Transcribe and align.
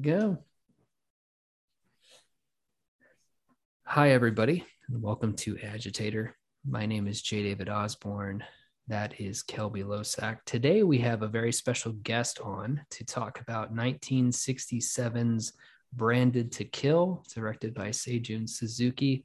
go. 0.00 0.38
Hi, 3.84 4.10
everybody, 4.12 4.64
and 4.88 5.02
welcome 5.02 5.34
to 5.36 5.58
Agitator. 5.58 6.36
My 6.66 6.86
name 6.86 7.06
is 7.06 7.20
J. 7.20 7.42
David 7.42 7.68
Osborne. 7.68 8.42
That 8.88 9.20
is 9.20 9.42
Kelby 9.42 9.84
Losack. 9.84 10.38
Today, 10.46 10.84
we 10.84 10.98
have 10.98 11.22
a 11.22 11.28
very 11.28 11.52
special 11.52 11.92
guest 11.92 12.40
on 12.40 12.80
to 12.90 13.04
talk 13.04 13.40
about 13.40 13.74
1967's 13.74 15.52
Branded 15.92 16.52
to 16.52 16.64
Kill, 16.64 17.22
directed 17.34 17.74
by 17.74 17.90
Seijun 17.90 18.48
Suzuki. 18.48 19.24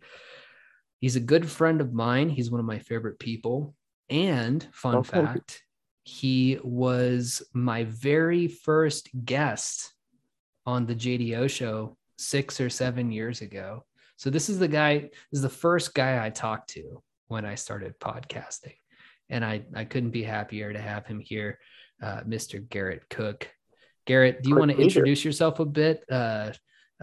He's 1.00 1.16
a 1.16 1.22
good 1.22 1.50
friend 1.50 1.80
of 1.80 1.94
mine. 1.94 2.30
He's 2.30 2.52
one 2.52 2.60
of 2.60 2.66
my 2.66 2.80
favorite 2.80 3.20
people. 3.20 3.76
And 4.10 4.68
fun 4.74 4.96
Okay. 4.96 5.22
fact, 5.22 5.64
he 6.04 6.60
was 6.64 7.44
my 7.54 7.86
very 7.86 8.48
first 8.48 9.10
guest 9.24 9.95
on 10.66 10.86
the 10.86 10.96
JDO 10.96 11.50
show 11.50 11.98
six 12.18 12.60
or 12.60 12.70
seven 12.70 13.12
years 13.12 13.42
ago. 13.42 13.86
So 14.18 14.30
this 14.30 14.50
is 14.50 14.60
the 14.60 14.68
guy, 14.68 15.00
this 15.00 15.12
is 15.34 15.42
the 15.42 15.50
first 15.50 15.94
guy 15.94 16.26
I 16.26 16.30
talked 16.30 16.70
to 16.72 17.02
when 17.28 17.46
I 17.46 17.56
started 17.56 18.00
podcasting. 18.00 18.76
And 19.30 19.44
I, 19.44 19.64
I 19.76 19.86
couldn't 19.86 20.12
be 20.12 20.24
happier 20.24 20.72
to 20.72 20.80
have 20.80 21.06
him 21.06 21.20
here, 21.20 21.60
uh, 22.02 22.22
Mr. 22.22 22.68
Garrett 22.70 23.10
Cook. 23.10 23.50
Garrett, 24.06 24.44
do 24.44 24.50
you 24.50 24.56
want 24.56 24.70
to 24.70 24.74
to 24.74 24.78
be 24.78 24.84
here. 24.84 24.90
introduce 24.90 25.26
yourself 25.26 25.60
a 25.60 25.66
bit? 25.66 26.04
Uh, 26.10 26.52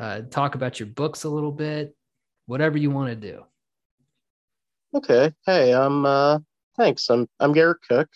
uh, 0.01 0.23
talk 0.31 0.55
about 0.55 0.81
your 0.81 0.87
books 0.87 1.25
a 1.25 1.29
little 1.29 1.53
bit, 1.53 1.95
whatever 2.47 2.79
you 2.79 2.91
want 2.91 3.11
to 3.11 3.17
do. 3.17 3.43
Okay. 4.95 5.33
Hey, 5.47 5.75
I'm 5.75 6.05
uh 6.05 6.39
thanks. 6.77 7.09
I'm 7.09 7.29
I'm 7.41 7.53
Garrett 7.53 7.79
Cook. 7.89 8.09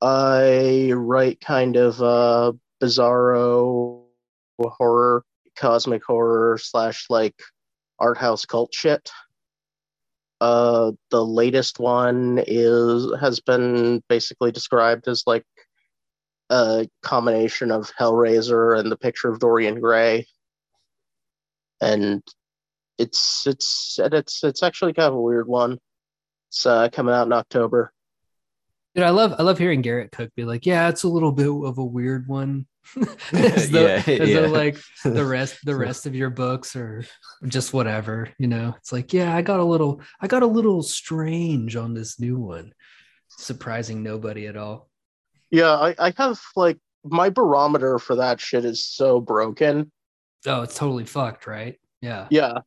I 0.00 0.92
write 0.94 1.40
kind 1.40 1.76
of 1.76 2.00
uh 2.02 2.52
bizarro 2.82 4.05
horror, 4.58 5.24
cosmic 5.56 6.04
horror 6.04 6.58
slash 6.58 7.06
like 7.10 7.34
art 7.98 8.18
house 8.18 8.44
cult 8.44 8.74
shit. 8.74 9.10
Uh 10.40 10.92
the 11.10 11.24
latest 11.24 11.78
one 11.78 12.42
is 12.46 13.10
has 13.20 13.40
been 13.40 14.02
basically 14.08 14.52
described 14.52 15.08
as 15.08 15.22
like 15.26 15.44
a 16.50 16.88
combination 17.02 17.70
of 17.70 17.90
Hellraiser 17.98 18.78
and 18.78 18.90
the 18.90 18.96
picture 18.96 19.28
of 19.28 19.40
Dorian 19.40 19.80
Gray. 19.80 20.26
And 21.80 22.22
it's 22.98 23.46
it's 23.46 23.98
it's 23.98 24.44
it's 24.44 24.62
actually 24.62 24.92
kind 24.94 25.08
of 25.08 25.14
a 25.14 25.20
weird 25.20 25.48
one. 25.48 25.78
It's 26.50 26.64
uh, 26.64 26.88
coming 26.90 27.14
out 27.14 27.26
in 27.26 27.32
October. 27.32 27.92
Dude, 28.96 29.04
I 29.04 29.10
love 29.10 29.34
I 29.38 29.42
love 29.42 29.58
hearing 29.58 29.82
Garrett 29.82 30.10
Cook 30.10 30.34
be 30.34 30.44
like, 30.44 30.64
yeah, 30.64 30.88
it's 30.88 31.02
a 31.02 31.08
little 31.08 31.30
bit 31.30 31.48
of 31.48 31.76
a 31.76 31.84
weird 31.84 32.26
one. 32.26 32.66
as 33.32 33.70
though, 33.70 33.86
Yeah, 33.86 34.02
as 34.06 34.28
yeah. 34.30 34.40
though 34.40 34.48
like 34.48 34.78
the 35.04 35.24
rest 35.24 35.58
the 35.64 35.76
rest 35.86 36.06
of 36.06 36.14
your 36.14 36.30
books 36.30 36.74
or 36.74 37.04
just 37.46 37.74
whatever, 37.74 38.30
you 38.38 38.46
know. 38.46 38.74
It's 38.78 38.92
like, 38.92 39.12
yeah, 39.12 39.36
I 39.36 39.42
got 39.42 39.60
a 39.60 39.64
little 39.64 40.00
I 40.20 40.28
got 40.28 40.42
a 40.42 40.46
little 40.46 40.82
strange 40.82 41.76
on 41.76 41.92
this 41.92 42.18
new 42.18 42.38
one. 42.38 42.72
Surprising 43.28 44.02
nobody 44.02 44.46
at 44.46 44.56
all. 44.56 44.88
Yeah, 45.50 45.72
I, 45.72 45.94
I 45.98 46.14
have 46.16 46.40
like 46.56 46.78
my 47.04 47.28
barometer 47.28 47.98
for 47.98 48.16
that 48.16 48.40
shit 48.40 48.64
is 48.64 48.88
so 48.88 49.20
broken. 49.20 49.92
Oh, 50.46 50.62
it's 50.62 50.74
totally 50.74 51.04
fucked, 51.04 51.46
right? 51.46 51.78
Yeah. 52.00 52.28
Yeah, 52.30 52.60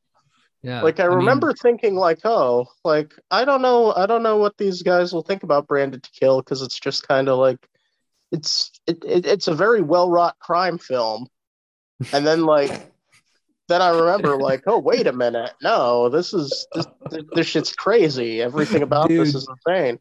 Yeah. 0.61 0.81
like 0.81 0.99
I, 0.99 1.07
mean, 1.07 1.17
remember 1.17 1.53
thinking 1.53 1.95
like, 1.95 2.19
oh, 2.25 2.67
like 2.83 3.13
I 3.31 3.45
don't 3.45 3.61
know, 3.61 3.93
I 3.93 4.05
don't 4.05 4.23
know 4.23 4.37
what 4.37 4.57
these 4.57 4.83
guys 4.83 5.13
will 5.13 5.23
think 5.23 5.43
about 5.43 5.67
Branded 5.67 6.03
to 6.03 6.11
Kill 6.11 6.41
because 6.41 6.61
it's 6.61 6.79
just 6.79 7.07
kind 7.07 7.29
of 7.29 7.37
like 7.37 7.65
it's 8.31 8.71
it, 8.85 9.03
it 9.05 9.25
it's 9.25 9.47
a 9.47 9.53
very 9.55 9.81
well 9.81 10.09
wrought 10.09 10.37
crime 10.39 10.77
film, 10.77 11.27
and 12.13 12.25
then 12.25 12.45
like. 12.45 12.91
Then 13.69 13.83
I 13.83 13.89
remember, 13.89 14.35
like, 14.41 14.63
oh 14.65 14.79
wait 14.79 15.05
a 15.05 15.13
minute, 15.13 15.51
no, 15.61 16.09
this 16.09 16.33
is 16.33 16.65
this, 16.73 16.87
this 17.33 17.45
shit's 17.45 17.71
crazy. 17.73 18.41
Everything 18.41 18.81
about 18.81 19.09
this 19.09 19.35
is 19.35 19.47
insane. 19.47 19.99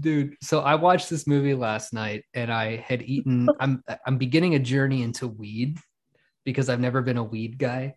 dude 0.00 0.34
so 0.42 0.60
i 0.60 0.74
watched 0.74 1.08
this 1.08 1.24
movie 1.26 1.54
last 1.54 1.92
night 1.92 2.24
and 2.34 2.52
i 2.52 2.76
had 2.76 3.02
eaten 3.02 3.48
i'm 3.60 3.82
i'm 4.06 4.18
beginning 4.18 4.54
a 4.56 4.58
journey 4.58 5.02
into 5.02 5.26
weed 5.28 5.78
because 6.44 6.68
i've 6.68 6.80
never 6.80 7.00
been 7.02 7.16
a 7.18 7.22
weed 7.22 7.56
guy 7.58 7.94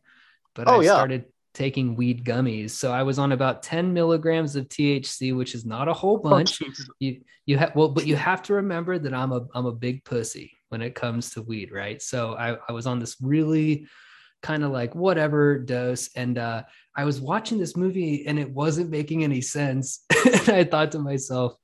but 0.56 0.68
Oh, 0.68 0.82
i 0.82 0.84
yeah. 0.84 0.94
started 0.94 1.26
taking 1.54 1.96
weed 1.96 2.24
gummies. 2.24 2.72
So 2.72 2.92
i 2.92 3.04
was 3.04 3.20
on 3.20 3.32
about 3.34 3.62
10 3.64 3.94
milligrams 3.94 4.56
of 4.56 4.68
thc 4.70 5.36
which 5.36 5.54
is 5.56 5.66
not 5.66 5.88
a 5.88 5.94
whole 5.94 6.20
Oh, 6.24 6.30
bunch. 6.30 6.58
Jesus. 6.60 6.88
you 7.00 7.22
you 7.46 7.58
have 7.58 7.76
well 7.76 7.90
but 7.90 8.08
you 8.08 8.16
have 8.16 8.42
to 8.44 8.54
remember 8.54 8.98
that 9.00 9.14
i'm 9.14 9.32
a 9.34 9.42
i'm 9.54 9.66
a 9.66 9.72
big 9.72 10.04
pussy 10.06 10.58
when 10.70 10.82
it 10.82 10.96
comes 10.96 11.32
to 11.32 11.42
weed 11.42 11.72
right? 11.72 12.02
So 12.02 12.36
i, 12.36 12.56
I 12.70 12.72
was 12.72 12.88
on 12.88 13.00
this 13.00 13.18
really 13.22 13.88
kind 14.42 14.64
of 14.64 14.72
like 14.72 14.96
whatever 14.96 15.60
dose 15.60 16.10
and 16.16 16.38
uh 16.38 16.64
i 16.96 17.04
was 17.06 17.20
watching 17.22 17.58
this 17.60 17.76
movie 17.76 18.26
and 18.28 18.40
it 18.40 18.50
wasn't 18.50 18.90
making 18.90 19.24
any 19.24 19.42
sense. 19.42 20.06
And 20.26 20.50
i 20.50 20.64
thought 20.64 20.92
to 20.94 21.00
myself 21.00 21.56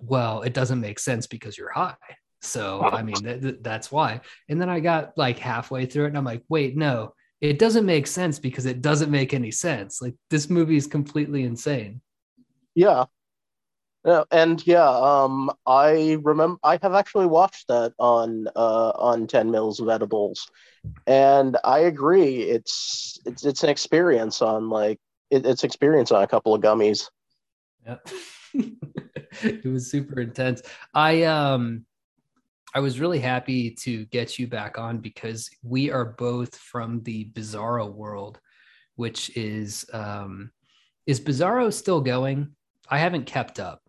well 0.00 0.42
it 0.42 0.54
doesn't 0.54 0.80
make 0.80 0.98
sense 1.00 1.26
because 1.26 1.58
you're 1.58 1.72
high. 1.72 1.96
So 2.40 2.82
i 2.82 3.02
mean 3.02 3.16
th- 3.24 3.42
th- 3.42 3.58
that's 3.62 3.90
why. 3.90 4.20
And 4.48 4.60
then 4.60 4.68
i 4.70 4.78
got 4.78 5.18
like 5.18 5.38
halfway 5.40 5.86
through 5.86 6.04
it 6.04 6.08
and 6.08 6.18
i'm 6.18 6.24
like 6.24 6.44
wait 6.48 6.76
no 6.76 7.14
it 7.40 7.58
doesn't 7.58 7.86
make 7.86 8.06
sense 8.06 8.38
because 8.38 8.66
it 8.66 8.82
doesn't 8.82 9.10
make 9.10 9.32
any 9.34 9.50
sense 9.50 10.02
like 10.02 10.14
this 10.30 10.50
movie 10.50 10.76
is 10.76 10.86
completely 10.86 11.44
insane 11.44 12.00
Yeah. 12.74 13.06
Yeah, 14.04 14.22
and 14.30 14.64
yeah, 14.66 14.88
um, 14.88 15.50
I 15.66 16.18
remember 16.22 16.58
I 16.62 16.78
have 16.82 16.94
actually 16.94 17.26
watched 17.26 17.66
that 17.68 17.92
on 17.98 18.46
uh 18.54 18.92
on 18.94 19.26
Ten 19.26 19.50
Mils 19.50 19.80
of 19.80 19.88
Edibles, 19.88 20.48
and 21.06 21.56
I 21.64 21.80
agree. 21.80 22.42
It's 22.42 23.18
it's 23.26 23.44
it's 23.44 23.64
an 23.64 23.70
experience 23.70 24.40
on 24.40 24.70
like 24.70 25.00
it, 25.30 25.44
it's 25.44 25.64
experience 25.64 26.12
on 26.12 26.22
a 26.22 26.28
couple 26.28 26.54
of 26.54 26.62
gummies. 26.62 27.10
Yeah. 27.84 27.96
it 29.42 29.64
was 29.66 29.90
super 29.90 30.20
intense. 30.20 30.62
I 30.94 31.24
um 31.24 31.84
I 32.74 32.80
was 32.80 33.00
really 33.00 33.18
happy 33.18 33.70
to 33.82 34.04
get 34.06 34.38
you 34.38 34.46
back 34.46 34.78
on 34.78 34.98
because 34.98 35.48
we 35.62 35.90
are 35.90 36.04
both 36.04 36.54
from 36.56 37.02
the 37.02 37.30
Bizarro 37.32 37.92
world, 37.92 38.40
which 38.96 39.34
is 39.36 39.86
um 39.92 40.50
is 41.06 41.20
Bizarro 41.20 41.72
still 41.72 42.00
going? 42.00 42.54
I 42.88 42.98
haven't 42.98 43.26
kept 43.26 43.58
up. 43.58 43.82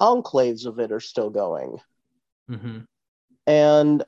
Enclaves 0.00 0.66
of 0.66 0.78
it 0.78 0.92
are 0.92 1.00
still 1.00 1.30
going, 1.30 1.78
hmm 2.48 2.80
and 3.46 4.02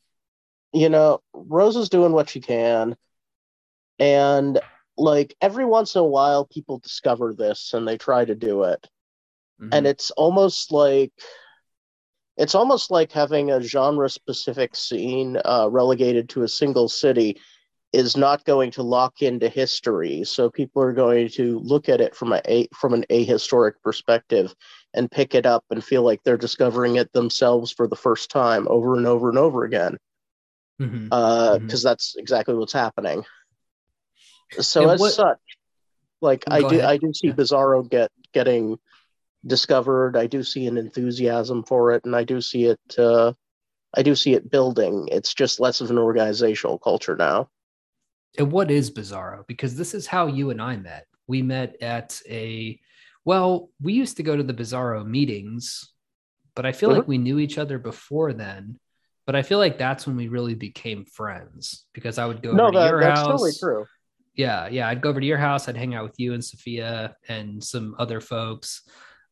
you 0.72 0.88
know 0.88 1.22
Rose 1.32 1.76
is 1.76 1.88
doing 1.88 2.12
what 2.12 2.28
she 2.28 2.41
can, 2.41 2.97
and 3.98 4.60
like 4.98 5.34
every 5.41 5.64
once 5.64 5.94
in 5.94 6.00
a 6.00 6.04
while 6.04 6.44
people 6.44 6.78
discover 6.78 7.34
this 7.34 7.72
and 7.72 7.86
they 7.86 7.98
try 7.98 8.24
to 8.24 8.34
do 8.34 8.64
it. 8.64 8.86
Mm-hmm. 9.58 9.72
and 9.72 9.86
it's 9.86 10.10
almost 10.10 10.70
like 10.70 11.12
it's 12.36 12.54
almost 12.54 12.91
like 12.91 13.12
having 13.12 13.50
a 13.50 13.60
genre 13.62 14.08
specific 14.10 14.76
scene 14.76 15.38
uh, 15.44 15.69
relegated 15.70 16.28
to 16.30 16.42
a 16.42 16.48
single 16.48 16.88
city 16.88 17.41
is 17.92 18.16
not 18.16 18.44
going 18.44 18.70
to 18.72 18.82
lock 18.82 19.22
into 19.22 19.48
history 19.48 20.22
so 20.24 20.50
people 20.50 20.82
are 20.82 20.92
going 20.92 21.28
to 21.28 21.58
look 21.60 21.88
at 21.88 22.00
it 22.00 22.14
from 22.14 22.32
a, 22.47 22.69
from 22.74 22.92
an 22.92 23.04
ahistoric 23.10 23.74
perspective 23.82 24.54
and 24.92 25.10
pick 25.10 25.34
it 25.34 25.47
up 25.47 25.64
and 25.70 25.82
feel 25.84 26.02
like 26.02 26.20
they're 26.24 26.36
discovering 26.36 26.97
it 26.97 27.10
themselves 27.12 27.72
for 27.72 27.86
the 27.86 27.97
first 27.97 28.28
time 28.30 28.66
over 28.68 28.97
and 28.97 29.06
over 29.06 29.28
and 29.30 29.38
over 29.38 29.64
again 29.64 29.97
because 30.78 31.60
Mhm. 31.80 31.82
that's 31.84 32.16
exactly 32.16 32.54
what's 32.54 32.72
happening 32.72 33.24
so 34.58 34.82
And 34.82 34.91
as 34.92 35.00
what- 35.00 35.12
such 35.14 35.38
like 36.20 36.44
Go 36.47 36.54
i 36.56 36.60
do 36.60 36.66
ahead. 36.76 36.84
i 36.84 36.97
do 36.97 37.12
see 37.14 37.28
Yeah. 37.28 37.34
bizarro 37.34 37.88
get 37.88 38.10
getting 38.32 38.78
discovered 39.47 40.17
i 40.17 40.27
do 40.27 40.43
see 40.43 40.67
an 40.67 40.77
enthusiasm 40.77 41.62
for 41.65 41.93
it 41.93 42.05
and 42.05 42.15
i 42.17 42.25
do 42.25 42.41
see 42.41 42.65
it 42.65 42.81
uh 42.99 43.33
i 43.95 44.03
do 44.03 44.15
see 44.15 44.34
it 44.34 44.51
building 44.51 45.09
it's 45.12 45.34
just 45.34 45.61
less 45.61 45.81
of 45.81 45.91
an 45.91 45.99
organizational 45.99 46.78
culture 46.78 47.16
now 47.16 47.48
And 48.39 48.53
what 48.53 48.71
is 48.71 48.91
Bizarro? 48.91 49.47
Because 49.47 49.77
this 49.77 49.95
is 49.95 50.07
how 50.07 50.27
you 50.27 50.51
and 50.51 50.60
I 50.60 50.77
met. 50.77 51.07
We 51.27 51.41
met 51.41 51.81
at 51.81 52.21
a, 52.28 52.78
well, 53.25 53.71
we 53.81 53.95
used 53.95 54.19
to 54.19 54.22
go 54.22 54.37
to 54.37 54.43
the 54.43 54.53
Bizarro 54.53 55.07
meetings, 55.07 55.65
but 56.54 56.66
I 56.66 56.72
feel 56.72 56.91
Mhm. 56.91 56.97
like 56.99 57.09
we 57.09 57.16
knew 57.16 57.39
each 57.39 57.57
other 57.57 57.78
before 57.78 58.34
then. 58.34 58.78
But 59.27 59.37
I 59.37 59.42
feel 59.42 59.59
like 59.59 59.78
that's 59.78 60.07
when 60.07 60.16
we 60.16 60.28
really 60.28 60.54
became 60.54 61.07
friends 61.07 61.87
because 61.95 62.19
I 62.19 62.27
would 62.28 62.42
go 62.42 62.53
no 62.53 62.65
over 62.65 62.72
to 62.72 62.78
that, 62.78 62.91
your 62.91 63.01
that's 63.01 63.21
house. 63.21 63.28
totally 63.31 63.53
true 63.59 63.87
Yeah, 64.34 64.69
yeah. 64.69 64.87
I'd 64.91 65.01
go 65.01 65.09
over 65.09 65.21
to 65.21 65.27
your 65.33 65.41
house. 65.49 65.66
I'd 65.66 65.78
hang 65.81 65.95
out 65.97 66.04
with 66.04 66.19
you 66.21 66.34
and 66.34 66.45
Sophia 66.45 67.16
and 67.28 67.65
some 67.65 67.97
other 67.99 68.21
folks. 68.21 68.83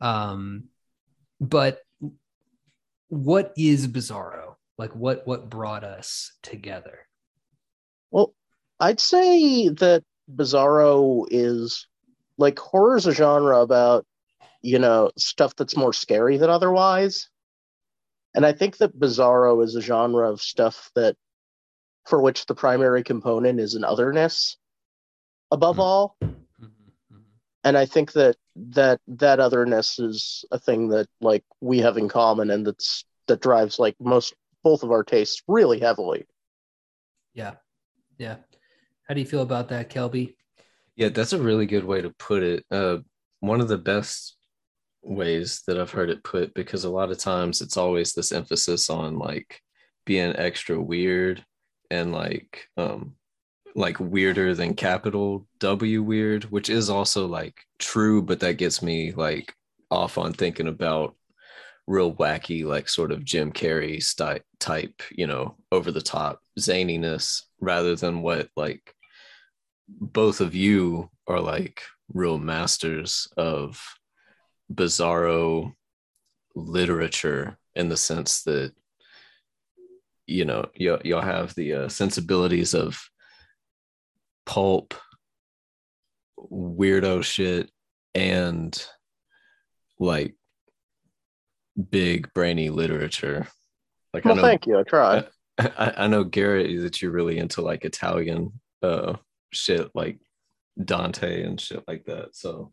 Um, 0.04 0.64
but 1.40 1.80
what 3.08 3.54
is 3.56 3.88
Bizarro? 3.88 4.56
Like, 4.76 4.94
what 4.94 5.26
what 5.26 5.48
brought 5.48 5.82
us 5.82 6.32
together? 6.42 6.98
Well, 8.10 8.34
I'd 8.78 9.00
say 9.00 9.68
that 9.68 10.04
Bizarro 10.32 11.26
is 11.30 11.86
like 12.36 12.58
horror 12.58 12.96
is 12.96 13.06
a 13.06 13.14
genre 13.14 13.60
about, 13.60 14.04
you 14.60 14.78
know, 14.78 15.10
stuff 15.16 15.56
that's 15.56 15.76
more 15.76 15.92
scary 15.94 16.36
than 16.36 16.50
otherwise. 16.50 17.30
And 18.34 18.44
I 18.44 18.52
think 18.52 18.78
that 18.78 18.98
Bizarro 18.98 19.64
is 19.64 19.74
a 19.74 19.80
genre 19.80 20.30
of 20.30 20.42
stuff 20.42 20.90
that 20.96 21.16
for 22.04 22.20
which 22.20 22.44
the 22.44 22.54
primary 22.54 23.02
component 23.02 23.58
is 23.58 23.74
an 23.74 23.84
otherness 23.84 24.58
above 25.50 25.76
Mhm. 25.76 25.82
all. 25.82 26.16
And 27.64 27.76
i 27.76 27.84
think 27.86 28.12
that 28.12 28.36
that 28.54 29.00
that 29.08 29.40
otherness 29.40 29.98
is 29.98 30.44
a 30.52 30.58
thing 30.58 30.88
that 30.88 31.06
like 31.20 31.44
we 31.60 31.78
have 31.78 31.96
in 31.96 32.08
common 32.08 32.50
and 32.50 32.66
that's 32.66 33.04
that 33.26 33.40
drives 33.40 33.78
like 33.78 33.96
most 34.00 34.34
both 34.62 34.82
of 34.82 34.90
our 34.90 35.02
tastes 35.02 35.42
really 35.48 35.80
heavily 35.80 36.24
Yeah. 37.34 37.54
Yeah. 38.18 38.36
How 39.08 39.14
do 39.14 39.20
you 39.20 39.26
feel 39.26 39.42
about 39.42 39.68
that, 39.68 39.90
Kelby? 39.90 40.34
Yeah, 40.96 41.08
that's 41.08 41.32
a 41.32 41.42
really 41.42 41.66
good 41.66 41.84
way 41.84 42.00
to 42.00 42.10
put 42.10 42.42
it. 42.42 42.64
Uh, 42.70 42.98
one 43.40 43.60
of 43.60 43.68
the 43.68 43.76
best 43.78 44.36
ways 45.02 45.62
that 45.66 45.78
I've 45.78 45.90
heard 45.90 46.10
it 46.10 46.22
put, 46.24 46.54
because 46.54 46.84
a 46.84 46.90
lot 46.90 47.10
of 47.10 47.18
times 47.18 47.60
it's 47.60 47.76
always 47.76 48.12
this 48.12 48.32
emphasis 48.32 48.88
on 48.88 49.18
like 49.18 49.60
being 50.06 50.34
extra 50.36 50.80
weird 50.80 51.44
and 51.90 52.12
like 52.12 52.68
um 52.76 53.14
like 53.74 53.98
weirder 53.98 54.54
than 54.54 54.74
capital 54.74 55.46
W 55.58 56.02
weird, 56.02 56.44
which 56.44 56.70
is 56.70 56.88
also 56.88 57.26
like 57.26 57.54
true, 57.78 58.22
but 58.22 58.40
that 58.40 58.58
gets 58.58 58.82
me 58.82 59.12
like 59.12 59.54
off 59.90 60.16
on 60.16 60.32
thinking 60.32 60.68
about 60.68 61.16
real 61.86 62.14
wacky, 62.14 62.64
like 62.64 62.88
sort 62.88 63.12
of 63.12 63.24
Jim 63.24 63.52
Carrey 63.52 64.02
style 64.02 64.38
type, 64.60 65.02
you 65.10 65.26
know, 65.26 65.56
over 65.72 65.90
the 65.90 66.00
top 66.00 66.40
zaniness 66.58 67.42
rather 67.60 67.96
than 67.96 68.22
what 68.22 68.48
like 68.56 68.94
both 69.88 70.40
of 70.40 70.54
you 70.54 71.10
are 71.26 71.40
like 71.40 71.82
real 72.12 72.38
masters 72.38 73.28
of 73.36 73.82
bizarro 74.72 75.72
literature 76.54 77.58
in 77.74 77.88
the 77.88 77.96
sense 77.96 78.42
that 78.44 78.72
you 80.26 80.44
know 80.44 80.64
y'all, 80.74 81.00
y'all 81.04 81.20
have 81.20 81.54
the 81.54 81.72
uh, 81.72 81.88
sensibilities 81.88 82.72
of 82.74 83.10
pulp 84.46 84.94
weirdo 86.38 87.22
shit 87.22 87.70
and 88.14 88.86
like 89.98 90.34
big 91.90 92.32
brainy 92.34 92.70
literature. 92.70 93.48
Like 94.12 94.24
well 94.24 94.34
i 94.34 94.36
know 94.36 94.42
thank 94.42 94.66
you. 94.66 94.78
I 94.78 94.82
try 94.84 95.24
I, 95.58 95.92
I 95.98 96.06
know 96.06 96.24
Garrett 96.24 96.82
that 96.82 97.02
you're 97.02 97.10
really 97.10 97.38
into 97.38 97.62
like 97.62 97.84
Italian 97.84 98.60
uh 98.82 99.14
shit 99.52 99.90
like 99.94 100.18
Dante 100.82 101.42
and 101.44 101.60
shit 101.60 101.84
like 101.86 102.04
that. 102.06 102.34
So. 102.34 102.72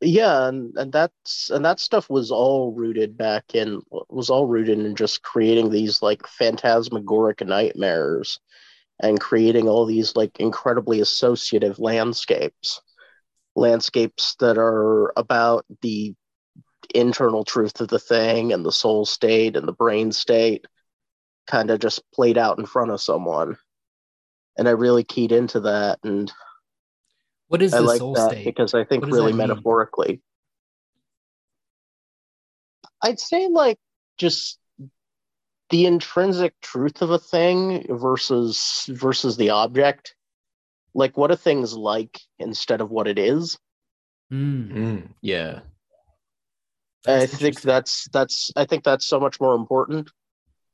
Yeah 0.00 0.46
and, 0.46 0.76
and 0.76 0.92
that's 0.92 1.50
and 1.50 1.64
that 1.64 1.80
stuff 1.80 2.08
was 2.08 2.30
all 2.30 2.72
rooted 2.72 3.18
back 3.18 3.44
in 3.54 3.82
was 3.90 4.30
all 4.30 4.46
rooted 4.46 4.78
in 4.78 4.94
just 4.94 5.22
creating 5.22 5.70
these 5.70 6.02
like 6.02 6.24
phantasmagoric 6.24 7.44
nightmares 7.44 8.38
and 9.00 9.20
creating 9.20 9.68
all 9.68 9.86
these 9.86 10.16
like 10.16 10.38
incredibly 10.40 11.00
associative 11.00 11.78
landscapes 11.78 12.80
landscapes 13.56 14.36
that 14.38 14.56
are 14.58 15.12
about 15.16 15.64
the 15.82 16.14
internal 16.94 17.44
truth 17.44 17.80
of 17.80 17.88
the 17.88 17.98
thing 17.98 18.52
and 18.52 18.64
the 18.64 18.72
soul 18.72 19.04
state 19.04 19.56
and 19.56 19.66
the 19.66 19.72
brain 19.72 20.12
state 20.12 20.64
kind 21.46 21.70
of 21.70 21.80
just 21.80 22.02
played 22.12 22.38
out 22.38 22.58
in 22.58 22.66
front 22.66 22.90
of 22.90 23.00
someone 23.00 23.56
and 24.56 24.68
i 24.68 24.70
really 24.70 25.02
keyed 25.04 25.32
into 25.32 25.60
that 25.60 25.98
and 26.04 26.32
What 27.48 27.62
is 27.62 27.72
I 27.72 27.78
the 27.80 27.86
like 27.86 27.98
soul 27.98 28.14
that 28.14 28.30
state? 28.30 28.44
because 28.44 28.74
I 28.74 28.84
think 28.84 29.06
really 29.06 29.32
metaphorically. 29.32 30.20
I'd 33.02 33.20
say 33.20 33.48
like 33.48 33.78
just 34.18 34.58
the 35.70 35.86
intrinsic 35.86 36.58
truth 36.60 37.02
of 37.02 37.10
a 37.10 37.18
thing 37.18 37.86
versus 37.88 38.84
versus 38.88 39.36
the 39.36 39.50
object. 39.50 40.14
Like 40.94 41.16
what 41.16 41.30
a 41.30 41.36
thing's 41.36 41.74
like 41.74 42.20
instead 42.38 42.80
of 42.80 42.90
what 42.90 43.06
it 43.06 43.18
is. 43.18 43.58
Mm, 44.32 44.72
mm, 44.72 45.08
yeah. 45.20 45.60
I 47.06 47.26
think 47.26 47.60
that's 47.60 48.08
that's 48.12 48.50
I 48.56 48.64
think 48.64 48.84
that's 48.84 49.06
so 49.06 49.20
much 49.20 49.40
more 49.40 49.54
important. 49.54 50.10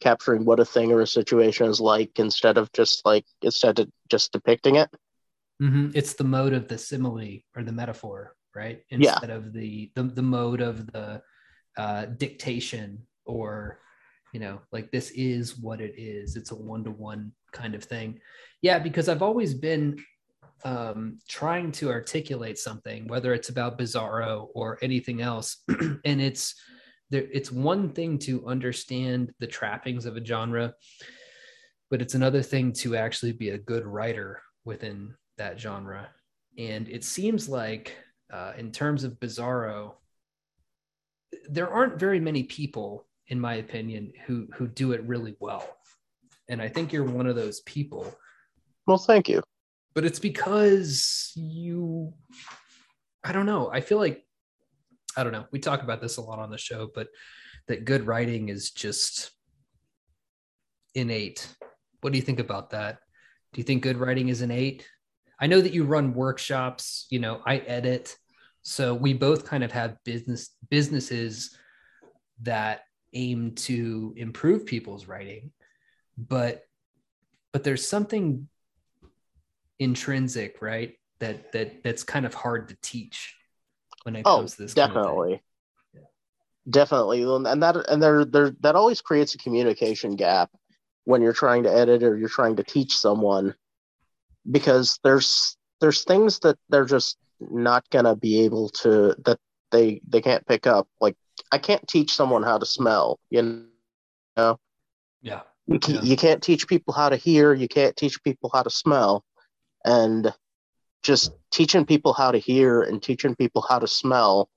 Capturing 0.00 0.44
what 0.44 0.60
a 0.60 0.64
thing 0.64 0.92
or 0.92 1.00
a 1.00 1.06
situation 1.06 1.66
is 1.68 1.80
like 1.80 2.18
instead 2.18 2.58
of 2.58 2.72
just 2.72 3.04
like 3.04 3.24
instead 3.42 3.78
of 3.78 3.88
just 4.10 4.32
depicting 4.32 4.76
it. 4.76 4.90
Mhm. 5.62 5.92
It's 5.94 6.14
the 6.14 6.24
mode 6.24 6.52
of 6.52 6.68
the 6.68 6.78
simile 6.78 7.40
or 7.54 7.62
the 7.62 7.72
metaphor, 7.72 8.34
right? 8.54 8.82
Yeah. 8.90 9.12
Instead 9.12 9.30
of 9.30 9.52
the 9.52 9.92
the, 9.94 10.02
the 10.02 10.22
mode 10.22 10.60
of 10.60 10.86
the 10.88 11.22
uh, 11.76 12.06
dictation 12.06 13.06
or 13.24 13.78
you 14.34 14.40
know, 14.40 14.60
like 14.72 14.90
this 14.90 15.12
is 15.12 15.56
what 15.56 15.80
it 15.80 15.94
is. 15.96 16.34
It's 16.34 16.50
a 16.50 16.56
one 16.56 16.82
to 16.84 16.90
one 16.90 17.30
kind 17.52 17.76
of 17.76 17.84
thing. 17.84 18.18
Yeah, 18.62 18.80
because 18.80 19.08
I've 19.08 19.22
always 19.22 19.54
been 19.54 19.96
um, 20.64 21.20
trying 21.28 21.70
to 21.72 21.90
articulate 21.90 22.58
something, 22.58 23.06
whether 23.06 23.32
it's 23.32 23.48
about 23.48 23.78
Bizarro 23.78 24.48
or 24.52 24.78
anything 24.82 25.22
else, 25.22 25.58
and 26.04 26.20
it's 26.20 26.56
there. 27.10 27.28
It's 27.32 27.52
one 27.52 27.90
thing 27.90 28.18
to 28.20 28.44
understand 28.48 29.32
the 29.38 29.46
trappings 29.46 30.04
of 30.04 30.16
a 30.16 30.24
genre, 30.24 30.74
but 31.88 32.02
it's 32.02 32.14
another 32.14 32.42
thing 32.42 32.72
to 32.72 32.96
actually 32.96 33.32
be 33.32 33.50
a 33.50 33.58
good 33.58 33.86
writer 33.86 34.42
within 34.64 35.14
that 35.38 35.60
genre. 35.60 36.08
And 36.58 36.88
it 36.88 37.04
seems 37.04 37.48
like, 37.48 37.94
uh, 38.32 38.54
in 38.58 38.72
terms 38.72 39.04
of 39.04 39.20
Bizarro, 39.20 39.92
there 41.48 41.68
aren't 41.68 42.00
very 42.00 42.18
many 42.18 42.42
people, 42.42 43.06
in 43.34 43.40
my 43.40 43.54
opinion, 43.54 44.12
who 44.26 44.46
who 44.54 44.68
do 44.68 44.92
it 44.92 45.02
really 45.02 45.34
well. 45.40 45.76
And 46.48 46.62
I 46.62 46.68
think 46.68 46.92
you're 46.92 47.02
one 47.02 47.26
of 47.26 47.34
those 47.34 47.60
people. 47.62 48.16
Well, 48.86 48.98
thank 48.98 49.28
you. 49.28 49.42
But 49.92 50.04
it's 50.04 50.20
because 50.20 51.32
you, 51.34 52.12
I 53.24 53.32
don't 53.32 53.46
know. 53.46 53.70
I 53.72 53.80
feel 53.80 53.98
like, 53.98 54.24
I 55.16 55.24
don't 55.24 55.32
know. 55.32 55.46
We 55.50 55.58
talk 55.58 55.82
about 55.82 56.00
this 56.00 56.16
a 56.16 56.20
lot 56.20 56.38
on 56.38 56.50
the 56.50 56.58
show, 56.58 56.90
but 56.94 57.08
that 57.66 57.84
good 57.84 58.06
writing 58.06 58.50
is 58.50 58.70
just 58.70 59.32
innate. 60.94 61.48
What 62.02 62.12
do 62.12 62.18
you 62.18 62.24
think 62.24 62.38
about 62.38 62.70
that? 62.70 62.98
Do 63.52 63.60
you 63.60 63.64
think 63.64 63.82
good 63.82 63.96
writing 63.96 64.28
is 64.28 64.42
innate? 64.42 64.86
I 65.40 65.48
know 65.48 65.60
that 65.60 65.74
you 65.74 65.84
run 65.84 66.14
workshops, 66.14 67.06
you 67.10 67.18
know, 67.18 67.40
I 67.44 67.56
edit. 67.58 68.16
So 68.62 68.94
we 68.94 69.12
both 69.12 69.44
kind 69.44 69.64
of 69.64 69.72
have 69.72 69.96
business 70.04 70.50
businesses 70.70 71.56
that 72.42 72.82
aim 73.14 73.52
to 73.52 74.12
improve 74.16 74.66
people's 74.66 75.06
writing. 75.06 75.52
But 76.18 76.62
but 77.52 77.64
there's 77.64 77.86
something 77.86 78.48
intrinsic, 79.78 80.60
right? 80.60 80.94
That 81.20 81.52
that 81.52 81.82
that's 81.82 82.02
kind 82.02 82.26
of 82.26 82.34
hard 82.34 82.68
to 82.68 82.76
teach 82.82 83.36
when 84.02 84.16
it 84.16 84.22
Oh, 84.24 84.38
comes 84.38 84.56
to 84.56 84.62
this. 84.62 84.74
kind 84.74 84.90
of 84.90 84.94
definitely. 84.94 85.42
Yeah. 85.94 86.00
Definitely. 86.68 87.22
And 87.22 87.62
that 87.62 87.76
and 87.88 88.02
there 88.02 88.24
there 88.24 88.50
that 88.60 88.76
always 88.76 89.00
creates 89.00 89.34
a 89.34 89.38
communication 89.38 90.16
gap 90.16 90.50
when 91.04 91.22
you're 91.22 91.32
trying 91.32 91.64
to 91.64 91.72
edit 91.72 92.02
or 92.02 92.16
you're 92.16 92.28
trying 92.28 92.56
to 92.56 92.64
teach 92.64 92.96
someone 92.96 93.54
because 94.50 94.98
there's 95.04 95.56
there's 95.80 96.04
things 96.04 96.38
that 96.40 96.58
they're 96.68 96.84
just 96.84 97.16
not 97.40 97.88
going 97.90 98.04
to 98.04 98.16
be 98.16 98.42
able 98.44 98.68
to 98.70 99.14
that 99.24 99.38
they 99.70 100.00
they 100.06 100.20
can't 100.20 100.46
pick 100.46 100.66
up 100.66 100.88
like 101.00 101.16
I 101.52 101.58
can't 101.58 101.86
teach 101.88 102.12
someone 102.12 102.42
how 102.42 102.58
to 102.58 102.66
smell, 102.66 103.18
you 103.30 103.66
know. 104.36 104.58
Yeah. 105.22 105.42
You, 105.66 105.78
ca- 105.78 105.92
Yeah. 105.92 106.02
you 106.02 106.16
can't 106.16 106.42
teach 106.42 106.66
people 106.68 106.92
how 106.94 107.08
to 107.08 107.16
hear, 107.16 107.54
you 107.54 107.68
can't 107.68 107.96
teach 107.96 108.22
people 108.22 108.50
how 108.52 108.62
to 108.62 108.70
smell. 108.70 109.24
And 109.84 110.32
just 111.02 111.32
teaching 111.50 111.84
people 111.84 112.12
how 112.12 112.30
to 112.32 112.38
hear 112.38 112.82
and 112.82 113.02
teaching 113.02 113.34
people 113.34 113.62
how 113.68 113.78
to 113.78 113.86
smell 113.86 114.48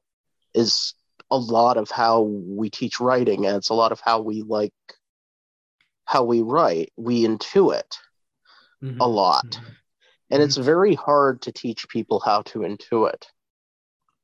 is 0.54 0.94
a 1.30 1.38
lot 1.38 1.76
of 1.78 1.92
how 1.92 2.22
we 2.22 2.70
teach 2.70 3.00
writing 3.02 3.46
and 3.46 3.58
it's 3.58 3.70
a 3.70 3.74
lot 3.74 3.92
of 3.92 4.00
how 4.00 4.22
we 4.22 4.42
like 4.44 4.74
how 6.06 6.24
we 6.24 6.42
write. 6.42 6.94
We 6.96 7.26
intuit 7.28 7.98
Mhm. 8.82 8.98
a 9.02 9.08
lot. 9.08 9.46
Mhm. 9.50 9.76
And 10.30 10.42
it's 10.44 10.56
very 10.58 10.96
hard 10.96 11.42
to 11.44 11.52
teach 11.52 11.88
people 11.90 12.20
how 12.22 12.44
to 12.44 12.60
intuit. 12.60 13.24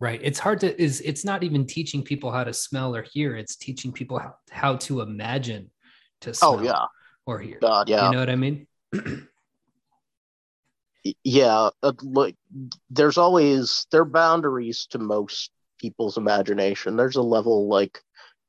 Right. 0.03 0.19
It's 0.21 0.37
hard 0.37 0.59
to 0.59 0.81
is 0.81 0.99
it's 0.99 1.23
not 1.23 1.43
even 1.43 1.65
teaching 1.65 2.03
people 2.03 2.29
how 2.29 2.43
to 2.43 2.53
smell 2.53 2.93
or 2.93 3.03
hear. 3.03 3.37
It's 3.37 3.55
teaching 3.55 3.93
people 3.93 4.19
how, 4.19 4.35
how 4.51 4.75
to 4.87 4.99
imagine 4.99 5.71
to 6.19 6.33
smell 6.33 6.59
Oh 6.59 6.61
yeah. 6.61 6.85
or 7.25 7.39
hear. 7.39 7.57
God, 7.61 7.87
yeah. 7.87 8.07
You 8.07 8.11
know 8.11 8.19
what 8.19 8.29
I 8.29 8.35
mean? 8.35 8.67
yeah 11.23 11.69
uh, 11.83 11.93
like 12.01 12.35
there's 12.89 13.17
always 13.17 13.87
there 13.91 14.01
are 14.01 14.05
boundaries 14.05 14.87
to 14.87 14.99
most 14.99 15.51
people's 15.79 16.17
imagination 16.17 16.95
there's 16.95 17.17
a 17.17 17.21
level 17.21 17.67
like 17.67 17.99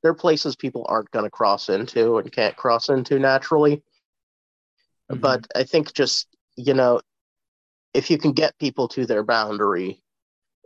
there 0.03 0.13
are 0.13 0.15
places 0.15 0.55
people 0.55 0.87
aren't 0.89 1.11
going 1.11 1.25
to 1.25 1.31
cross 1.31 1.69
into 1.69 2.19
and 2.19 2.31
can't 2.31 2.55
cross 2.57 2.89
into 2.91 3.19
naturally 3.19 3.83
Mhm. 5.11 5.21
but 5.21 5.45
i 5.57 5.65
think 5.65 5.93
just 5.95 6.29
you 6.57 6.75
know 6.75 7.01
if 7.93 8.09
you 8.09 8.19
can 8.19 8.31
get 8.33 8.57
people 8.59 8.87
to 8.89 9.05
their 9.05 9.25
boundary 9.25 10.01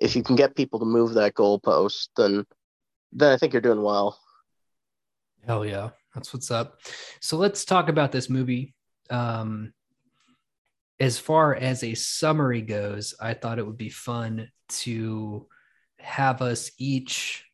if 0.00 0.14
you 0.16 0.22
can 0.22 0.36
get 0.36 0.56
people 0.56 0.78
to 0.78 0.84
move 0.84 1.14
that 1.14 1.34
goalpost 1.34 2.08
then 2.16 2.44
then 3.12 3.32
i 3.32 3.36
think 3.36 3.52
you're 3.52 3.62
doing 3.62 3.82
well 3.82 4.18
Hell 5.48 5.64
yeah. 5.64 5.90
That's 6.14 6.34
what's 6.34 6.50
up. 6.50 6.80
So 7.20 7.38
let's 7.38 7.64
talk 7.64 7.88
about 7.88 8.12
this 8.12 8.28
movie. 8.28 8.74
Um, 9.08 9.72
as 11.00 11.18
far 11.18 11.54
as 11.54 11.82
a 11.82 11.94
summary 11.94 12.60
goes, 12.60 13.14
I 13.18 13.32
thought 13.32 13.58
it 13.58 13.66
would 13.66 13.78
be 13.78 13.88
fun 13.88 14.50
to 14.68 15.46
have 16.00 16.42
us 16.42 16.70
each 16.76 17.44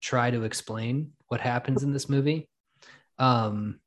try 0.00 0.32
to 0.32 0.42
explain 0.42 1.12
what 1.28 1.40
happens 1.40 1.84
in 1.84 1.92
this 1.92 2.08
movie. 2.08 2.48
Um, 3.18 3.78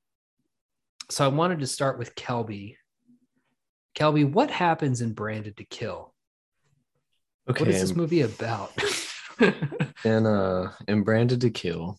so 1.10 1.26
I 1.26 1.28
wanted 1.28 1.60
to 1.60 1.68
start 1.68 1.98
with 2.00 2.16
Kelby. 2.16 2.76
Kelby, 3.96 4.32
what 4.32 4.50
happens 4.50 5.02
in 5.02 5.14
Branded 5.14 5.58
to 5.58 5.66
Kill? 5.66 6.09
Okay. 7.50 7.64
What 7.64 7.70
is 7.70 7.82
this 7.82 7.96
movie 7.96 8.22
about? 8.22 8.72
and 10.04 10.28
uh 10.28 10.70
in 10.88 11.04
Branded 11.04 11.42
to 11.42 11.50
Kill, 11.50 11.98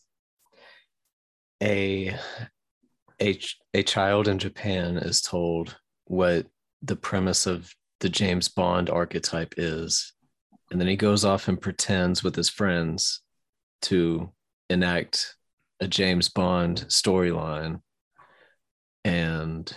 a 1.62 2.14
a 3.20 3.40
a 3.74 3.82
child 3.82 4.28
in 4.28 4.38
Japan 4.38 4.96
is 4.96 5.20
told 5.20 5.76
what 6.04 6.46
the 6.82 6.96
premise 6.96 7.46
of 7.46 7.74
the 8.00 8.08
James 8.08 8.48
Bond 8.48 8.88
archetype 8.88 9.54
is. 9.56 10.12
And 10.70 10.80
then 10.80 10.88
he 10.88 10.96
goes 10.96 11.24
off 11.24 11.48
and 11.48 11.60
pretends 11.60 12.22
with 12.22 12.34
his 12.34 12.48
friends 12.48 13.20
to 13.82 14.30
enact 14.68 15.36
a 15.80 15.88
James 15.88 16.28
Bond 16.28 16.84
storyline. 16.88 17.80
And 19.04 19.76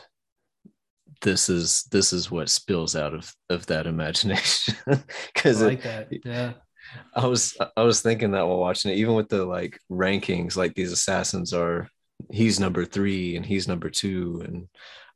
this 1.23 1.49
is 1.49 1.83
this 1.91 2.13
is 2.13 2.29
what 2.29 2.49
spills 2.49 2.95
out 2.95 3.13
of 3.13 3.33
of 3.49 3.65
that 3.65 3.87
imagination 3.87 4.75
because 5.33 5.61
I 5.61 5.67
like 5.67 5.83
that 5.83 6.09
yeah 6.23 6.53
i 7.15 7.25
was 7.25 7.57
i 7.75 7.81
was 7.81 8.01
thinking 8.01 8.31
that 8.31 8.45
while 8.45 8.59
watching 8.59 8.91
it 8.91 8.97
even 8.97 9.15
with 9.15 9.29
the 9.29 9.43
like 9.43 9.79
rankings 9.89 10.55
like 10.55 10.75
these 10.75 10.91
assassins 10.91 11.53
are 11.53 11.89
he's 12.31 12.59
number 12.59 12.85
three 12.85 13.35
and 13.35 13.45
he's 13.45 13.67
number 13.67 13.89
two 13.89 14.43
and 14.45 14.67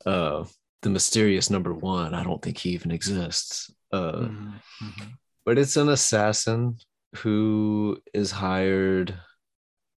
uh 0.06 0.44
the 0.82 0.90
mysterious 0.90 1.50
number 1.50 1.72
one 1.72 2.14
i 2.14 2.24
don't 2.24 2.42
think 2.42 2.58
he 2.58 2.70
even 2.70 2.90
exists 2.90 3.70
uh 3.92 4.12
mm-hmm. 4.12 5.04
but 5.44 5.58
it's 5.58 5.76
an 5.76 5.88
assassin 5.90 6.76
who 7.16 7.98
is 8.12 8.30
hired 8.30 9.14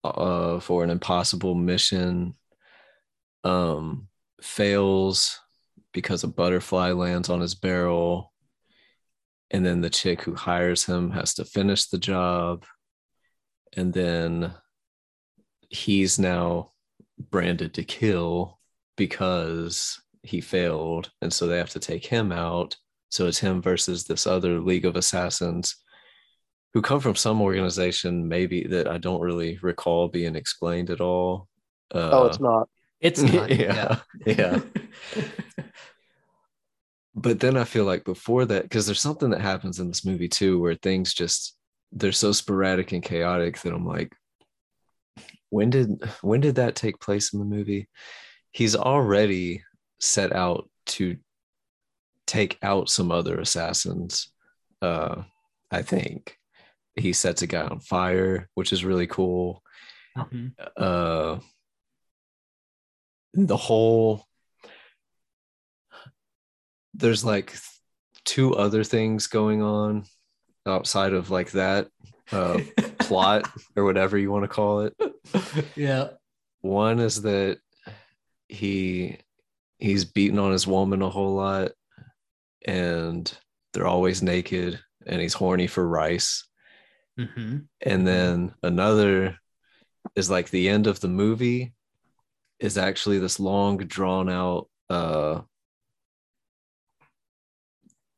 uh 0.05 0.59
for 0.61 0.83
an 0.85 0.90
impossible 0.90 1.55
mission 1.55 2.35
um 3.45 4.09
fails 4.43 5.40
because 5.92 6.25
a 6.25 6.28
butterfly 6.28 6.92
lands 6.92 7.28
on 7.28 7.40
his 7.40 7.54
barrel 7.54 8.32
and 9.50 9.66
then 9.66 9.80
the 9.80 9.90
chick 9.90 10.23
who 10.23 10.35
hires 10.35 10.85
him 10.85 11.11
has 11.11 11.35
to 11.35 11.44
finish 11.44 11.87
the 11.87 11.99
job 11.99 12.64
and 13.76 13.92
then 13.92 14.52
he's 15.68 16.18
now 16.18 16.70
branded 17.18 17.75
to 17.75 17.85
kill 17.85 18.59
because 18.97 20.00
he 20.23 20.40
failed 20.40 21.11
and 21.23 21.32
so 21.32 21.47
they 21.47 21.59
have 21.59 21.70
to 21.70 21.80
take 21.80 22.06
him 22.06 22.32
out 22.32 22.76
so 23.09 23.26
it's 23.26 23.38
him 23.38 23.61
versus 23.61 24.04
this 24.04 24.26
other 24.26 24.61
league 24.61 24.85
of 24.85 24.97
assassins 24.97 25.76
who 26.73 26.82
come 26.82 27.00
from 27.00 27.16
some 27.16 27.40
organization 27.40 28.28
maybe 28.28 28.64
that 28.64 28.87
i 28.88 28.99
don't 28.99 29.20
really 29.20 29.59
recall 29.62 30.09
being 30.09 30.37
explained 30.37 30.90
at 30.90 31.00
all 31.00 31.49
uh, 31.94 32.11
oh, 32.12 32.26
it's 32.26 32.40
not. 32.40 32.68
It's 33.00 33.23
not. 33.33 33.50
yeah 33.50 34.00
yeah 34.26 34.61
but 37.14 37.40
then 37.40 37.57
I 37.57 37.64
feel 37.64 37.85
like 37.85 38.04
before 38.04 38.45
that, 38.47 38.62
because 38.62 38.87
there's 38.87 39.00
something 39.00 39.30
that 39.30 39.40
happens 39.40 39.78
in 39.78 39.88
this 39.88 40.04
movie 40.04 40.28
too, 40.28 40.61
where 40.61 40.75
things 40.75 41.12
just 41.12 41.57
they're 41.92 42.12
so 42.12 42.33
sporadic 42.33 42.92
and 42.92 43.02
chaotic 43.02 43.61
that 43.61 43.75
I'm 43.75 43.87
like, 43.87 44.12
when 45.50 45.71
did 45.71 46.02
when 46.23 46.40
did 46.40 46.54
that 46.57 46.76
take 46.76 47.00
place 47.00 47.33
in 47.33 47.40
the 47.40 47.45
movie? 47.45 47.88
He's 48.52 48.76
already 48.76 49.64
set 49.99 50.33
out 50.33 50.69
to 50.87 51.16
take 52.26 52.59
out 52.62 52.88
some 52.88 53.11
other 53.11 53.38
assassins. 53.38 54.30
Uh, 54.80 55.23
I 55.71 55.83
think 55.83 56.37
he 56.97 57.12
sets 57.12 57.42
a 57.42 57.47
guy 57.47 57.62
on 57.62 57.80
fire, 57.80 58.49
which 58.54 58.73
is 58.73 58.85
really 58.85 59.07
cool. 59.07 59.62
Mm-hmm. 60.16 60.49
Uh, 60.76 61.38
the 63.35 63.57
whole 63.57 64.25
there's 66.95 67.25
like 67.25 67.57
two 68.25 68.55
other 68.55 68.85
things 68.85 69.27
going 69.27 69.63
on 69.63 70.05
outside 70.67 71.13
of 71.13 71.31
like 71.31 71.53
that 71.53 71.89
uh, 72.33 72.61
plot 72.99 73.49
or 73.77 73.85
whatever 73.85 74.19
you 74.19 74.31
want 74.31 74.45
to 74.45 74.49
call 74.49 74.81
it. 74.81 74.95
Yeah. 75.75 76.11
One 76.61 77.01
is 77.01 77.23
that 77.23 77.59
he 78.49 79.19
he's 79.79 80.05
beating 80.05 80.39
on 80.39 80.53
his 80.53 80.67
woman 80.67 81.01
a 81.01 81.09
whole 81.09 81.35
lot 81.35 81.73
and 82.67 83.33
they're 83.73 83.87
always 83.87 84.23
naked 84.23 84.79
and 85.07 85.21
he's 85.21 85.33
horny 85.33 85.67
for 85.67 85.87
rice. 85.87 86.47
Mm-hmm. 87.19 87.59
And 87.81 88.07
then 88.07 88.55
another 88.63 89.39
is 90.15 90.31
like 90.31 90.51
the 90.51 90.69
end 90.69 90.87
of 90.87 91.01
the 91.01 91.09
movie 91.09 91.73
is 92.61 92.79
actually 92.79 93.19
this 93.19 93.40
long 93.40 93.79
drawn 93.79 94.29
out 94.29 94.69
uh 94.90 95.40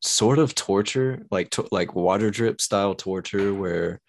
sort 0.03 0.39
of 0.39 0.55
torture, 0.55 1.25
like 1.31 1.51
to, 1.51 1.67
like 1.71 1.95
water 1.95 2.31
drip 2.31 2.61
style 2.61 2.95
torture, 2.95 3.55
where 3.55 4.01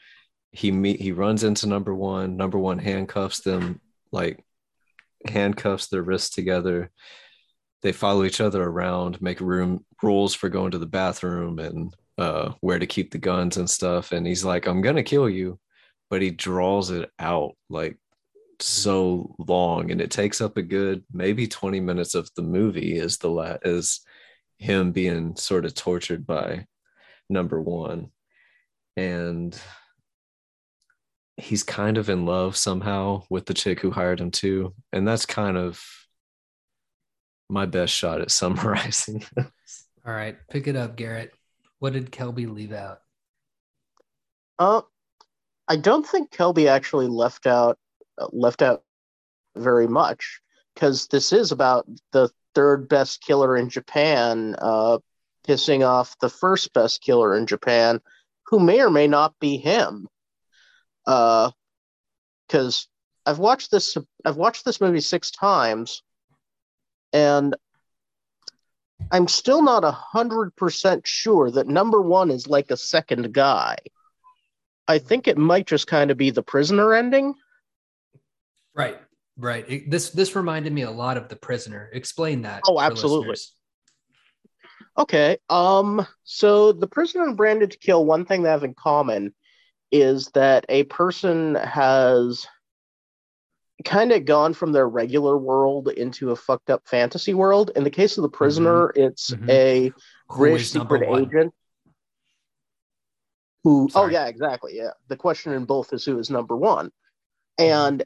he 0.52 0.72
meet 0.72 1.00
he 1.00 1.12
runs 1.12 1.44
into 1.44 1.68
number 1.68 1.94
one. 1.94 2.36
Number 2.38 2.60
one 2.60 2.80
handcuffs 2.80 3.42
them, 3.42 3.80
like 4.12 4.44
handcuffs 5.28 5.88
their 5.88 6.04
wrists 6.04 6.36
together. 6.36 6.92
They 7.82 7.92
follow 7.92 8.24
each 8.24 8.42
other 8.42 8.64
around, 8.64 9.22
make 9.22 9.40
room 9.40 9.86
rules 10.02 10.34
for 10.34 10.50
going 10.50 10.72
to 10.72 10.80
the 10.80 10.86
bathroom 10.86 11.60
and 11.60 11.96
uh, 12.18 12.54
where 12.62 12.80
to 12.80 12.88
keep 12.88 13.12
the 13.12 13.18
guns 13.18 13.58
and 13.58 13.70
stuff. 13.70 14.12
And 14.12 14.26
he's 14.26 14.46
like, 14.46 14.68
"I'm 14.68 14.82
gonna 14.82 15.04
kill 15.04 15.30
you," 15.30 15.60
but 16.10 16.22
he 16.22 16.32
draws 16.32 16.92
it 16.92 17.10
out 17.20 17.56
like 17.70 17.98
so 18.64 19.36
long, 19.40 19.92
and 19.92 20.02
it 20.02 20.12
takes 20.12 20.42
up 20.42 20.58
a 20.58 20.62
good 20.62 21.04
maybe 21.12 21.48
20 21.48 21.80
minutes 21.80 22.16
of 22.16 22.30
the 22.36 22.42
movie. 22.42 22.98
Is 22.98 23.18
the 23.18 23.30
la- 23.30 23.58
is 23.64 24.02
him 24.58 24.92
being 24.92 25.36
sort 25.36 25.66
of 25.66 25.76
tortured 25.76 26.26
by 26.26 26.66
number 27.30 27.62
one. 27.62 28.12
And 28.96 29.60
he's 31.38 31.64
kind 31.64 31.98
of 31.98 32.10
in 32.10 32.26
love 32.26 32.56
somehow 32.56 33.24
with 33.30 33.46
the 33.46 33.54
chick 33.54 33.80
who 33.80 33.92
hired 33.92 34.22
him 34.22 34.30
too 34.30 34.74
and 34.92 35.08
that's 35.08 35.26
kind 35.26 35.58
of 35.58 35.84
my 37.50 37.66
best 37.66 37.92
shot 37.92 38.22
at 38.22 38.30
summarizing 38.40 39.24
all 39.38 40.14
right 40.14 40.38
pick 40.52 40.68
it 40.68 40.76
up 40.76 40.96
garrett. 40.96 41.34
What 41.80 41.94
did 41.94 42.12
kelby 42.12 42.48
leave 42.48 42.72
out? 42.72 43.00
Uh 44.60 44.82
i 45.68 45.76
don't 45.76 46.06
think 46.06 46.30
kelby 46.30 46.68
actually 46.68 47.08
left 47.08 47.48
out 47.48 47.78
left 48.32 48.62
out 48.62 48.84
very 49.56 49.88
much 49.88 50.42
because 50.74 51.08
this 51.08 51.32
is 51.32 51.52
about 51.52 51.88
the 52.12 52.30
third 52.56 52.88
best 52.90 53.22
killer 53.22 53.58
in 53.58 53.70
Japan, 53.70 54.56
uh, 54.60 55.00
pissing 55.48 55.86
off 55.86 56.18
the 56.20 56.30
first 56.30 56.74
best 56.74 57.02
killer 57.02 57.36
in 57.36 57.46
Japan, 57.46 58.00
who 58.48 58.60
may 58.60 58.82
or 58.82 58.90
may 58.90 59.08
not 59.08 59.38
be 59.40 59.58
him. 59.58 60.08
Because 61.06 61.52
uh, 62.48 63.30
I've 63.30 63.40
watched 63.40 63.72
this, 63.72 63.98
I've 64.26 64.38
watched 64.38 64.66
this 64.66 64.82
movie 64.82 65.02
six 65.02 65.32
times, 65.32 66.04
and 67.12 67.56
I'm 69.12 69.28
still 69.28 69.62
not 69.62 69.84
a 69.84 69.92
hundred 69.92 70.56
percent 70.56 71.06
sure 71.06 71.52
that 71.52 71.68
number 71.68 72.02
one 72.02 72.32
is 72.32 72.48
like 72.48 72.72
a 72.72 72.78
second 72.78 73.34
guy. 73.34 73.78
I 74.88 75.00
think 75.00 75.28
it 75.28 75.38
might 75.38 75.68
just 75.68 75.88
kind 75.88 76.12
of 76.12 76.18
be 76.18 76.30
the 76.30 76.44
prisoner 76.44 76.94
ending. 76.94 77.36
Right. 78.76 79.00
Right. 79.38 79.66
It, 79.68 79.90
this 79.90 80.12
this 80.12 80.36
reminded 80.36 80.74
me 80.74 80.84
a 80.84 80.92
lot 80.92 81.18
of 81.18 81.28
The 81.28 81.36
Prisoner. 81.36 81.90
Explain 81.94 82.44
that. 82.44 82.62
Oh, 82.68 82.80
absolutely. 82.80 83.36
Okay. 84.98 85.38
Um. 85.50 86.06
So 86.24 86.72
The 86.72 86.88
Prisoner 86.88 87.24
and 87.24 87.38
Branded 87.38 87.72
to 87.72 87.80
Kill. 87.80 88.06
One 88.06 88.26
thing 88.26 88.44
they 88.44 88.50
have 88.50 88.64
in 88.64 88.76
common 88.76 89.34
is 89.92 90.28
that 90.34 90.66
a 90.70 90.84
person 90.84 91.56
has 91.56 92.46
kind 93.84 94.12
of 94.12 94.26
gone 94.26 94.54
from 94.54 94.72
their 94.72 94.88
regular 94.88 95.38
world 95.38 95.90
into 95.90 96.32
a 96.32 96.36
fucked 96.36 96.70
up 96.70 96.88
fantasy 96.88 97.34
world. 97.34 97.72
In 97.76 97.84
the 97.84 97.90
case 97.90 98.18
of 98.18 98.22
The 98.22 98.30
Prisoner, 98.30 98.88
mm-hmm. 98.90 99.02
it's 99.02 99.32
mm-hmm. 99.32 99.50
a 99.50 99.92
British 100.30 100.72
secret 100.72 101.04
agent 101.04 101.54
who. 103.64 103.86
Oh, 103.86 103.88
Sorry. 103.88 104.06
Oh 104.06 104.20
yeah, 104.20 104.28
exactly. 104.28 104.76
Yeah. 104.76 104.92
The 105.08 105.18
question 105.18 105.54
in 105.54 105.66
both 105.66 105.92
is 105.92 106.06
who 106.06 106.20
is 106.20 106.30
number 106.30 106.56
one, 106.56 106.92
mm-hmm. 107.60 107.64
and 107.64 108.04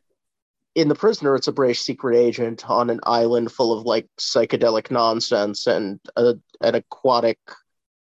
in 0.78 0.88
the 0.90 0.96
prisoner 0.96 1.36
it's 1.36 1.48
a 1.48 1.52
british 1.52 1.82
secret 1.82 2.16
agent 2.16 2.70
on 2.70 2.90
an 2.90 3.00
island 3.04 3.52
full 3.52 3.78
of 3.78 3.86
like 3.86 4.08
psychedelic 4.20 4.92
nonsense 4.92 5.66
and 5.66 6.00
a, 6.16 6.36
an 6.62 6.76
aquatic 6.76 7.40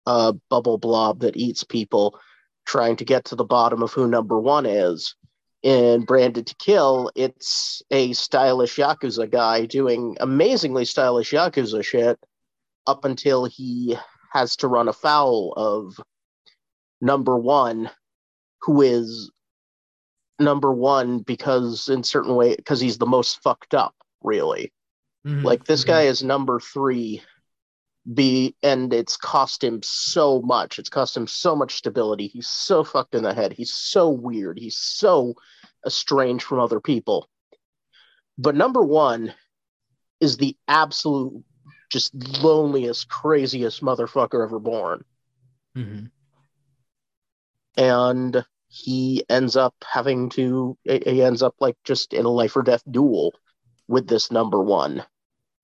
uh, 0.05 0.33
bubble 0.49 0.77
blob 0.77 1.19
that 1.19 1.37
eats 1.37 1.63
people 1.63 2.19
trying 2.65 2.95
to 2.95 3.05
get 3.05 3.25
to 3.25 3.35
the 3.35 3.43
bottom 3.43 3.83
of 3.83 3.91
who 3.91 4.07
number 4.07 4.39
one 4.39 4.65
is. 4.65 5.15
In 5.61 6.05
Branded 6.05 6.47
to 6.47 6.55
Kill, 6.55 7.11
it's 7.15 7.81
a 7.91 8.13
stylish 8.13 8.77
Yakuza 8.77 9.29
guy 9.29 9.65
doing 9.65 10.17
amazingly 10.19 10.85
stylish 10.85 11.31
Yakuza 11.31 11.83
shit 11.83 12.17
up 12.87 13.05
until 13.05 13.45
he 13.45 13.97
has 14.31 14.55
to 14.57 14.67
run 14.67 14.87
afoul 14.87 15.53
of 15.57 15.99
number 17.01 17.37
one, 17.37 17.89
who 18.61 18.81
is 18.81 19.29
number 20.39 20.71
one 20.71 21.19
because 21.19 21.89
in 21.89 22.03
certain 22.03 22.35
way 22.35 22.55
because 22.55 22.79
he's 22.79 22.97
the 22.97 23.05
most 23.05 23.41
fucked 23.43 23.73
up, 23.73 23.95
really. 24.23 24.73
Mhm, 25.25 25.43
Like 25.43 25.65
this 25.65 25.83
mhm. 25.83 25.87
guy 25.87 26.01
is 26.03 26.23
number 26.23 26.59
three. 26.59 27.21
Be 28.11 28.55
and 28.63 28.91
it's 28.93 29.17
cost 29.17 29.63
him 29.63 29.81
so 29.83 30.41
much. 30.41 30.79
It's 30.79 30.89
cost 30.89 31.15
him 31.15 31.27
so 31.27 31.55
much 31.55 31.75
stability. 31.75 32.27
He's 32.27 32.47
so 32.47 32.83
fucked 32.83 33.13
in 33.13 33.23
the 33.23 33.33
head. 33.33 33.53
He's 33.53 33.73
so 33.73 34.09
weird. 34.09 34.57
He's 34.57 34.77
so 34.77 35.35
estranged 35.85 36.43
from 36.45 36.59
other 36.59 36.79
people. 36.79 37.29
But 38.37 38.55
number 38.55 38.81
one 38.81 39.33
is 40.19 40.37
the 40.37 40.57
absolute 40.67 41.43
just 41.91 42.13
loneliest, 42.41 43.09
craziest 43.09 43.81
motherfucker 43.81 44.43
ever 44.43 44.59
born. 44.59 45.03
Mhm. 45.75 46.11
And 47.77 48.45
he 48.69 49.23
ends 49.29 49.55
up 49.57 49.73
having 49.83 50.29
to 50.29 50.77
he 50.85 51.21
ends 51.23 51.41
up 51.41 51.55
like 51.59 51.75
just 51.83 52.13
in 52.13 52.25
a 52.25 52.29
life 52.29 52.55
or 52.55 52.61
death 52.61 52.83
duel 52.89 53.33
with 53.87 54.07
this 54.07 54.31
number 54.31 54.61
one. 54.61 55.03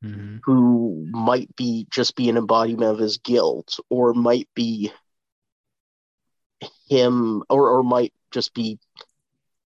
Mhm. 0.04 0.42
who 0.44 1.08
might 1.10 1.56
be 1.56 1.88
just 1.90 2.16
be 2.16 2.30
an 2.30 2.38
embodiment 2.38 2.92
of 2.92 3.00
his 3.00 3.18
guilt 3.18 3.80
or 3.90 4.14
might 4.14 4.48
be 4.54 4.92
him 6.88 7.44
or, 7.50 7.70
or 7.70 7.84
might 7.84 8.14
just 8.32 8.54
be 8.54 8.78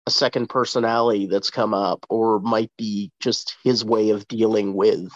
a 0.07 0.11
second 0.11 0.47
personality 0.47 1.25
that's 1.27 1.49
come 1.49 1.73
up 1.73 2.05
or 2.09 2.39
might 2.39 2.71
be 2.77 3.11
just 3.19 3.55
his 3.63 3.83
way 3.83 4.11
of 4.11 4.27
dealing 4.27 4.73
with 4.73 5.11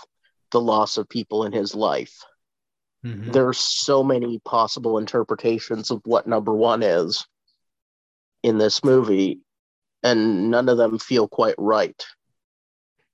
the 0.51 0.59
loss 0.61 0.97
of 0.97 1.07
people 1.09 1.45
in 1.45 1.51
his 1.53 1.73
life 1.73 2.23
Mhm. 3.05 3.31
there 3.33 3.47
are 3.47 3.53
so 3.53 4.03
many 4.03 4.39
possible 4.39 4.97
interpretations 4.97 5.91
of 5.91 6.01
what 6.05 6.27
number 6.27 6.53
one 6.53 6.81
is 6.83 7.25
in 8.43 8.57
this 8.57 8.83
movie 8.83 9.39
and 10.03 10.51
none 10.51 10.69
of 10.69 10.77
them 10.77 10.99
feel 10.99 11.27
quite 11.27 11.55
right 11.57 12.05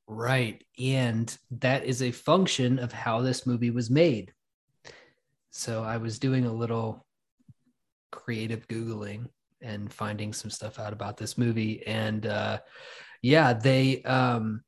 Right. 0.10 0.64
And 0.80 1.38
that 1.52 1.86
is 1.86 2.02
a 2.02 2.12
function 2.12 2.80
of 2.80 2.92
how 2.92 3.22
this 3.22 3.46
movie 3.46 3.70
was 3.70 3.92
made. 3.92 4.34
So 5.52 5.84
I 5.84 5.98
was 5.98 6.18
doing 6.18 6.46
a 6.46 6.54
little 6.54 7.06
creative 8.12 8.68
Googling 8.68 9.28
and 9.62 9.94
finding 9.94 10.34
some 10.34 10.50
stuff 10.50 10.80
out 10.80 10.94
about 10.94 11.18
this 11.18 11.38
movie. 11.38 11.86
And 11.86 12.26
uh, 12.26 12.58
yeah, 13.22 13.54
they, 13.54 14.02
um, 14.02 14.64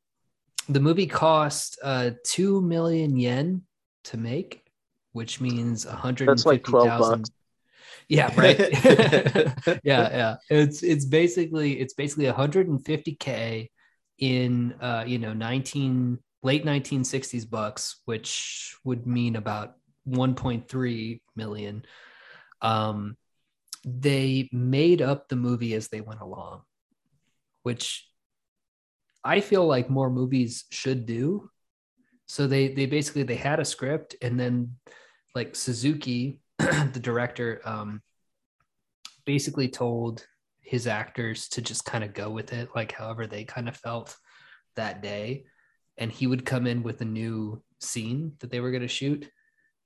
the 0.69 0.79
movie 0.79 1.07
cost 1.07 1.79
uh, 1.81 2.11
2 2.23 2.61
million 2.61 3.17
yen 3.17 3.63
to 4.05 4.17
make, 4.17 4.63
which 5.13 5.41
means 5.41 5.87
That's 6.27 6.45
like 6.45 6.63
12 6.63 6.99
bucks. 6.99 7.31
Yeah, 8.11 8.29
right. 8.37 8.59
yeah, 9.83 10.11
yeah. 10.11 10.35
It's 10.49 10.83
it's 10.83 11.05
basically 11.05 11.79
it's 11.79 11.93
basically 11.93 12.25
150k 12.25 13.69
in 14.19 14.73
uh, 14.81 15.05
you 15.07 15.17
know 15.17 15.31
19 15.33 16.19
late 16.43 16.65
1960s 16.65 17.49
bucks, 17.49 18.01
which 18.03 18.75
would 18.83 19.07
mean 19.07 19.37
about 19.37 19.75
1.3 20.09 21.21
million. 21.37 21.85
Um, 22.61 23.15
they 23.85 24.49
made 24.51 25.01
up 25.01 25.29
the 25.29 25.37
movie 25.37 25.73
as 25.73 25.87
they 25.87 26.01
went 26.01 26.19
along, 26.19 26.63
which 27.63 28.09
I 29.23 29.39
feel 29.39 29.65
like 29.65 29.89
more 29.89 30.09
movies 30.09 30.65
should 30.69 31.05
do. 31.05 31.49
So 32.25 32.45
they 32.45 32.73
they 32.73 32.87
basically 32.87 33.23
they 33.23 33.35
had 33.35 33.61
a 33.61 33.65
script 33.65 34.17
and 34.21 34.37
then 34.37 34.75
like 35.33 35.55
Suzuki, 35.55 36.41
the 36.93 37.00
director, 37.00 37.61
um, 37.65 38.01
basically 39.25 39.67
told 39.67 40.25
his 40.61 40.87
actors 40.87 41.47
to 41.50 41.61
just 41.61 41.85
kind 41.85 42.03
of 42.03 42.13
go 42.13 42.29
with 42.29 42.53
it, 42.53 42.69
like 42.75 42.91
however 42.91 43.27
they 43.27 43.43
kind 43.43 43.67
of 43.67 43.75
felt 43.75 44.15
that 44.75 45.01
day. 45.01 45.45
And 45.97 46.11
he 46.11 46.27
would 46.27 46.45
come 46.45 46.65
in 46.65 46.83
with 46.83 47.01
a 47.01 47.05
new 47.05 47.61
scene 47.79 48.33
that 48.39 48.51
they 48.51 48.59
were 48.59 48.71
going 48.71 48.81
to 48.81 48.87
shoot. 48.87 49.29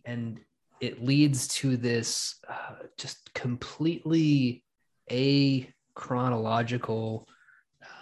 And 0.05 0.39
it 0.79 1.03
leads 1.03 1.47
to 1.47 1.77
this 1.77 2.35
uh, 2.47 2.75
just 2.97 3.33
completely 3.33 4.63
a 5.11 5.71
chronological, 5.93 7.27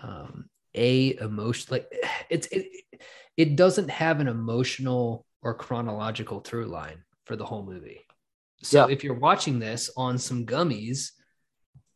um, 0.02 0.50
a 0.76 1.16
emotion 1.18 1.68
like 1.70 1.88
it's 2.30 2.48
it, 2.48 2.66
it 3.38 3.56
doesn't 3.56 3.90
have 3.90 4.20
an 4.20 4.28
emotional 4.28 5.26
or 5.42 5.54
chronological 5.54 6.40
through 6.40 6.66
line 6.66 7.04
for 7.26 7.36
the 7.36 7.46
whole 7.46 7.64
movie. 7.64 8.02
So 8.64 8.88
Yeah. 8.88 8.94
if 8.94 9.04
you're 9.04 9.14
watching 9.20 9.60
this 9.60 9.90
on 9.96 10.18
some 10.18 10.46
gummies, 10.46 11.12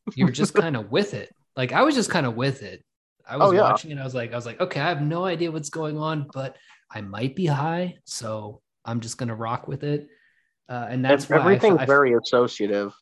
you're 0.15 0.29
just 0.31 0.53
kind 0.53 0.75
of 0.75 0.91
with 0.91 1.13
it. 1.13 1.33
Like 1.55 1.71
I 1.73 1.81
was 1.83 1.95
just 1.95 2.09
kind 2.09 2.25
of 2.25 2.35
with 2.35 2.61
it. 2.63 2.83
I 3.27 3.37
was 3.37 3.49
Oh, 3.49 3.51
yeah. 3.53 3.61
watching 3.61 3.91
it. 3.91 3.97
I 3.97 4.03
was 4.03 4.15
like, 4.15 4.31
I 4.31 4.35
was 4.35 4.45
like, 4.45 4.61
okay, 4.61 4.79
I 4.79 4.87
have 4.89 5.01
no 5.01 5.25
idea 5.25 5.51
what's 5.51 5.69
going 5.69 5.97
on, 5.97 6.27
but 6.33 6.55
I 6.89 7.01
might 7.01 7.35
be 7.35 7.45
high, 7.45 7.97
so 8.05 8.61
I'm 8.85 8.99
just 9.01 9.17
gonna 9.17 9.35
rock 9.35 9.67
with 9.67 9.83
it. 9.83 10.07
Uh, 10.69 10.87
and 10.89 11.03
that's 11.03 11.29
I 11.31 11.35
everything's 11.37 11.77
I 11.77 11.79
fe- 11.81 11.85
very 11.85 12.13
associative 12.13 12.93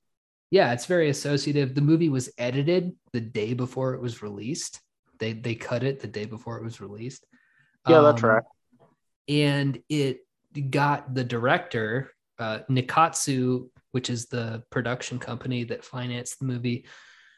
yeah, 0.51 0.71
it's 0.73 0.85
very 0.85 1.09
associative. 1.09 1.73
The 1.73 1.81
movie 1.81 2.07
was 2.07 2.29
edited 2.37 2.95
the 3.11 3.19
day 3.19 3.53
before 3.55 3.95
it 3.95 4.01
was 4.01 4.21
released. 4.21 4.79
They 5.19 5.33
they 5.33 5.55
cut 5.55 5.83
it 5.83 5.99
the 5.99 6.07
day 6.07 6.25
before 6.25 6.57
it 6.57 6.63
was 6.63 6.79
released. 6.79 7.25
Yeah, 7.89 8.01
that's 8.01 8.23
Um, 8.23 8.29
right. 8.29 8.43
And 9.27 9.81
it 9.89 10.19
got 10.69 11.13
the 11.13 11.23
director, 11.23 12.11
uh, 12.39 12.59
Nikkatsu, 12.69 13.69
which 13.91 14.09
is 14.09 14.27
the 14.27 14.63
production 14.69 15.19
company 15.19 15.63
that 15.65 15.83
financed 15.85 16.39
the 16.39 16.45
movie, 16.45 16.85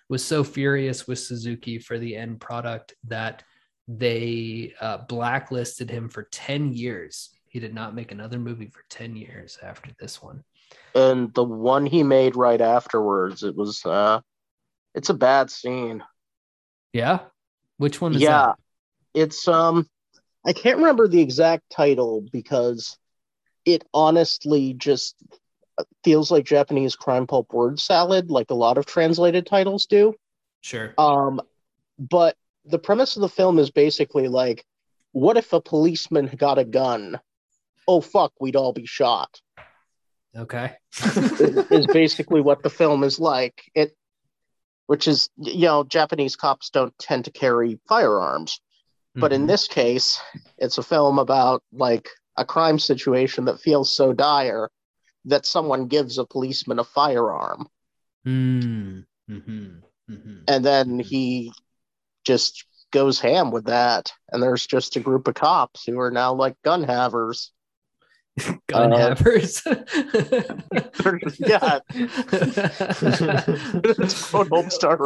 was 0.09 0.23
so 0.23 0.43
furious 0.43 1.07
with 1.07 1.19
Suzuki 1.19 1.79
for 1.79 1.99
the 1.99 2.15
end 2.15 2.39
product 2.39 2.93
that 3.07 3.43
they 3.87 4.73
uh, 4.81 4.97
blacklisted 5.09 5.89
him 5.89 6.09
for 6.09 6.23
10 6.31 6.73
years. 6.73 7.29
He 7.47 7.59
did 7.59 7.73
not 7.73 7.95
make 7.95 8.11
another 8.11 8.39
movie 8.39 8.67
for 8.67 8.83
10 8.89 9.15
years 9.15 9.57
after 9.63 9.91
this 9.99 10.21
one. 10.21 10.43
and 10.95 11.33
the 11.33 11.43
one 11.43 11.85
he 11.85 12.03
made 12.03 12.35
right 12.35 12.59
afterwards 12.61 13.43
it 13.43 13.55
was 13.55 13.85
uh 13.85 14.19
it's 14.93 15.09
a 15.09 15.13
bad 15.13 15.49
scene 15.51 16.03
Yeah. 16.93 17.19
Which 17.77 18.01
one 18.01 18.15
is 18.15 18.21
yeah 18.21 18.47
that? 18.47 18.55
it's 19.13 19.47
um 19.47 19.87
i 20.45 20.53
can't 20.53 20.77
remember 20.77 21.07
the 21.07 21.21
exact 21.21 21.63
title 21.69 22.25
because 22.31 22.97
it 23.67 23.83
honestly 23.93 24.73
just 24.73 25.15
feels 26.03 26.31
like 26.31 26.45
japanese 26.45 26.95
crime 26.95 27.27
pulp 27.27 27.53
word 27.53 27.79
salad 27.79 28.31
like 28.31 28.49
a 28.49 28.55
lot 28.55 28.77
of 28.79 28.85
translated 28.87 29.45
titles 29.45 29.85
do 29.85 30.15
Sure. 30.61 30.93
um 30.97 31.39
but 31.99 32.35
the 32.65 32.79
premise 32.79 33.15
of 33.15 33.21
the 33.21 33.29
film 33.29 33.59
is 33.59 33.69
basically 33.69 34.27
like 34.27 34.65
what 35.11 35.37
if 35.37 35.53
a 35.53 35.61
policeman 35.61 36.25
got 36.35 36.57
a 36.57 36.65
gun 36.65 37.19
oh 37.87 38.01
fuck 38.01 38.31
we'd 38.39 38.55
all 38.55 38.73
be 38.73 38.85
shot 38.87 39.39
Okay. 40.35 40.71
is 41.71 41.87
basically 41.87 42.41
what 42.41 42.61
the 42.61 42.69
film 42.69 43.03
is 43.03 43.17
like. 43.19 43.63
It, 43.73 43.95
which 44.85 45.07
is, 45.07 45.29
you 45.37 45.65
know, 45.65 45.83
Japanese 45.83 46.35
cops 46.35 46.69
don't 46.69 46.95
tend 46.99 47.25
to 47.25 47.31
carry 47.31 47.79
firearms, 47.87 48.59
but 49.15 49.33
in 49.33 49.43
Mhm. 49.45 49.47
this 49.47 49.67
case, 49.67 50.19
it's 50.59 50.77
a 50.77 50.83
film 50.83 51.17
about 51.17 51.63
like 51.71 52.09
a 52.37 52.45
crime 52.45 52.79
situation 52.79 53.45
that 53.45 53.59
feels 53.59 53.95
so 53.95 54.13
dire 54.13 54.69
that 55.25 55.45
someone 55.45 55.87
gives 55.87 56.17
a 56.17 56.25
policeman 56.25 56.79
a 56.79 56.83
firearm, 56.83 57.67
Mm, 58.25 59.05
mhm, 59.29 59.81
mhm. 60.09 60.43
and 60.47 60.65
then 60.65 60.99
Mhm. 60.99 61.03
he 61.03 61.53
just 62.25 62.65
goes 62.91 63.19
ham 63.19 63.51
with 63.51 63.65
that, 63.65 64.11
and 64.31 64.41
there's 64.41 64.65
just 64.65 64.95
a 64.95 64.99
group 64.99 65.27
of 65.27 65.35
cops 65.35 65.83
who 65.85 65.99
are 65.99 66.11
now 66.11 66.33
like 66.33 66.55
gun 66.63 66.83
havers. 66.83 67.51
gun 68.67 68.93
uh, 68.93 68.97
havers. 68.97 69.61
yeah, 71.39 71.79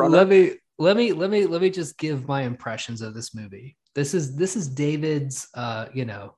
let 0.09 0.27
me 0.27 0.53
let 0.79 0.97
me 0.97 1.13
let 1.13 1.29
me 1.29 1.45
let 1.45 1.61
me 1.61 1.69
just 1.69 1.97
give 1.97 2.27
my 2.27 2.41
impressions 2.41 3.01
of 3.01 3.13
this 3.13 3.33
movie. 3.35 3.77
This 3.95 4.13
is 4.13 4.35
this 4.35 4.55
is 4.55 4.67
David's. 4.67 5.47
Uh, 5.53 5.87
you 5.93 6.05
know, 6.05 6.35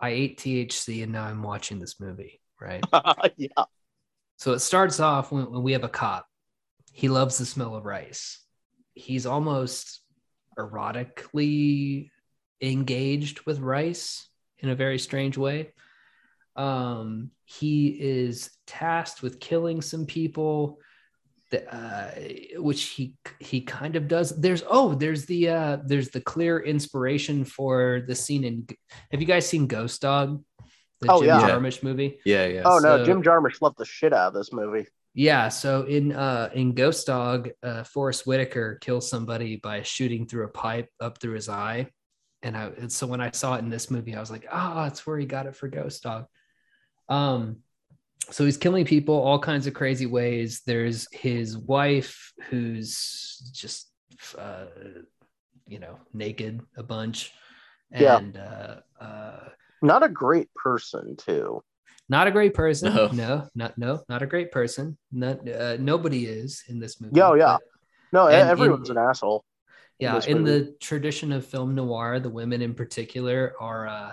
I 0.00 0.10
ate 0.10 0.38
THC 0.38 1.02
and 1.02 1.12
now 1.12 1.24
I'm 1.24 1.42
watching 1.42 1.78
this 1.78 2.00
movie. 2.00 2.40
Right. 2.60 2.84
yeah, 3.36 3.64
So 4.36 4.52
it 4.52 4.60
starts 4.60 5.00
off 5.00 5.32
when, 5.32 5.50
when 5.50 5.62
we 5.62 5.72
have 5.72 5.84
a 5.84 5.88
cop. 5.88 6.26
He 6.92 7.08
loves 7.08 7.38
the 7.38 7.46
smell 7.46 7.74
of 7.74 7.84
rice. 7.84 8.40
He's 8.94 9.26
almost 9.26 10.00
erotically 10.58 12.10
engaged 12.60 13.40
with 13.46 13.58
rice 13.58 14.28
in 14.58 14.68
a 14.68 14.76
very 14.76 14.98
strange 14.98 15.36
way. 15.36 15.72
Um, 16.56 17.30
he 17.44 17.88
is 17.88 18.50
tasked 18.66 19.22
with 19.22 19.40
killing 19.40 19.82
some 19.82 20.06
people. 20.06 20.78
The, 21.50 21.72
uh, 21.72 22.10
which 22.60 22.84
he 22.84 23.14
he 23.38 23.60
kind 23.60 23.96
of 23.96 24.08
does. 24.08 24.30
There's 24.40 24.62
oh, 24.68 24.94
there's 24.94 25.26
the 25.26 25.50
uh, 25.50 25.78
there's 25.84 26.08
the 26.08 26.20
clear 26.20 26.58
inspiration 26.58 27.44
for 27.44 28.02
the 28.06 28.14
scene 28.14 28.44
in. 28.44 28.66
Have 29.12 29.20
you 29.20 29.26
guys 29.26 29.46
seen 29.46 29.66
Ghost 29.66 30.00
Dog? 30.02 30.42
The 31.00 31.12
Oh, 31.12 31.20
Jim 31.20 31.28
yeah. 31.28 31.40
Jarmusch 31.40 31.82
movie. 31.82 32.18
Yeah, 32.24 32.46
yeah. 32.46 32.62
Oh 32.64 32.78
no, 32.78 33.04
Jim 33.04 33.22
Jarmusch 33.22 33.60
loved 33.60 33.78
the 33.78 33.84
shit 33.84 34.12
out 34.12 34.28
of 34.28 34.34
this 34.34 34.52
movie. 34.52 34.86
Yeah, 35.12 35.48
so 35.48 35.82
in 35.82 36.12
uh 36.12 36.50
in 36.54 36.74
Ghost 36.74 37.06
Dog, 37.06 37.50
uh 37.62 37.84
Forest 37.84 38.26
Whitaker 38.26 38.78
kills 38.80 39.08
somebody 39.08 39.56
by 39.56 39.82
shooting 39.82 40.26
through 40.26 40.46
a 40.46 40.48
pipe 40.48 40.88
up 40.98 41.18
through 41.20 41.34
his 41.34 41.48
eye. 41.48 41.88
And 42.42 42.56
I 42.56 42.64
and 42.78 42.90
so 42.90 43.06
when 43.06 43.20
I 43.20 43.30
saw 43.30 43.54
it 43.54 43.60
in 43.60 43.70
this 43.70 43.90
movie, 43.90 44.16
I 44.16 44.20
was 44.20 44.30
like, 44.30 44.46
ah, 44.50 44.84
that's 44.84 45.06
where 45.06 45.18
he 45.18 45.26
got 45.26 45.46
it 45.46 45.54
for 45.54 45.68
Ghost 45.68 46.02
Dog. 46.02 46.24
Um 47.08 47.58
so 48.30 48.44
he's 48.44 48.56
killing 48.56 48.84
people 48.84 49.14
all 49.14 49.38
kinds 49.38 49.66
of 49.66 49.74
crazy 49.74 50.06
ways. 50.06 50.62
There's 50.66 51.06
his 51.12 51.56
wife 51.58 52.32
who's 52.48 53.50
just 53.52 53.90
uh 54.38 54.66
you 55.66 55.78
know, 55.78 55.98
naked 56.12 56.60
a 56.76 56.82
bunch. 56.82 57.32
Yeah. 57.90 58.18
And 58.18 58.36
uh 58.36 58.76
uh 59.00 59.48
Not 59.82 60.02
a 60.02 60.08
great 60.08 60.48
person 60.54 61.16
too. 61.16 61.62
not 62.08 62.26
a 62.26 62.30
great 62.30 62.54
person. 62.54 62.94
No. 62.94 63.08
No, 63.08 63.48
not 63.54 63.76
no, 63.78 64.02
not 64.08 64.22
a 64.22 64.26
great 64.26 64.52
person. 64.52 64.96
Not 65.12 65.46
uh, 65.48 65.76
nobody 65.78 66.26
is 66.26 66.64
in 66.68 66.78
this 66.80 67.00
movie. 67.00 67.16
Yeah, 67.16 67.28
oh, 67.30 67.34
yeah. 67.34 67.56
No, 68.12 68.28
And 68.28 68.48
everyone's 68.48 68.90
in- 68.90 68.96
an 68.98 69.04
asshole. 69.08 69.44
yeah. 69.98 70.14
this 70.16 70.26
In 70.26 70.44
the 70.44 70.74
tradition 70.80 71.32
of 71.32 71.44
film 71.46 71.74
noir, 71.74 72.20
the 72.20 72.30
women 72.30 72.62
in 72.62 72.74
particular 72.74 73.54
are 73.60 73.86
uh, 73.88 74.12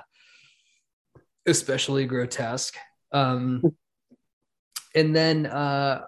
especially 1.46 2.06
grotesque. 2.06 2.76
Um, 3.12 3.62
and 4.95 5.15
then 5.15 5.45
uh, 5.45 6.04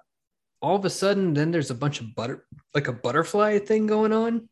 all 0.61 0.75
of 0.75 0.85
a 0.85 0.89
sudden, 0.89 1.33
then 1.33 1.51
there's 1.51 1.71
a 1.71 1.75
bunch 1.75 1.99
of 2.01 2.15
butter, 2.15 2.45
like 2.73 2.87
a 2.87 2.93
butterfly 2.93 3.59
thing 3.59 3.87
going 3.87 4.13
on. 4.13 4.49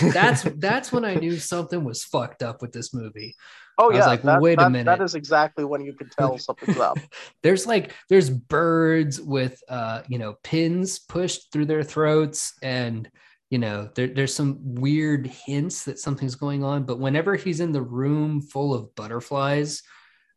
That's 0.00 0.42
that's 0.56 0.92
when 0.92 1.04
I 1.04 1.14
knew 1.14 1.36
something 1.38 1.82
was 1.84 2.04
fucked 2.04 2.42
up 2.42 2.62
with 2.62 2.72
this 2.72 2.94
movie. 2.94 3.34
Oh 3.78 3.84
I 3.84 3.88
was 3.88 3.96
yeah, 3.98 4.06
like, 4.06 4.22
that- 4.22 4.40
wait 4.40 4.60
a 4.60 4.68
minute. 4.68 4.84
That 4.84 5.02
is 5.02 5.14
exactly 5.14 5.64
when 5.64 5.80
you 5.80 5.94
can 5.94 6.08
tell 6.10 6.36
something's 6.46 6.78
up. 6.78 6.98
there's 7.42 7.66
like 7.66 7.92
there's 8.08 8.30
birds 8.30 9.20
with 9.20 9.60
uh 9.68 10.02
you 10.08 10.18
know 10.18 10.36
pins 10.44 10.98
pushed 10.98 11.50
through 11.52 11.66
their 11.66 11.82
throats 11.82 12.54
and 12.62 13.10
you 13.48 13.58
know 13.58 13.88
there, 13.96 14.06
there's 14.08 14.34
some 14.34 14.58
weird 14.62 15.26
hints 15.26 15.84
that 15.84 15.98
something's 15.98 16.34
going 16.36 16.62
on 16.62 16.84
but 16.84 17.00
whenever 17.00 17.34
he's 17.34 17.58
in 17.60 17.72
the 17.72 17.82
room 17.82 18.40
full 18.40 18.72
of 18.74 18.94
butterflies 18.94 19.82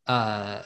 uh 0.08 0.62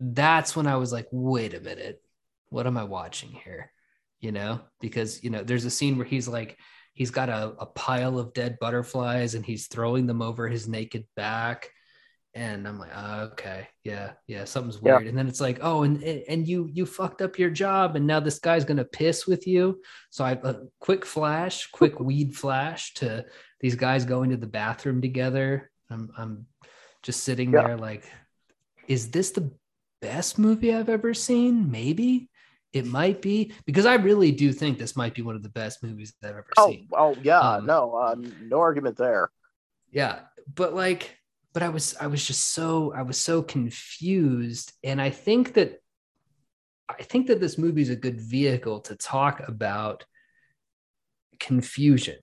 that's 0.00 0.54
when 0.54 0.66
i 0.66 0.76
was 0.76 0.92
like 0.92 1.06
wait 1.10 1.54
a 1.54 1.60
minute 1.60 2.00
what 2.48 2.66
am 2.66 2.76
i 2.76 2.84
watching 2.84 3.30
here? 3.30 3.72
You 4.20 4.32
know 4.32 4.60
because 4.80 5.22
you 5.22 5.30
know 5.30 5.42
there's 5.42 5.64
a 5.66 5.70
scene 5.70 5.98
where 5.98 6.06
he's 6.06 6.26
like 6.28 6.58
he's 6.94 7.10
got 7.10 7.28
a, 7.28 7.54
a 7.58 7.66
pile 7.66 8.18
of 8.18 8.32
dead 8.32 8.56
butterflies 8.60 9.34
and 9.34 9.44
he's 9.44 9.66
throwing 9.66 10.06
them 10.06 10.22
over 10.22 10.48
his 10.48 10.66
naked 10.66 11.04
back. 11.16 11.70
And 12.34 12.66
i'm 12.66 12.78
like 12.78 12.92
oh, 12.94 13.20
okay. 13.32 13.68
Yeah 13.84 14.12
yeah 14.26 14.44
something's 14.44 14.78
Yeah. 14.82 14.96
weird. 14.96 15.08
And 15.08 15.18
then 15.18 15.28
it's 15.28 15.40
like 15.40 15.58
oh 15.60 15.82
and 15.82 16.02
and 16.02 16.46
you 16.48 16.68
you 16.72 16.86
fucked 16.86 17.20
up 17.20 17.38
your 17.38 17.50
job 17.50 17.96
and 17.96 18.06
now 18.06 18.20
this 18.20 18.38
guy's 18.38 18.64
gonna 18.64 18.84
piss 18.84 19.26
with 19.26 19.46
you. 19.46 19.80
So 20.10 20.24
i 20.24 20.32
a 20.32 20.54
quick 20.80 21.04
flash 21.04 21.66
quick 21.72 22.00
weed 22.08 22.34
flash 22.34 22.94
to 22.94 23.26
these 23.60 23.74
guys 23.74 24.04
going 24.04 24.30
to 24.30 24.36
the 24.36 24.46
bathroom 24.46 25.02
together. 25.02 25.70
I'm 25.90 26.10
i'm 26.16 26.46
just 27.02 27.22
sitting 27.24 27.52
Yeah. 27.52 27.62
there 27.64 27.76
like 27.76 28.04
is 28.88 29.10
this 29.10 29.32
the 29.32 29.50
best 30.08 30.38
movie 30.38 30.74
i've 30.74 30.88
ever 30.88 31.14
seen? 31.14 31.70
Maybe. 31.70 32.28
It 32.72 32.84
might 32.84 33.22
be 33.22 33.52
because 33.64 33.86
i 33.86 33.94
really 33.94 34.32
do 34.32 34.52
think 34.52 34.76
this 34.76 34.96
might 34.96 35.14
be 35.14 35.22
one 35.22 35.34
of 35.36 35.42
the 35.42 35.48
best 35.48 35.82
movies 35.82 36.12
i've 36.22 36.30
ever 36.30 36.46
Oh, 36.58 36.68
seen. 36.68 36.88
oh 36.92 37.16
yeah, 37.22 37.40
Um, 37.40 37.66
no, 37.66 37.94
uh, 37.94 38.14
no 38.52 38.58
argument 38.60 38.96
there. 38.96 39.30
yeah 39.90 40.20
but 40.54 40.74
like 40.74 41.16
but 41.54 41.62
i 41.62 41.70
was 41.70 41.96
i 42.00 42.06
was 42.06 42.22
just 42.26 42.52
so 42.52 42.92
i 42.94 43.02
was 43.02 43.18
so 43.18 43.40
confused 43.42 44.72
and 44.84 45.00
i 45.00 45.08
think 45.10 45.54
that 45.54 45.80
i 46.88 47.02
think 47.02 47.28
that 47.28 47.40
this 47.40 47.56
movie 47.56 47.82
is 47.82 47.88
a 47.90 47.96
good 47.96 48.20
vehicle 48.20 48.80
to 48.80 48.94
talk 48.96 49.40
about 49.48 50.04
confusion 51.40 52.16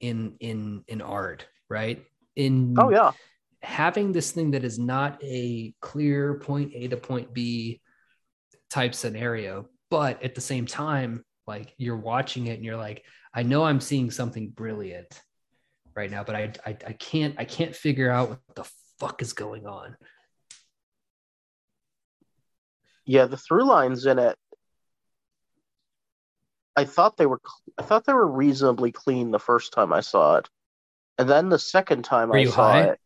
in 0.00 0.36
in 0.40 0.84
in 0.86 1.00
art 1.02 1.46
right? 1.68 2.02
In 2.36 2.74
Oh 2.78 2.90
yeah, 2.90 3.12
having 3.62 4.12
this 4.12 4.30
thing 4.30 4.52
that 4.52 4.64
is 4.64 4.78
not 4.78 5.22
a 5.22 5.74
clear 5.80 6.34
point 6.38 6.72
A 6.74 6.88
to 6.88 6.96
point 6.96 7.32
B 7.34 7.80
type 8.70 8.94
scenario, 8.94 9.68
but 9.90 10.22
at 10.22 10.34
the 10.34 10.40
same 10.40 10.66
time, 10.66 11.24
like 11.46 11.74
you're 11.78 11.96
watching 11.96 12.46
it 12.46 12.54
and 12.54 12.64
you're 12.64 12.76
like, 12.76 13.04
I 13.34 13.42
know 13.42 13.64
I'm 13.64 13.80
seeing 13.80 14.10
something 14.10 14.50
brilliant 14.50 15.22
right 15.96 16.10
now, 16.10 16.24
but 16.24 16.34
I 16.36 16.52
I, 16.64 16.76
I 16.86 16.92
can't 16.92 17.34
I 17.38 17.44
can't 17.44 17.74
figure 17.74 18.10
out 18.10 18.30
what 18.30 18.40
the 18.54 18.70
fuck 19.00 19.22
is 19.22 19.32
going 19.32 19.66
on. 19.66 19.96
yeah. 23.06 23.24
The 23.26 23.36
through 23.36 23.64
lines 23.64 24.06
in 24.06 24.18
it, 24.18 24.36
I 26.76 26.84
thought 26.84 27.16
they 27.16 27.26
were, 27.26 27.40
I 27.78 27.82
thought 27.82 28.04
they 28.04 28.12
were 28.12 28.30
reasonably 28.30 28.92
clean 28.92 29.30
the 29.30 29.38
first 29.40 29.72
time 29.72 29.92
I 29.92 30.00
saw 30.00 30.36
it, 30.36 30.48
and 31.18 31.28
then 31.28 31.48
the 31.48 31.58
second 31.58 32.04
time 32.04 32.30
Were 32.30 32.36
I 32.36 32.44
saw 32.44 32.72
high? 32.72 32.82
it. 32.84 33.00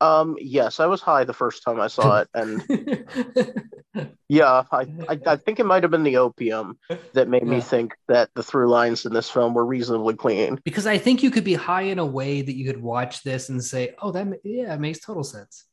Um. 0.00 0.36
Yes, 0.40 0.80
I 0.80 0.86
was 0.86 1.00
high 1.00 1.24
the 1.24 1.32
first 1.32 1.62
time 1.62 1.80
I 1.80 1.86
saw 1.86 2.20
it, 2.20 2.28
and 2.34 2.62
yeah, 4.28 4.64
I, 4.72 4.86
I, 5.08 5.18
I 5.26 5.36
think 5.36 5.60
it 5.60 5.66
might 5.66 5.82
have 5.84 5.90
been 5.90 6.02
the 6.02 6.16
opium 6.18 6.78
that 7.12 7.28
made 7.28 7.46
me 7.46 7.60
think 7.60 7.94
that 8.08 8.30
the 8.34 8.42
through 8.42 8.68
lines 8.68 9.06
in 9.06 9.12
this 9.12 9.30
film 9.30 9.54
were 9.54 9.64
reasonably 9.64 10.14
clean. 10.14 10.60
because 10.64 10.86
I 10.86 10.98
think 10.98 11.22
you 11.22 11.30
could 11.30 11.44
be 11.44 11.54
high 11.54 11.82
in 11.82 11.98
a 11.98 12.06
way 12.06 12.42
that 12.42 12.54
you 12.56 12.66
could 12.70 12.82
watch 12.82 13.22
this 13.22 13.48
and 13.48 13.62
say, 13.62 13.94
"Oh, 14.02 14.10
that 14.12 14.26
yeah, 14.42 14.74
it 14.74 14.80
makes 14.80 15.00
total 15.00 15.24
sense." 15.24 15.64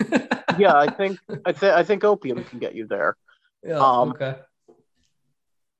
Yeah, 0.58 0.74
I 0.74 0.90
think 0.90 1.18
I 1.46 1.52
think 1.52 1.72
I 1.74 1.82
think 1.82 2.04
opium 2.04 2.44
can 2.44 2.58
get 2.58 2.74
you 2.74 2.86
there. 2.86 3.16
Yeah, 3.64 3.78
Um, 3.78 4.10
okay. 4.10 4.36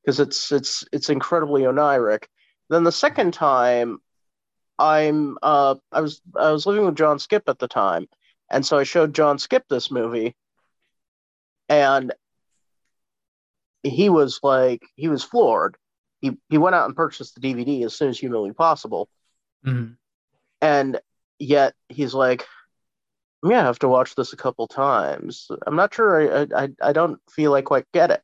because 0.03 0.19
it's 0.19 0.51
it's 0.51 0.85
it's 0.93 1.11
incredibly 1.11 1.63
oniric. 1.63 2.25
Then 2.71 2.83
the 2.85 2.93
second 2.93 3.35
time, 3.35 3.99
I'm 4.79 5.39
uh 5.43 5.77
I 5.93 6.01
was 6.01 6.21
I 6.37 6.51
was 6.51 6.67
living 6.67 6.85
with 6.87 6.97
John 6.97 7.19
Skipp 7.19 7.43
at 7.49 7.59
the 7.59 7.69
time, 7.69 8.09
and 8.51 8.65
so 8.65 8.79
I 8.79 8.85
showed 8.85 9.15
John 9.15 9.37
Skipp 9.39 9.63
this 9.69 9.91
movie, 9.91 10.35
and 11.69 12.13
he 13.83 14.09
was 14.09 14.41
like 14.43 14.83
he 14.97 15.09
was 15.09 15.25
floored. 15.25 15.77
He 16.21 16.37
he 16.49 16.59
went 16.59 16.75
out 16.75 16.87
and 16.87 16.97
purchased 16.97 17.35
the 17.35 17.41
DVD 17.41 17.85
as 17.85 17.95
soon 17.95 18.09
as 18.11 18.19
humanly 18.19 18.53
possible, 18.53 19.09
Mhm. 19.67 19.97
and 20.61 21.01
yet 21.39 21.75
he's 21.89 22.15
like, 22.15 22.47
I'm 23.43 23.51
gonna 23.51 23.63
have 23.63 23.81
to 23.81 23.89
watch 23.89 24.15
this 24.15 24.33
a 24.33 24.37
couple 24.37 24.67
times. 24.69 25.49
I'm 25.67 25.77
not 25.77 25.93
sure. 25.95 26.47
I 26.55 26.65
I 26.65 26.69
I 26.81 26.93
don't 26.93 27.21
feel 27.31 27.55
I 27.55 27.63
quite 27.63 27.91
get 27.93 28.11
it. 28.11 28.23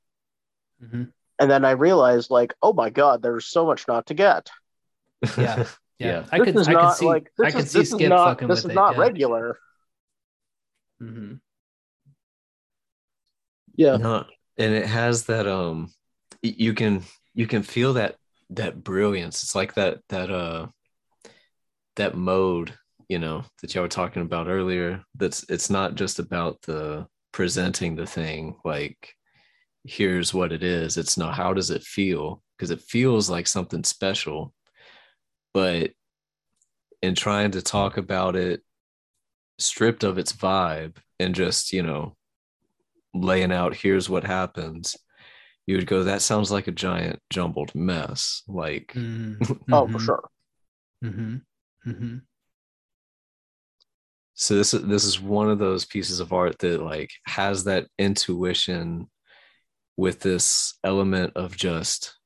Mhm. 0.83 1.13
And 1.41 1.51
then 1.51 1.65
I 1.65 1.73
realized, 1.73 2.31
like, 2.31 2.55
oh 2.63 2.73
my 2.73 2.91
god, 2.91 3.23
there's 3.23 3.47
so 3.47 3.65
much 3.67 3.87
not 3.89 4.07
to 4.07 4.15
get. 4.15 4.51
Yeah. 5.37 5.67
Yeah, 5.99 6.21
Yeah. 6.21 6.25
I 6.31 6.39
this 6.39 6.55
could, 6.55 6.69
I 6.69 6.73
not 6.73 6.91
could 6.91 6.99
see, 6.99 7.07
like 7.07 7.33
this 7.37 7.47
I 7.47 7.51
could 7.53 7.61
is, 7.65 7.71
see 7.71 7.79
this 7.81 7.91
Skip 7.91 8.01
is 8.01 8.09
not 8.09 8.25
fucking 8.25 8.49
this 8.49 8.63
with 8.63 8.73
is 8.73 8.73
it. 8.73 8.75
not 8.75 8.95
yeah. 8.95 9.01
regular. 9.01 9.59
hmm 11.01 11.35
Yeah, 13.77 13.97
No, 13.97 14.25
and 14.57 14.75
it 14.75 14.87
has 14.87 15.25
that 15.27 15.47
um 15.47 15.93
you 16.43 16.75
can 16.75 17.03
you 17.35 17.47
can 17.47 17.63
feel 17.63 17.95
that 17.95 18.17
that 18.51 18.83
brilliance. 18.83 19.43
It's 19.43 19.55
like 19.55 19.75
that 19.75 19.99
that 20.09 20.31
uh 20.31 20.69
that 21.97 22.15
mode, 22.17 22.75
you 23.09 23.19
know, 23.19 23.45
that 23.61 23.75
y'all 23.75 23.83
were 23.83 23.89
talking 23.89 24.23
about 24.23 24.49
earlier. 24.49 25.03
That's 25.15 25.45
it's 25.49 25.71
not 25.71 25.95
just 25.95 26.19
about 26.19 26.63
the 26.63 27.07
presenting 27.33 27.95
the 27.97 28.07
thing 28.07 28.57
like 28.65 29.15
here's 29.85 30.35
what 30.35 30.53
it 30.53 30.63
is. 30.63 30.97
It's 30.97 31.17
not 31.19 31.35
how 31.35 31.55
does 31.55 31.71
it 31.71 31.83
feel? 31.83 32.43
Because 32.57 32.71
it 32.71 32.83
feels 32.83 33.31
like 33.31 33.47
something 33.47 33.85
special. 33.85 34.55
But 35.59 35.91
in 37.03 37.17
trying 37.17 37.51
to 37.53 37.63
talk 37.63 37.97
about 37.97 38.37
it 38.37 38.63
stripped 39.59 40.05
of 40.05 40.19
its 40.19 40.33
vibe 40.33 40.99
and 41.19 41.35
just, 41.35 41.73
you 41.73 41.83
know, 41.83 42.17
laying 43.15 43.51
out 43.53 43.75
here's 43.75 44.09
what 44.09 44.23
happens 44.25 44.97
you 45.67 45.77
would 45.77 45.87
go 45.87 46.05
that 46.05 46.23
sounds 46.23 46.51
like 46.51 46.69
a 46.69 46.73
giant 46.73 47.19
jumbled 47.31 47.75
mess 47.75 48.43
like 48.47 48.93
Mm-hmm. 48.95 49.53
oh 49.75 49.89
for 49.89 49.99
sure. 49.99 50.29
hmm 51.03 51.37
hmm 51.85 52.17
so 54.35 54.55
this 54.55 54.75
is 54.75 54.83
this 54.85 55.05
is 55.05 55.21
one 55.21 55.51
of 55.51 55.59
those 55.59 55.85
pieces 55.85 56.21
of 56.21 56.33
art 56.33 56.59
that 56.61 56.83
like 56.83 57.11
has 57.27 57.65
that 57.65 57.87
intuition 57.99 59.11
with 59.97 60.21
this 60.21 60.79
element 60.85 61.33
of 61.35 61.57
just 61.57 62.17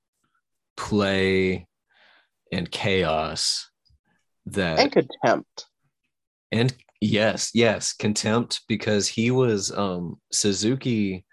play 0.76 1.66
and 2.52 2.70
chaos 2.70 3.68
that 4.46 4.78
And 4.78 4.92
contempt. 4.92 5.66
and 6.52 6.72
yes 7.00 7.50
yes 7.54 7.92
contempt 7.92 8.60
because 8.68 9.08
he 9.08 9.30
was 9.32 9.72
um 9.76 10.20
suzuki 10.32 11.24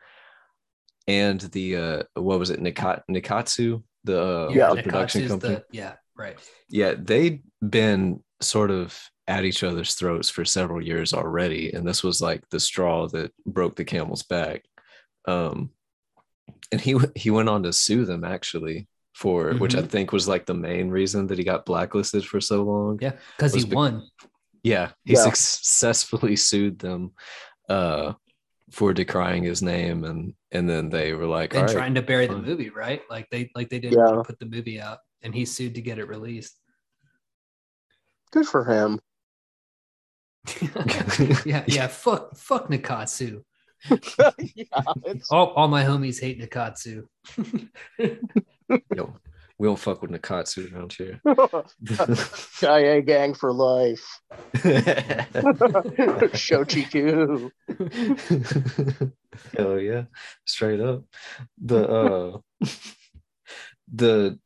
and 1.08 1.40
the 1.42 1.76
uh 1.76 2.04
what 2.16 2.40
was 2.40 2.50
it 2.50 2.60
Nika- 2.62 3.04
nikkatsu 3.10 3.84
the, 4.06 4.20
uh, 4.22 4.50
Yeah. 4.52 4.74
the 4.74 4.82
production 4.84 5.22
Nikkatsu's 5.24 5.30
company 5.30 5.56
the- 5.56 5.66
yeah, 5.72 5.94
right. 6.16 6.38
yeah 6.70 6.94
they'd 6.98 7.44
been 7.68 8.24
sort 8.42 8.72
of 8.72 8.98
at 9.28 9.44
each 9.46 9.64
other's 9.64 9.94
throats 9.96 10.30
for 10.30 10.46
several 10.46 10.82
years 10.84 11.14
already 11.14 11.72
and 11.74 11.88
this 11.88 12.02
was 12.04 12.22
like 12.22 12.42
the 12.50 12.60
straw 12.60 13.08
that 13.10 13.32
broke 13.46 13.76
the 13.76 13.86
camel's 13.86 14.24
back 14.24 14.64
um 15.28 15.70
and 16.72 16.82
he 16.82 16.98
he 17.16 17.30
went 17.30 17.50
on 17.50 17.64
to 17.64 17.74
sue 17.74 18.06
them 18.06 18.24
actually 18.24 18.88
for 19.20 19.54
which 19.62 19.76
i 19.76 19.82
Mhm. 19.82 19.90
think 19.94 20.12
was 20.14 20.28
like 20.34 20.46
the 20.46 20.54
main 20.70 20.88
reason 21.00 21.28
that 21.28 21.38
he 21.38 21.44
got 21.44 21.66
blacklisted 21.72 22.24
for 22.32 22.40
so 22.40 22.58
long 22.64 22.98
Yeah, 23.02 23.16
because 23.36 23.54
he 23.54 23.66
be- 23.66 23.76
won. 23.76 23.94
yeah 24.64 24.88
he 25.04 25.14
Yeah. 25.14 25.24
successfully 25.30 26.36
sued 26.38 26.80
them 26.80 27.02
uh 27.68 28.14
for 28.72 28.94
decrying 28.94 29.44
his 29.44 29.62
name 29.62 30.00
and 30.10 30.22
and 30.56 30.70
then 30.72 30.90
they 30.90 31.08
were 31.14 31.26
like 31.40 31.52
and 31.54 31.62
all 31.62 31.68
right 31.68 31.74
trying 31.80 31.96
to 31.96 32.02
bury 32.12 32.28
the 32.28 32.38
movie, 32.50 32.70
right? 32.70 33.02
Like 33.10 33.26
they 33.32 33.42
like 33.58 33.68
they 33.70 33.80
didn't 33.84 33.98
Yeah. 34.00 34.06
want 34.10 34.20
to 34.24 34.28
put 34.32 34.40
the 34.40 34.46
movie 34.56 34.80
out, 34.88 35.00
and 35.24 35.34
he 35.36 35.44
sued 35.46 35.76
to 35.76 35.82
get 35.82 35.98
it 36.00 36.06
released. 36.16 36.56
Good 38.32 38.48
for 38.48 38.64
him. 38.74 39.00
yeah, 41.46 41.64
yeah. 41.68 41.88
Fuck, 41.88 42.36
fuck 42.38 42.70
Nikkatsu. 42.70 43.44
yeah, 44.56 44.72
All, 45.30 45.48
all 45.58 45.68
my 45.68 45.84
homies 45.84 46.20
hate 46.22 46.40
Nikkatsu. 46.42 47.06
Yo, 48.96 49.16
we 49.58 49.68
don't 49.68 49.80
fuck 49.80 50.02
with 50.02 50.12
Nikkatsu 50.12 50.74
around 50.74 50.94
here. 50.94 51.20
IA 52.64 53.02
gang 53.02 53.34
for 53.34 53.52
life. 53.52 54.22
Shochiku. 56.34 57.52
Hell 59.58 59.80
yeah, 59.80 60.04
straight 60.46 60.80
up. 60.80 61.04
The 61.64 61.88
uh, 61.88 62.38
the 63.94 64.40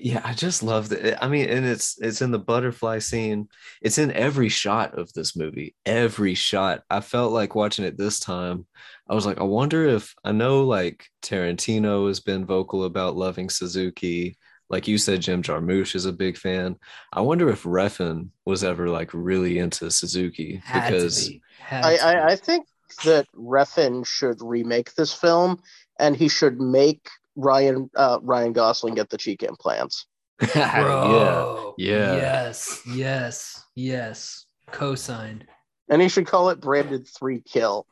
yeah, 0.00 0.20
I 0.24 0.32
just 0.32 0.62
love 0.62 0.92
it. 0.92 1.18
I 1.20 1.28
mean, 1.28 1.48
and 1.48 1.66
it's 1.66 1.98
it's 2.00 2.22
in 2.22 2.30
the 2.30 2.38
butterfly 2.38 2.98
scene. 2.98 3.48
It's 3.82 3.98
in 3.98 4.12
every 4.12 4.48
shot 4.48 4.98
of 4.98 5.12
this 5.12 5.36
movie. 5.36 5.74
Every 5.84 6.34
shot. 6.34 6.82
I 6.90 7.00
felt 7.00 7.32
like 7.32 7.54
watching 7.54 7.84
it 7.84 7.98
this 7.98 8.20
time. 8.20 8.66
I 9.08 9.14
was 9.14 9.26
like, 9.26 9.38
I 9.38 9.44
wonder 9.44 9.86
if 9.86 10.14
I 10.24 10.32
know 10.32 10.64
like 10.64 11.06
Tarantino 11.22 12.08
has 12.08 12.20
been 12.20 12.46
vocal 12.46 12.84
about 12.84 13.16
loving 13.16 13.50
Suzuki. 13.50 14.36
Like 14.70 14.86
you 14.86 14.98
said, 14.98 15.22
Jim 15.22 15.42
Jarmusch 15.42 15.94
is 15.94 16.04
a 16.04 16.12
big 16.12 16.36
fan. 16.36 16.76
I 17.12 17.22
wonder 17.22 17.48
if 17.48 17.62
Refn 17.64 18.28
was 18.44 18.62
ever 18.62 18.88
like 18.88 19.10
really 19.14 19.58
into 19.58 19.90
Suzuki 19.90 20.60
Had 20.64 20.92
because 20.92 21.28
be. 21.28 21.42
I, 21.70 21.96
I. 21.96 22.26
I 22.28 22.36
think 22.36 22.66
that 23.04 23.26
Refn 23.34 24.06
should 24.06 24.40
remake 24.42 24.94
this 24.94 25.12
film 25.12 25.60
and 25.98 26.16
he 26.16 26.28
should 26.28 26.60
make 26.60 27.08
Ryan 27.38 27.88
uh, 27.94 28.18
Ryan 28.20 28.52
Gosling 28.52 28.94
get 28.94 29.08
the 29.08 29.16
cheek 29.16 29.44
implants. 29.44 30.06
yeah, 30.54 30.82
Bro, 30.82 31.74
yeah. 31.78 32.16
Yes, 32.16 32.82
yes, 32.86 33.64
yes. 33.74 34.46
Co-signed. 34.70 35.46
And 35.88 36.02
he 36.02 36.08
should 36.08 36.26
call 36.26 36.50
it 36.50 36.60
Branded 36.60 37.08
Three 37.08 37.40
Kill 37.40 37.86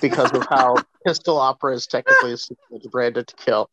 because 0.00 0.30
of 0.32 0.44
how 0.50 0.76
Pistol 1.06 1.38
Opera 1.38 1.74
is 1.74 1.86
technically 1.86 2.32
a 2.32 2.36
sequel 2.36 2.80
to 2.80 2.88
Branded 2.90 3.28
to 3.28 3.36
Kill. 3.36 3.70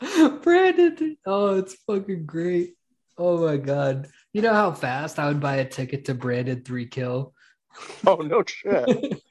Brandon. 0.42 1.16
Oh, 1.26 1.56
it's 1.56 1.74
fucking 1.86 2.26
great. 2.26 2.74
Oh 3.18 3.46
my 3.46 3.58
god. 3.58 4.08
You 4.32 4.42
know 4.42 4.54
how 4.54 4.72
fast 4.72 5.18
I 5.18 5.28
would 5.28 5.40
buy 5.40 5.56
a 5.56 5.68
ticket 5.68 6.06
to 6.06 6.14
Brandon 6.14 6.62
Three 6.62 6.86
Kill? 6.86 7.34
Oh 8.06 8.16
no 8.16 8.42
shit. 8.46 9.22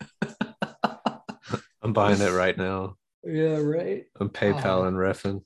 I'm 1.82 1.94
buying 1.94 2.22
it 2.22 2.32
right 2.34 2.58
now. 2.58 2.96
yeah, 3.24 3.58
right. 3.58 4.06
I'm 4.20 4.30
PayPal 4.30 4.66
Oh. 4.66 4.84
and 4.86 4.98
Refn. 4.98 5.42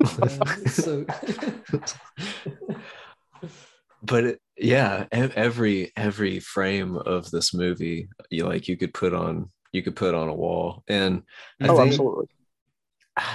Yeah, 0.00 0.44
so 0.66 1.04
but 4.02 4.24
it, 4.24 4.40
yeah, 4.56 5.06
every 5.12 5.92
every 5.96 6.40
frame 6.40 6.96
of 6.96 7.30
this 7.30 7.54
movie, 7.54 8.08
you 8.30 8.46
like 8.46 8.68
you 8.68 8.76
could 8.76 8.94
put 8.94 9.14
on 9.14 9.50
you 9.72 9.82
could 9.82 9.96
put 9.96 10.14
on 10.14 10.28
a 10.28 10.34
wall, 10.34 10.82
and 10.88 11.22
I 11.60 11.68
Oh, 11.68 11.76
think 11.76 11.92
absolutely. 11.92 12.26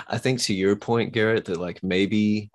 I 0.08 0.17
think 0.17 0.41
to 0.41 0.53
your 0.53 0.75
point, 0.75 1.13
Garrett, 1.13 1.45
that 1.45 1.60
like 1.60 1.84
maybe 1.84 2.49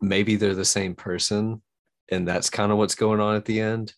maybe 0.00 0.36
they're 0.36 0.54
the 0.54 0.64
same 0.64 0.94
person, 0.94 1.62
and 2.10 2.26
that's 2.26 2.50
kind 2.50 2.72
of 2.72 2.78
what's 2.78 2.94
going 2.94 3.20
on 3.20 3.36
at 3.36 3.44
the 3.44 3.60
end. 3.60 3.94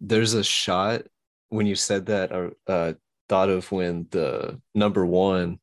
There's 0.00 0.34
a 0.34 0.42
shot 0.44 1.02
when 1.48 1.66
you 1.66 1.74
said 1.74 2.06
that, 2.06 2.32
or 2.32 2.52
uh, 2.66 2.94
thought 3.30 3.48
of 3.48 3.70
when 3.72 4.06
the 4.10 4.60
number 4.74 5.06
one, 5.06 5.58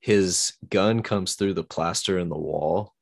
his 0.00 0.54
gun 0.70 1.02
comes 1.02 1.34
through 1.34 1.54
the 1.54 1.64
plaster 1.64 2.18
in 2.18 2.28
the 2.30 2.38
wall, 2.38 2.94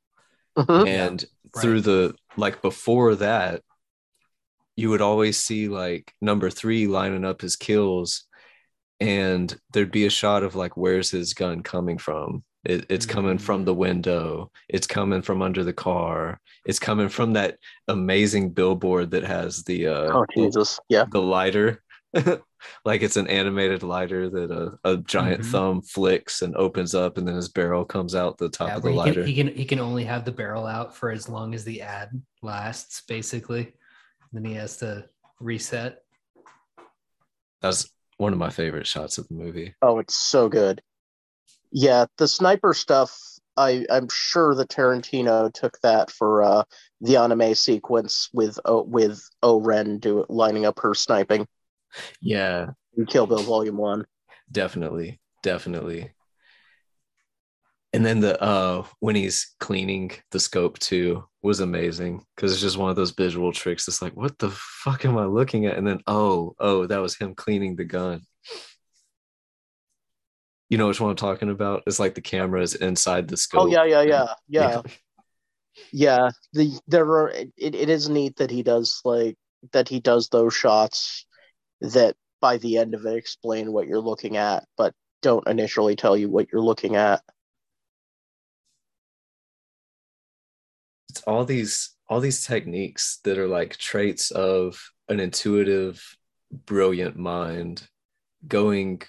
Mhm. 0.58 0.88
and 0.88 1.24
right. 1.54 1.62
through 1.62 1.82
the 1.82 2.14
like 2.36 2.62
before 2.62 3.14
that 3.16 3.62
you 4.78 4.90
would 4.90 5.00
always 5.00 5.36
see 5.38 5.68
like 5.68 6.12
number 6.20 6.50
three 6.50 6.86
lining 6.86 7.24
up 7.24 7.40
his 7.40 7.56
kills 7.56 8.24
and 9.00 9.58
there'd 9.72 9.90
be 9.90 10.06
a 10.06 10.10
shot 10.10 10.42
of 10.42 10.54
like 10.54 10.76
where's 10.76 11.10
his 11.10 11.32
gun 11.34 11.62
coming 11.62 11.98
from 11.98 12.42
it, 12.64 12.84
it's 12.88 13.06
coming 13.06 13.38
from 13.38 13.64
the 13.64 13.74
window 13.74 14.50
it's 14.68 14.86
coming 14.86 15.22
from 15.22 15.40
under 15.42 15.62
the 15.64 15.72
car 15.72 16.40
it's 16.66 16.78
coming 16.78 17.08
from 17.08 17.32
that 17.34 17.58
amazing 17.88 18.50
billboard 18.50 19.10
that 19.10 19.24
has 19.24 19.62
the 19.64 19.86
uh 19.86 20.10
Oh 20.18 20.26
Jesus. 20.34 20.78
Yeah. 20.88 21.04
the 21.10 21.22
lighter 21.22 21.82
like 22.84 23.02
it's 23.02 23.16
an 23.16 23.28
animated 23.28 23.82
lighter 23.82 24.28
that 24.30 24.50
a, 24.50 24.78
a 24.90 24.96
giant 24.98 25.42
Mhm. 25.42 25.50
thumb 25.50 25.82
flicks 25.82 26.42
and 26.42 26.56
opens 26.56 26.94
up 26.94 27.18
and 27.18 27.26
then 27.26 27.34
his 27.34 27.48
barrel 27.48 27.84
comes 27.84 28.14
out 28.14 28.38
the 28.38 28.48
top 28.48 28.68
yeah, 28.68 28.76
of 28.76 28.82
the 28.82 28.90
he 28.90 28.96
lighter 28.96 29.20
can, 29.20 29.26
he 29.26 29.34
can 29.34 29.48
he 29.48 29.64
can 29.64 29.78
only 29.80 30.04
have 30.04 30.24
the 30.24 30.32
barrel 30.32 30.66
out 30.66 30.94
for 30.96 31.10
as 31.10 31.28
long 31.28 31.54
as 31.54 31.64
the 31.64 31.82
ad 31.82 32.10
lasts, 32.42 33.02
basically. 33.06 33.74
Then 34.32 34.44
he 34.44 34.54
has 34.54 34.76
to 34.78 35.08
reset. 35.40 36.02
that's 37.60 37.88
one 38.18 38.32
of 38.32 38.38
my 38.38 38.50
favorite 38.50 38.86
shots 38.86 39.18
of 39.18 39.28
the 39.28 39.34
movie 39.34 39.74
Oh, 39.82 39.98
it's 39.98 40.16
so 40.16 40.48
good. 40.48 40.80
Yeah, 41.72 42.06
the 42.18 42.28
sniper 42.28 42.74
stuff. 42.74 43.18
I 43.56 43.86
I'm 43.90 44.08
sure 44.10 44.54
that 44.54 44.68
Tarantino 44.68 45.52
took 45.52 45.78
that 45.80 46.10
for 46.10 46.42
uh, 46.42 46.64
the 47.00 47.16
anime 47.16 47.54
sequence 47.54 48.28
with 48.32 48.58
o, 48.64 48.82
with 48.82 49.22
Oren 49.42 49.98
do 49.98 50.24
lining 50.28 50.66
up 50.66 50.78
her 50.80 50.94
sniping 50.94 51.46
yeah. 52.20 52.66
Kill 53.08 53.26
Bill 53.26 53.42
Volume 53.42 53.76
One. 53.76 54.06
definitely. 54.50 55.20
Definitely. 55.42 56.10
And 57.92 58.04
then 58.04 58.20
the 58.20 58.40
uh 58.42 58.84
when 59.00 59.14
he's 59.14 59.54
cleaning 59.60 60.10
the 60.30 60.40
scope 60.40 60.78
too 60.78 61.24
was 61.42 61.60
amazing 61.60 62.24
because 62.34 62.52
it's 62.52 62.60
just 62.60 62.76
one 62.76 62.90
of 62.90 62.96
those 62.96 63.12
visual 63.12 63.52
tricks. 63.52 63.86
It's 63.86 64.02
like 64.02 64.16
what 64.16 64.38
the 64.38 64.50
fuck 64.50 65.04
am 65.04 65.16
i 65.16 65.24
looking 65.24 65.66
at? 65.66 65.78
And 65.78 65.86
then 65.86 66.00
oh 66.06 66.54
oh 66.58 66.86
that 66.86 66.98
was 66.98 67.16
him 67.16 67.34
cleaning 67.34 67.76
the 67.76 67.84
gun. 67.84 68.22
You 70.68 70.78
know 70.78 70.88
which 70.88 71.00
one 71.00 71.10
i'm 71.10 71.16
talking 71.16 71.48
about? 71.48 71.84
It's 71.86 72.00
like 72.00 72.14
the 72.14 72.20
camera 72.20 72.60
is 72.60 72.74
inside 72.74 73.28
the 73.28 73.36
scope. 73.36 73.62
Oh 73.62 73.66
yeah, 73.66 73.84
yeah, 73.84 74.02
yeah, 74.02 74.26
yeah, 74.48 74.82
yeah. 75.92 76.30
The 76.52 76.78
there 76.88 77.04
are 77.04 77.30
it, 77.30 77.52
it 77.56 77.88
is 77.88 78.08
neat 78.08 78.36
that 78.36 78.50
he 78.50 78.62
does 78.62 79.00
like 79.04 79.36
that 79.72 79.88
he 79.88 80.00
does 80.00 80.28
those 80.28 80.54
shots 80.54 81.24
that 81.80 82.16
by 82.40 82.58
the 82.58 82.78
end 82.78 82.94
of 82.94 83.04
it 83.06 83.16
explain 83.16 83.72
what 83.72 83.86
you're 83.86 84.00
looking 84.00 84.36
at, 84.36 84.64
but 84.76 84.94
don't 85.22 85.46
initially 85.48 85.96
tell 85.96 86.16
you 86.16 86.28
what 86.28 86.48
you're 86.52 86.62
looking 86.62 86.96
at. 86.96 87.22
it's 91.16 91.22
all 91.22 91.46
these 91.46 91.96
all 92.08 92.20
these 92.20 92.44
techniques 92.44 93.20
that 93.24 93.38
are 93.38 93.48
like 93.48 93.76
traits 93.78 94.30
of 94.30 94.90
an 95.08 95.18
intuitive 95.18 96.16
brilliant 96.52 97.16
mind 97.16 97.88
going 98.46 99.00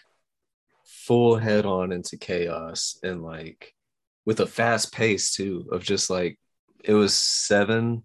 full 0.85 1.35
head 1.35 1.65
on 1.65 1.91
into 1.91 2.17
chaos 2.17 2.97
and 3.03 3.23
like 3.23 3.73
with 4.25 4.39
a 4.39 4.47
fast 4.47 4.93
pace 4.93 5.35
too 5.35 5.67
of 5.73 5.83
just 5.83 6.09
like 6.09 6.39
it 6.81 6.93
was 6.93 7.13
seven 7.13 8.03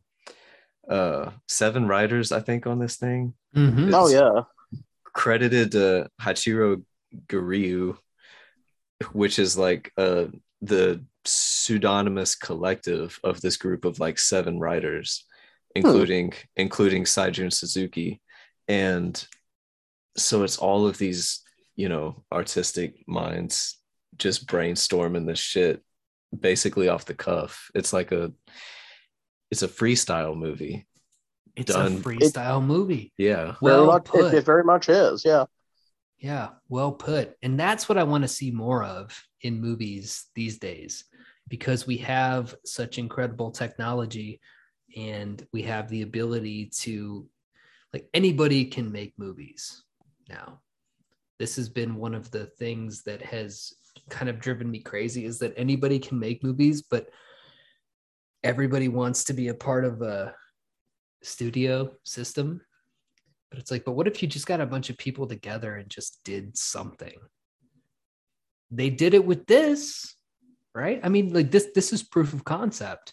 uh 0.88 1.30
seven 1.46 1.86
writers 1.86 2.32
i 2.32 2.40
think 2.40 2.66
on 2.66 2.80
this 2.80 2.96
thing 2.96 3.34
Mhm. 3.54 3.92
Oh 3.94 4.08
yeah. 4.08 4.42
credited 5.14 5.72
to 5.72 6.08
hachiro 6.20 6.82
guryu 7.26 7.98
which 9.12 9.38
is 9.38 9.58
like 9.58 9.92
uh 9.98 10.24
the 10.62 11.04
pseudonymous 11.26 12.34
collective 12.34 13.20
of 13.22 13.40
this 13.42 13.56
group 13.58 13.84
of 13.84 13.98
like 14.00 14.18
seven 14.18 14.58
writers 14.58 15.26
including 15.76 16.32
including 16.56 17.04
Seijun 17.04 17.52
Suzuki 17.52 18.20
and 18.68 19.22
so 20.16 20.44
it's 20.44 20.56
all 20.58 20.86
of 20.86 20.96
these 20.98 21.42
you 21.76 21.88
know 21.88 22.24
artistic 22.32 23.04
minds 23.06 23.78
just 24.16 24.46
brainstorming 24.46 25.26
this 25.26 25.38
shit 25.38 25.82
basically 26.38 26.88
off 26.88 27.04
the 27.04 27.14
cuff 27.14 27.70
it's 27.74 27.92
like 27.92 28.12
a 28.12 28.32
it's 29.50 29.62
a 29.62 29.68
freestyle 29.68 30.36
movie 30.36 30.86
It's 31.56 31.72
done. 31.72 31.96
a 31.96 32.00
freestyle 32.00 32.64
movie. 32.64 33.12
Yeah. 33.18 33.44
very 33.44 33.56
Well 33.60 33.86
much, 33.86 34.04
put. 34.04 34.32
it, 34.32 34.38
it 34.38 34.44
very 34.44 34.64
much 34.64 34.88
is. 34.88 35.24
Yeah. 35.24 35.44
Yeah, 36.18 36.50
well 36.68 36.92
put. 36.92 37.34
And 37.42 37.58
that's 37.58 37.88
what 37.88 37.98
I 37.98 38.04
want 38.04 38.22
to 38.22 38.28
see 38.28 38.50
more 38.52 38.84
of 38.84 39.20
in 39.40 39.60
movies 39.60 40.26
these 40.34 40.58
days 40.58 41.04
because 41.48 41.86
we 41.86 41.96
have 41.98 42.54
such 42.64 42.98
incredible 42.98 43.50
technology 43.50 44.40
and 44.96 45.44
we 45.52 45.62
have 45.62 45.88
the 45.88 46.02
ability 46.02 46.70
to 46.80 47.26
like 47.92 48.08
anybody 48.14 48.64
can 48.64 48.92
make 48.92 49.12
movies 49.18 49.82
now. 50.28 50.60
This 51.38 51.56
has 51.56 51.68
been 51.68 51.96
one 51.96 52.14
of 52.14 52.30
the 52.30 52.46
things 52.46 53.02
that 53.02 53.20
has 53.22 53.74
kind 54.08 54.30
of 54.30 54.38
driven 54.38 54.70
me 54.70 54.78
crazy 54.78 55.24
is 55.24 55.40
that 55.40 55.54
anybody 55.56 55.98
can 55.98 56.18
make 56.18 56.42
movies 56.42 56.82
but 56.82 57.08
everybody 58.44 58.88
wants 58.88 59.24
to 59.24 59.32
be 59.32 59.48
a 59.48 59.54
part 59.54 59.84
of 59.84 60.02
a 60.02 60.34
studio 61.22 61.92
system 62.04 62.60
but 63.52 63.58
it's 63.58 63.70
like, 63.70 63.84
but 63.84 63.92
what 63.92 64.08
if 64.08 64.22
you 64.22 64.28
just 64.28 64.46
got 64.46 64.62
a 64.62 64.66
bunch 64.66 64.88
of 64.88 64.96
people 64.96 65.26
together 65.26 65.76
and 65.76 65.90
just 65.90 66.24
did 66.24 66.56
something? 66.56 67.12
They 68.70 68.88
did 68.88 69.12
it 69.12 69.26
with 69.26 69.46
this, 69.46 70.16
right? 70.74 70.98
I 71.04 71.10
mean, 71.10 71.34
like 71.34 71.50
this 71.50 71.68
this 71.74 71.92
is 71.92 72.02
proof 72.02 72.32
of 72.32 72.46
concept 72.46 73.12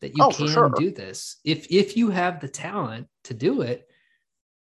that 0.00 0.16
you 0.16 0.22
Oh, 0.22 0.30
can 0.30 0.48
sure. 0.48 0.72
do 0.74 0.90
this. 0.90 1.36
If 1.44 1.66
if 1.70 1.94
you 1.94 2.08
have 2.08 2.40
the 2.40 2.48
talent 2.48 3.08
to 3.24 3.34
do 3.34 3.60
it, 3.60 3.86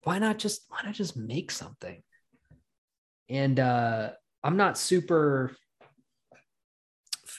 why 0.03 0.19
not 0.19 0.37
just 0.39 0.67
why 0.69 0.81
not 0.85 0.93
just 0.93 1.17
make 1.17 1.51
something? 1.51 2.03
And 3.31 3.59
uh 3.59 4.11
I'm 4.45 4.59
not 4.59 4.77
super 4.77 5.57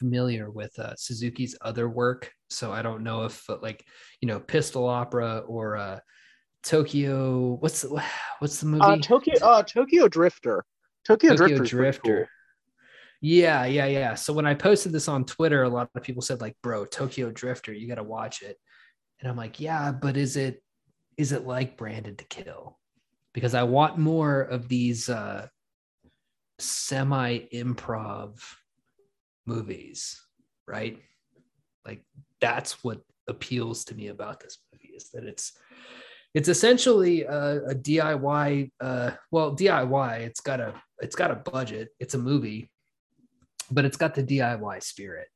familiar 0.01 0.49
with 0.49 0.77
uh, 0.79 0.95
Suzuki's 0.95 1.55
other 1.61 1.87
work, 1.87 2.31
so 2.49 2.71
I 2.71 2.81
don't 2.81 3.03
know 3.03 3.25
if 3.25 3.47
uh, 3.47 3.57
like 3.61 3.85
you 4.19 4.27
know 4.27 4.39
Pistol 4.39 4.87
Opera 4.87 5.43
or 5.47 5.77
uh, 5.77 5.99
Tokyo. 6.63 7.57
What's 7.59 7.83
the, 7.83 8.03
what's 8.39 8.59
the 8.59 8.65
movie? 8.65 8.81
Uh, 8.83 8.97
Tokyo, 8.97 9.35
uh, 9.43 9.61
Tokyo 9.61 10.07
Drifter. 10.07 10.65
Tokyo, 11.05 11.35
Tokyo 11.35 11.47
Drifter's 11.47 11.69
Drifter. 11.69 12.17
cool. 12.17 12.25
Yeah, 13.21 13.65
yeah, 13.65 13.85
yeah. 13.85 14.15
So 14.15 14.33
when 14.33 14.47
I 14.47 14.55
posted 14.55 14.91
this 14.91 15.07
on 15.07 15.23
Twitter, 15.25 15.61
a 15.61 15.69
lot 15.69 15.91
of 15.93 16.01
people 16.01 16.23
said 16.23 16.41
like, 16.41 16.57
"Bro, 16.63 16.85
Tokyo 16.85 17.29
Drifter, 17.29 17.71
you 17.71 17.87
got 17.87 17.95
to 17.95 18.03
watch 18.03 18.41
it." 18.41 18.57
And 19.19 19.29
I'm 19.29 19.37
like, 19.37 19.59
"Yeah, 19.59 19.91
but 19.91 20.17
is 20.17 20.35
it 20.35 20.63
is 21.15 21.31
it 21.31 21.45
like 21.45 21.77
Branded 21.77 22.17
to 22.17 22.25
Kill?" 22.25 22.79
Because 23.33 23.53
I 23.53 23.61
want 23.63 23.99
more 23.99 24.41
of 24.41 24.67
these 24.67 25.09
uh 25.09 25.47
semi 26.57 27.39
improv 27.53 28.39
movies, 29.45 30.21
right? 30.67 30.99
Like 31.85 32.03
that's 32.39 32.83
what 32.83 33.01
appeals 33.27 33.85
to 33.85 33.95
me 33.95 34.07
about 34.07 34.39
this 34.39 34.57
movie 34.71 34.93
is 34.95 35.09
that 35.11 35.23
it's 35.23 35.53
it's 36.33 36.47
essentially 36.47 37.23
a, 37.23 37.63
a 37.65 37.75
DIY. 37.75 38.71
Uh, 38.79 39.11
well, 39.31 39.55
DIY. 39.55 40.21
It's 40.21 40.39
got 40.39 40.59
a 40.59 40.73
it's 40.99 41.15
got 41.15 41.31
a 41.31 41.35
budget. 41.35 41.89
It's 41.99 42.13
a 42.13 42.17
movie, 42.17 42.69
but 43.69 43.85
it's 43.85 43.97
got 43.97 44.15
the 44.15 44.23
DIY 44.23 44.81
spirit, 44.83 45.27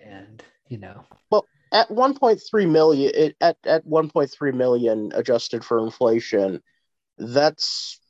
and 0.00 0.42
you 0.68 0.78
know, 0.78 1.04
Well, 1.30 1.46
At 1.70 1.88
1.3 1.90 2.70
million, 2.70 3.12
it, 3.14 3.36
at 3.40 3.56
at 3.64 3.86
1.3 3.86 4.54
million 4.54 5.12
adjusted 5.14 5.64
for 5.64 5.78
inflation, 5.78 6.60
that's 7.18 8.00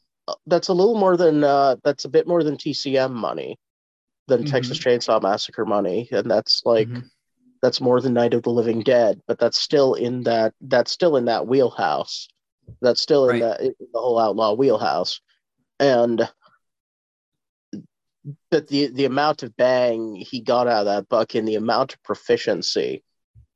that's 0.46 0.68
a 0.68 0.72
little 0.72 0.98
more 0.98 1.16
than 1.16 1.44
uh, 1.44 1.76
that's 1.84 2.04
a 2.04 2.08
bit 2.08 2.26
more 2.26 2.42
than 2.42 2.56
TCM 2.56 3.12
money, 3.12 3.58
than 4.28 4.44
Mhm. 4.44 4.50
Texas 4.50 4.78
Chainsaw 4.78 5.20
Massacre 5.20 5.64
money, 5.64 6.08
and 6.12 6.30
that's 6.30 6.62
like 6.64 6.88
Mhm. 6.88 7.10
that's 7.60 7.80
more 7.80 8.00
than 8.00 8.14
Night 8.14 8.34
of 8.34 8.42
the 8.42 8.50
Living 8.50 8.80
Dead, 8.80 9.22
but 9.26 9.38
that's 9.38 9.58
still 9.60 9.94
in 9.94 10.22
that 10.24 10.54
that's 10.60 10.90
still 10.92 11.16
in 11.16 11.26
that 11.26 11.46
wheelhouse. 11.46 12.28
That's 12.80 13.00
still 13.00 13.28
in 13.28 13.40
Right. 13.40 13.58
that 13.58 13.60
in 13.60 13.74
the 13.92 13.98
whole 14.00 14.18
outlaw 14.18 14.54
wheelhouse, 14.54 15.20
and 15.78 16.28
but 18.50 18.68
the 18.68 18.86
the 18.88 19.04
amount 19.04 19.42
of 19.42 19.56
bang 19.56 20.14
he 20.14 20.40
got 20.40 20.68
out 20.68 20.80
of 20.80 20.86
that 20.86 21.08
buck 21.08 21.34
and 21.34 21.46
the 21.46 21.56
amount 21.56 21.94
of 21.94 22.02
proficiency 22.02 23.02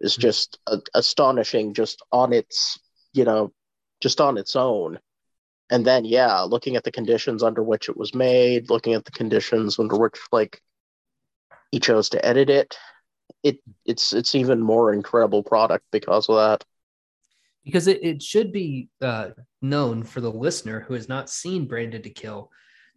is 0.00 0.16
Mhm. 0.16 0.20
just 0.20 0.58
a- 0.66 0.82
astonishing, 0.94 1.74
just 1.74 2.02
on 2.12 2.32
its 2.32 2.78
you 3.12 3.24
know, 3.24 3.52
just 4.00 4.20
on 4.20 4.36
its 4.36 4.56
own. 4.56 4.98
And 5.70 5.84
then 5.84 6.04
yeah, 6.04 6.42
looking 6.42 6.76
at 6.76 6.84
the 6.84 6.92
conditions 6.92 7.42
under 7.42 7.62
which 7.62 7.88
it 7.88 7.96
was 7.96 8.14
made, 8.14 8.70
looking 8.70 8.94
at 8.94 9.04
the 9.04 9.10
conditions 9.10 9.78
under 9.78 9.96
which 9.96 10.18
like 10.30 10.60
he 11.72 11.80
chose 11.80 12.08
to 12.10 12.24
edit 12.24 12.50
it, 12.50 12.76
it 13.42 13.58
it's 13.84 14.12
it's 14.12 14.34
even 14.34 14.60
more 14.62 14.92
incredible 14.92 15.42
product 15.42 15.84
because 15.90 16.28
of 16.28 16.36
that. 16.36 16.64
because 17.64 17.88
it, 17.88 18.02
it 18.04 18.22
should 18.22 18.52
be 18.52 18.88
uh, 19.02 19.30
known 19.60 20.04
for 20.04 20.20
the 20.20 20.30
listener 20.30 20.80
who 20.80 20.94
has 20.94 21.08
not 21.08 21.28
seen 21.28 21.66
Branded 21.66 22.04
to 22.04 22.10
Kill 22.10 22.50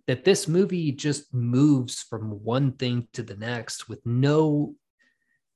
that 0.08 0.24
this 0.26 0.48
movie 0.48 0.92
just 0.92 1.32
moves 1.34 2.02
from 2.02 2.44
one 2.44 2.72
thing 2.74 3.08
to 3.14 3.22
the 3.22 3.36
next 3.36 3.88
with 3.88 4.04
no 4.06 4.76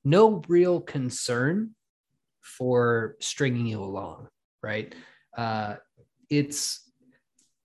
no 0.04 0.42
real 0.48 0.80
concern 0.80 1.74
for 2.40 3.16
stringing 3.20 3.66
you 3.66 3.82
along 3.82 4.28
right 4.62 4.94
uh 5.36 5.74
it's 6.30 6.83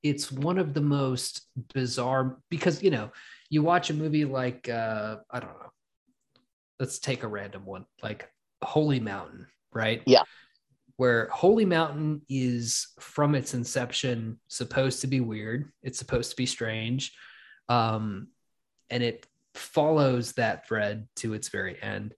it's 0.03 0.31
one 0.31 0.57
of 0.57 0.73
the 0.73 0.81
most 0.81 1.41
bizarre 1.73 2.37
because 2.49 2.81
you 2.81 2.91
know 2.91 3.11
you 3.49 3.63
watch 3.63 3.89
a 3.89 3.93
movie 3.93 4.25
like 4.25 4.69
uh 4.69 5.17
i 5.31 5.39
don't 5.39 5.49
know. 5.49 5.71
Let's 6.79 6.99
take 6.99 7.23
a 7.23 7.27
random 7.27 7.65
one 7.65 7.85
like 8.01 8.29
holy 8.61 8.99
mountain 8.99 9.47
right? 9.73 10.01
Yeah. 10.05 10.23
where 10.95 11.29
holy 11.31 11.65
mountain 11.65 12.21
is 12.29 12.87
from 12.99 13.35
its 13.35 13.53
inception 13.53 14.39
supposed 14.47 15.01
to 15.01 15.07
be 15.07 15.19
weird. 15.19 15.71
It's 15.83 15.99
supposed 15.99 16.31
to 16.31 16.35
be 16.37 16.45
strange. 16.45 17.13
Um 17.67 18.29
and 18.89 19.03
it 19.03 19.27
follows 19.53 20.33
that 20.33 20.67
thread 20.67 21.07
to 21.17 21.33
its 21.33 21.49
very 21.49 21.81
end. 21.81 22.15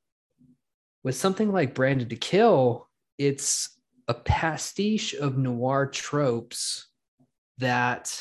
With 1.04 1.16
something 1.16 1.52
like 1.52 1.74
branded 1.74 2.12
to 2.12 2.16
kill 2.16 2.88
it's 3.18 3.78
a 4.08 4.14
pastiche 4.14 5.14
of 5.14 5.38
noir 5.38 5.88
tropes 5.88 6.88
that 7.62 8.14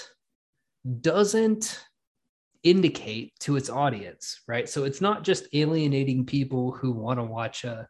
doesn't 1.01 1.85
indicate 2.63 3.33
to 3.41 3.57
its 3.57 3.71
audience 3.71 4.43
right? 4.47 4.69
So 4.69 4.85
it's 4.85 5.01
not 5.01 5.25
just 5.25 5.49
alienating 5.53 6.27
people 6.27 6.73
who 6.73 6.93
want 6.93 7.19
to 7.19 7.25
watch 7.25 7.65
a 7.65 7.89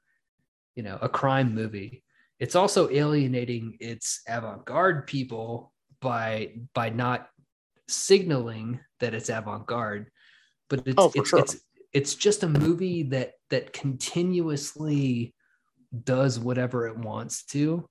you 0.77 0.83
know 0.83 0.99
a 1.03 1.09
crime 1.09 1.55
movie. 1.55 2.03
It's 2.39 2.55
also 2.55 2.89
alienating 2.89 3.77
its 3.81 4.23
avant-garde 4.29 5.07
people 5.07 5.73
by 6.01 6.55
by 6.73 6.91
not 6.91 7.29
signaling 7.89 8.81
that 9.01 9.15
it's 9.15 9.29
avant-garde. 9.29 10.11
But 10.69 10.87
it's 10.87 10.95
Oh, 10.97 11.13
it's, 11.15 11.29
sure. 11.29 11.41
it's 11.41 11.57
it's 11.93 12.15
just 12.15 12.45
a 12.45 12.49
movie 12.49 13.03
that 13.05 13.33
that 13.51 13.73
continuously 13.73 15.35
does 16.05 16.39
whatever 16.39 16.87
it 16.87 16.97
wants 16.97 17.45
to 17.47 17.89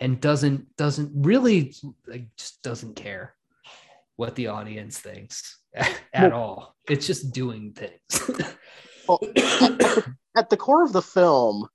and 0.00 0.20
doesn't 0.20 0.76
doesn't 0.76 1.10
really 1.14 1.74
like 2.06 2.26
just 2.36 2.62
doesn't 2.62 2.94
care 2.96 3.34
what 4.16 4.34
the 4.34 4.48
audience 4.48 4.98
thinks 4.98 5.58
at 6.12 6.32
all 6.32 6.76
it's 6.88 7.06
just 7.06 7.32
doing 7.32 7.72
things 7.72 8.30
Well, 9.08 9.20
at, 10.36 10.50
the, 10.50 10.56
core 10.56 10.84
of 10.84 10.92
the 10.92 11.02
film, 11.02 11.68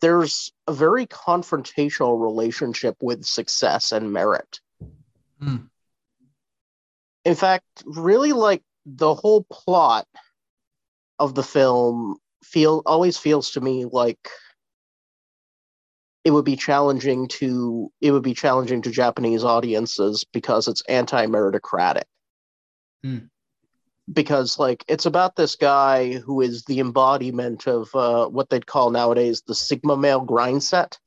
there's 0.00 0.52
a 0.66 0.72
very 0.72 1.06
confrontational 1.06 2.20
relationship 2.20 2.96
with 3.00 3.24
success 3.24 3.92
and 3.92 4.12
merit. 4.12 4.60
Hmm. 5.40 5.56
In 7.24 7.34
fact, 7.34 7.64
really 7.84 8.32
like 8.32 8.62
the 8.86 9.14
whole 9.14 9.46
plot 9.50 10.06
of 11.18 11.34
the 11.34 11.42
film 11.42 12.16
feel 12.42 12.82
always 12.86 13.18
feels 13.18 13.52
to 13.52 13.60
me 13.60 13.84
like 13.84 14.28
it 16.24 16.30
would 16.30 16.44
be 16.44 16.56
challenging 16.56 17.28
to 17.28 17.90
it 18.00 18.10
would 18.10 18.22
be 18.22 18.34
challenging 18.34 18.82
to 18.82 18.90
Japanese 18.90 19.44
audiences 19.44 20.24
because 20.32 20.68
it's 20.68 20.82
anti-meritocratic. 20.88 22.04
Hmm. 23.02 23.18
Because 24.12 24.58
like 24.58 24.84
it's 24.88 25.06
about 25.06 25.36
this 25.36 25.56
guy 25.56 26.14
who 26.14 26.40
is 26.40 26.64
the 26.64 26.80
embodiment 26.80 27.66
of 27.66 27.88
uh, 27.94 28.26
what 28.26 28.50
they'd 28.50 28.66
call 28.66 28.90
nowadays 28.90 29.42
the 29.46 29.54
Sigma 29.54 29.96
male 29.96 30.20
grind 30.20 30.62
set. 30.62 30.98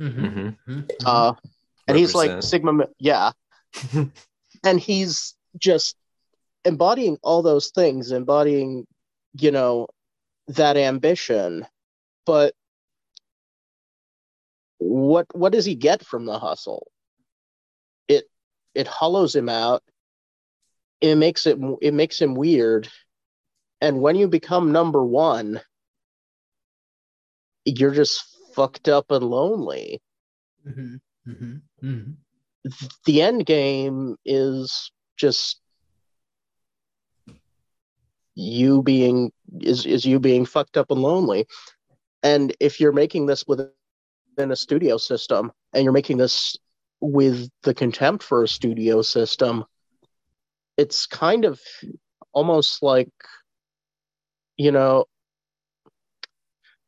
Mhm. 0.00 0.32
hmm 0.32 0.48
Mhm. 0.66 0.88
Uh, 1.04 1.34
and 1.86 1.98
he's 1.98 2.14
like 2.14 2.42
Sigma, 2.42 2.86
yeah, 2.98 3.32
and 4.64 4.80
he's 4.80 5.36
just 5.58 5.96
embodying 6.64 7.18
all 7.22 7.42
those 7.42 7.70
things, 7.70 8.12
embodying, 8.12 8.86
you 9.34 9.50
know, 9.50 9.88
that 10.48 10.76
ambition. 10.76 11.66
But 12.26 12.54
what 14.80 15.26
what 15.36 15.52
does 15.52 15.64
he 15.64 15.74
get 15.74 16.04
from 16.04 16.24
the 16.24 16.38
hustle? 16.38 16.90
It 18.08 18.24
it 18.74 18.86
hollows 18.86 19.36
him 19.36 19.48
out. 19.48 19.82
It 21.00 21.14
makes 21.16 21.46
it 21.46 21.58
it 21.82 21.94
makes 21.94 22.20
him 22.20 22.34
weird. 22.34 22.88
And 23.80 24.00
when 24.00 24.16
you 24.16 24.28
become 24.28 24.72
number 24.72 25.04
one, 25.04 25.60
you're 27.64 27.94
just 27.94 28.24
fucked 28.54 28.88
up 28.88 29.10
and 29.10 29.24
lonely. 29.24 30.00
Mm-hmm. 30.66 31.30
Mm-hmm. 31.30 31.86
Mm-hmm. 31.86 32.70
The 33.06 33.22
end 33.22 33.46
game 33.46 34.16
is 34.24 34.90
just 35.16 35.60
you 38.34 38.82
being 38.82 39.32
is 39.60 39.84
is 39.84 40.06
you 40.06 40.18
being 40.18 40.46
fucked 40.46 40.76
up 40.78 40.90
and 40.90 41.02
lonely. 41.02 41.46
And 42.22 42.54
if 42.60 42.80
you're 42.80 42.92
making 42.92 43.26
this 43.26 43.46
within 44.30 44.50
a 44.50 44.56
studio 44.56 44.96
system 44.96 45.52
and 45.72 45.84
you're 45.84 45.92
making 45.92 46.16
this 46.16 46.56
with 47.00 47.48
the 47.62 47.74
contempt 47.74 48.22
for 48.22 48.42
a 48.42 48.48
studio 48.48 49.02
system, 49.02 49.64
it's 50.76 51.06
kind 51.06 51.44
of 51.44 51.60
almost 52.32 52.82
like 52.82 53.10
you 54.56 54.70
know 54.70 55.04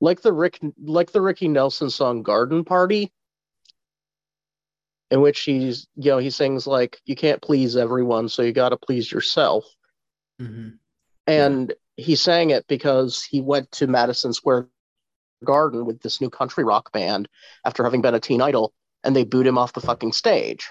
like 0.01 0.21
the 0.23 0.33
Rick 0.33 0.61
like 0.83 1.13
the 1.13 1.21
Ricky 1.21 1.49
Nelson 1.49 1.91
song 1.91 2.23
Garden 2.23 2.65
Party 2.65 3.13
in 5.11 5.21
which 5.21 5.41
he's 5.41 5.87
you 5.97 6.11
know 6.11 6.19
he 6.19 6.31
sings 6.31 6.67
like 6.67 7.01
you 7.05 7.15
can't 7.17 7.43
please 7.43 7.77
everyone 7.77 8.29
so 8.29 8.43
you 8.43 8.53
got 8.53 8.71
to 8.71 8.77
please 8.77 9.11
yourself 9.11 9.65
Mm-hmm. 10.41 10.71
and 11.29 11.73
he 11.97 12.17
sang 12.17 12.51
it 12.51 12.67
because 12.67 13.23
he 13.23 13.41
went 13.41 13.71
to 13.73 13.87
Madison 13.87 14.33
Square 14.33 14.69
Garden 15.45 15.85
with 15.85 16.01
this 16.01 16.21
new 16.21 16.31
country 16.31 16.65
rock 16.65 16.93
band 16.93 17.29
after 17.65 17.85
having 17.85 18.01
been 18.03 18.15
a 18.15 18.21
teen 18.21 18.41
idol 18.41 18.73
and 19.05 19.15
they 19.15 19.25
boot 19.25 19.47
him 19.47 19.59
off 19.59 19.73
the 19.73 19.81
fucking 19.81 20.13
stage 20.13 20.69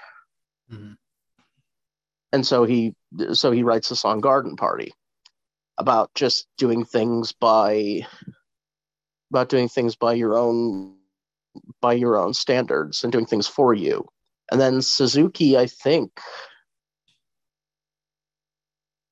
Mhm. 0.72 0.96
and 2.32 2.46
so 2.46 2.64
he 2.64 2.94
so 3.32 3.50
he 3.52 3.62
writes 3.62 3.88
the 3.88 3.96
song 3.96 4.20
Garden 4.20 4.56
Party 4.56 4.92
about 5.78 6.14
just 6.14 6.46
doing 6.56 6.84
things 6.84 7.32
by 7.32 8.06
about 9.30 9.48
doing 9.48 9.68
things 9.68 9.96
by 9.96 10.12
your 10.14 10.36
own 10.36 10.96
by 11.80 11.92
your 11.92 12.16
own 12.18 12.32
standards 12.34 13.02
and 13.02 13.12
doing 13.12 13.26
things 13.26 13.46
for 13.46 13.74
you 13.74 14.06
and 14.50 14.60
then 14.60 14.80
Suzuki 14.82 15.56
I 15.58 15.66
think 15.66 16.18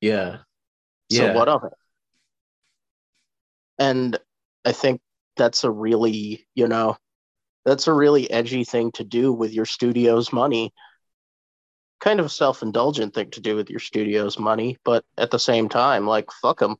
Yeah. 0.00 0.38
So 1.10 1.26
Yeah. 1.26 1.34
what 1.34 1.48
of 1.48 1.64
it? 1.64 1.72
And 3.78 4.18
I 4.64 4.72
think 4.72 5.00
that's 5.36 5.64
a 5.64 5.70
really, 5.70 6.46
you 6.54 6.68
know, 6.68 6.96
that's 7.64 7.86
a 7.86 7.92
really 7.92 8.30
edgy 8.30 8.64
thing 8.64 8.92
to 8.92 9.04
do 9.04 9.32
with 9.32 9.52
your 9.52 9.64
studio's 9.64 10.32
money. 10.32 10.72
Kind 12.00 12.20
of 12.20 12.26
a 12.26 12.30
self 12.30 12.62
indulgent 12.62 13.14
thing 13.14 13.30
to 13.32 13.40
do 13.40 13.56
with 13.56 13.70
your 13.70 13.80
studio's 13.80 14.38
money, 14.38 14.76
but 14.84 15.04
at 15.16 15.30
the 15.30 15.38
same 15.38 15.68
time, 15.68 16.06
like, 16.06 16.30
fuck 16.30 16.60
them. 16.60 16.76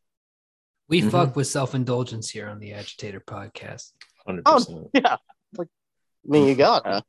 We 0.89 1.03
Mhm. 1.03 1.11
fuck 1.11 1.37
with 1.37 1.47
self 1.47 1.75
indulgence 1.75 2.31
here 2.31 2.49
on 2.49 2.59
the 2.59 2.73
Agitator 2.73 3.21
podcast. 3.21 3.93
100%. 4.25 4.91
Yeah. 4.95 5.17
Like, 5.57 5.69
I 5.69 6.29
mean, 6.31 6.47
you 6.47 6.55
gotta. 6.55 7.05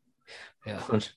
Yeah. 0.65 0.81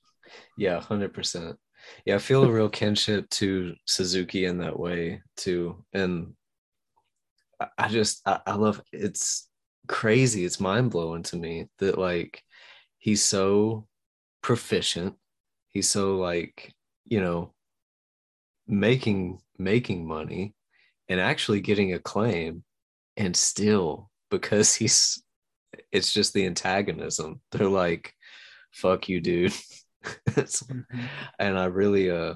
Yeah, 0.57 0.79
hundred 0.79 1.13
percent. 1.13 1.59
Yeah, 2.05 2.15
I 2.15 2.19
feel 2.19 2.43
a 2.43 2.51
real 2.51 2.69
kinship 2.69 3.29
to 3.31 3.75
Suzuki 3.85 4.45
in 4.45 4.57
that 4.59 4.79
way 4.79 5.21
too, 5.35 5.83
and 5.93 6.33
I, 7.77 7.87
just 7.89 8.21
I, 8.27 8.39
I 8.45 8.55
love 8.55 8.81
it's 8.91 9.49
crazy. 9.87 10.45
It's 10.45 10.59
mind 10.59 10.91
blowing 10.91 11.23
to 11.23 11.35
me 11.37 11.67
that 11.79 11.97
like 11.97 12.43
he's 12.99 13.23
so 13.23 13.87
proficient. 14.41 15.15
He's 15.71 15.89
so 15.89 16.17
like 16.17 16.73
you 17.05 17.21
know 17.21 17.53
making 18.67 19.39
making 19.57 20.07
money 20.07 20.53
and 21.09 21.19
actually 21.19 21.61
getting 21.61 21.93
acclaim, 21.93 22.63
and 23.17 23.35
still 23.35 24.09
because 24.31 24.73
he's 24.75 25.23
it's 25.91 26.13
just 26.13 26.33
the 26.33 26.45
antagonism. 26.45 27.41
They're 27.51 27.69
like, 27.69 28.13
"Fuck 28.73 29.09
you, 29.09 29.21
dude." 29.21 29.53
It's- 30.27 30.63
Mhm. 30.63 30.85
and 31.39 31.57
I 31.57 31.65
really 31.65 32.09
uh 32.11 32.35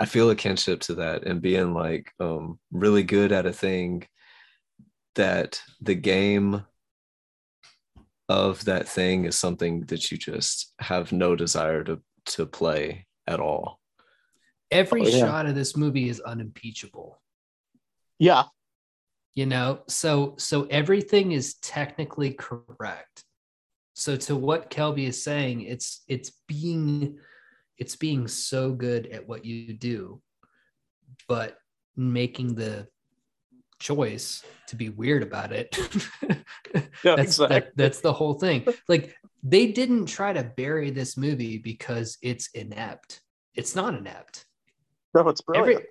I 0.00 0.06
feel 0.06 0.30
a 0.30 0.36
kinship 0.36 0.80
to 0.82 0.94
that 0.96 1.24
and 1.24 1.42
being 1.42 1.74
like 1.74 2.12
um 2.20 2.58
really 2.70 3.02
good 3.02 3.32
at 3.32 3.46
a 3.46 3.52
thing 3.52 4.06
that 5.16 5.60
the 5.80 5.94
game 5.96 6.64
of 8.28 8.64
that 8.66 8.86
thing 8.88 9.24
is 9.24 9.36
something 9.36 9.80
that 9.86 10.10
you 10.10 10.18
just 10.18 10.72
have 10.78 11.12
no 11.12 11.34
desire 11.34 11.82
to 11.84 12.00
to 12.26 12.46
play 12.46 13.06
at 13.26 13.40
all. 13.40 13.80
Every 14.70 15.00
Oh, 15.02 15.08
yeah. 15.08 15.18
shot 15.18 15.46
of 15.46 15.54
this 15.54 15.76
movie 15.76 16.08
is 16.10 16.20
unimpeachable. 16.20 17.20
Yeah. 18.18 18.44
you 19.34 19.46
know 19.46 19.82
so 19.88 20.34
so 20.38 20.64
everything 20.64 21.30
is 21.32 21.54
technically 21.62 22.32
correct 22.32 23.24
so 23.98 24.16
to 24.16 24.36
what 24.36 24.70
kelby 24.70 25.06
is 25.06 25.22
saying 25.22 25.62
it's 25.62 26.02
it's 26.08 26.32
being 26.46 27.18
it's 27.76 27.96
being 27.96 28.26
so 28.26 28.72
good 28.72 29.06
at 29.06 29.26
what 29.28 29.44
you 29.44 29.72
do 29.72 30.20
but 31.28 31.58
making 31.96 32.54
the 32.54 32.86
choice 33.78 34.44
to 34.66 34.76
be 34.76 34.88
weird 34.88 35.22
about 35.22 35.52
it 35.52 35.76
Yeah, 37.04 37.14
that's 37.14 37.36
that, 37.36 37.70
that's 37.76 38.00
the 38.00 38.12
whole 38.12 38.34
thing 38.34 38.66
like 38.88 39.16
they 39.42 39.70
didn't 39.70 40.06
try 40.06 40.32
to 40.32 40.42
bury 40.42 40.90
this 40.90 41.16
movie 41.16 41.56
because 41.56 42.18
it's 42.22 42.48
inept 42.54 43.20
it's 43.54 43.76
not 43.76 43.94
inept 43.94 44.46
No, 45.14 45.28
it's 45.28 45.40
brilliant. 45.40 45.70
Every, 45.70 45.86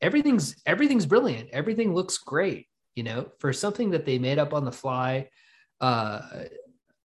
everything's 0.00 0.56
everything's 0.66 1.06
brilliant. 1.06 1.50
Everything 1.52 1.94
looks 1.94 2.18
great. 2.18 2.66
You 2.94 3.04
know, 3.04 3.28
for 3.38 3.52
something 3.52 3.90
that 3.90 4.04
they 4.04 4.18
made 4.18 4.38
up 4.38 4.52
on 4.52 4.64
the 4.64 4.72
fly. 4.72 5.28
Uh, 5.80 6.20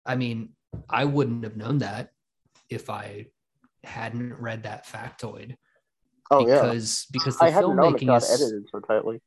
I 0.05 0.17
mean, 0.17 0.51
I 0.89 1.05
wouldn't 1.05 1.45
have 1.45 1.57
known 1.57 1.79
that 1.79 2.11
if 2.69 2.91
I 2.91 3.27
hadn't 3.85 4.35
read 4.35 4.65
that 4.65 4.87
factoid. 4.87 5.57
oh, 6.31 6.47
yeah. 6.47 6.63
because 6.63 7.07
because 7.13 7.39
the 7.39 7.45
I 7.45 7.51
hadn't 7.51 7.77
known 7.77 7.95
it 7.95 8.01
filmmaking 8.01 8.17
is 8.17 8.31
edited 8.31 8.69
so 8.71 8.81
tightly. 8.81 9.21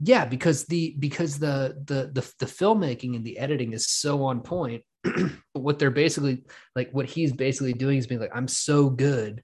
yeah 0.00 0.24
because 0.24 0.66
the 0.66 0.94
because 0.98 1.38
the 1.38 1.80
the 1.86 2.10
the, 2.12 2.32
the 2.38 2.46
filmmaking 2.46 3.16
and 3.16 3.24
the 3.24 3.38
editing 3.38 3.72
is 3.72 3.88
so 3.88 4.24
on 4.24 4.40
point 4.40 4.82
what 5.52 5.78
they're 5.78 5.90
basically 5.90 6.44
like 6.76 6.90
what 6.92 7.06
he's 7.06 7.32
basically 7.32 7.72
doing 7.72 7.98
is 7.98 8.06
being 8.06 8.20
like 8.20 8.34
i'm 8.34 8.48
so 8.48 8.90
good 8.90 9.42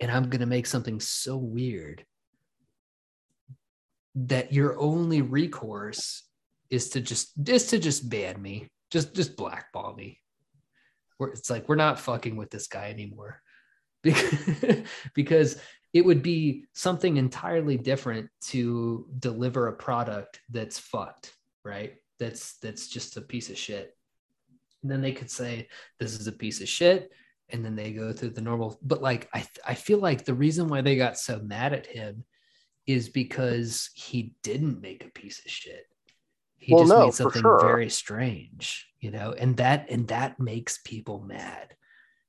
and 0.00 0.10
i'm 0.10 0.28
going 0.28 0.40
to 0.40 0.46
make 0.46 0.66
something 0.66 1.00
so 1.00 1.36
weird 1.36 2.04
that 4.14 4.52
your 4.52 4.78
only 4.78 5.22
recourse 5.22 6.24
is 6.70 6.90
to 6.90 7.00
just 7.00 7.32
is 7.48 7.66
to 7.68 7.78
just 7.78 8.08
ban 8.08 8.40
me 8.40 8.68
just 8.92 9.14
just 9.14 9.36
blackball 9.36 9.94
me. 9.94 10.20
Where 11.18 11.30
it's 11.30 11.50
like 11.50 11.68
we're 11.68 11.76
not 11.76 11.98
fucking 11.98 12.36
with 12.36 12.50
this 12.50 12.68
guy 12.68 12.90
anymore. 12.90 13.40
Because 14.02 14.82
because 15.14 15.60
it 15.92 16.04
would 16.04 16.22
be 16.22 16.64
something 16.72 17.16
entirely 17.16 17.76
different 17.76 18.30
to 18.40 19.06
deliver 19.18 19.68
a 19.68 19.72
product 19.72 20.40
that's 20.50 20.78
fucked 20.78 21.34
right? 21.64 21.94
That's 22.18 22.58
that's 22.58 22.88
just 22.88 23.16
a 23.16 23.20
piece 23.20 23.50
of 23.50 23.58
shit. 23.58 23.96
And 24.82 24.90
then 24.90 25.00
they 25.00 25.12
could 25.12 25.30
say 25.30 25.68
this 25.98 26.18
is 26.18 26.26
a 26.26 26.32
piece 26.32 26.60
of 26.60 26.68
shit. 26.68 27.10
And 27.48 27.64
then 27.64 27.76
they 27.76 27.92
go 27.92 28.12
through 28.12 28.30
the 28.30 28.40
normal 28.40 28.78
but 28.82 29.02
like 29.02 29.28
i 29.34 29.44
i 29.66 29.74
feel 29.74 29.98
like 29.98 30.24
the 30.24 30.32
reason 30.32 30.68
why 30.68 30.80
they 30.80 30.96
got 30.96 31.18
so 31.18 31.38
mad 31.40 31.74
at 31.74 31.84
him 31.84 32.24
is 32.86 33.10
because 33.10 33.90
he 33.94 34.34
didn't 34.42 34.80
make 34.80 35.04
a 35.04 35.10
piece 35.10 35.44
of 35.44 35.50
shit 35.50 35.84
He 36.62 36.72
Well, 36.72 36.84
just 36.84 36.94
no, 36.94 37.04
made 37.06 37.14
something 37.14 37.42
sure. 37.42 37.58
very 37.60 37.90
strange, 37.90 38.88
you 39.00 39.10
know, 39.10 39.32
and 39.32 39.56
that 39.56 39.90
and 39.90 40.06
that 40.08 40.38
makes 40.38 40.78
people 40.84 41.20
mad. 41.20 41.74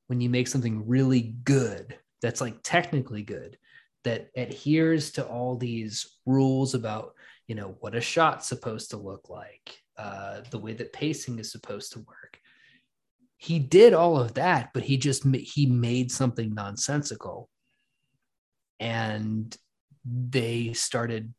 When 0.07 0.21
you 0.21 0.29
make 0.29 0.47
something 0.47 0.87
really 0.87 1.35
good 1.43 1.99
that's 2.19 2.41
like 2.41 2.57
technically 2.63 3.21
good 3.21 3.57
that 4.05 4.31
adheres 4.35 5.11
to 5.11 5.25
all 5.25 5.55
these 5.55 6.17
rules 6.25 6.73
about 6.73 7.13
you 7.47 7.53
know 7.53 7.75
what 7.79 7.93
a 7.93 8.01
shot's 8.01 8.47
supposed 8.47 8.89
to 8.89 8.97
look 8.97 9.29
like 9.29 9.79
uh, 9.97 10.41
the 10.49 10.57
way 10.57 10.73
that 10.73 10.93
pacing 10.93 11.37
is 11.37 11.51
supposed 11.51 11.91
to 11.91 11.99
work. 11.99 12.39
He 13.37 13.59
did 13.59 13.93
all 13.93 14.17
of 14.17 14.33
that 14.33 14.71
but 14.73 14.83
he 14.83 14.97
just 14.97 15.23
he 15.35 15.67
made 15.67 16.11
something 16.11 16.55
nonsensical. 16.55 17.49
And 18.79 19.55
they 20.03 20.73
started 20.73 21.35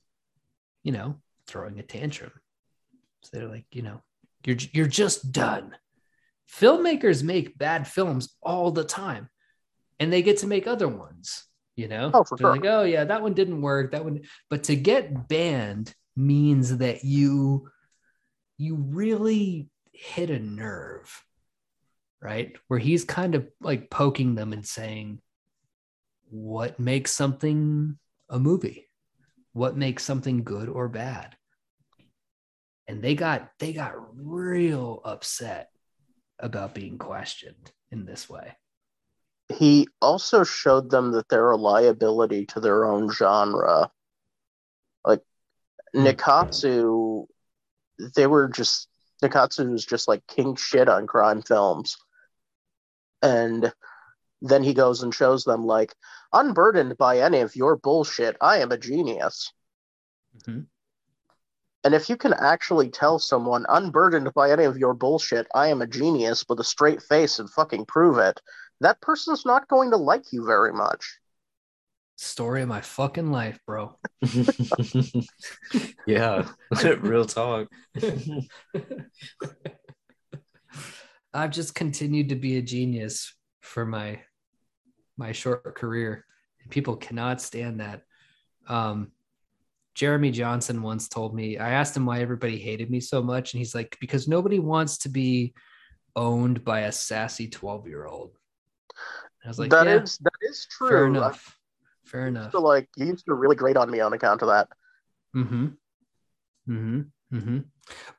you 0.85 0.93
know 0.93 1.17
throwing 1.49 1.81
a 1.81 1.83
tantrum 1.83 2.31
so 3.25 3.31
they're 3.33 3.49
like 3.49 3.67
you 3.73 3.83
know 3.83 4.03
you're 4.45 4.57
you're 4.73 4.87
just 4.87 5.33
done. 5.33 5.77
Filmmakers 6.53 7.23
make 7.23 7.59
bad 7.59 7.89
films 7.89 8.37
all 8.43 8.71
the 8.71 8.85
time 8.85 9.29
and 9.99 10.13
they 10.13 10.23
get 10.23 10.39
to 10.39 10.47
make 10.47 10.67
other 10.67 10.89
ones 10.89 11.45
you 11.77 11.89
know? 11.89 12.11
Oh, 12.15 12.23
for 12.23 12.37
they're 12.37 12.45
sure. 12.45 12.57
like 12.57 12.65
oh 12.67 12.85
yeah 12.85 13.05
that 13.05 13.23
one 13.23 13.35
didn't 13.35 13.61
work 13.61 13.91
that 13.93 14.05
one 14.05 14.21
but 14.49 14.65
to 14.65 14.77
get 14.77 15.27
banned 15.27 15.93
means 16.15 16.77
that 16.77 17.03
you 17.03 17.69
you 18.59 18.77
really 18.77 19.69
hit 19.91 20.31
a 20.31 20.39
nerve 20.39 21.25
right? 22.25 22.57
Where 22.69 22.81
he's 22.81 23.05
kind 23.05 23.37
of 23.37 23.47
like 23.61 23.91
poking 23.91 24.35
them 24.35 24.53
and 24.53 24.67
saying 24.67 25.21
what 26.31 26.81
makes 26.81 27.13
something 27.13 27.99
a 28.31 28.39
movie? 28.41 28.89
What 29.53 29.77
makes 29.77 30.03
something 30.03 30.43
good 30.43 30.69
or 30.69 30.89
bad 30.89 31.37
and 32.87 33.03
they 33.03 33.15
got 33.15 33.51
they 33.59 33.73
got 33.73 33.95
real 34.17 35.01
upset 35.05 35.71
about 36.39 36.75
being 36.75 36.99
questioned 36.99 37.73
in 37.91 38.05
this 38.05 38.29
way 38.29 38.57
He 39.49 39.89
also 40.01 40.45
showed 40.45 40.91
them 40.91 41.13
that 41.13 41.29
they're 41.29 41.51
a 41.51 41.57
liability 41.57 42.47
to 42.47 42.61
their 42.61 42.85
own 42.85 43.11
genre. 43.11 43.91
Like 45.05 45.21
Hmm. 45.93 46.07
Nikkatsu, 46.07 47.27
they 48.17 48.27
were 48.27 48.49
just 48.49 48.89
Nikkatsu 49.23 49.71
was 49.71 49.85
just 49.87 50.09
like 50.09 50.27
king 50.27 50.57
shit 50.57 50.89
on 50.89 51.07
crime 51.07 51.43
films. 51.43 51.97
And 53.23 53.73
then 54.43 54.63
he 54.63 54.75
goes 54.75 55.03
and 55.03 55.15
shows 55.15 55.45
them 55.45 55.65
like, 55.65 55.95
unburdened 56.33 56.99
by 56.99 57.21
any 57.21 57.39
of 57.41 57.57
your 57.57 57.77
bullshit, 57.77 58.37
I 58.41 58.59
am 58.59 58.73
a 58.73 58.77
genius. 58.77 59.53
Mhm. 60.39 60.67
And 61.85 61.95
if 61.95 62.09
you 62.09 62.17
can 62.17 62.33
actually 62.33 62.89
tell 62.89 63.19
someone, 63.19 63.67
unburdened 63.69 64.33
by 64.35 64.51
any 64.51 64.65
of 64.65 64.79
your 64.79 64.95
bullshit, 64.95 65.47
I 65.55 65.69
am 65.69 65.83
a 65.83 65.87
genius 65.87 66.45
with 66.49 66.59
a 66.61 66.65
straight 66.65 67.03
face 67.03 67.39
and 67.39 67.51
fucking 67.51 67.85
prove 67.87 68.19
it, 68.19 68.41
that 68.81 69.01
person's 69.03 69.45
not 69.45 69.69
going 69.69 69.91
to 69.91 69.97
like 69.97 70.33
you 70.33 70.45
very 70.47 70.73
much. 70.73 71.19
story 72.17 72.63
of 72.63 72.69
my 72.69 72.81
fucking 72.81 73.31
life 73.31 73.59
bro 73.67 73.97
yeah, 76.07 76.49
real 77.01 77.25
talk. 77.25 77.69
I've 81.35 81.51
just 81.51 81.75
continued 81.75 82.29
to 82.29 82.37
be 82.37 82.57
a 82.59 82.63
genius 82.63 83.35
for 83.61 83.85
my 83.85 84.21
my 85.17 85.33
short 85.33 85.75
career. 85.75 86.25
People 86.71 86.97
cannot 86.97 87.41
stand 87.41 87.81
that. 87.81 88.03
Um, 88.69 89.13
Jeremy 89.95 90.31
Johnson 90.31 90.83
once 90.83 91.09
told 91.09 91.35
me, 91.35 91.57
I 91.59 91.71
asked 91.71 91.97
him 91.97 92.05
why 92.07 92.21
everybody 92.21 92.59
hated 92.59 92.91
me 92.91 93.01
so 93.01 93.23
much, 93.23 93.53
and 93.55 93.59
he's 93.59 93.75
like, 93.75 93.97
because 94.01 94.27
nobody 94.27 94.59
wants 94.59 94.99
to 94.99 95.09
be 95.09 95.55
owned 96.17 96.65
by 96.65 96.81
a 96.81 96.93
sassy 96.93 97.49
12 97.49 97.87
year 97.89 98.07
old. 98.07 98.37
I 99.45 99.49
was 99.49 99.59
like, 99.59 99.71
That 99.71 99.87
yeah, 99.87 100.03
is 100.03 100.19
that 100.19 100.33
is 100.43 100.67
true. 100.71 100.89
fair 100.89 101.05
I 101.05 101.09
enough. 101.09 101.59
Fair 102.05 102.27
used 102.27 102.37
enough. 102.37 102.51
to, 102.53 102.59
like 102.61 102.89
you 102.97 103.07
used 103.07 103.27
to 103.27 103.35
really 103.35 103.57
grate 103.57 103.77
on 103.77 103.91
me 103.91 104.01
on 104.01 104.13
account 104.13 104.43
of 104.43 104.49
that. 104.49 104.69
Mm-hmm. 105.37 105.67
Mm-hmm. 106.69 107.01
Mm-hmm. 107.37 107.59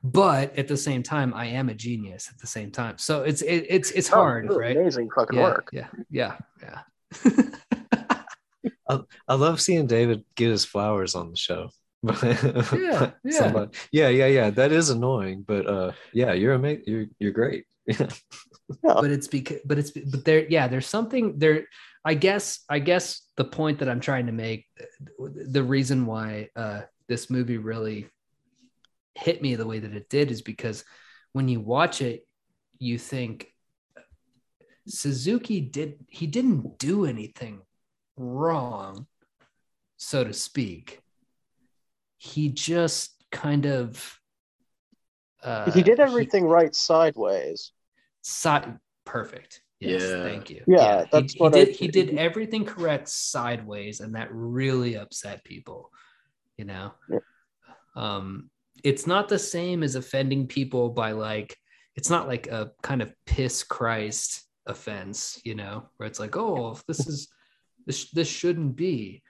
But 0.04 0.56
at 0.58 0.68
the 0.68 0.76
same 0.76 1.02
time, 1.02 1.34
I 1.34 1.46
am 1.46 1.68
a 1.68 1.74
genius 1.74 2.28
at 2.32 2.38
the 2.38 2.46
same 2.46 2.70
time. 2.70 2.98
So 2.98 3.22
it's 3.22 3.42
it, 3.42 3.66
it's 3.68 3.90
it's 3.92 4.12
Oh, 4.12 4.16
hard, 4.16 4.44
really 4.48 4.60
right? 4.60 4.76
Amazing 4.76 5.08
fucking 5.16 5.38
yeah, 5.38 5.44
work. 5.44 5.68
Yeah, 5.72 5.88
yeah, 6.10 6.36
yeah. 6.62 6.82
I 8.88 9.34
love 9.34 9.60
seeing 9.60 9.86
David 9.86 10.24
get 10.34 10.50
his 10.50 10.64
flowers 10.64 11.14
on 11.14 11.30
the 11.30 11.36
show. 11.36 11.70
Yeah, 12.12 13.10
yeah. 13.24 13.38
Somebody- 13.38 13.76
yeah, 13.90 14.08
yeah, 14.08 14.26
yeah. 14.26 14.50
That 14.50 14.70
is 14.72 14.90
annoying, 14.90 15.42
but 15.46 15.66
uh, 15.66 15.92
yeah, 16.12 16.32
you're 16.34 16.54
amazing. 16.54 16.84
You're 16.86 17.06
you're 17.18 17.32
great. 17.32 17.64
Yeah. 18.82 18.94
but 18.94 19.12
it's 19.12 19.28
because 19.28 19.60
but 19.64 19.78
it's 19.78 19.92
but 19.92 20.24
there 20.24 20.44
yeah 20.48 20.66
there's 20.66 20.88
something 20.88 21.38
there 21.38 21.68
i 22.04 22.14
guess 22.14 22.64
i 22.68 22.80
guess 22.80 23.22
the 23.36 23.44
point 23.44 23.78
that 23.78 23.88
i'm 23.88 24.00
trying 24.00 24.26
to 24.26 24.32
make 24.32 24.66
the 25.20 25.62
reason 25.62 26.04
why 26.04 26.48
uh 26.56 26.80
this 27.06 27.30
movie 27.30 27.58
really 27.58 28.08
hit 29.14 29.40
me 29.40 29.54
the 29.54 29.68
way 29.68 29.78
that 29.78 29.94
it 29.94 30.08
did 30.08 30.32
is 30.32 30.42
because 30.42 30.82
when 31.32 31.46
you 31.46 31.60
watch 31.60 32.02
it 32.02 32.26
you 32.80 32.98
think 32.98 33.54
suzuki 34.88 35.60
did 35.60 36.04
he 36.08 36.26
didn't 36.26 36.76
do 36.78 37.06
anything 37.06 37.60
wrong 38.16 39.06
so 39.96 40.24
to 40.24 40.32
speak 40.32 41.00
he 42.16 42.48
just 42.48 43.12
kind 43.30 43.66
of 43.66 44.18
uh, 45.42 45.70
he 45.72 45.82
did 45.82 46.00
everything 46.00 46.44
right 46.44 46.74
sideways. 46.74 47.72
side 48.22 48.78
perfect 49.04 49.62
yes 49.80 50.02
Yeah. 50.02 50.22
thank 50.22 50.50
you 50.50 50.64
Yeah, 50.66 51.02
he- 51.02 51.08
that's 51.12 51.32
he, 51.34 51.38
what 51.38 51.54
I- 51.54 51.64
did 51.64 51.76
he 51.76 51.88
did 51.88 52.16
everything 52.18 52.64
correct 52.64 53.08
sideways 53.08 54.00
and 54.00 54.14
that 54.14 54.28
really 54.32 54.96
upset 54.96 55.44
people 55.44 55.92
you 56.56 56.64
know 56.64 56.92
Yeah. 57.10 57.18
um 57.94 58.50
it's 58.82 59.06
not 59.06 59.28
the 59.28 59.38
same 59.38 59.82
as 59.82 59.94
offending 59.94 60.46
people 60.46 60.88
by 60.90 61.12
like 61.12 61.56
it's 61.94 62.10
not 62.10 62.26
like 62.28 62.46
a 62.48 62.72
kind 62.82 63.00
of 63.02 63.12
piss 63.26 63.62
christ 63.62 64.44
offense 64.66 65.40
you 65.44 65.54
know 65.54 65.88
where 65.96 66.06
it's 66.08 66.18
like 66.18 66.36
oh 66.36 66.78
this 66.88 67.06
is 67.06 67.28
this 67.86 68.10
this 68.10 68.28
shouldn't 68.28 68.76
be. 68.76 69.22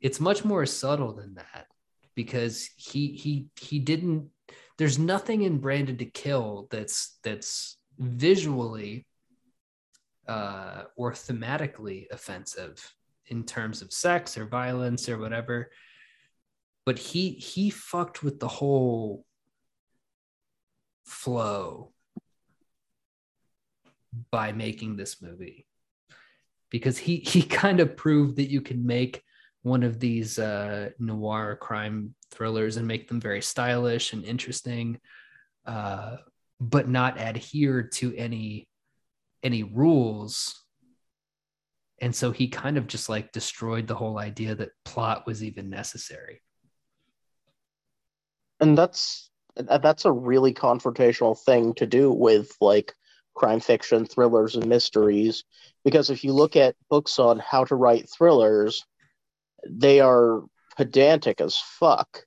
It's 0.00 0.20
much 0.20 0.44
more 0.44 0.66
subtle 0.66 1.12
than 1.14 1.34
that 1.34 1.66
because 2.14 2.70
he 2.76 3.08
he 3.08 3.48
he 3.60 3.78
didn't 3.78 4.30
there's 4.78 4.98
nothing 4.98 5.42
in 5.42 5.58
branded 5.58 5.98
to 6.00 6.04
kill 6.04 6.68
that's 6.70 7.18
that's 7.22 7.76
visually 7.98 9.06
uh, 10.26 10.84
or 10.96 11.12
thematically 11.12 12.06
offensive 12.10 12.94
in 13.26 13.44
terms 13.44 13.82
of 13.82 13.92
sex 13.92 14.36
or 14.36 14.46
violence 14.46 15.08
or 15.08 15.18
whatever. 15.18 15.70
But 16.86 16.98
he 16.98 17.30
he 17.30 17.70
fucked 17.70 18.22
with 18.22 18.40
the 18.40 18.48
whole 18.48 19.24
flow 21.04 21.92
by 24.30 24.52
making 24.52 24.96
this 24.96 25.20
movie 25.20 25.66
because 26.74 26.98
he 26.98 27.18
he 27.18 27.40
kind 27.62 27.78
of 27.78 27.96
proved 27.96 28.34
that 28.34 28.50
you 28.50 28.60
can 28.60 28.84
make 28.84 29.22
one 29.62 29.84
of 29.84 30.00
these 30.00 30.40
uh, 30.40 30.90
noir 30.98 31.56
crime 31.62 32.16
thrillers 32.32 32.76
and 32.76 32.88
make 32.88 33.06
them 33.06 33.20
very 33.20 33.40
stylish 33.40 34.12
and 34.12 34.24
interesting 34.24 34.98
uh, 35.66 36.16
but 36.58 36.88
not 36.88 37.20
adhere 37.20 37.84
to 37.84 38.12
any 38.16 38.66
any 39.44 39.62
rules. 39.62 40.64
And 42.00 42.12
so 42.12 42.32
he 42.32 42.48
kind 42.48 42.76
of 42.76 42.88
just 42.88 43.08
like 43.08 43.30
destroyed 43.30 43.86
the 43.86 43.94
whole 43.94 44.18
idea 44.18 44.56
that 44.56 44.70
plot 44.84 45.28
was 45.28 45.44
even 45.44 45.70
necessary. 45.70 46.42
And 48.58 48.76
that's 48.76 49.30
that's 49.54 50.06
a 50.06 50.12
really 50.12 50.52
confrontational 50.52 51.38
thing 51.38 51.74
to 51.74 51.86
do 51.86 52.10
with 52.10 52.50
like 52.60 52.92
crime 53.34 53.60
fiction 53.60 54.06
thrillers 54.06 54.56
and 54.56 54.66
mysteries 54.66 55.44
because 55.84 56.10
if 56.10 56.24
you 56.24 56.32
look 56.32 56.56
at 56.56 56.76
books 56.88 57.18
on 57.18 57.38
how 57.38 57.64
to 57.64 57.74
write 57.74 58.08
thrillers 58.10 58.84
they 59.68 60.00
are 60.00 60.42
pedantic 60.76 61.40
as 61.40 61.58
fuck. 61.58 62.24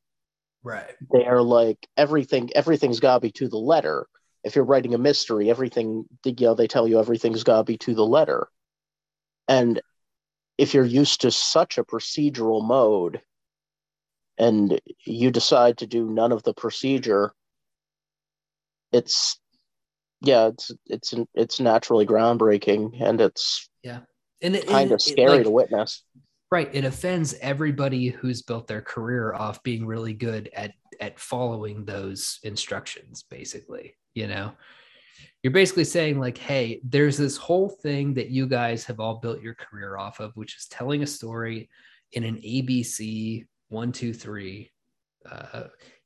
Right. 0.64 0.96
They 1.14 1.26
are 1.26 1.42
like 1.42 1.88
everything 1.96 2.50
everything's 2.56 3.00
got 3.00 3.16
to 3.16 3.20
be 3.22 3.32
to 3.34 3.48
the 3.48 3.58
letter. 3.58 4.08
If 4.44 4.56
you're 4.56 4.66
writing 4.66 4.94
a 4.94 4.98
mystery 4.98 5.50
everything 5.50 6.06
you 6.26 6.36
know 6.40 6.56
they 6.56 6.68
tell 6.68 6.88
you 6.88 7.00
everything's 7.00 7.44
got 7.44 7.58
to 7.58 7.64
be 7.64 7.78
to 7.80 7.94
the 7.94 8.06
letter. 8.06 8.48
And 9.48 9.82
if 10.58 10.74
you're 10.74 10.86
used 10.86 11.22
to 11.22 11.32
such 11.32 11.78
a 11.78 11.84
procedural 11.84 12.66
mode 12.66 13.22
and 14.38 14.80
you 15.06 15.32
decide 15.32 15.78
to 15.78 15.88
do 15.88 16.10
none 16.10 16.32
of 16.32 16.44
the 16.44 16.54
procedure 16.54 17.34
it's 18.92 19.40
yeah 20.22 20.48
it's 20.48 20.72
it's 20.88 21.14
it's 21.34 21.60
naturally 21.60 22.06
groundbreaking 22.06 23.02
and 23.02 23.22
it's 23.22 23.70
yeah, 23.84 24.00
and 24.42 24.56
it, 24.56 24.68
kind 24.68 24.92
it- 24.92 24.94
of 24.94 25.00
it, 25.00 25.02
scary 25.02 25.30
like, 25.38 25.44
to 25.44 25.52
witness. 25.52 26.04
Right. 26.50 26.70
It 26.74 26.86
offends 26.86 27.36
everybody 27.42 28.08
who's 28.08 28.42
built 28.42 28.68
their 28.68 28.82
career 28.82 29.34
off 29.34 29.62
being 29.64 29.86
really 29.86 30.14
good 30.14 30.50
at 30.54 30.72
at 31.02 31.20
following 31.20 31.84
those 31.86 32.40
instructions 32.44 33.24
basically 33.30 33.96
you 34.14 34.26
know? 34.28 34.52
You're 35.44 35.54
basically 35.54 35.84
saying 35.84 36.20
like 36.20 36.38
hey 36.38 36.82
there's 36.84 37.18
this 37.18 37.38
whole 37.38 37.70
thing 37.70 38.14
that 38.16 38.30
you 38.30 38.48
guys 38.48 38.84
have 38.86 39.00
all 39.00 39.20
built 39.20 39.42
your 39.42 39.56
career 39.56 39.98
off 39.98 40.20
of 40.20 40.32
which 40.36 40.56
is 40.58 40.68
telling 40.68 41.04
a 41.04 41.08
story 41.08 41.70
in 42.14 42.24
an 42.24 42.38
abc 42.38 43.46
one 43.70 43.92
two 43.92 44.14
three 44.14 44.72
uh, 45.30 45.66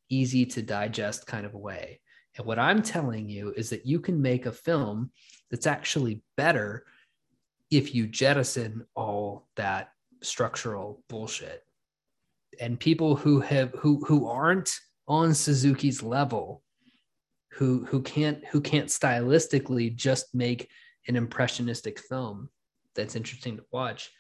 easy 0.10 0.46
to 0.46 0.62
digest 0.62 1.26
kind 1.28 1.46
of 1.46 1.54
way 1.54 2.00
and 2.38 2.46
what 2.46 2.60
i'm 2.60 2.82
telling 2.82 3.30
you 3.30 3.54
is 3.56 3.70
that 3.70 3.86
you 3.86 4.00
can 4.00 4.22
make 4.22 4.46
a 4.46 4.52
film 4.52 5.12
that's 5.50 5.68
actually 5.68 6.22
better 6.38 6.86
if 7.70 7.96
you 7.96 8.06
jettison 8.06 8.86
all 8.96 9.48
that 9.56 9.92
structural 10.22 11.04
bullshit. 11.10 11.64
And 12.60 12.80
people 12.80 13.16
who 13.16 13.40
have 13.40 13.72
who 13.80 14.04
who 14.06 14.28
aren't 14.28 14.70
on 15.08 15.34
Suzuki's 15.34 16.04
level 16.04 16.62
who 17.54 17.86
who 17.86 18.02
can't 18.02 18.46
who 18.46 18.62
can't 18.62 18.88
stylistically 18.88 19.94
just 19.96 20.34
make 20.34 20.70
an 21.08 21.16
impressionistic 21.16 22.00
film 22.00 22.50
that's 22.96 23.16
interesting 23.16 23.58
to 23.58 23.64
watch 23.72 24.12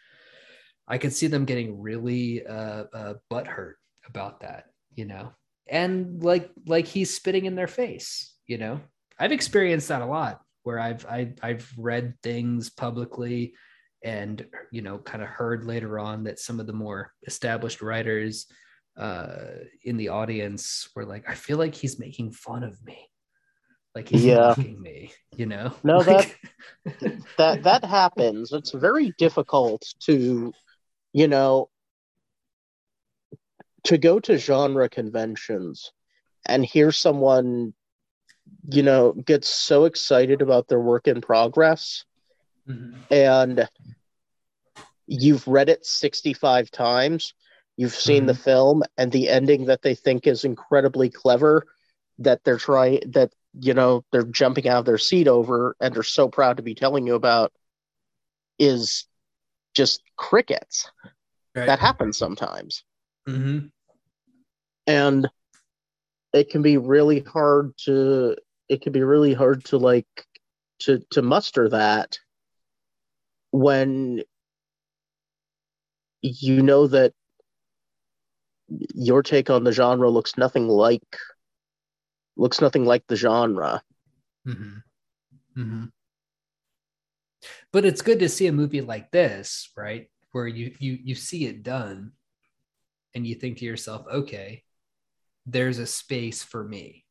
i 0.88 0.98
could 0.98 1.14
see 1.14 1.28
them 1.28 1.46
getting 1.46 1.80
really 1.80 2.46
uh, 2.46 2.86
uh 2.94 3.14
butthurt 3.32 3.74
about 4.08 4.42
that 4.42 4.66
you 4.96 5.06
know 5.06 5.32
and 5.72 6.22
like 6.24 6.52
like 6.68 6.86
he's 6.86 7.16
spitting 7.16 7.46
in 7.46 7.56
their 7.56 7.68
face 7.68 8.36
you 8.46 8.58
know 8.60 8.80
i've 9.18 9.32
experienced 9.32 9.88
that 9.88 10.02
a 10.04 10.06
lot 10.06 10.42
where 10.64 10.78
i've 10.80 11.06
I, 11.08 11.34
i've 11.42 11.72
read 11.78 12.14
things 12.22 12.70
publicly 12.70 13.54
and 14.04 14.46
you 14.72 14.82
know 14.82 14.98
kind 15.00 15.24
of 15.24 15.30
heard 15.30 15.66
later 15.66 15.98
on 15.98 16.26
that 16.26 16.38
some 16.40 16.60
of 16.60 16.68
the 16.68 16.74
more 16.74 17.12
established 17.26 17.82
writers 17.82 18.46
uh 18.98 19.38
in 19.84 19.96
the 19.98 20.10
audience 20.10 20.90
were 20.96 21.06
like 21.06 21.28
i 21.30 21.34
feel 21.34 21.58
like 21.58 21.74
he's 21.74 21.98
making 22.00 22.32
fun 22.34 22.64
of 22.64 22.78
me 22.86 23.08
like 23.96 24.10
he's 24.10 24.26
Yeah. 24.26 24.54
mocking 24.56 24.82
me 24.82 25.12
you 25.38 25.46
know 25.46 25.74
No, 25.84 25.98
Like- 26.00 26.38
that 27.38 27.64
that 27.64 27.84
happens. 27.86 28.52
It's 28.54 28.72
very 28.72 29.14
difficult 29.18 29.84
to, 30.06 30.52
you 31.14 31.28
know, 31.28 31.70
to 33.86 33.98
go 33.98 34.20
to 34.20 34.38
genre 34.38 34.88
conventions 34.90 35.92
and 36.46 36.66
hear 36.66 36.92
someone, 36.92 37.74
you 38.70 38.84
know, 38.84 39.14
get 39.14 39.44
so 39.44 39.86
excited 39.86 40.42
about 40.42 40.68
their 40.68 40.80
work 40.80 41.08
in 41.08 41.22
progress 41.22 42.06
Mhm. 42.68 43.06
and 43.10 43.70
you've 45.08 45.48
read 45.48 45.70
it 45.70 45.86
65 45.86 46.72
times, 46.72 47.34
you've 47.76 47.94
seen 47.94 48.26
the 48.28 48.34
film 48.36 48.84
and 48.98 49.12
the 49.12 49.30
ending 49.30 49.66
that 49.66 49.82
they 49.82 49.96
think 49.96 50.28
is 50.28 50.46
incredibly 50.46 51.10
clever 51.10 51.68
that 52.20 52.44
they're 52.44 52.58
trying 52.58 53.02
that 53.12 53.34
you 53.60 53.74
know 53.74 54.06
they're 54.12 54.24
jumping 54.24 54.68
out 54.68 54.80
of 54.80 54.86
their 54.86 54.98
seat 54.98 55.28
over 55.28 55.76
and 55.82 55.98
are 55.98 56.04
so 56.04 56.30
proud 56.30 56.58
to 56.58 56.64
be 56.64 56.76
telling 56.76 57.06
you 57.08 57.16
about 57.16 57.52
is 58.60 59.08
just 59.74 60.04
crickets. 60.16 60.90
Right. 61.56 61.66
That 61.66 61.80
happens 61.80 62.18
sometimes. 62.18 62.84
Mhm. 63.28 63.72
And 64.88 65.30
it 66.34 66.50
can 66.50 66.62
be 66.62 66.78
really 66.78 67.20
hard 67.20 67.74
to 67.86 68.36
it 68.70 68.82
can 68.82 68.94
be 68.94 69.04
really 69.04 69.34
hard 69.34 69.66
to 69.66 69.78
like 69.78 70.08
to 70.80 71.00
to 71.12 71.22
muster 71.22 71.70
that 71.70 72.18
when 73.52 74.22
you 76.22 76.62
know 76.62 76.88
that 76.88 77.14
your 78.96 79.22
take 79.22 79.50
on 79.50 79.64
the 79.64 79.72
genre 79.72 80.10
looks 80.10 80.38
nothing 80.38 80.68
like 80.68 81.18
looks 82.38 82.62
nothing 82.62 82.86
like 82.86 83.06
the 83.08 83.16
genre. 83.16 83.84
Mhm. 84.48 84.84
Mhm. 85.58 85.92
But 87.72 87.86
it's 87.86 88.02
good 88.02 88.20
to 88.20 88.30
see 88.30 88.48
a 88.48 88.54
movie 88.54 88.82
like 88.82 89.12
this, 89.12 89.70
right? 89.76 90.10
Where 90.32 90.48
you 90.48 90.76
you 90.80 90.98
you 91.04 91.16
see 91.16 91.46
it 91.46 91.64
done 91.64 92.14
and 93.14 93.26
you 93.26 93.36
think 93.36 93.58
to 93.58 93.66
yourself, 93.66 94.06
okay, 94.12 94.64
there's 95.46 95.80
a 95.80 95.86
space 95.86 96.44
for 96.44 96.64
me. 96.64 97.06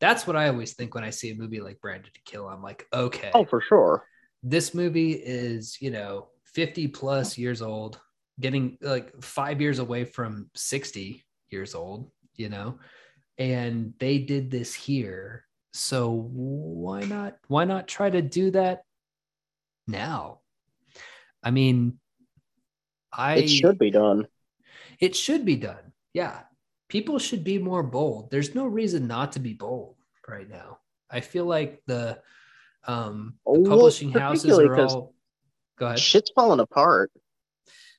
That's 0.00 0.26
what 0.26 0.36
I 0.36 0.48
always 0.48 0.74
think 0.74 0.94
when 0.94 1.04
I 1.04 1.10
see 1.10 1.30
a 1.30 1.34
movie 1.34 1.60
like 1.60 1.80
Branded 1.80 2.14
to 2.14 2.20
Kill. 2.24 2.48
I'm 2.48 2.62
like, 2.62 2.86
okay, 2.92 3.30
Oh, 3.34 3.44
for 3.44 3.60
sure. 3.60 4.06
this 4.42 4.74
movie 4.74 5.12
is, 5.12 5.76
you 5.80 5.90
know, 5.90 6.28
50 6.54 6.88
plus 6.88 7.36
years 7.36 7.62
old, 7.62 8.00
getting 8.40 8.78
like 8.80 9.12
five 9.22 9.60
years 9.60 9.78
away 9.78 10.04
from 10.04 10.50
60 10.54 11.22
years 11.50 11.74
old, 11.74 12.10
you 12.36 12.48
know, 12.48 12.78
and 13.38 13.92
they 13.98 14.18
did 14.18 14.50
this 14.50 14.74
here. 14.74 15.44
So 15.72 16.10
why 16.10 17.02
not, 17.02 17.36
why 17.48 17.64
not 17.64 17.86
try 17.86 18.08
to 18.10 18.22
do 18.22 18.50
that 18.52 18.82
now? 19.86 20.40
I 21.42 21.50
mean, 21.50 21.98
I, 23.12 23.34
it 23.36 23.48
should 23.48 23.78
be 23.78 23.90
done. 23.90 24.26
It 25.00 25.16
should 25.16 25.44
be 25.44 25.56
done. 25.56 25.92
Yeah. 26.12 26.40
People 26.88 27.18
should 27.18 27.44
be 27.44 27.58
more 27.58 27.82
bold. 27.82 28.30
There's 28.30 28.54
no 28.54 28.66
reason 28.66 29.06
not 29.06 29.32
to 29.32 29.40
be 29.40 29.54
bold 29.54 29.96
right 30.28 30.48
now. 30.48 30.78
I 31.10 31.20
feel 31.20 31.44
like 31.44 31.82
the 31.86 32.20
um 32.86 33.34
the 33.46 33.60
Well, 33.60 33.70
publishing 33.70 34.12
houses 34.12 34.58
are 34.58 34.80
all 34.80 35.14
go 35.78 35.86
ahead. 35.86 35.98
Shit's 35.98 36.30
falling 36.34 36.60
apart. 36.60 37.10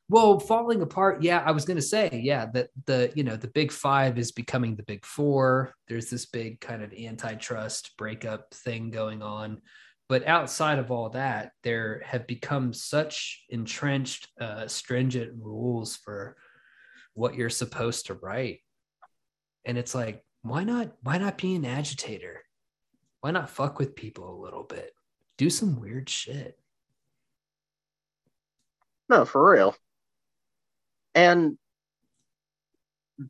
Well, 0.09 0.39
falling 0.39 0.81
apart. 0.81 1.23
Yeah, 1.23 1.41
I 1.45 1.51
was 1.51 1.63
gonna 1.63 1.81
say, 1.81 2.09
yeah, 2.21 2.47
that 2.53 2.69
the 2.85 3.11
you 3.15 3.23
know 3.23 3.37
the 3.37 3.47
big 3.47 3.71
five 3.71 4.17
is 4.17 4.31
becoming 4.31 4.75
the 4.75 4.83
big 4.83 5.05
four. 5.05 5.73
There's 5.87 6.09
this 6.09 6.25
big 6.25 6.59
kind 6.59 6.83
of 6.83 6.93
antitrust 6.93 7.95
breakup 7.97 8.53
thing 8.53 8.91
going 8.91 9.21
on. 9.21 9.61
But 10.09 10.27
outside 10.27 10.79
of 10.79 10.91
all 10.91 11.11
that, 11.11 11.53
there 11.63 12.01
have 12.05 12.27
become 12.27 12.73
such 12.73 13.45
entrenched, 13.47 14.27
uh, 14.41 14.67
stringent 14.67 15.31
rules 15.41 15.95
for 15.95 16.35
what 17.13 17.35
you're 17.35 17.49
supposed 17.49 18.07
to 18.07 18.13
write. 18.13 18.59
And 19.65 19.77
it's 19.77 19.93
like, 19.93 20.23
why 20.41 20.63
not? 20.63 20.93
Why 21.03 21.17
not 21.17 21.37
be 21.37 21.55
an 21.55 21.65
agitator? 21.65 22.41
Why 23.21 23.31
not 23.31 23.49
fuck 23.49 23.77
with 23.77 23.95
people 23.95 24.29
a 24.29 24.41
little 24.43 24.63
bit? 24.63 24.91
Do 25.37 25.49
some 25.49 25.79
weird 25.79 26.09
shit. 26.09 26.57
No, 29.09 29.25
for 29.25 29.51
real. 29.51 29.75
And 31.13 31.57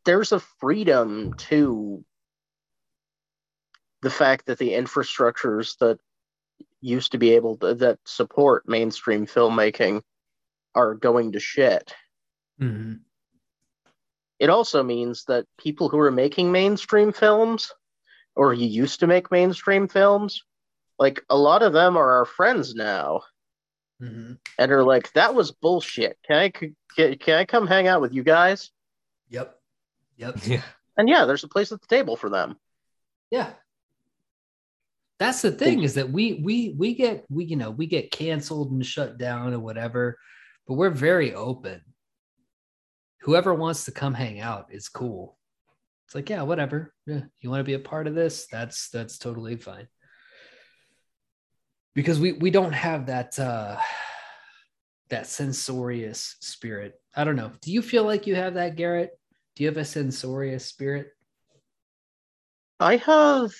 there's 0.05 0.31
a 0.31 0.39
freedom 0.39 1.33
to 1.33 2.05
the 4.01 4.09
fact 4.09 4.45
that 4.45 4.57
the 4.57 4.71
infrastructures 4.71 5.77
that 5.79 5.99
used 6.79 7.11
to 7.11 7.17
be 7.17 7.31
able 7.31 7.57
to 7.57 7.73
that 7.75 7.99
support 8.05 8.67
mainstream 8.67 9.25
filmmaking 9.25 10.01
are 10.73 10.95
going 10.95 11.33
to 11.33 11.39
shit. 11.39 11.93
Mm-hmm. 12.59 12.93
It 14.41 14.49
also 14.49 14.81
means 14.81 15.25
that 15.25 15.45
people 15.59 15.87
who 15.87 15.99
are 15.99 16.09
making 16.09 16.51
mainstream 16.51 17.13
films 17.13 17.71
or 18.35 18.55
who 18.55 18.63
used 18.63 19.01
to 19.01 19.07
make 19.07 19.29
mainstream 19.29 19.87
films, 19.87 20.43
like 20.97 21.23
a 21.29 21.37
lot 21.37 21.61
of 21.61 21.73
them 21.73 21.95
are 21.95 22.11
our 22.13 22.25
friends 22.25 22.73
now. 22.73 23.21
Mm-hmm. 24.01 24.33
and 24.57 24.71
are 24.71 24.83
like, 24.83 25.13
"That 25.13 25.35
was 25.35 25.51
bullshit. 25.51 26.17
Can 26.25 26.37
I 26.37 26.49
can, 26.49 26.75
can 26.95 27.35
I 27.35 27.45
come 27.45 27.67
hang 27.67 27.87
out 27.87 28.01
with 28.01 28.15
you 28.15 28.23
guys?" 28.23 28.71
Yep. 29.29 29.55
Yep. 30.17 30.39
Yeah. 30.47 30.63
And 30.97 31.07
yeah, 31.07 31.25
there's 31.25 31.43
a 31.43 31.47
place 31.47 31.71
at 31.71 31.81
the 31.81 31.87
table 31.87 32.15
for 32.15 32.27
them. 32.27 32.57
Yeah. 33.29 33.51
That's 35.19 35.43
the 35.43 35.51
thing 35.51 35.83
is 35.83 35.93
that 35.93 36.09
we 36.09 36.41
we 36.43 36.73
we 36.75 36.95
get 36.95 37.25
we 37.29 37.45
you 37.45 37.57
know 37.57 37.69
we 37.69 37.85
get 37.85 38.09
canceled 38.09 38.71
and 38.71 38.83
shut 38.83 39.19
down 39.19 39.53
or 39.53 39.59
whatever, 39.59 40.17
but 40.67 40.73
we're 40.73 40.89
very 40.89 41.35
open. 41.35 41.81
Whoever 43.21 43.53
wants 43.53 43.85
to 43.85 43.91
come 43.91 44.13
hang 44.13 44.39
out 44.39 44.67
is 44.71 44.89
cool. 44.89 45.37
It's 46.05 46.15
like, 46.15 46.29
yeah, 46.29 46.41
whatever. 46.41 46.93
Yeah, 47.05 47.21
you 47.39 47.49
want 47.49 47.59
to 47.59 47.65
be 47.65 47.73
a 47.73 47.79
part 47.79 48.07
of 48.07 48.15
this? 48.15 48.47
That's 48.51 48.89
that's 48.89 49.17
totally 49.17 49.55
fine. 49.55 49.87
Because 51.93 52.19
we 52.19 52.33
we 52.33 52.51
don't 52.51 52.73
have 52.73 53.07
that 53.07 53.37
uh 53.39 53.77
that 55.09 55.27
censorious 55.27 56.35
spirit. 56.39 56.99
I 57.15 57.23
don't 57.23 57.35
know. 57.35 57.51
Do 57.61 57.71
you 57.71 57.81
feel 57.81 58.03
like 58.03 58.27
you 58.27 58.35
have 58.35 58.55
that, 58.55 58.75
Garrett? 58.75 59.11
Do 59.55 59.63
you 59.63 59.69
have 59.69 59.77
a 59.77 59.85
censorious 59.85 60.65
spirit? 60.65 61.09
I 62.79 62.97
have 62.97 63.51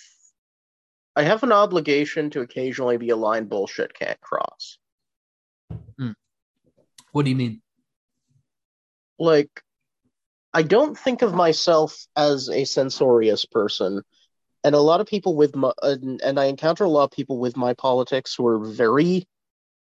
I 1.16 1.24
have 1.24 1.44
an 1.44 1.52
obligation 1.52 2.30
to 2.32 2.42
occasionally 2.42 2.98
be 2.98 3.10
a 3.10 3.16
line 3.16 3.46
bullshit 3.46 3.94
can't 3.94 4.20
cross. 4.22 4.78
What 7.12 7.24
do 7.24 7.30
you 7.30 7.36
mean? 7.36 7.62
Like 9.22 9.62
I 10.52 10.64
don't 10.64 10.98
think 10.98 11.22
of 11.22 11.36
myself 11.36 12.08
as 12.16 12.50
a 12.50 12.66
censorious 12.66 13.46
person. 13.46 14.02
And 14.64 14.76
a 14.76 14.80
lot 14.80 15.00
of 15.00 15.08
people 15.08 15.36
with 15.36 15.56
my 15.56 15.72
and, 15.84 16.20
and 16.22 16.40
I 16.40 16.46
encounter 16.46 16.84
a 16.84 16.90
lot 16.90 17.04
of 17.04 17.12
people 17.12 17.38
with 17.38 17.56
my 17.56 17.74
politics 17.76 18.34
who 18.36 18.48
are 18.48 18.60
very 18.60 19.28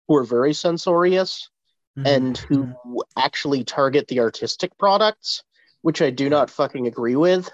who 0.07 0.16
are 0.16 0.24
very 0.24 0.53
censorious 0.53 1.49
mm-hmm. 1.99 2.07
and 2.07 2.39
who 2.39 2.74
actually 3.16 3.64
target 3.64 4.07
the 4.09 4.20
artistic 4.20 4.76
products, 4.78 5.43
which 5.80 6.03
I 6.03 6.11
do 6.11 6.28
not 6.28 6.51
fucking 6.51 6.87
agree 6.87 7.16
with. 7.16 7.51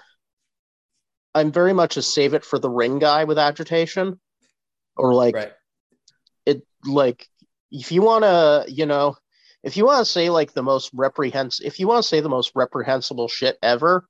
I'm 1.33 1.51
very 1.51 1.73
much 1.73 1.95
a 1.95 2.01
save 2.01 2.33
it 2.33 2.43
for 2.43 2.59
the 2.59 2.69
ring 2.69 2.99
guy 2.99 3.23
with 3.23 3.39
agitation, 3.39 4.19
or 4.97 5.13
like 5.13 5.35
right. 5.35 5.53
it 6.45 6.65
like 6.85 7.25
if 7.71 7.91
you 7.91 8.01
want 8.01 8.23
to, 8.23 8.65
you 8.67 8.85
know, 8.85 9.15
if 9.63 9.77
you 9.77 9.85
want 9.85 10.05
to 10.05 10.11
say 10.11 10.29
like 10.29 10.53
the 10.53 10.63
most 10.63 10.91
reprehensible, 10.93 11.67
if 11.67 11.79
you 11.79 11.87
want 11.87 12.03
to 12.03 12.07
say 12.07 12.21
the 12.21 12.29
most 12.29 12.51
reprehensible 12.55 13.27
shit 13.27 13.57
ever, 13.61 14.07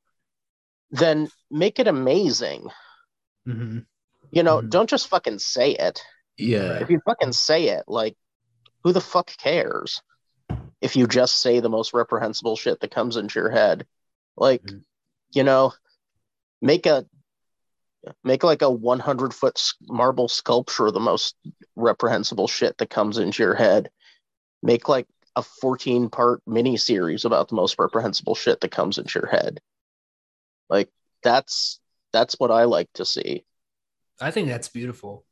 then 0.91 1.29
make 1.49 1.79
it 1.79 1.87
amazing. 1.87 2.69
Mhm. 3.47 3.85
You 4.31 4.43
know, 4.43 4.61
Mhm. 4.61 4.69
don't 4.69 4.89
just 4.89 5.07
fucking 5.07 5.39
say 5.39 5.71
it. 5.71 6.03
Yeah. 6.37 6.79
If 6.81 6.89
you 6.89 6.99
fucking 7.05 7.33
say 7.33 7.69
it, 7.69 7.85
like, 7.87 8.15
who 8.83 8.93
the 8.93 9.01
fuck 9.01 9.27
cares? 9.37 10.01
If 10.81 10.95
you 10.95 11.07
just 11.07 11.41
say 11.41 11.59
the 11.59 11.69
most 11.69 11.93
reprehensible 11.93 12.55
shit 12.55 12.79
that 12.79 12.91
comes 12.91 13.17
into 13.17 13.39
your 13.39 13.49
head, 13.49 13.85
like, 14.37 14.63
Mhm. 14.63 14.83
you 15.31 15.43
know, 15.43 15.73
make 16.61 16.85
a 16.85 17.05
make 18.23 18.43
like 18.45 18.61
a 18.61 18.69
100 18.69 19.33
foot 19.33 19.61
marble 19.81 20.29
sculpture 20.29 20.87
of 20.87 20.93
the 20.93 20.99
most 21.01 21.35
reprehensible 21.75 22.47
shit 22.47 22.77
that 22.77 22.89
comes 22.89 23.17
into 23.17 23.43
your 23.43 23.55
head. 23.55 23.91
Make 24.63 24.87
like 24.87 25.07
a 25.39 25.43
14 25.43 26.09
part 26.09 26.41
mini 26.45 26.75
series 26.77 27.25
about 27.25 27.47
the 27.47 27.55
most 27.55 27.77
reprehensible 27.79 28.35
shit 28.35 28.59
that 28.59 28.71
comes 28.71 28.97
into 28.97 29.19
your 29.19 29.29
head. 29.29 29.59
Like 30.69 30.89
that's 31.23 31.79
that's 32.11 32.39
what 32.39 32.51
I 32.51 32.65
like 32.65 32.89
to 32.95 33.05
see. 33.05 33.45
I 34.21 34.31
think 34.31 34.49
that's 34.49 34.67
beautiful. 34.67 35.25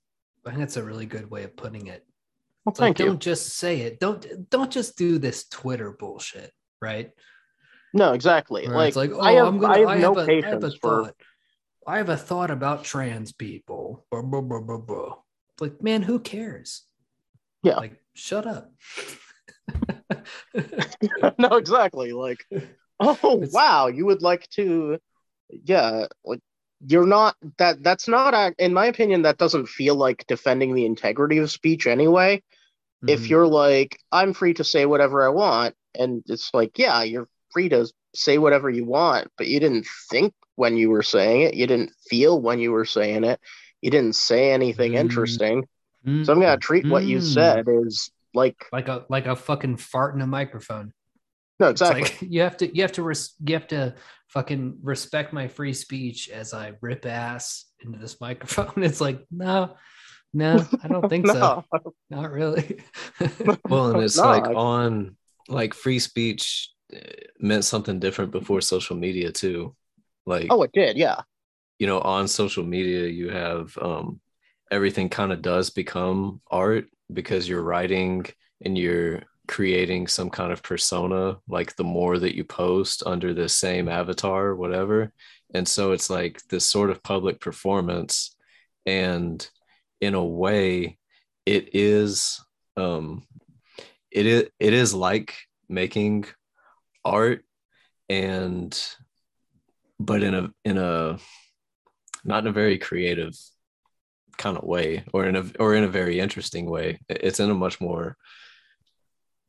I 0.45 0.51
think 0.51 0.59
that's 0.61 0.77
a 0.77 0.83
really 0.83 1.05
good 1.05 1.29
way 1.29 1.43
of 1.43 1.57
putting 1.57 1.87
it. 1.87 2.05
Well, 2.63 2.71
like, 2.71 2.77
thank 2.77 2.99
you. 2.99 3.05
don't 3.05 3.19
just 3.19 3.49
say 3.57 3.81
it. 3.81 3.99
Don't 3.99 4.49
don't 4.49 4.71
just 4.71 4.97
do 4.97 5.19
this 5.19 5.47
Twitter 5.49 5.91
bullshit, 5.91 6.51
right? 6.81 7.11
No, 7.93 8.13
exactly. 8.13 8.67
Like, 8.67 8.89
it's 8.89 8.97
like, 8.97 9.11
oh, 9.11 9.19
I 9.19 9.33
have, 9.33 9.47
am 9.47 9.59
gonna, 9.59 9.73
I 9.73 9.79
have 9.79 9.89
I 9.89 9.97
no 9.97 10.13
have 10.15 10.29
a, 10.29 10.31
I 10.31 10.49
have 10.49 10.63
a 10.63 10.71
for. 10.71 11.05
thought. 11.05 11.15
I 11.85 11.97
have 11.97 12.09
a 12.09 12.17
thought 12.17 12.51
about 12.51 12.83
trans 12.83 13.31
people. 13.31 14.05
Blah, 14.11 14.21
blah, 14.21 14.41
blah, 14.41 14.59
blah, 14.59 14.77
blah. 14.77 15.15
Like, 15.59 15.81
man, 15.81 16.01
who 16.01 16.19
cares? 16.19 16.83
Yeah. 17.63 17.77
Like, 17.77 18.01
shut 18.13 18.45
up. 18.45 18.71
no, 21.37 21.49
exactly. 21.57 22.13
Like, 22.13 22.45
oh 22.99 23.17
It's- 23.41 23.51
wow, 23.53 23.87
you 23.87 24.05
would 24.05 24.21
like 24.21 24.47
to, 24.51 24.99
yeah, 25.49 26.07
like 26.25 26.39
you're 26.85 27.07
not 27.07 27.35
that. 27.57 27.83
That's 27.83 28.07
not, 28.07 28.53
in 28.59 28.73
my 28.73 28.85
opinion, 28.85 29.23
that 29.23 29.37
doesn't 29.37 29.67
feel 29.67 29.95
like 29.95 30.25
defending 30.27 30.73
the 30.73 30.85
integrity 30.85 31.39
of 31.39 31.51
speech 31.51 31.87
anyway. 31.87 32.41
If 33.07 33.23
Mhm. 33.23 33.29
you're 33.29 33.47
like, 33.47 33.99
I'm 34.11 34.33
free 34.33 34.53
to 34.55 34.63
say 34.63 34.85
whatever 34.85 35.25
I 35.25 35.29
want, 35.29 35.75
and 35.97 36.23
it's 36.27 36.53
like, 36.53 36.77
yeah, 36.77 37.03
you're 37.03 37.27
free 37.51 37.69
to 37.69 37.91
say 38.15 38.37
whatever 38.37 38.69
you 38.69 38.85
want, 38.85 39.29
but 39.37 39.47
you 39.47 39.59
didn't 39.59 39.87
think 40.09 40.33
when 40.55 40.75
you 40.77 40.89
were 40.89 41.03
saying 41.03 41.41
it, 41.41 41.53
you 41.53 41.67
didn't 41.67 41.93
feel 42.09 42.39
when 42.41 42.59
you 42.59 42.71
were 42.71 42.85
saying 42.85 43.23
it, 43.23 43.39
you 43.81 43.91
didn't 43.91 44.15
say 44.15 44.51
anything 44.51 44.93
Mm. 44.93 44.99
interesting. 44.99 45.67
So 46.23 46.33
I'm 46.33 46.39
gonna 46.39 46.57
treat 46.57 46.89
what 46.89 47.05
you 47.05 47.19
Mm. 47.19 47.33
said 47.33 47.67
as 47.69 48.09
like, 48.37 48.55
like 48.71 48.87
a 48.87 49.05
like 49.09 49.25
a 49.27 49.35
fucking 49.35 49.77
fart 49.77 50.15
in 50.15 50.21
a 50.21 50.27
microphone. 50.27 50.93
no, 51.59 51.69
It's 51.69 51.81
exactly. 51.81 52.03
like 52.03 52.17
you 52.33 52.41
have 52.41 52.57
to 52.57 52.65
you 52.75 52.81
have 52.83 52.93
to 52.93 53.03
res- 53.03 53.33
you 53.45 53.53
have 53.55 53.67
to 53.69 53.95
fucking 54.29 54.79
respect 54.83 55.33
my 55.33 55.47
free 55.47 55.73
speech 55.73 56.29
as 56.29 56.53
I 56.53 56.73
rip 56.81 57.05
ass 57.05 57.65
into 57.81 57.97
this 57.99 58.19
microphone. 58.27 58.83
It's 58.83 59.01
like 59.01 59.19
no, 59.31 59.75
no, 60.33 60.65
I 60.83 60.87
don't 60.87 61.09
think 61.13 61.27
so. 61.27 61.63
Not 62.09 62.31
really. 62.31 62.79
Well, 63.69 63.91
and 63.95 64.03
it's 64.03 64.17
No, 64.17 64.23
like 64.27 64.47
I- 64.47 64.53
on 64.53 65.15
like 65.49 65.73
free 65.73 65.99
speech 65.99 66.69
uh, 66.93 66.99
meant 67.39 67.65
something 67.65 67.99
different 67.99 68.31
before 68.31 68.61
social 68.61 68.95
media 68.97 69.31
too. 69.31 69.75
Like 70.25 70.47
oh, 70.49 70.61
it 70.63 70.71
did, 70.73 70.97
yeah. 70.97 71.21
you 71.79 71.87
know, 71.87 71.99
on 72.01 72.27
social 72.27 72.63
media 72.65 73.07
you 73.07 73.29
have 73.29 73.77
um 73.81 74.19
everything 74.71 75.09
kind 75.09 75.31
of 75.31 75.41
does 75.41 75.69
become 75.69 76.41
art 76.49 76.85
because 77.11 77.47
you're 77.47 77.61
writing 77.61 78.25
and 78.63 78.77
you're 78.77 79.23
creating 79.47 80.07
some 80.07 80.29
kind 80.29 80.51
of 80.51 80.61
persona 80.61 81.37
like 81.47 81.75
the 81.75 81.83
more 81.83 82.19
that 82.19 82.35
you 82.35 82.43
post 82.43 83.03
under 83.05 83.33
the 83.33 83.47
same 83.47 83.87
avatar 83.87 84.47
or 84.47 84.55
whatever. 84.55 85.11
And 85.53 85.67
so 85.67 85.93
it's 85.93 86.09
like 86.09 86.41
this 86.49 86.65
sort 86.65 86.89
of 86.89 87.01
public 87.01 87.39
performance. 87.39 88.35
And 88.85 89.47
in 90.01 90.13
a 90.13 90.23
way 90.23 90.97
it 91.45 91.73
is 91.73 92.41
um 92.75 93.25
it 94.11 94.25
is 94.25 94.49
it 94.59 94.73
is 94.73 94.93
like 94.93 95.35
making 95.69 96.25
art 97.03 97.43
and 98.09 98.79
but 99.99 100.23
in 100.23 100.35
a 100.35 100.53
in 100.63 100.77
a 100.77 101.17
not 102.23 102.43
in 102.43 102.47
a 102.47 102.51
very 102.51 102.77
creative 102.77 103.33
kind 104.37 104.57
of 104.57 104.63
way 104.63 105.03
or 105.13 105.25
in 105.25 105.35
a 105.35 105.45
or 105.59 105.75
in 105.75 105.83
a 105.83 105.87
very 105.87 106.19
interesting 106.19 106.69
way. 106.69 106.99
It's 107.09 107.39
in 107.39 107.49
a 107.49 107.55
much 107.55 107.81
more 107.81 108.17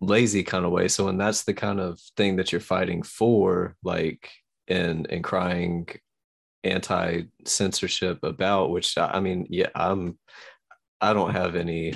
lazy 0.01 0.43
kind 0.43 0.65
of 0.65 0.73
way. 0.73 0.89
So 0.89 1.07
when 1.07 1.19
that's 1.19 1.45
the 1.45 1.55
kind 1.55 1.81
of 1.81 2.01
thing 2.17 2.37
that 2.37 2.53
you're 2.53 2.61
fighting 2.61 3.03
for 3.03 3.77
like 3.83 4.31
and 4.69 5.11
and 5.11 5.25
crying 5.25 5.89
anti 6.65 7.23
censorship 7.45 8.19
about 8.23 8.71
which 8.71 8.99
I 8.99 9.21
mean 9.21 9.47
yeah 9.49 9.71
I'm 9.75 10.19
I 11.01 11.13
don't 11.13 11.33
have 11.33 11.55
any 11.57 11.95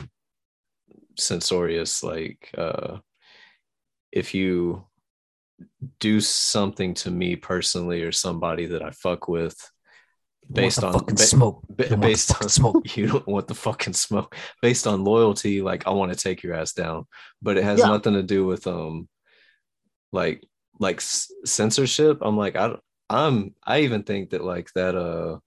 censorious 1.19 2.03
like 2.03 2.51
uh 2.57 2.99
if 4.13 4.35
you 4.35 4.87
do 6.01 6.21
something 6.21 6.95
to 6.95 7.11
me 7.11 7.37
personally 7.37 8.03
or 8.03 8.13
somebody 8.13 8.67
that 8.67 8.83
I 8.83 8.91
fuck 8.91 9.29
with 9.29 9.72
based 10.51 10.83
on 10.83 10.93
fucking 10.93 11.15
ba- 11.15 11.23
smoke. 11.23 11.63
ba- 11.71 11.97
based 11.97 12.43
on 12.43 12.49
smoke. 12.49 12.97
you 12.97 13.07
don't 13.07 13.27
want 13.27 13.49
the 13.49 13.55
fucking 13.55 13.93
smoke 13.95 14.35
based 14.61 14.87
on 14.87 15.05
loyalty 15.05 15.63
like 15.63 15.87
i 15.87 15.91
want 15.91 16.13
to 16.13 16.19
take 16.19 16.43
your 16.43 16.55
ass 16.55 16.73
down 16.73 17.07
but 17.41 17.57
it 17.57 17.65
has 17.65 17.79
Yeah. 17.79 17.87
nothing 17.87 18.15
to 18.15 18.23
do 18.23 18.45
with 18.45 18.67
um 18.67 19.09
like 20.13 20.45
like 20.81 20.97
s- 20.97 21.31
censorship 21.45 22.19
i'm 22.23 22.37
like 22.37 22.57
i 22.57 22.69
don't- 22.69 22.81
i'm 23.09 23.55
i 23.67 23.81
even 23.81 24.03
think 24.03 24.31
that 24.31 24.45
like 24.45 24.69
that 24.75 24.95
uh 24.97 25.39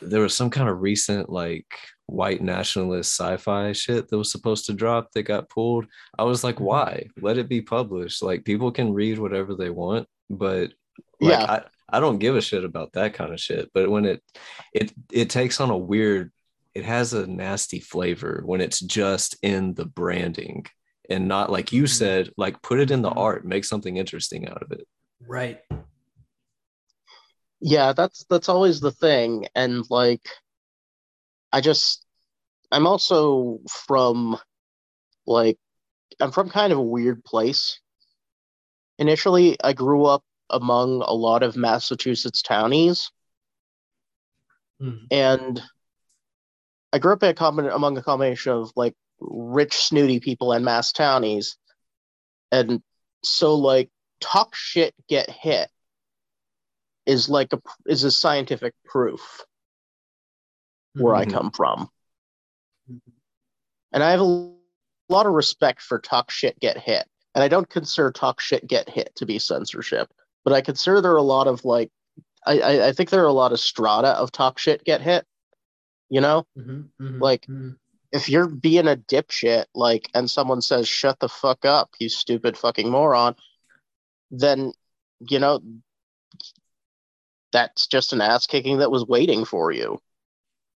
there 0.00 0.20
was 0.22 0.34
some 0.36 0.50
kind 0.50 0.68
of 0.68 0.80
recent 0.80 1.28
like 1.30 1.66
white 2.06 2.42
nationalist 2.42 3.14
sci-fi 3.18 3.72
shit 3.72 4.08
that 4.08 4.18
was 4.18 4.32
supposed 4.32 4.66
to 4.66 4.72
drop 4.72 5.10
that 5.12 5.22
got 5.22 5.48
pulled 5.48 5.86
i 6.18 6.24
was 6.24 6.42
like 6.44 6.56
Mhm. 6.56 6.62
why 6.64 7.06
let 7.20 7.38
it 7.38 7.48
be 7.48 7.62
published 7.62 8.22
like 8.22 8.44
people 8.44 8.72
can 8.72 8.92
read 8.92 9.18
whatever 9.18 9.54
they 9.54 9.70
want 9.70 10.06
but 10.28 10.72
like 11.20 11.38
Yeah. 11.38 11.44
I, 11.44 11.62
I 11.92 12.00
don't 12.00 12.18
give 12.18 12.34
a 12.36 12.40
shit 12.40 12.64
about 12.64 12.92
that 12.94 13.14
kind 13.14 13.32
of 13.32 13.40
shit 13.40 13.70
but 13.74 13.90
when 13.90 14.04
it 14.04 14.22
it 14.72 14.92
it 15.12 15.30
takes 15.30 15.60
on 15.60 15.70
a 15.70 15.76
weird 15.76 16.32
it 16.74 16.84
has 16.84 17.12
a 17.12 17.26
nasty 17.26 17.80
flavor 17.80 18.42
when 18.46 18.60
it's 18.60 18.80
just 18.80 19.36
in 19.42 19.74
the 19.74 19.84
branding 19.84 20.66
and 21.10 21.28
not 21.28 21.50
like 21.50 21.72
you 21.72 21.84
Mhm. 21.84 21.88
said 21.88 22.30
like 22.36 22.62
put 22.62 22.80
it 22.80 22.90
in 22.90 23.02
the 23.02 23.10
Mhm. 23.10 23.16
art 23.18 23.44
make 23.44 23.64
something 23.64 23.96
interesting 23.96 24.48
out 24.48 24.62
of 24.62 24.72
it 24.72 24.86
Right. 25.26 25.60
Yeah, 27.60 27.92
that's 27.92 28.24
that's 28.28 28.48
always 28.48 28.80
the 28.80 28.90
thing. 28.90 29.46
And 29.54 29.84
like 29.88 30.26
I 31.52 31.60
just 31.60 32.04
I'm 32.72 32.88
also 32.88 33.60
from 33.70 34.36
like 35.26 35.58
I'm 36.18 36.32
from 36.32 36.50
kind 36.50 36.72
of 36.72 36.78
a 36.80 36.82
weird 36.82 37.22
place. 37.24 37.78
Initially, 38.98 39.56
I 39.62 39.72
grew 39.74 40.04
up 40.04 40.24
among 40.52 41.02
a 41.02 41.12
lot 41.12 41.42
of 41.42 41.56
Massachusetts 41.56 42.42
townies 42.42 43.10
Mhm. 44.80 45.06
and 45.10 45.62
I 46.92 46.98
grew 46.98 47.14
up 47.14 47.22
in 47.22 47.30
a 47.30 47.34
common, 47.34 47.66
among 47.68 47.96
a 47.96 48.02
combination 48.02 48.52
of 48.52 48.72
like 48.76 48.94
rich, 49.20 49.74
snooty 49.74 50.20
people 50.20 50.52
and 50.52 50.64
mass 50.64 50.92
townies. 50.92 51.56
And 52.50 52.82
so 53.24 53.54
like 53.54 53.90
talk 54.20 54.54
shit, 54.54 54.94
get 55.08 55.30
hit 55.30 55.70
is 57.06 57.28
like 57.30 57.52
a 57.52 57.62
is 57.86 58.04
a 58.04 58.10
scientific 58.10 58.74
proof 58.84 59.40
where 60.94 61.14
I 61.14 61.24
Mhm. 61.24 61.32
come 61.32 61.50
from. 61.50 61.90
Mhm. 62.90 63.00
And 63.92 64.02
I 64.02 64.10
have 64.10 64.20
a 64.20 64.54
lot 65.08 65.26
of 65.26 65.32
respect 65.32 65.80
for 65.80 65.98
talk 65.98 66.30
shit, 66.30 66.60
get 66.60 66.76
hit. 66.76 67.08
And 67.34 67.42
I 67.42 67.48
don't 67.48 67.68
consider 67.68 68.10
talk 68.12 68.40
shit, 68.40 68.66
get 68.66 68.88
hit 68.90 69.14
to 69.16 69.24
be 69.26 69.38
censorship, 69.38 70.12
but 70.44 70.52
I 70.52 70.60
consider 70.60 71.00
there 71.00 71.12
are 71.12 71.16
a 71.16 71.22
lot 71.22 71.46
of 71.46 71.64
like, 71.64 71.90
I, 72.46 72.60
I, 72.60 72.88
I 72.88 72.92
think 72.92 73.10
there 73.10 73.22
are 73.22 73.26
a 73.26 73.32
lot 73.32 73.52
of 73.52 73.60
strata 73.60 74.08
of 74.08 74.32
talk 74.32 74.58
shit, 74.58 74.84
get 74.84 75.00
hit. 75.00 75.24
You 76.08 76.20
know, 76.20 76.46
Mhm, 76.58 76.90
mhm, 77.00 77.20
Like- 77.20 77.46
mhm. 77.46 77.76
if 78.10 78.28
you're 78.28 78.48
being 78.48 78.86
a 78.88 78.96
dipshit, 78.96 79.64
like, 79.74 80.10
and 80.12 80.30
someone 80.30 80.60
says, 80.60 80.86
shut 80.86 81.18
the 81.20 81.28
fuck 81.28 81.64
up, 81.64 81.90
you 81.98 82.08
stupid 82.10 82.58
fucking 82.58 82.90
moron, 82.90 83.34
then, 84.30 84.72
you 85.20 85.38
know, 85.38 85.60
that's 87.52 87.86
just 87.86 88.12
an 88.12 88.20
ass 88.20 88.46
kicking 88.46 88.78
that 88.78 88.90
was 88.90 89.06
waiting 89.06 89.44
for 89.44 89.72
you. 89.72 89.98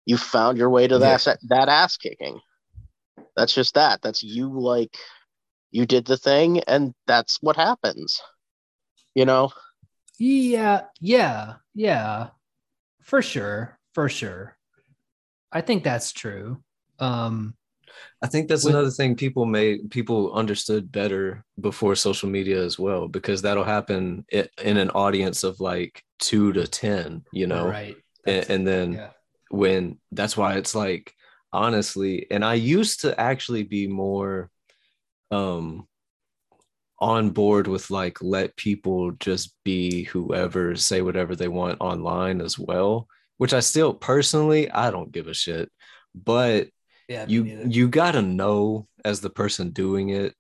You 0.05 0.17
found 0.17 0.59
your 0.59 0.71
way 0.71 0.89
to 0.89 0.99
that, 0.99 1.39
that 1.49 1.69
ass 1.69 1.97
kicking. 1.97 2.41
That's 3.37 3.55
just 3.55 3.75
that. 3.75 4.03
That's 4.03 4.23
you, 4.23 4.51
like, 4.59 4.97
you 5.71 5.87
did 5.87 6.05
the 6.05 6.17
thing, 6.19 6.61
and 6.61 6.93
that's 7.07 7.39
what 7.41 7.57
happens. 7.57 8.21
You 9.15 9.25
know? 9.25 9.51
Yeah, 10.19 10.83
yeah, 11.01 11.55
yeah. 11.75 12.29
for 13.03 13.21
sure, 13.23 13.79
for 13.95 14.09
sure. 14.09 14.57
I 15.51 15.61
think 15.61 15.83
that's 15.85 16.13
true. 16.13 16.63
Um, 16.99 17.55
I 18.23 18.27
think 18.29 18.49
that's 18.49 18.65
With- 18.65 18.75
another 18.75 18.91
thing 18.91 19.17
people 19.17 19.45
made 19.45 19.91
people 19.91 20.33
understood 20.33 20.91
better 20.91 21.45
before 21.61 21.95
social 21.97 22.29
media 22.29 22.63
as 22.65 22.79
well, 22.79 23.09
because 23.09 23.43
that'll 23.43 23.65
happen 23.65 24.25
i- 24.33 24.49
in 24.63 24.77
an 24.79 24.91
audience 24.91 25.43
of 25.45 25.61
like 25.61 26.03
two 26.21 26.53
to 26.55 26.67
ten, 26.67 27.25
you 27.33 27.47
know, 27.47 27.67
right. 27.69 27.97
and, 28.27 28.49
and 28.51 28.67
then 28.67 28.93
yeah. 28.95 29.11
when 29.51 29.99
that's 30.13 30.37
why 30.37 30.55
it's 30.55 30.75
like 30.75 31.13
honestly, 31.53 32.27
and 32.31 32.45
I 32.45 32.55
used 32.55 33.03
to 33.03 33.19
actually 33.21 33.65
be 33.65 33.87
more 33.89 34.51
um 35.31 35.87
on 37.03 37.31
board 37.31 37.67
with 37.67 37.91
like 37.91 38.23
let 38.23 38.55
people 38.57 39.11
just 39.19 39.57
be 39.65 40.05
whoever 40.05 40.77
say 40.77 41.03
whatever 41.03 41.35
they 41.35 41.49
want 41.49 41.77
online 41.81 42.41
as 42.41 42.57
well 42.57 43.09
which 43.39 43.53
i 43.53 43.59
still 43.59 43.93
personally 43.93 44.71
i 44.71 44.89
don't 44.89 45.11
give 45.11 45.27
a 45.27 45.35
shit 45.35 45.69
but 46.15 46.69
Yeah. 47.09 47.27
you 47.27 47.43
neither. 47.43 47.67
you 47.69 47.89
gotta 47.89 48.23
know 48.23 48.87
as 49.05 49.21
the 49.21 49.31
person 49.31 49.71
doing 49.71 50.11
it 50.11 50.33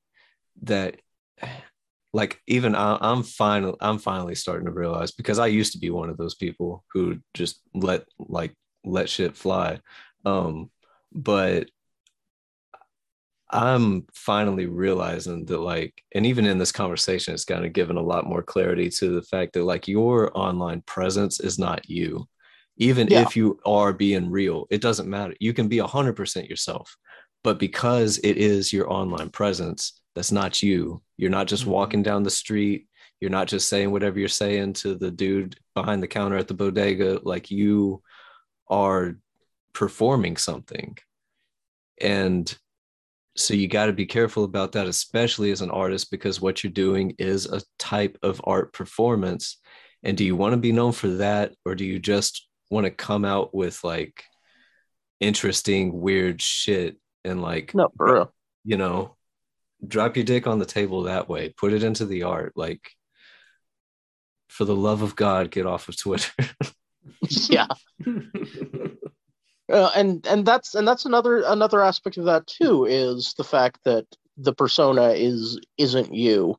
that 0.62 1.00
like 2.12 2.40
even 2.46 2.76
I, 2.76 2.96
i'm 3.00 3.24
finally 3.24 3.76
i'm 3.80 3.98
finally 3.98 4.36
starting 4.36 4.66
to 4.66 4.72
realize 4.72 5.10
because 5.10 5.40
i 5.40 5.48
used 5.48 5.72
to 5.72 5.78
be 5.80 5.90
one 5.90 6.10
of 6.10 6.16
those 6.16 6.36
people 6.36 6.84
who 6.92 7.18
just 7.34 7.60
let 7.74 8.04
like 8.20 8.54
let 8.84 9.08
shit 9.08 9.36
fly 9.36 9.80
um 10.24 10.70
but 11.12 11.68
i'm 13.52 14.06
finally 14.14 14.66
realizing 14.66 15.44
that 15.46 15.60
like 15.60 16.02
and 16.14 16.24
even 16.26 16.46
in 16.46 16.58
this 16.58 16.72
conversation 16.72 17.34
it's 17.34 17.44
kind 17.44 17.64
of 17.64 17.72
given 17.72 17.96
a 17.96 18.02
lot 18.02 18.26
more 18.26 18.42
clarity 18.42 18.88
to 18.88 19.14
the 19.14 19.22
fact 19.22 19.52
that 19.52 19.64
like 19.64 19.86
your 19.88 20.30
online 20.36 20.80
presence 20.86 21.38
is 21.40 21.58
not 21.58 21.88
you. 21.88 22.26
Even 22.78 23.06
Yeah. 23.08 23.20
if 23.22 23.36
you 23.36 23.60
are 23.66 23.92
being 23.92 24.30
real 24.30 24.66
it 24.70 24.80
doesn't 24.80 25.08
matter. 25.08 25.34
You 25.40 25.52
can 25.52 25.68
be 25.68 25.78
100% 25.78 26.48
yourself 26.48 26.96
but 27.44 27.58
because 27.58 28.18
it 28.18 28.36
is 28.38 28.72
your 28.72 28.90
online 28.90 29.30
presence 29.30 30.00
that's 30.14 30.32
not 30.32 30.62
you. 30.62 31.02
You're 31.16 31.30
not 31.38 31.46
just 31.48 31.64
Mhm. 31.64 31.68
walking 31.68 32.02
down 32.02 32.22
the 32.22 32.30
street. 32.30 32.86
You're 33.20 33.30
not 33.38 33.48
just 33.48 33.68
saying 33.68 33.90
whatever 33.90 34.18
you're 34.18 34.28
saying 34.28 34.74
to 34.74 34.94
the 34.94 35.10
dude 35.10 35.56
behind 35.74 36.02
the 36.02 36.08
counter 36.08 36.36
at 36.36 36.48
the 36.48 36.54
bodega. 36.54 37.20
Like 37.22 37.50
you 37.50 38.02
are 38.68 39.16
performing 39.74 40.36
something. 40.36 40.96
And 42.00 42.44
so 43.36 43.54
you 43.54 43.66
got 43.68 43.86
to 43.86 43.92
be 43.92 44.06
careful 44.06 44.44
about 44.44 44.72
that 44.72 44.86
especially 44.86 45.50
as 45.50 45.60
an 45.62 45.70
artist 45.70 46.10
because 46.10 46.40
what 46.40 46.62
you're 46.62 46.72
doing 46.72 47.14
is 47.18 47.46
a 47.46 47.62
type 47.78 48.18
of 48.22 48.40
art 48.44 48.72
performance 48.72 49.58
and 50.02 50.16
do 50.16 50.24
you 50.24 50.36
want 50.36 50.52
to 50.52 50.56
be 50.58 50.72
known 50.72 50.92
for 50.92 51.08
that 51.08 51.54
or 51.64 51.74
do 51.74 51.84
you 51.84 51.98
just 51.98 52.48
want 52.70 52.84
to 52.84 52.90
come 52.90 53.24
out 53.24 53.54
with 53.54 53.82
like 53.84 54.24
interesting 55.20 56.00
weird 56.00 56.42
shit 56.42 56.96
and 57.24 57.40
like 57.40 57.74
No, 57.74 57.88
for 57.96 58.12
real. 58.14 58.34
you 58.64 58.76
know 58.76 59.16
drop 59.86 60.16
your 60.16 60.24
dick 60.24 60.46
on 60.46 60.58
the 60.58 60.66
table 60.66 61.04
that 61.04 61.28
way 61.28 61.48
put 61.56 61.72
it 61.72 61.82
into 61.82 62.04
the 62.06 62.24
art 62.24 62.52
like 62.56 62.90
for 64.48 64.64
the 64.64 64.76
love 64.76 65.02
of 65.02 65.16
god 65.16 65.50
get 65.50 65.66
off 65.66 65.88
of 65.88 65.96
twitter 65.96 66.30
yeah. 67.48 67.66
Uh, 69.72 69.90
and 69.96 70.26
and 70.26 70.44
that's 70.44 70.74
and 70.74 70.86
that's 70.86 71.06
another 71.06 71.42
another 71.46 71.80
aspect 71.80 72.18
of 72.18 72.26
that 72.26 72.46
too 72.46 72.84
is 72.84 73.32
the 73.38 73.44
fact 73.44 73.80
that 73.84 74.04
the 74.36 74.52
persona 74.52 75.10
is 75.10 75.58
isn't 75.78 76.12
you 76.14 76.56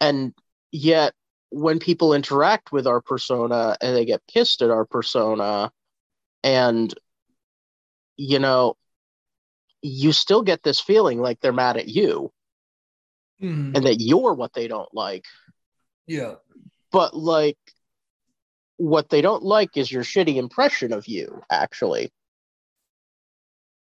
and 0.00 0.34
yet 0.72 1.14
when 1.50 1.78
people 1.78 2.12
interact 2.12 2.72
with 2.72 2.84
our 2.86 3.00
persona 3.00 3.76
and 3.80 3.94
they 3.94 4.04
get 4.04 4.20
pissed 4.26 4.60
at 4.60 4.70
our 4.70 4.84
persona 4.84 5.70
and 6.42 6.92
you 8.16 8.40
know 8.40 8.76
you 9.82 10.10
still 10.10 10.42
get 10.42 10.64
this 10.64 10.80
feeling 10.80 11.20
like 11.20 11.38
they're 11.40 11.52
mad 11.52 11.76
at 11.76 11.88
you 11.88 12.32
Mhm. 13.40 13.76
and 13.76 13.86
that 13.86 14.00
you're 14.00 14.34
what 14.34 14.52
they 14.52 14.66
don't 14.66 14.92
like 14.92 15.26
yeah. 16.08 16.36
but 16.90 17.14
like 17.14 17.58
what 18.78 19.10
they 19.10 19.20
don't 19.20 19.42
like 19.42 19.76
is 19.76 19.92
your 19.92 20.02
shitty 20.02 20.36
impression 20.36 20.92
of 20.92 21.06
you 21.06 21.42
actually 21.50 22.10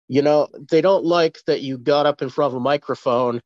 you 0.08 0.22
know 0.22 0.48
they 0.70 0.80
don't 0.80 1.04
like 1.04 1.38
that 1.46 1.62
you 1.62 1.78
got 1.78 2.06
up 2.06 2.22
in 2.22 2.28
front 2.28 2.52
of 2.52 2.56
a 2.56 2.60
microphone 2.60 3.40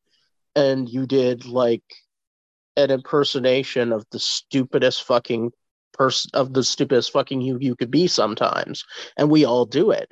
and 0.55 0.89
you 0.89 1.05
did 1.05 1.45
like 1.45 1.83
an 2.75 2.91
impersonation 2.91 3.91
of 3.91 4.05
the 4.11 4.19
stupidest 4.19 5.03
fucking 5.03 5.51
person 5.93 6.31
of 6.33 6.53
the 6.53 6.63
stupidest 6.63 7.11
fucking 7.11 7.41
you 7.41 7.57
you 7.59 7.75
could 7.75 7.91
be 7.91 8.07
sometimes. 8.07 8.85
And 9.17 9.29
we 9.29 9.45
all 9.45 9.65
do 9.65 9.91
it 9.91 10.11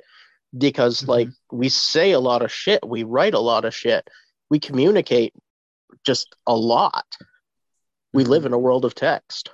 because 0.56 1.02
Mhm. 1.02 1.08
like 1.08 1.28
we 1.52 1.68
say 1.68 2.12
a 2.12 2.20
lot 2.20 2.42
of 2.42 2.52
shit 2.52 2.86
we 2.86 3.02
write 3.04 3.34
a 3.34 3.40
lot 3.40 3.64
of 3.64 3.74
shit 3.74 4.08
we 4.50 4.58
communicate 4.58 5.34
just 6.04 6.34
a 6.46 6.56
lot. 6.56 7.06
We 8.14 8.24
live 8.24 8.46
in 8.46 8.54
a 8.54 8.58
world 8.58 8.84
of 8.84 8.94
text. 8.94 9.50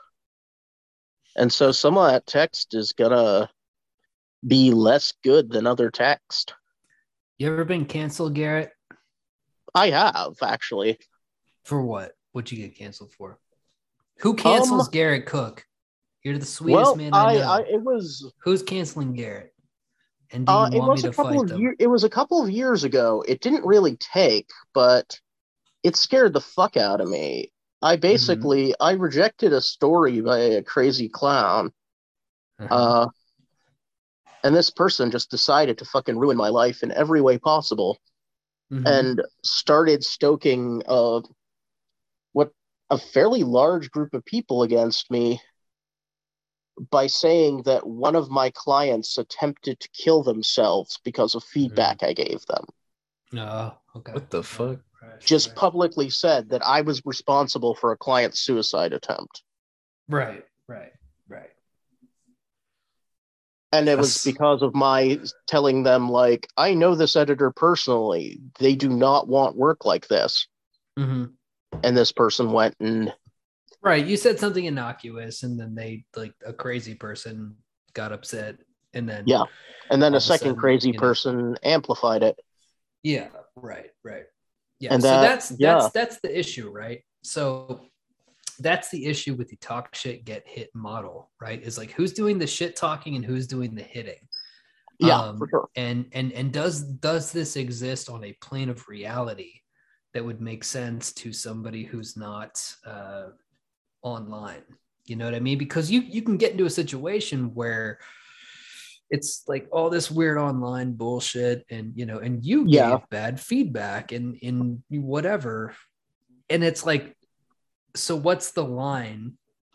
And 1.36 1.53
so 1.53 1.72
some 1.72 1.99
of 1.99 2.11
that 2.11 2.26
text 2.26 2.74
is 2.74 2.92
gonna 2.92 3.51
be 4.47 4.70
less 4.70 5.12
good 5.24 5.51
than 5.51 5.66
other 5.66 5.90
text 5.90 6.55
You 7.39 7.53
ever 7.53 7.64
been 7.64 7.85
canceled, 7.85 8.35
Garrett? 8.35 8.70
i 9.74 9.91
have 9.91 10.35
actually 10.43 10.99
For 11.64 11.82
what? 11.82 12.12
What'd 12.32 12.53
you 12.53 12.59
get 12.64 12.76
canceled 12.76 13.11
for? 13.12 13.39
Who 14.20 14.35
cancels 14.35 14.87
Um, 14.87 14.93
Garrett 14.93 15.26
Cook? 15.26 15.64
You're 16.22 16.39
the 16.39 16.47
sweetest 16.47 16.85
well 16.85 16.97
man 16.97 17.12
I 17.12 17.18
I, 17.18 17.35
know. 17.35 17.49
I 17.51 17.61
it 17.62 17.82
was 17.82 18.32
Who's 18.45 18.62
canceling 18.62 19.14
Garrett? 19.14 19.53
And 20.32 20.47
do 20.47 20.53
you 20.53 20.59
uh, 20.59 20.70
it 20.72 20.80
was 20.80 21.03
me 21.03 21.09
a 21.09 21.12
to 21.12 21.16
couple 21.16 21.41
fight 21.41 21.51
of 21.53 21.61
years 21.61 21.76
it 21.80 21.87
was 21.89 22.05
a 22.05 22.09
couple 22.11 22.43
of 22.43 22.51
years 22.51 22.85
ago 22.85 23.24
it 23.26 23.41
didn't 23.41 23.64
really 23.66 23.97
take 23.97 24.49
but 24.72 25.20
it 25.82 25.97
scared 25.97 26.32
the 26.32 26.41
fuck 26.41 26.76
out 26.76 27.01
of 27.01 27.09
me 27.09 27.51
Mm-hmm. 27.82 27.93
i 27.93 27.97
basically 27.97 28.74
i 28.80 28.93
rejected 28.93 29.53
a 29.53 29.61
story 29.61 30.20
by 30.22 30.39
a 30.39 30.62
crazy 30.62 31.09
clown 31.11 31.70
Uh-huh. 32.61 32.74
uh 32.74 33.09
and 34.45 34.55
this 34.55 34.70
person 34.70 35.11
just 35.11 35.30
decided 35.30 35.78
to 35.78 35.84
fucking 35.86 36.18
ruin 36.18 36.36
my 36.36 36.51
life 36.51 36.82
in 36.82 36.92
every 36.92 37.20
way 37.20 37.38
possible 37.38 37.99
Mhm. 38.70 38.86
and 38.86 39.22
started 39.42 40.05
stoking 40.05 40.82
uh, 40.86 41.20
what 42.32 42.53
a 42.90 42.99
fairly 42.99 43.42
large 43.42 43.90
group 43.90 44.14
of 44.14 44.24
people 44.24 44.62
against 44.62 45.11
me 45.11 45.40
by 46.90 47.07
saying 47.07 47.62
that 47.62 47.86
one 47.86 48.16
of 48.16 48.30
my 48.30 48.51
clients 48.51 49.16
attempted 49.16 49.80
to 49.80 49.88
kill 49.90 50.22
themselves 50.22 50.99
because 51.05 51.34
of 51.34 51.45
feedback 51.45 52.03
I 52.03 52.12
gave 52.12 52.45
them. 52.47 52.66
No, 53.32 53.78
okay. 53.97 54.12
What 54.12 54.30
the 54.30 54.42
fuck? 54.42 54.80
Just 55.20 55.49
right. 55.49 55.57
publicly 55.57 56.11
said 56.11 56.51
that 56.51 56.64
I 56.64 56.82
was 56.82 57.05
responsible 57.05 57.74
for 57.74 57.92
a 57.92 57.97
client's 57.97 58.40
suicide 58.40 58.92
attempt. 58.92 59.42
right, 60.09 60.45
right, 60.68 60.92
right. 61.28 61.53
And 63.75 63.89
it 63.89 63.99
was 63.99 64.22
because 64.25 64.62
of 64.62 64.72
my 64.75 65.18
telling 65.49 65.83
them, 65.83 66.09
like, 66.09 66.49
I 66.57 66.75
know 66.75 66.95
this 66.95 67.16
editor 67.16 67.51
personally. 67.51 68.41
They 68.61 68.77
do 68.77 68.89
not 68.89 69.27
want 69.27 69.57
work 69.57 69.85
like 69.85 70.07
this. 70.07 70.47
hmm 70.97 71.25
And 71.83 71.97
this 71.97 72.12
person 72.12 72.53
went 72.53 72.77
and 72.79 73.12
Right. 73.83 74.07
You 74.07 74.16
said 74.16 74.39
something 74.39 74.64
innocuous, 74.64 75.43
and 75.43 75.59
then 75.61 75.75
they 75.75 76.05
like 76.16 76.33
a 76.47 76.53
crazy 76.53 76.95
person 76.95 77.57
got 77.93 78.12
upset, 78.12 78.57
and 78.95 79.09
then 79.09 79.25
Yeah. 79.27 79.45
and 79.91 80.01
then 80.03 80.14
a 80.14 80.20
second 80.20 80.51
sudden, 80.51 80.61
crazy 80.61 80.89
you 80.89 80.95
know. 80.95 81.01
person 81.01 81.59
amplified 81.62 82.22
it. 82.22 82.39
Yeah, 83.03 83.29
right, 83.57 83.91
right. 84.03 84.25
Yeah, 84.79 84.95
And 84.95 85.03
so 85.03 85.09
that- 85.09 85.20
that's 85.20 85.51
yeah. 85.59 85.75
that's 85.75 85.93
that's 85.93 86.20
the 86.20 86.39
issue, 86.39 86.70
right? 86.70 87.03
So 87.25 87.83
that's 88.59 88.90
the 88.90 89.07
issue 89.07 89.34
with 89.34 89.48
the 89.48 89.57
talk 89.57 89.94
shit 89.94 90.24
get 90.24 90.46
hit 90.46 90.70
model, 90.74 91.30
right? 91.40 91.62
Is 91.62 91.78
like 91.78 91.92
who's 91.92 92.12
doing 92.12 92.38
the 92.38 92.46
shit 92.46 92.76
talking 92.76 93.16
and 93.16 93.24
who's 93.24 93.46
doing 93.46 93.74
the 93.74 93.82
hitting. 93.82 94.28
Yeah, 94.98 95.18
Um, 95.20 95.38
for 95.38 95.48
sure. 95.48 95.68
And 95.76 96.07
and 96.12 96.32
and 96.32 96.52
does 96.52 96.82
does 96.82 97.32
this 97.32 97.57
exist 97.57 98.09
on 98.09 98.24
a 98.24 98.32
plane 98.40 98.68
of 98.68 98.88
reality 98.88 99.52
that 100.12 100.24
would 100.24 100.40
make 100.40 100.62
sense 100.64 101.12
to 101.14 101.32
somebody 101.32 101.82
who's 101.84 102.16
not 102.16 102.62
uh, 102.86 103.30
online? 104.02 104.62
You 105.07 105.16
know 105.16 105.24
what 105.24 105.34
I 105.34 105.40
mean? 105.40 105.59
Because 105.59 105.90
you 105.90 106.00
you 106.00 106.22
can 106.22 106.36
get 106.36 106.52
into 106.52 106.66
a 106.66 106.70
situation 106.70 107.55
where 107.55 107.98
it's 109.11 109.44
like 109.46 109.68
all 109.70 109.90
this 109.90 110.11
weird 110.11 110.38
online 110.38 110.92
bullshit 110.92 111.64
and 111.70 111.92
you 111.94 112.07
know 112.07 112.18
and 112.18 112.44
you 112.44 112.64
Yeah. 112.66 112.90
gave 112.90 113.09
bad 113.11 113.40
feedback 113.40 114.12
and 114.12 114.34
in 114.36 114.82
whatever 114.88 115.74
and 116.48 116.64
it's 116.64 116.86
like 116.86 117.14
so 117.95 118.16
what's 118.16 118.51
the 118.53 118.64
line 118.64 119.34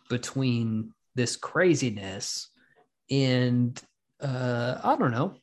between 0.09 0.93
this 1.15 1.35
craziness 1.35 2.49
and 3.11 3.81
uh 4.21 4.79
i 4.83 4.95
don't 4.95 5.11
know 5.11 5.35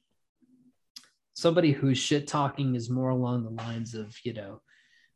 somebody 1.34 1.72
who's 1.72 1.98
shit 1.98 2.26
talking 2.26 2.74
is 2.74 2.88
more 2.90 3.10
along 3.10 3.44
the 3.44 3.62
lines 3.62 3.94
of 3.94 4.14
you 4.24 4.32
know 4.32 4.60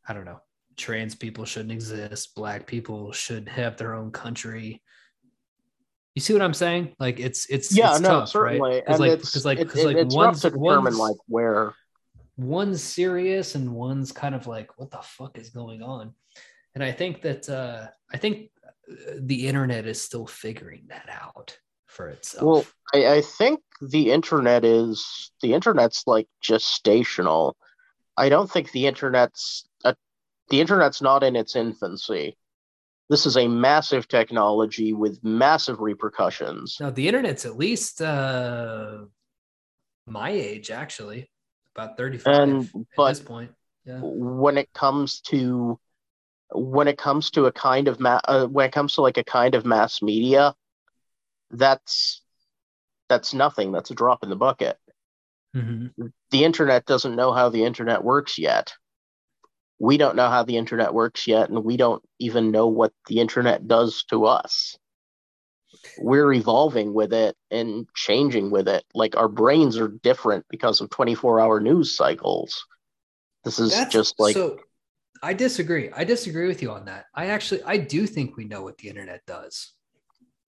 i 0.07 0.13
don't 0.13 0.25
know 0.25 0.39
trans 0.77 1.15
people 1.15 1.45
shouldn't 1.45 1.71
exist 1.71 2.33
black 2.35 2.65
people 2.65 3.11
should 3.11 3.47
have 3.49 3.77
their 3.77 3.93
own 3.93 4.11
country 4.11 4.81
You 6.15 6.21
see 6.21 6.33
what 6.33 6.41
I'm 6.41 6.53
saying? 6.53 6.93
Like 6.99 7.19
it's 7.21 7.45
it's 7.49 7.71
yeah, 7.71 7.91
it's 7.91 8.01
no, 8.01 8.09
tough, 8.09 8.29
certainly, 8.29 8.59
right? 8.59 8.83
and 8.85 8.99
like 8.99 9.11
it's 9.11 9.29
because 9.31 9.45
like 9.45 9.59
because 9.59 9.79
it- 9.79 9.87
like 9.87 9.95
it's 9.97 10.13
rough 10.15 10.25
one's 10.35 10.41
to 10.41 10.49
determine 10.49 10.83
one's, 10.83 10.97
like 10.97 11.15
where. 11.27 11.73
one's 12.35 12.83
serious 12.83 13.55
and 13.55 13.71
one's 13.71 14.11
kind 14.11 14.35
of 14.35 14.45
like 14.45 14.77
what 14.77 14.91
the 14.91 14.99
fuck 15.03 15.37
is 15.37 15.51
going 15.51 15.81
on 15.81 16.13
and 16.75 16.83
i 16.83 16.91
think 16.91 17.21
that 17.21 17.47
uh 17.49 17.87
i 18.11 18.17
think 18.17 18.49
uh, 18.91 19.13
the 19.19 19.47
internet 19.47 19.85
is 19.85 20.01
still 20.01 20.25
figuring 20.27 20.83
that 20.89 21.09
out 21.09 21.57
for 21.87 22.07
itself 22.07 22.43
Well, 22.43 22.65
I, 22.93 23.15
I 23.17 23.21
think 23.21 23.59
the 23.81 24.11
internet 24.11 24.63
is 24.63 25.31
the 25.41 25.53
internet's 25.53 26.03
like 26.07 26.27
gestational. 26.41 27.53
I 28.15 28.29
don't 28.29 28.49
think 28.49 28.71
the 28.71 28.87
internet's 28.87 29.67
uh, 29.83 29.93
the 30.49 30.61
internet's 30.61 31.01
not 31.01 31.21
in 31.23 31.35
its 31.35 31.55
infancy. 31.55 32.37
This 33.09 33.25
is 33.25 33.35
a 33.35 33.47
massive 33.47 34.07
technology 34.07 34.93
with 34.93 35.21
massive 35.21 35.81
repercussions. 35.81 36.77
now 36.79 36.91
the 36.91 37.07
internet's 37.09 37.45
at 37.45 37.57
least 37.57 38.01
uh 38.01 38.99
my 40.07 40.29
age 40.29 40.71
actually 40.71 41.29
about 41.75 41.97
35 41.97 42.33
And 42.39 42.63
at 42.63 42.69
but 42.95 43.09
this 43.09 43.19
point 43.19 43.51
yeah 43.85 43.99
when 44.01 44.57
it 44.57 44.71
comes 44.73 45.19
to 45.31 45.77
when 46.53 46.87
it 46.87 46.97
comes 46.97 47.31
to 47.31 47.45
a 47.45 47.51
kind 47.51 47.87
of 47.87 47.99
ma- 47.99 48.21
uh, 48.25 48.47
when 48.47 48.65
it 48.67 48.71
comes 48.73 48.93
to 48.95 49.01
like 49.01 49.17
a 49.17 49.23
kind 49.23 49.55
of 49.55 49.65
mass 49.65 50.01
media, 50.01 50.55
that's 51.51 52.21
that's 53.09 53.33
nothing. 53.33 53.71
That's 53.71 53.91
a 53.91 53.95
drop 53.95 54.23
in 54.23 54.29
the 54.29 54.35
bucket. 54.35 54.77
Mhm. 55.55 55.91
the 56.29 56.45
internet 56.45 56.85
doesn't 56.85 57.17
know 57.17 57.33
how 57.33 57.49
the 57.49 57.65
internet 57.65 58.05
works 58.05 58.37
yet. 58.39 58.73
We 59.79 59.97
don't 59.97 60.15
know 60.15 60.29
how 60.29 60.43
the 60.43 60.55
internet 60.55 60.93
works 60.93 61.27
yet, 61.27 61.49
and 61.49 61.65
we 61.65 61.75
don't 61.75 62.01
even 62.19 62.51
know 62.51 62.67
what 62.67 62.93
the 63.07 63.19
internet 63.19 63.67
does 63.67 64.05
to 64.11 64.25
us. 64.27 64.77
We're 65.97 66.31
evolving 66.31 66.93
with 66.93 67.11
it 67.11 67.35
and 67.49 67.85
changing 67.95 68.49
with 68.49 68.69
it. 68.69 68.85
Like 68.93 69.17
our 69.17 69.27
brains 69.27 69.77
are 69.77 69.89
different 69.89 70.45
because 70.49 70.79
of 70.79 70.89
24 70.89 71.41
hour 71.41 71.59
news 71.59 71.97
cycles. 71.97 72.65
This 73.43 73.59
is 73.59 73.71
That's- 73.71 73.91
just 73.91 74.19
like, 74.19 74.35
so 74.35 74.57
i 75.21 75.33
disagree 75.33 75.89
i 75.95 76.03
disagree 76.03 76.47
with 76.47 76.61
you 76.61 76.71
on 76.71 76.85
that 76.85 77.05
i 77.15 77.27
actually 77.27 77.61
i 77.63 77.77
do 77.77 78.07
think 78.07 78.37
we 78.37 78.45
know 78.45 78.63
what 78.63 78.77
the 78.77 78.87
internet 78.89 79.21
does 79.25 79.73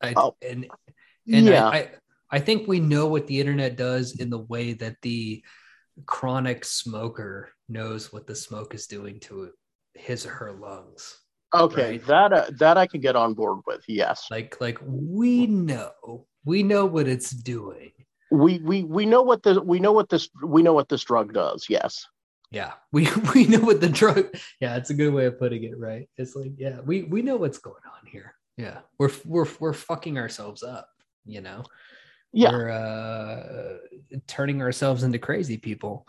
I, 0.01 0.13
Oh. 0.15 0.35
and 0.41 0.67
and 1.31 1.45
yeah, 1.45 1.67
I, 1.67 1.77
I 1.77 1.89
i 2.31 2.39
think 2.39 2.67
we 2.67 2.79
know 2.79 3.07
what 3.07 3.27
the 3.27 3.39
internet 3.39 3.77
does 3.77 4.19
in 4.19 4.29
the 4.29 4.39
way 4.39 4.73
that 4.73 4.97
the 5.01 5.43
chronic 6.05 6.65
smoker 6.65 7.49
knows 7.69 8.11
what 8.11 8.27
the 8.27 8.35
smoke 8.35 8.73
is 8.73 8.87
doing 8.87 9.19
to 9.21 9.51
his 9.93 10.25
or 10.25 10.31
her 10.31 10.51
lungs 10.51 11.19
okay, 11.53 11.91
right. 11.91 12.05
that 12.07 12.33
uh, 12.33 12.45
that 12.57 12.77
I 12.77 12.87
can 12.87 12.99
get 12.99 13.15
on 13.15 13.35
board 13.35 13.59
with. 13.67 13.83
Yes, 13.87 14.27
like 14.31 14.59
like 14.59 14.79
we 14.83 15.45
know 15.45 16.25
we 16.45 16.63
know 16.63 16.85
what 16.87 17.07
it's 17.07 17.29
doing 17.29 17.91
we 18.31 18.57
we 18.59 18.83
we 18.83 19.05
know 19.05 19.21
what 19.21 19.43
the 19.43 19.61
we 19.61 19.79
know 19.79 19.91
what 19.91 20.09
this 20.09 20.29
we 20.43 20.63
know 20.63 20.73
what 20.73 20.89
this 20.89 21.03
drug 21.03 21.33
does. 21.33 21.67
Yes, 21.69 22.07
yeah. 22.53 22.73
We 22.91 23.07
we 23.33 23.47
know 23.47 23.59
what 23.59 23.81
the 23.81 23.89
drug 23.89 24.33
yeah 24.61 24.77
it's 24.77 24.91
a 24.91 24.93
good 24.93 25.13
way 25.13 25.25
of 25.25 25.39
putting 25.39 25.63
it 25.63 25.77
right? 25.77 26.07
It's 26.17 26.35
like 26.35 26.53
yeah 26.57 26.79
we 26.81 27.03
we 27.03 27.21
know 27.21 27.35
what's 27.35 27.57
going 27.57 27.83
on 27.85 28.07
here. 28.09 28.35
Yeah. 28.55 28.79
We're 28.99 29.11
we're 29.25 29.47
we're 29.59 29.73
fucking 29.73 30.17
ourselves 30.17 30.63
up 30.63 30.87
you 31.25 31.41
know? 31.41 31.63
Yeah, 32.31 32.51
we're 32.51 32.69
uh 32.69 33.77
turning 34.27 34.61
ourselves 34.61 35.03
into 35.03 35.19
crazy 35.19 35.57
people. 35.57 36.07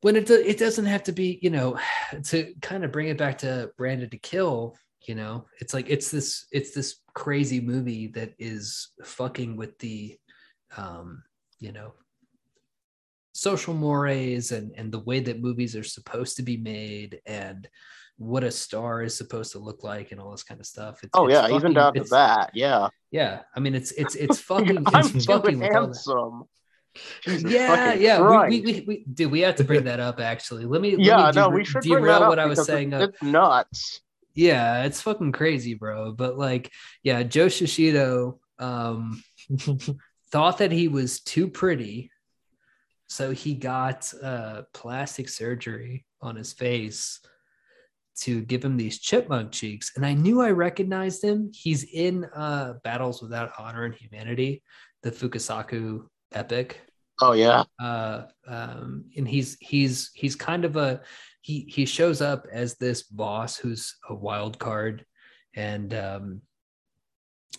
When 0.00 0.16
it 0.16 0.30
it 0.30 0.58
doesn't 0.58 0.86
have 0.86 1.02
to 1.04 1.12
be 1.12 1.38
you 1.42 1.50
know 1.50 1.78
to 2.24 2.54
kind 2.62 2.84
of 2.84 2.92
bring 2.92 3.08
it 3.08 3.18
back 3.18 3.38
to 3.38 3.70
branded 3.76 4.10
to 4.12 4.18
kill 4.18 4.76
you 5.06 5.14
know 5.14 5.46
it's 5.60 5.72
like 5.72 5.88
it's 5.88 6.10
this 6.10 6.46
it's 6.52 6.72
this 6.72 7.00
crazy 7.14 7.60
movie 7.60 8.08
that 8.08 8.34
is 8.38 8.90
fucking 9.02 9.56
with 9.56 9.78
the 9.78 10.18
um 10.76 11.22
you 11.58 11.72
know 11.72 11.94
social 13.40 13.72
mores 13.72 14.52
and 14.52 14.70
and 14.76 14.92
the 14.92 14.98
way 14.98 15.18
that 15.18 15.40
movies 15.40 15.74
are 15.74 15.82
supposed 15.82 16.36
to 16.36 16.42
be 16.42 16.58
made 16.58 17.22
and 17.24 17.70
what 18.18 18.44
a 18.44 18.50
star 18.50 19.02
is 19.02 19.16
supposed 19.16 19.52
to 19.52 19.58
look 19.58 19.82
like 19.82 20.12
and 20.12 20.20
all 20.20 20.30
this 20.30 20.42
kind 20.42 20.60
of 20.60 20.66
stuff 20.66 21.02
it's, 21.02 21.10
oh 21.14 21.24
it's 21.24 21.32
yeah, 21.32 21.40
fucking- 21.40 21.56
even 21.56 21.72
down 21.72 21.94
to 21.94 22.04
that. 22.04 22.50
Yeah, 22.52 22.88
yeah 23.10 23.40
i 23.56 23.60
mean 23.60 23.74
it's 23.74 23.92
it's 23.92 24.14
it's 24.14 24.38
fucking 24.50 24.84
I'm 24.86 25.06
it's 25.06 25.24
fucking 25.24 25.58
handsome. 25.58 26.44
Jesus 27.22 27.50
yeah 27.50 27.94
yeah 27.94 28.46
we, 28.48 28.60
we, 28.60 28.72
we, 28.72 28.84
we 28.86 29.04
dude 29.14 29.30
we 29.30 29.40
have 29.40 29.56
to 29.56 29.64
bring 29.64 29.84
that 29.84 30.00
up 30.00 30.20
actually 30.20 30.66
let 30.66 30.82
me 30.82 30.90
let 30.96 31.00
yeah, 31.00 31.26
me 31.28 31.32
no, 31.36 31.48
we 31.48 31.64
should 31.64 31.80
bring 31.82 32.02
derail 32.02 32.28
what 32.28 32.38
i 32.40 32.44
was 32.46 32.66
saying 32.66 32.92
It's, 32.92 33.02
uh, 33.02 33.08
it's 33.08 33.22
nuts. 33.22 34.00
yeah 34.34 34.82
it's 34.84 35.00
fucking 35.00 35.32
crazy 35.32 35.72
bro 35.74 36.12
but 36.12 36.36
like 36.36 36.70
yeah 37.04 37.22
joe 37.22 37.46
shishido 37.46 38.38
um 38.58 39.22
thought 40.32 40.58
that 40.58 40.72
he 40.72 40.88
was 40.88 41.20
too 41.20 41.48
pretty 41.48 42.10
so 43.10 43.32
he 43.32 43.54
got 43.54 44.12
uh 44.22 44.62
plastic 44.72 45.28
surgery 45.28 46.06
on 46.22 46.36
his 46.36 46.52
face 46.52 47.20
to 48.20 48.42
give 48.42 48.64
him 48.64 48.76
these 48.76 48.98
chipmunk 48.98 49.50
cheeks. 49.50 49.92
And 49.96 50.06
i 50.06 50.14
knew 50.14 50.40
i 50.40 50.50
recognized 50.50 51.22
him. 51.22 51.50
He's 51.52 51.84
in 51.84 52.24
uh 52.34 52.74
battles 52.84 53.20
without 53.20 53.52
honor 53.58 53.84
and 53.84 53.94
humanity 53.94 54.62
the 55.02 55.10
fukasaku 55.10 56.06
epic. 56.32 56.80
Oh 57.22 57.32
yeah, 57.32 57.64
uh, 57.78 58.22
um, 58.46 59.04
and 59.16 59.28
he's 59.28 59.58
he's 59.60 60.10
he's 60.14 60.34
kind 60.34 60.64
of 60.64 60.76
a 60.76 61.02
he 61.42 61.66
he 61.68 61.84
shows 61.84 62.22
up 62.22 62.46
as 62.50 62.76
this 62.76 63.02
boss 63.02 63.56
who's 63.56 63.96
a 64.08 64.14
wild 64.14 64.58
card, 64.58 65.04
and 65.54 65.92
um, 65.92 66.40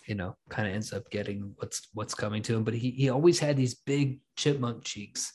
you 0.06 0.16
know, 0.16 0.36
kind 0.48 0.66
of 0.68 0.74
ends 0.74 0.92
up 0.92 1.08
getting 1.10 1.52
what's 1.58 1.88
what's 1.94 2.14
coming 2.14 2.42
to 2.42 2.56
him. 2.56 2.64
But 2.64 2.74
he 2.74 2.90
he 2.90 3.08
always 3.08 3.38
had 3.38 3.56
these 3.56 3.74
big 3.74 4.20
chipmunk 4.36 4.82
cheeks, 4.82 5.32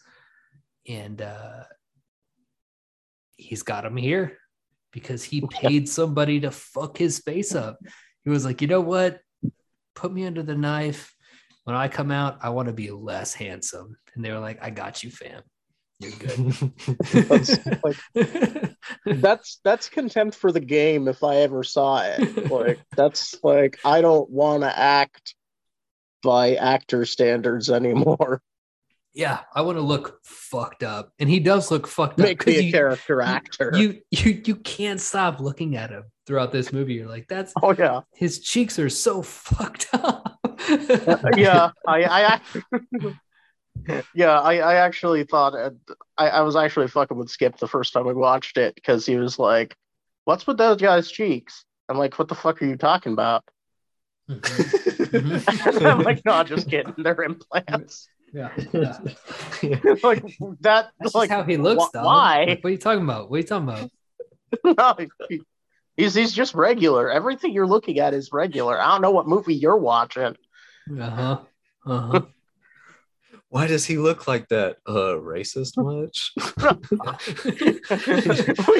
and 0.88 1.22
uh, 1.22 1.64
he's 3.36 3.64
got 3.64 3.86
him 3.86 3.98
here 3.98 4.38
because 4.92 5.24
he 5.24 5.42
paid 5.42 5.88
somebody 5.90 6.40
to 6.42 6.52
fuck 6.52 6.98
his 6.98 7.20
face 7.20 7.54
up. 7.54 7.80
He 8.24 8.30
was 8.30 8.46
like, 8.46 8.62
you 8.62 8.68
know 8.68 8.82
what, 8.82 9.20
put 9.96 10.14
me 10.14 10.26
under 10.26 10.44
the 10.44 10.56
knife 10.56 11.14
when 11.68 11.76
I 11.76 11.90
come 11.90 12.12
out, 12.12 12.38
I 12.42 12.52
want 12.52 12.70
to 12.70 12.74
be 12.74 12.92
less 12.92 13.34
handsome. 13.34 13.98
And 14.16 14.24
they 14.24 14.32
were 14.32 14.40
like, 14.40 14.58
I 14.64 14.70
got 14.70 15.04
you, 15.04 15.12
fam. 15.12 15.42
You're 16.00 16.12
That's, 16.12 17.58
good. 17.58 17.80
like, 17.84 18.76
that's 19.06 19.60
that's 19.66 19.90
contempt 19.90 20.38
for 20.38 20.54
the 20.54 20.62
game 20.62 21.10
if 21.10 21.26
I 21.26 21.38
ever 21.38 21.66
saw 21.66 22.04
it. 22.04 22.50
Like 22.50 22.80
that's 22.96 23.36
like 23.44 23.80
I 23.84 24.00
don't 24.00 24.30
want 24.30 24.64
to 24.64 24.80
act 24.80 25.36
by 26.24 26.56
actor 26.56 27.04
standards 27.04 27.70
anymore. 27.70 28.42
Yeah, 29.14 29.40
I 29.56 29.62
want 29.62 29.78
to 29.78 29.82
look 29.82 30.20
fucked 30.24 30.84
up. 30.84 31.12
And 31.18 31.28
he 31.30 31.40
does 31.40 31.72
look 31.72 31.88
fucked 31.88 32.20
Make 32.20 32.42
up. 32.42 32.48
me 32.48 32.58
a 32.58 32.62
you, 32.64 32.72
character 32.72 33.22
actor. 33.22 33.72
you 33.76 34.02
you 34.12 34.42
you 34.46 34.56
can't 34.58 35.02
stop 35.02 35.40
looking 35.40 35.76
at 35.76 35.90
him 35.90 36.04
throughout 36.28 36.52
this 36.52 36.72
movie. 36.72 36.94
You're 36.96 37.08
like, 37.08 37.28
that's 37.28 37.54
oh 37.64 37.74
yeah, 37.78 38.02
his 38.14 38.40
cheeks 38.40 38.78
are 38.80 38.90
so 38.90 39.22
fucked 39.24 39.88
up. 39.94 40.40
yeah. 41.36 41.72
I 41.88 42.04
I 42.04 42.22
actually, 42.24 42.64
yeah 44.14 44.40
I 44.40 44.58
I 44.58 44.76
actually 44.76 45.24
thought 45.24 45.56
uh, 45.56 45.72
I 46.18 46.30
I 46.30 46.42
was 46.42 46.56
actually 46.56 46.88
fucking 46.88 47.18
with 47.18 47.30
Skipp 47.30 47.58
the 47.58 47.68
first 47.68 47.94
time 47.94 48.06
we 48.06 48.14
watched 48.14 48.58
it 48.58 48.76
because 48.76 49.06
he 49.06 49.16
was 49.16 49.40
like, 49.40 49.76
"What's 50.26 50.46
with 50.46 50.58
those 50.58 50.78
guys' 50.80 51.10
cheeks?" 51.10 51.64
I'm 51.90 51.98
like, 51.98 52.20
"What 52.20 52.28
the 52.28 52.36
fuck 52.36 52.62
are 52.62 52.66
you 52.66 52.76
talking 52.78 53.14
about?" 53.14 53.44
Mhm. 54.30 55.86
I'm 55.86 56.02
like, 56.04 56.24
"No, 56.26 56.44
just 56.44 56.70
kidding. 56.70 56.94
They're 56.98 57.24
implants." 57.24 58.08
Yeah. 58.34 58.50
yeah. 58.74 59.80
like 60.04 60.24
that. 60.62 60.90
That's 61.00 61.16
like 61.16 61.30
just 61.30 61.32
how 61.32 61.44
he 61.44 61.58
looks, 61.58 61.86
wh- 61.86 61.94
dog. 61.94 62.06
Why? 62.06 62.46
Like, 62.48 62.64
what 62.64 62.70
are 62.70 62.72
you 62.72 62.78
talking 62.78 63.04
about? 63.04 63.30
What 63.30 63.38
are 63.38 63.40
you 63.40 63.48
talking 63.48 63.70
about? 63.70 63.92
no, 65.00 65.40
he's 65.96 66.14
he's 66.16 66.34
just 66.34 66.54
regular. 66.54 67.10
Everything 67.10 67.54
you're 67.54 67.68
looking 67.68 68.00
at 68.00 68.14
is 68.14 68.32
regular. 68.32 68.80
I 68.80 68.92
don't 68.92 69.02
know 69.02 69.12
what 69.12 69.28
movie 69.28 69.56
you're 69.56 69.78
watching. 69.78 70.36
Uh-huh. 71.00 71.40
Uh-huh. 71.86 72.22
Why 73.50 73.66
does 73.68 73.86
he 73.86 73.98
look 73.98 74.28
like 74.28 74.50
that? 74.50 74.78
Uh, 74.86 75.16
racist 75.16 75.78
much? 75.78 76.34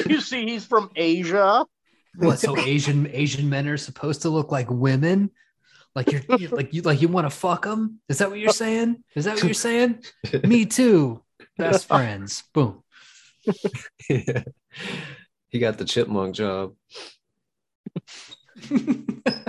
you 0.06 0.20
see, 0.20 0.44
he's 0.46 0.66
from 0.66 0.90
Asia. 0.94 1.64
what 2.16 2.38
so 2.38 2.56
asian 2.58 3.06
asian 3.12 3.48
men 3.48 3.68
are 3.68 3.76
supposed 3.76 4.22
to 4.22 4.28
look 4.30 4.50
like 4.50 4.68
women 4.70 5.30
like 5.98 6.12
you're, 6.12 6.38
you're 6.38 6.50
like 6.50 6.72
you 6.72 6.82
like 6.82 7.02
you 7.02 7.08
want 7.08 7.26
to 7.26 7.30
fuck 7.30 7.64
them 7.64 8.00
is 8.08 8.18
that 8.18 8.30
what 8.30 8.38
you're 8.38 8.52
saying? 8.52 9.02
Is 9.16 9.24
that 9.24 9.34
what 9.34 9.44
you're 9.44 9.54
saying? 9.54 10.04
Me 10.44 10.64
too. 10.64 11.22
Best 11.56 11.86
friends. 11.88 12.44
Boom. 12.54 12.82
Yeah. 14.08 14.44
He 15.50 15.58
got 15.58 15.78
the 15.78 15.86
chipmunk 15.86 16.34
job. 16.34 16.74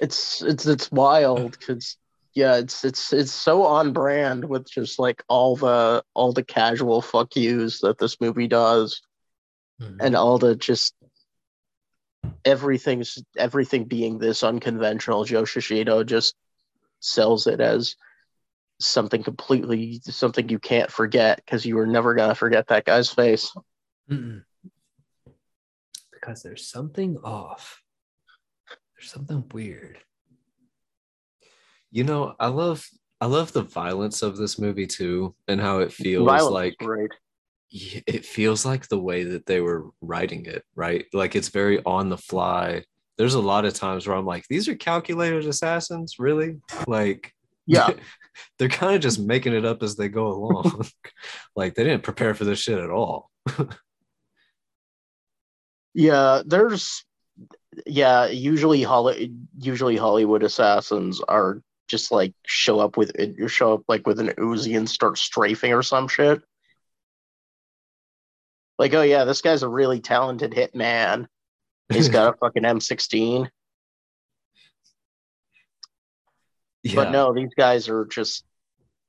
It's 0.00 0.42
it's 0.42 0.66
it's 0.66 0.90
wild 0.90 1.52
because 1.52 1.96
yeah, 2.34 2.56
it's 2.56 2.84
it's 2.84 3.12
it's 3.12 3.32
so 3.32 3.62
on 3.64 3.92
brand 3.92 4.44
with 4.44 4.68
just 4.68 4.98
like 4.98 5.22
all 5.28 5.56
the 5.56 6.02
all 6.14 6.32
the 6.32 6.42
casual 6.42 7.00
fuck 7.00 7.36
yous 7.36 7.80
that 7.80 7.98
this 7.98 8.20
movie 8.20 8.48
does, 8.48 9.00
hmm. 9.80 9.96
and 10.00 10.16
all 10.16 10.38
the 10.38 10.56
just 10.56 10.94
everything's 12.44 13.22
everything 13.36 13.84
being 13.84 14.18
this 14.18 14.42
unconventional, 14.42 15.24
Joe 15.24 15.42
Shishido 15.42 16.04
just 16.04 16.34
sells 17.00 17.46
it 17.46 17.60
as 17.60 17.96
something 18.80 19.22
completely 19.22 20.00
something 20.04 20.48
you 20.48 20.58
can't 20.58 20.90
forget 20.90 21.36
because 21.36 21.64
you 21.64 21.76
were 21.76 21.86
never 21.86 22.14
gonna 22.14 22.34
forget 22.34 22.68
that 22.68 22.84
guy's 22.84 23.10
face. 23.10 23.54
Mm-mm. 24.10 24.42
Because 26.12 26.42
there's 26.42 26.66
something 26.66 27.18
off. 27.22 27.82
There's 28.96 29.10
something 29.10 29.44
weird. 29.52 29.98
You 31.90 32.04
know, 32.04 32.34
I 32.40 32.48
love 32.48 32.88
I 33.20 33.26
love 33.26 33.52
the 33.52 33.62
violence 33.62 34.22
of 34.22 34.36
this 34.36 34.58
movie 34.58 34.86
too, 34.86 35.34
and 35.46 35.60
how 35.60 35.78
it 35.78 35.92
feels 35.92 36.26
Violence 36.26 36.52
like 36.52 36.72
is 36.80 36.86
great. 36.86 37.10
y- 37.10 37.16
it 37.74 38.24
feels 38.24 38.64
like 38.64 38.86
the 38.86 39.00
way 39.00 39.24
that 39.24 39.46
they 39.46 39.60
were 39.60 39.86
writing 40.00 40.46
it, 40.46 40.64
right? 40.76 41.06
Like 41.12 41.34
it's 41.34 41.48
very 41.48 41.82
on 41.84 42.08
the 42.08 42.16
fly. 42.16 42.84
There's 43.18 43.34
a 43.34 43.40
lot 43.40 43.64
of 43.64 43.74
times 43.74 44.06
where 44.06 44.16
I'm 44.16 44.26
like, 44.26 44.44
these 44.48 44.68
are 44.68 44.76
calculated 44.76 45.44
assassins, 45.44 46.16
really? 46.18 46.60
Like, 46.86 47.32
Yeah. 47.66 47.90
they're 48.58 48.68
kind 48.68 48.94
of 48.94 49.00
just 49.02 49.20
making 49.20 49.54
it 49.54 49.64
up 49.64 49.82
as 49.82 49.96
they 49.96 50.08
go 50.08 50.28
along. 50.28 50.86
like 51.56 51.74
they 51.74 51.82
didn't 51.84 52.04
prepare 52.04 52.34
for 52.34 52.44
this 52.44 52.60
shit 52.60 52.78
at 52.78 52.90
all. 52.90 53.30
Yeah, 55.94 56.42
there's 56.46 57.04
yeah, 57.86 58.26
usually 58.26 58.82
Holly 58.82 59.32
usually 59.58 59.96
Hollywood 59.96 60.42
assassins 60.42 61.20
are 61.28 61.60
just 61.88 62.12
like 62.12 62.34
show 62.46 62.80
up 62.80 62.96
with 62.96 63.12
you 63.18 63.48
show 63.48 63.74
up 63.74 63.82
like 63.88 64.06
with 64.06 64.18
an 64.20 64.28
Uzi 64.30 64.76
and 64.76 64.88
start 64.88 65.18
strafing 65.18 65.72
or 65.72 65.82
some 65.82 66.08
shit. 66.08 66.42
Like, 68.78 68.94
oh 68.94 69.02
yeah, 69.02 69.24
this 69.24 69.40
guy's 69.40 69.62
a 69.62 69.68
really 69.68 70.00
talented 70.00 70.52
hitman. 70.52 71.26
He's 71.92 72.08
got 72.08 72.34
a 72.34 72.36
fucking 72.40 72.62
M16. 72.62 73.48
yeah. 76.82 76.94
But 76.94 77.10
no, 77.10 77.32
these 77.32 77.52
guys 77.56 77.88
are 77.88 78.04
just 78.06 78.44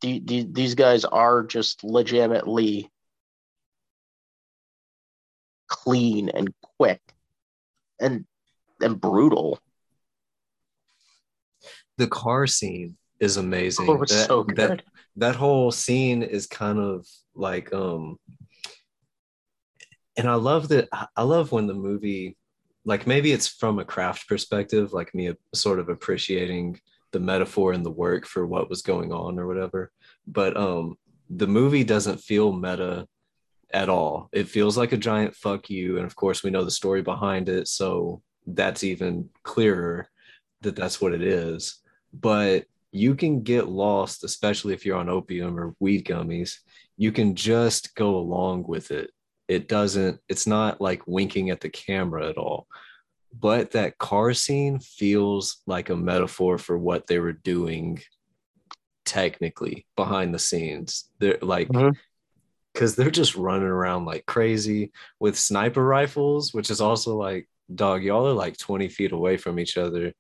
the, 0.02 0.22
the, 0.24 0.48
these 0.52 0.76
guys 0.76 1.06
are 1.06 1.44
just 1.44 1.84
legitimately 1.84 2.90
clean 5.68 6.30
and 6.30 6.54
quick 6.78 7.02
and 8.00 8.26
and 8.82 9.00
brutal. 9.00 9.60
the 11.98 12.08
car 12.08 12.48
scene 12.48 12.98
is 13.20 13.38
amazing. 13.38 13.90
Oh, 13.90 13.98
that, 13.98 14.10
so 14.10 14.46
that 14.56 14.84
that 15.16 15.36
whole 15.36 15.72
scene 15.72 16.24
is 16.24 16.48
kind 16.48 16.80
of 16.80 17.08
like 17.34 17.74
um 17.74 18.18
and 20.18 20.28
I 20.30 20.36
love 20.36 20.70
that 20.70 20.88
I- 20.92 21.24
love 21.24 21.52
when 21.52 21.68
the 21.68 21.74
movie 21.74 22.38
like 22.88 23.08
maybe 23.08 23.32
it's 23.32 23.48
from 23.48 23.80
a 23.80 23.86
craft 23.86 24.28
perspective, 24.28 24.94
like 24.94 25.16
me 25.16 25.34
sort 25.56 25.80
of 25.80 25.90
appreciating 25.90 26.80
the 27.12 27.20
metaphor 27.20 27.74
and 27.74 27.84
the 27.84 27.92
work 27.92 28.28
for 28.28 28.46
what 28.46 28.70
was 28.70 28.84
going 28.84 29.12
on 29.12 29.40
or 29.40 29.48
whatever. 29.48 29.92
But 30.28 30.56
um 30.56 30.98
the 31.30 31.48
movie 31.48 31.84
doesn't 31.84 32.20
feel 32.20 32.54
meta 32.54 33.08
at 33.72 33.90
all. 33.90 34.30
It 34.32 34.48
feels 34.48 34.78
like 34.78 34.92
a 34.92 34.98
giant 34.98 35.36
fuck 35.36 35.70
you. 35.70 35.98
And 35.98 36.06
of 36.06 36.16
course, 36.16 36.44
we 36.44 36.52
know 36.52 36.64
the 36.64 36.72
story 36.72 37.02
behind 37.02 37.50
it. 37.50 37.68
So 37.68 38.22
that's 38.46 38.84
even 38.84 39.30
clearer 39.44 40.08
that 40.62 40.76
that's 40.76 41.02
what 41.02 41.14
it 41.14 41.24
is. 41.24 41.82
But 42.14 42.66
you 42.92 43.16
can 43.16 43.42
get 43.42 43.68
lost, 43.68 44.24
especially 44.24 44.74
if 44.74 44.86
you're 44.86 44.98
on 44.98 45.10
opium 45.10 45.60
or 45.60 45.76
weed 45.80 46.06
gummies. 46.06 46.60
You 46.96 47.12
can 47.12 47.36
just 47.36 47.96
go 47.96 48.16
along 48.16 48.66
with 48.68 48.92
it. 48.92 49.12
It 49.48 49.68
doesn't, 49.68 50.20
it's 50.28 50.48
not 50.48 50.82
like 50.82 51.08
winking 51.08 51.50
at 51.50 51.62
the 51.62 51.70
camera 51.70 52.30
at 52.30 52.38
all. 52.38 52.68
But 53.38 53.72
that 53.72 53.98
car 53.98 54.34
scene 54.34 54.80
feels 54.80 55.62
like 55.68 55.90
a 55.90 55.96
metaphor 55.96 56.58
for 56.58 56.78
what 56.78 57.08
they 57.08 57.20
were 57.20 57.34
doing 57.34 58.02
technically 59.06 59.86
behind 59.96 60.34
the 60.34 60.40
scenes. 60.40 61.10
They're 61.20 61.38
like, 61.42 61.70
because 62.74 62.96
they're 62.96 63.12
just 63.12 63.36
running 63.36 63.68
around 63.68 64.06
like 64.06 64.26
crazy 64.26 64.92
with 65.20 65.38
sniper 65.38 65.84
rifles, 65.84 66.54
which 66.54 66.70
is 66.70 66.82
also 66.82 67.16
like, 67.16 67.48
dog, 67.74 68.04
y'all 68.04 68.28
are 68.28 68.34
like 68.34 68.58
20 68.58 68.90
feet 68.90 69.12
away 69.12 69.38
from 69.38 69.60
each 69.60 69.78
other. 69.78 70.14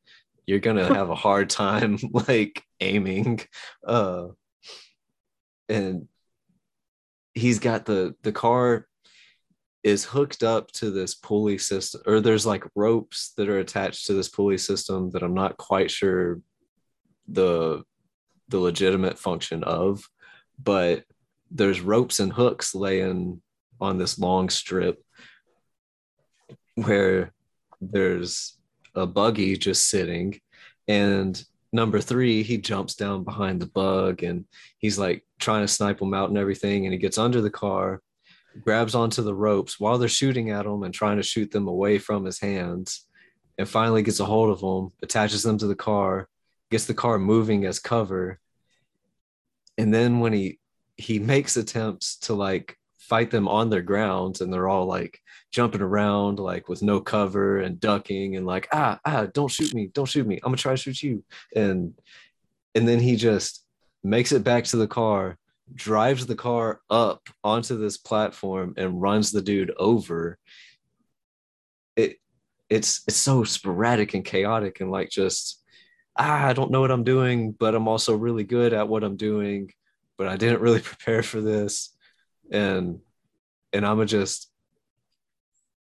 You're 0.45 0.59
gonna 0.59 0.93
have 0.93 1.09
a 1.09 1.15
hard 1.15 1.49
time 1.49 1.97
like 2.27 2.63
aiming. 2.79 3.41
Uh 3.85 4.27
and 5.67 6.07
he's 7.33 7.59
got 7.59 7.85
the 7.85 8.15
the 8.21 8.31
car 8.31 8.87
is 9.85 10.03
hooked 10.03 10.41
up 10.41 10.71
to 10.71 10.89
this 10.89 11.13
pulley 11.13 11.59
system 11.59 12.01
or 12.07 12.19
there's 12.19 12.45
like 12.45 12.63
ropes 12.73 13.33
that 13.37 13.47
are 13.47 13.59
attached 13.59 14.07
to 14.07 14.13
this 14.13 14.27
pulley 14.27 14.57
system 14.57 15.11
that 15.11 15.21
I'm 15.21 15.35
not 15.35 15.57
quite 15.57 15.91
sure 15.91 16.41
the 17.27 17.83
the 18.49 18.57
legitimate 18.57 19.19
function 19.19 19.63
of 19.63 20.03
but 20.61 21.03
there's 21.51 21.81
ropes 21.81 22.19
and 22.19 22.33
hooks 22.33 22.73
laying 22.73 23.43
on 23.79 23.99
this 23.99 24.17
long 24.17 24.49
strip 24.49 25.03
where 26.73 27.31
there's 27.79 28.57
a 28.95 29.05
buggy 29.05 29.55
just 29.55 29.87
sitting 29.87 30.39
and 30.87 31.43
number 31.71 32.01
three 32.01 32.41
he 32.41 32.57
jumps 32.57 32.95
down 32.95 33.23
behind 33.23 33.61
the 33.61 33.67
bug 33.67 34.23
and 34.23 34.45
he's 34.79 34.97
like 34.97 35.23
trying 35.39 35.61
to 35.61 35.67
snipe 35.67 36.01
him 36.01 36.15
out 36.15 36.29
and 36.29 36.39
everything 36.39 36.85
and 36.85 36.93
he 36.93 36.97
gets 36.97 37.19
under 37.19 37.39
the 37.39 37.51
car 37.51 38.01
grabs 38.61 38.95
onto 38.95 39.21
the 39.21 39.33
ropes 39.33 39.79
while 39.79 39.97
they're 39.97 40.07
shooting 40.07 40.49
at 40.51 40.65
him 40.65 40.83
and 40.83 40.93
trying 40.93 41.17
to 41.17 41.23
shoot 41.23 41.51
them 41.51 41.67
away 41.67 41.97
from 41.97 42.25
his 42.25 42.39
hands 42.39 43.05
and 43.57 43.67
finally 43.67 44.01
gets 44.01 44.19
a 44.19 44.25
hold 44.25 44.49
of 44.49 44.59
them 44.61 44.91
attaches 45.01 45.43
them 45.43 45.57
to 45.57 45.67
the 45.67 45.75
car 45.75 46.27
gets 46.71 46.85
the 46.85 46.93
car 46.93 47.17
moving 47.17 47.65
as 47.65 47.79
cover. 47.79 48.39
And 49.77 49.93
then 49.93 50.19
when 50.19 50.33
he 50.33 50.59
he 50.97 51.19
makes 51.19 51.57
attempts 51.57 52.17
to 52.17 52.33
like 52.33 52.77
fight 52.97 53.29
them 53.29 53.47
on 53.47 53.69
their 53.69 53.81
grounds 53.81 54.41
and 54.41 54.51
they're 54.51 54.67
all 54.67 54.85
like 54.85 55.19
jumping 55.51 55.81
around 55.81 56.39
like 56.39 56.67
with 56.67 56.81
no 56.81 56.99
cover 56.99 57.59
and 57.59 57.79
ducking 57.79 58.35
and 58.35 58.45
like 58.45 58.67
ah 58.71 58.99
ah 59.05 59.27
don't 59.33 59.51
shoot 59.51 59.73
me 59.73 59.87
don't 59.93 60.07
shoot 60.07 60.25
me 60.25 60.35
i'm 60.37 60.47
gonna 60.47 60.57
try 60.57 60.73
to 60.73 60.77
shoot 60.77 61.01
you. 61.03 61.23
And 61.55 61.93
and 62.73 62.87
then 62.87 62.99
he 62.99 63.15
just 63.15 63.63
makes 64.03 64.31
it 64.31 64.43
back 64.43 64.65
to 64.65 64.77
the 64.77 64.87
car 64.87 65.37
drives 65.73 66.25
the 66.25 66.35
car 66.35 66.81
up 66.89 67.27
onto 67.43 67.77
this 67.77 67.97
platform 67.97 68.73
and 68.77 69.01
runs 69.01 69.31
the 69.31 69.41
dude 69.41 69.73
over 69.77 70.37
it 71.95 72.17
it's 72.69 73.01
it's 73.07 73.17
so 73.17 73.43
sporadic 73.43 74.13
and 74.13 74.23
chaotic 74.23 74.79
and 74.79 74.91
like 74.91 75.09
just 75.09 75.63
ah, 76.17 76.45
I 76.45 76.53
don't 76.53 76.71
know 76.71 76.81
what 76.81 76.91
I'm 76.91 77.03
doing, 77.03 77.51
but 77.51 77.75
I'm 77.75 77.87
also 77.87 78.15
really 78.15 78.43
good 78.43 78.73
at 78.73 78.87
what 78.87 79.03
I'm 79.03 79.17
doing, 79.17 79.71
but 80.17 80.27
I 80.27 80.37
didn't 80.37 80.61
really 80.61 80.79
prepare 80.81 81.23
for 81.23 81.41
this. 81.41 81.95
And 82.51 82.99
and 83.73 83.85
I'm 83.85 84.05
just 84.07 84.51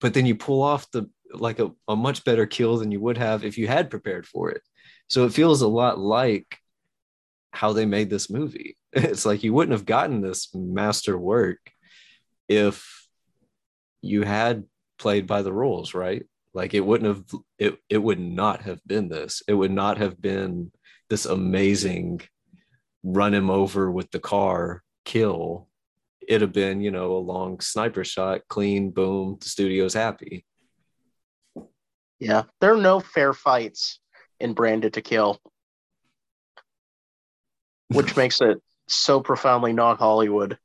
but 0.01 0.13
then 0.13 0.25
you 0.25 0.35
pull 0.35 0.61
off 0.61 0.89
the 0.91 1.09
like 1.33 1.59
a, 1.59 1.71
a 1.87 1.95
much 1.95 2.23
better 2.23 2.45
kill 2.45 2.77
than 2.77 2.91
you 2.91 2.99
would 2.99 3.17
have 3.17 3.43
if 3.43 3.57
you 3.57 3.67
had 3.67 3.89
prepared 3.89 4.25
for 4.25 4.49
it. 4.49 4.61
So 5.07 5.25
it 5.25 5.33
feels 5.33 5.61
a 5.61 5.67
lot 5.67 5.99
like 5.99 6.57
how 7.51 7.73
they 7.73 7.85
made 7.85 8.09
this 8.09 8.29
movie. 8.29 8.77
It's 8.93 9.25
like 9.25 9.43
you 9.43 9.53
wouldn't 9.53 9.77
have 9.77 9.85
gotten 9.85 10.21
this 10.21 10.53
master 10.55 11.17
work 11.17 11.59
if 12.47 13.07
you 14.01 14.23
had 14.23 14.63
played 14.97 15.27
by 15.27 15.41
the 15.43 15.53
rules, 15.53 15.93
right? 15.93 16.23
Like 16.53 16.73
it 16.73 16.79
wouldn't 16.79 17.15
have 17.15 17.41
it 17.59 17.77
it 17.89 17.99
would 17.99 18.19
not 18.19 18.63
have 18.63 18.79
been 18.85 19.09
this. 19.09 19.43
It 19.47 19.53
would 19.53 19.71
not 19.71 19.97
have 19.97 20.19
been 20.19 20.71
this 21.09 21.25
amazing 21.25 22.21
run 23.03 23.33
him 23.33 23.49
over 23.49 23.91
with 23.91 24.11
the 24.11 24.19
car 24.19 24.83
kill. 25.05 25.67
It'd 26.27 26.41
have 26.41 26.53
been, 26.53 26.81
you 26.81 26.91
know, 26.91 27.13
a 27.13 27.17
long 27.17 27.59
sniper 27.59 28.03
shot, 28.03 28.41
clean, 28.49 28.91
boom, 28.91 29.37
the 29.39 29.49
studio's 29.49 29.93
happy. 29.93 30.45
Yeah, 32.19 32.43
there 32.59 32.73
are 32.73 32.81
no 32.81 32.99
fair 32.99 33.33
fights 33.33 33.99
in 34.39 34.53
Branded 34.53 34.93
to 34.93 35.01
Kill, 35.01 35.39
which 37.87 38.15
makes 38.17 38.41
it 38.41 38.61
so 38.89 39.21
profoundly 39.21 39.73
not 39.73 39.99
Hollywood. 39.99 40.57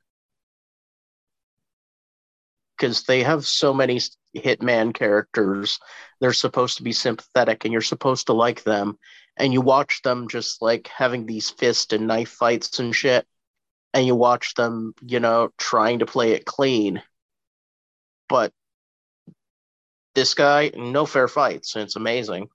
Because 2.76 3.04
they 3.04 3.22
have 3.22 3.46
so 3.46 3.72
many 3.72 4.00
hitman 4.36 4.92
characters, 4.92 5.78
they're 6.20 6.32
supposed 6.32 6.78
to 6.78 6.82
be 6.82 6.92
sympathetic 6.92 7.64
and 7.64 7.72
you're 7.72 7.80
supposed 7.82 8.26
to 8.26 8.32
like 8.32 8.64
them. 8.64 8.98
And 9.36 9.52
you 9.52 9.60
watch 9.60 10.02
them 10.02 10.28
just 10.28 10.62
like 10.62 10.88
having 10.88 11.26
these 11.26 11.50
fist 11.50 11.92
and 11.92 12.06
knife 12.06 12.30
fights 12.30 12.78
and 12.78 12.94
shit. 12.94 13.26
And 13.92 14.06
you 14.06 14.14
watch 14.14 14.54
them, 14.54 14.94
you 15.02 15.20
know, 15.20 15.50
trying 15.56 16.00
to 16.00 16.06
play 16.06 16.32
it 16.32 16.44
clean. 16.44 17.02
But 18.28 18.52
this 20.14 20.34
guy, 20.34 20.72
no 20.74 21.06
fair 21.06 21.28
fights. 21.28 21.74
And 21.74 21.84
it's 21.84 21.96
amazing. 21.96 22.48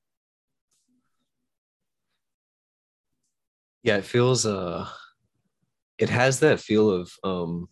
Yeah, 3.83 3.97
it 3.97 4.05
feels 4.05 4.45
uh 4.45 4.87
it 5.99 6.09
has 6.09 6.39
that 6.39 6.59
feel 6.59 6.89
of 6.89 7.11
um 7.23 7.67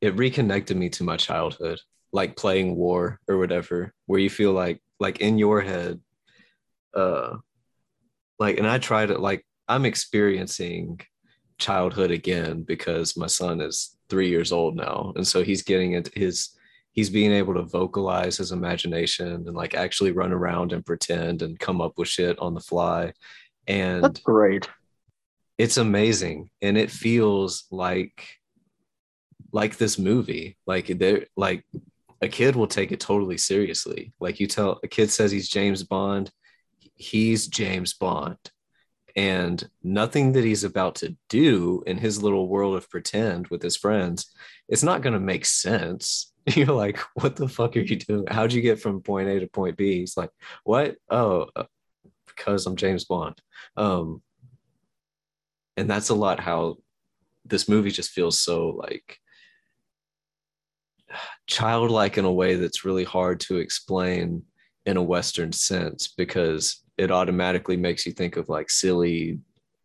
it 0.00 0.16
reconnected 0.16 0.76
me 0.76 0.88
to 0.88 1.04
my 1.04 1.16
childhood 1.16 1.78
like 2.12 2.36
playing 2.36 2.76
war 2.76 3.20
or 3.28 3.38
whatever, 3.38 3.94
where 4.06 4.20
you 4.20 4.30
feel 4.30 4.52
like 4.52 4.80
like 5.00 5.20
in 5.20 5.38
your 5.38 5.60
head, 5.60 6.00
uh, 6.94 7.36
like, 8.38 8.58
and 8.58 8.66
I 8.66 8.78
try 8.78 9.06
to 9.06 9.18
like 9.18 9.44
I'm 9.68 9.84
experiencing 9.84 11.00
childhood 11.58 12.10
again 12.10 12.62
because 12.62 13.16
my 13.16 13.26
son 13.26 13.60
is 13.60 13.96
three 14.08 14.28
years 14.28 14.52
old 14.52 14.76
now, 14.76 15.12
and 15.16 15.26
so 15.26 15.42
he's 15.42 15.62
getting 15.62 15.92
into 15.92 16.10
his 16.14 16.50
he's 16.92 17.10
being 17.10 17.32
able 17.32 17.54
to 17.54 17.62
vocalize 17.62 18.38
his 18.38 18.50
imagination 18.50 19.28
and 19.46 19.54
like 19.54 19.74
actually 19.74 20.10
run 20.10 20.32
around 20.32 20.72
and 20.72 20.84
pretend 20.84 21.42
and 21.42 21.60
come 21.60 21.80
up 21.80 21.92
with 21.96 22.08
shit 22.08 22.36
on 22.40 22.54
the 22.54 22.60
fly 22.60 23.12
and 23.68 24.02
That's 24.02 24.20
great. 24.20 24.68
It's 25.58 25.76
amazing. 25.76 26.50
And 26.62 26.78
it 26.78 26.90
feels 26.90 27.64
like 27.70 28.24
like 29.50 29.78
this 29.78 29.98
movie 29.98 30.58
like 30.66 30.86
there 30.98 31.24
like 31.34 31.64
a 32.20 32.28
kid 32.28 32.54
will 32.54 32.66
take 32.66 32.92
it 32.92 33.00
totally 33.00 33.38
seriously. 33.38 34.12
Like 34.20 34.40
you 34.40 34.46
tell 34.46 34.78
a 34.82 34.88
kid 34.88 35.10
says 35.10 35.30
he's 35.30 35.48
james 35.48 35.82
bond 35.82 36.30
he's 36.94 37.46
james 37.46 37.92
bond. 37.94 38.38
And 39.16 39.68
nothing 39.82 40.32
that 40.32 40.44
he's 40.44 40.62
about 40.62 40.96
to 40.96 41.16
do 41.28 41.82
in 41.86 41.98
his 41.98 42.22
little 42.22 42.48
world 42.48 42.76
of 42.76 42.88
pretend 42.88 43.48
with 43.48 43.62
his 43.62 43.76
friends 43.76 44.32
it's 44.68 44.82
not 44.82 45.00
going 45.00 45.14
to 45.14 45.20
make 45.20 45.46
sense. 45.46 46.32
You're 46.46 46.66
like 46.66 46.98
what 47.14 47.34
the 47.36 47.48
fuck 47.48 47.76
are 47.76 47.80
you 47.80 47.96
doing? 47.96 48.26
How'd 48.30 48.52
you 48.52 48.62
get 48.62 48.80
from 48.80 49.02
point 49.02 49.28
a 49.28 49.40
to 49.40 49.48
point 49.48 49.76
b? 49.76 50.00
He's 50.00 50.16
like 50.16 50.30
what? 50.62 50.96
Oh 51.10 51.48
uh, 51.56 51.64
because 52.26 52.66
i'm 52.66 52.76
james 52.76 53.04
bond. 53.04 53.40
Um 53.76 54.22
and 55.78 55.88
that's 55.88 56.08
a 56.08 56.14
lot 56.14 56.40
how 56.40 56.76
this 57.44 57.68
movie 57.68 57.90
just 57.90 58.10
feels 58.10 58.38
so 58.38 58.70
like 58.70 59.18
childlike 61.46 62.18
in 62.18 62.24
a 62.24 62.32
way 62.32 62.56
that's 62.56 62.84
really 62.84 63.04
hard 63.04 63.40
to 63.40 63.56
explain 63.56 64.42
in 64.86 64.96
a 64.96 65.02
western 65.02 65.52
sense 65.52 66.08
because 66.08 66.82
it 66.98 67.10
automatically 67.10 67.76
makes 67.76 68.04
you 68.04 68.12
think 68.12 68.36
of 68.36 68.48
like 68.48 68.68
silly 68.70 69.38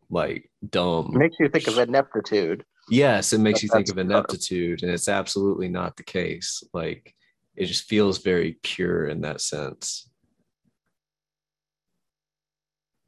like 0.09 0.49
dumb 0.69 1.11
It 1.13 1.17
makes 1.17 1.35
you 1.39 1.47
think 1.47 1.67
of 1.67 1.77
ineptitude. 1.77 2.65
yes 2.89 3.31
it 3.33 3.39
makes 3.39 3.61
you 3.63 3.69
think 3.69 3.87
that's 3.87 3.91
of 3.91 3.95
part 3.97 4.07
of- 4.09 4.11
ineptitude 4.11 4.83
and 4.83 4.91
it's 4.91 5.07
absolutely 5.07 5.69
not 5.69 5.95
the 5.95 6.03
case 6.03 6.63
like 6.73 7.15
it 7.55 7.65
just 7.67 7.87
feels 7.87 8.17
very 8.17 8.57
pure 8.63 9.05
in 9.07 9.21
that 9.21 9.39
sense 9.41 10.09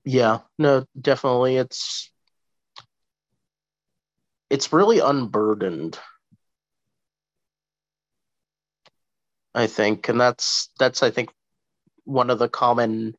Yeah, 0.08 0.42
no, 0.60 0.86
definitely. 1.00 1.58
It's 1.58 2.12
it's 4.50 4.74
really 4.74 5.00
unburdened. 5.00 6.00
I 9.54 9.68
think, 9.68 10.10
and 10.10 10.20
that's 10.20 10.70
that's 10.80 11.02
I 11.02 11.12
think 11.12 11.30
one 12.04 12.30
of 12.30 12.40
the 12.40 12.50
common 12.50 13.16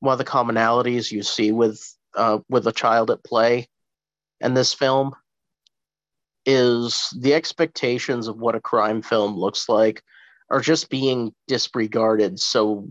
one 0.00 0.12
of 0.12 0.18
the 0.18 0.24
commonalities 0.24 1.12
you 1.12 1.22
see 1.22 1.52
with 1.52 1.82
uh, 2.14 2.38
with 2.48 2.66
a 2.66 2.72
child 2.72 3.10
at 3.10 3.24
play 3.24 3.68
and 4.40 4.56
this 4.56 4.74
film 4.74 5.14
is 6.44 7.12
the 7.18 7.34
expectations 7.34 8.28
of 8.28 8.38
what 8.38 8.54
a 8.54 8.60
crime 8.60 9.02
film 9.02 9.36
looks 9.36 9.68
like 9.68 10.02
are 10.50 10.60
just 10.60 10.88
being 10.90 11.32
disregarded 11.48 12.38
so 12.38 12.88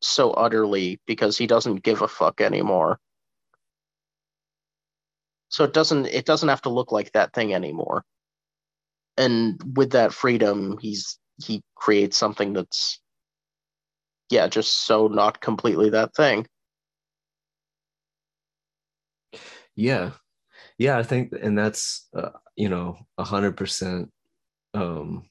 so 0.00 0.30
utterly 0.32 0.98
because 1.06 1.36
he 1.36 1.46
doesn't 1.46 1.82
give 1.82 2.02
a 2.02 2.08
fuck 2.08 2.40
anymore. 2.40 2.98
So 5.52 5.64
it 5.64 5.74
doesn't 5.74 6.06
it 6.06 6.24
doesn't 6.24 6.48
have 6.48 6.62
to 6.62 6.70
look 6.70 6.92
like 6.92 7.12
that 7.12 7.34
thing 7.34 7.52
anymore. 7.52 8.04
And 9.18 9.60
with 9.76 9.90
that 9.92 10.14
freedom, 10.14 10.78
he's 10.80 11.18
he 11.36 11.62
creates 11.74 12.16
something 12.16 12.54
that's 12.54 12.98
yeah, 14.30 14.48
just 14.48 14.86
so 14.86 15.08
not 15.08 15.42
completely 15.42 15.90
that 15.90 16.14
thing. 16.16 16.46
yeah 19.74 20.10
yeah 20.78 20.98
i 20.98 21.02
think 21.02 21.32
and 21.40 21.56
that's 21.56 22.08
uh, 22.16 22.30
you 22.56 22.68
know 22.68 22.96
a 23.18 23.24
hundred 23.24 23.56
percent 23.56 24.10
um 24.74 25.24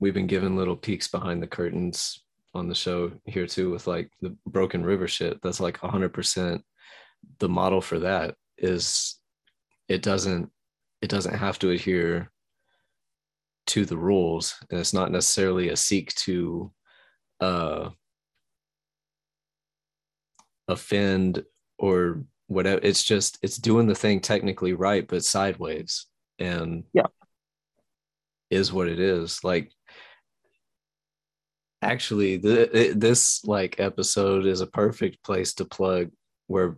we've 0.00 0.14
been 0.14 0.26
given 0.26 0.56
little 0.56 0.76
peeks 0.76 1.08
behind 1.08 1.42
the 1.42 1.46
curtains 1.46 2.22
on 2.54 2.68
the 2.68 2.74
show 2.74 3.12
here 3.26 3.46
too 3.46 3.70
with 3.70 3.86
like 3.86 4.10
the 4.20 4.34
broken 4.46 4.84
river 4.84 5.06
shit 5.06 5.38
that's 5.42 5.60
like 5.60 5.82
a 5.82 5.88
hundred 5.88 6.12
percent 6.12 6.62
the 7.40 7.48
model 7.48 7.80
for 7.80 7.98
that 7.98 8.34
is 8.56 9.17
it 9.88 10.02
doesn't 10.02 10.50
it 11.00 11.08
doesn't 11.10 11.34
have 11.34 11.58
to 11.60 11.70
adhere 11.70 12.30
to 13.68 13.84
the 13.84 13.96
rules. 13.96 14.56
And 14.70 14.80
it's 14.80 14.92
not 14.94 15.10
necessarily 15.12 15.68
a 15.68 15.76
seek 15.76 16.14
to 16.16 16.72
uh 17.40 17.90
offend 20.66 21.44
or 21.78 22.24
whatever. 22.46 22.80
It's 22.82 23.04
just 23.04 23.38
it's 23.42 23.56
doing 23.58 23.86
the 23.86 23.94
thing 23.94 24.20
technically 24.20 24.72
right 24.72 25.06
but 25.06 25.24
sideways. 25.24 26.06
And 26.38 26.84
Yeah. 26.92 27.06
is 28.50 28.72
what 28.72 28.88
it 28.88 28.98
is. 29.00 29.42
Like 29.44 29.72
actually 31.82 32.36
the, 32.38 32.76
it- 32.90 33.00
this 33.00 33.44
like 33.44 33.78
episode 33.78 34.46
is 34.46 34.60
a 34.60 34.66
perfect 34.66 35.22
place 35.22 35.54
to 35.54 35.64
plug 35.64 36.10
where 36.46 36.76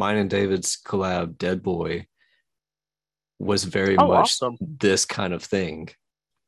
mine 0.00 0.18
and 0.22 0.30
david's 0.30 0.70
collab 0.88 1.38
dead 1.38 1.62
boy 1.62 2.06
was 3.38 3.64
very 3.64 3.96
Oh, 3.96 4.08
much 4.08 4.30
awesome. 4.42 4.56
this 4.60 5.04
kind 5.04 5.32
of 5.34 5.42
thing. 5.42 5.88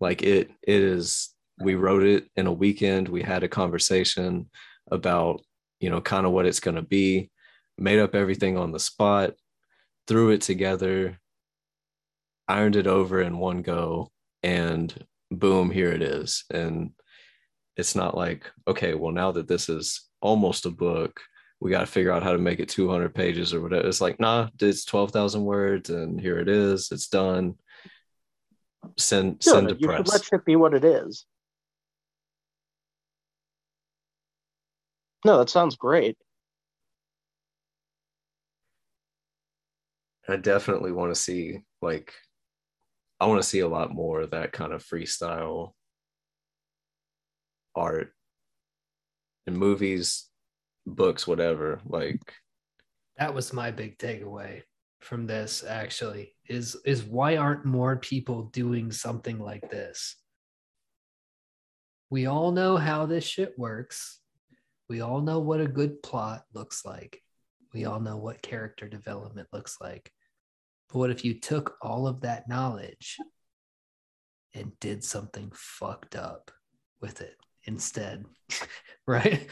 Like 0.01 0.23
it 0.23 0.51
it 0.63 0.83
is 0.97 1.35
we 1.61 1.75
wrote 1.75 2.05
it 2.15 2.23
in 2.37 2.47
a 2.47 2.53
weekend. 2.65 3.09
We 3.09 3.23
had 3.23 3.43
a 3.43 3.49
conversation 3.61 4.49
about 4.91 5.43
you 5.81 5.91
know 5.91 6.01
kind 6.01 6.25
of 6.27 6.33
what 6.33 6.47
it's 6.47 6.61
going 6.61 6.77
to 6.77 6.83
be 6.99 7.31
made 7.77 7.99
up 8.05 8.15
everything 8.15 8.57
on 8.57 8.73
the 8.73 8.81
spot 8.91 9.35
threw 10.07 10.31
it 10.31 10.41
together 10.41 11.19
ironed 12.49 12.77
it 12.77 12.87
over 12.87 13.21
in 13.21 13.39
one 13.39 13.61
go 13.63 14.11
and 14.43 14.87
boom 15.31 15.71
here 15.71 15.93
it 15.93 16.03
is. 16.03 16.45
And 16.51 16.93
it's 17.77 17.95
not 17.95 18.17
like 18.17 18.51
okay 18.67 18.95
well 18.95 19.13
now 19.13 19.31
that 19.33 19.49
this 19.49 19.69
is 19.69 19.87
almost 20.23 20.65
a 20.67 20.71
book 20.71 21.21
we 21.61 21.71
got 21.71 21.81
to 21.81 21.87
figure 21.87 22.13
out 22.13 22.23
how 22.23 22.33
to 22.33 22.39
make 22.39 22.61
it 22.61 22.69
200 22.69 23.15
pages 23.15 23.53
or 23.53 23.61
whatever 23.61 23.87
it's 23.87 24.01
like 24.01 24.21
nah 24.21 24.49
it's 24.61 24.85
12,000 24.85 25.45
words 25.45 25.91
and 25.91 26.21
here 26.21 26.39
it 26.39 26.49
is 26.49 26.89
it's 26.93 27.09
done 27.09 27.55
send 28.97 29.43
send 29.43 29.69
to. 29.69 29.75
You 29.75 29.81
should 29.81 29.89
press 29.89 30.13
let 30.13 30.25
shit 30.25 30.45
be 30.45 30.57
what 30.57 30.75
it 30.75 30.85
is. 30.85 31.27
No, 35.25 35.39
that 35.39 35.51
sounds 35.51 35.77
great. 35.77 36.17
I 40.29 40.37
definitely 40.37 40.93
want 40.93 41.15
to 41.15 41.21
see 41.21 41.61
like 41.83 42.15
I 43.19 43.27
want 43.27 43.43
to 43.43 43.49
see 43.49 43.61
a 43.61 43.69
lot 43.69 43.93
more 43.93 44.21
of 44.21 44.31
that 44.31 44.53
kind 44.53 44.73
of 44.73 44.85
freestyle 44.85 45.73
art 47.75 48.13
in 49.47 49.57
movies, 49.57 50.28
books, 50.95 51.27
whatever. 51.27 51.81
Like 51.85 52.35
that 53.17 53.35
was 53.35 53.53
my 53.53 53.71
big 53.71 53.99
takeaway 53.99 54.63
from 55.01 55.27
this 55.27 55.65
actually 55.65 56.35
is 56.49 56.77
is 56.85 57.05
why 57.05 57.37
aren't 57.37 57.65
more 57.65 57.97
people 57.97 58.45
doing 58.45 58.91
something 58.91 59.39
like 59.39 59.71
this? 59.71 60.17
We 62.11 62.27
all 62.27 62.53
know 62.53 62.77
how 62.77 63.07
this 63.07 63.25
shit 63.25 63.59
works. 63.59 64.21
We 64.89 65.03
all 65.03 65.21
know 65.21 65.41
what 65.41 65.61
a 65.61 65.69
good 65.69 66.03
plot 66.03 66.45
looks 66.55 66.85
like. 66.85 67.23
We 67.75 67.85
all 67.85 68.01
know 68.01 68.17
what 68.17 68.41
character 68.41 68.89
development 68.89 69.49
looks 69.53 69.77
like. 69.81 70.11
But 70.89 70.99
what 70.99 71.11
if 71.11 71.25
you 71.25 71.39
took 71.39 71.77
all 71.83 72.07
of 72.07 72.23
that 72.23 72.49
knowledge 72.49 73.19
and 74.55 74.73
did 74.81 75.05
something 75.05 75.53
fucked 75.55 76.17
up 76.17 76.51
with 77.01 77.21
it 77.21 77.37
instead 77.69 78.25
right 79.07 79.49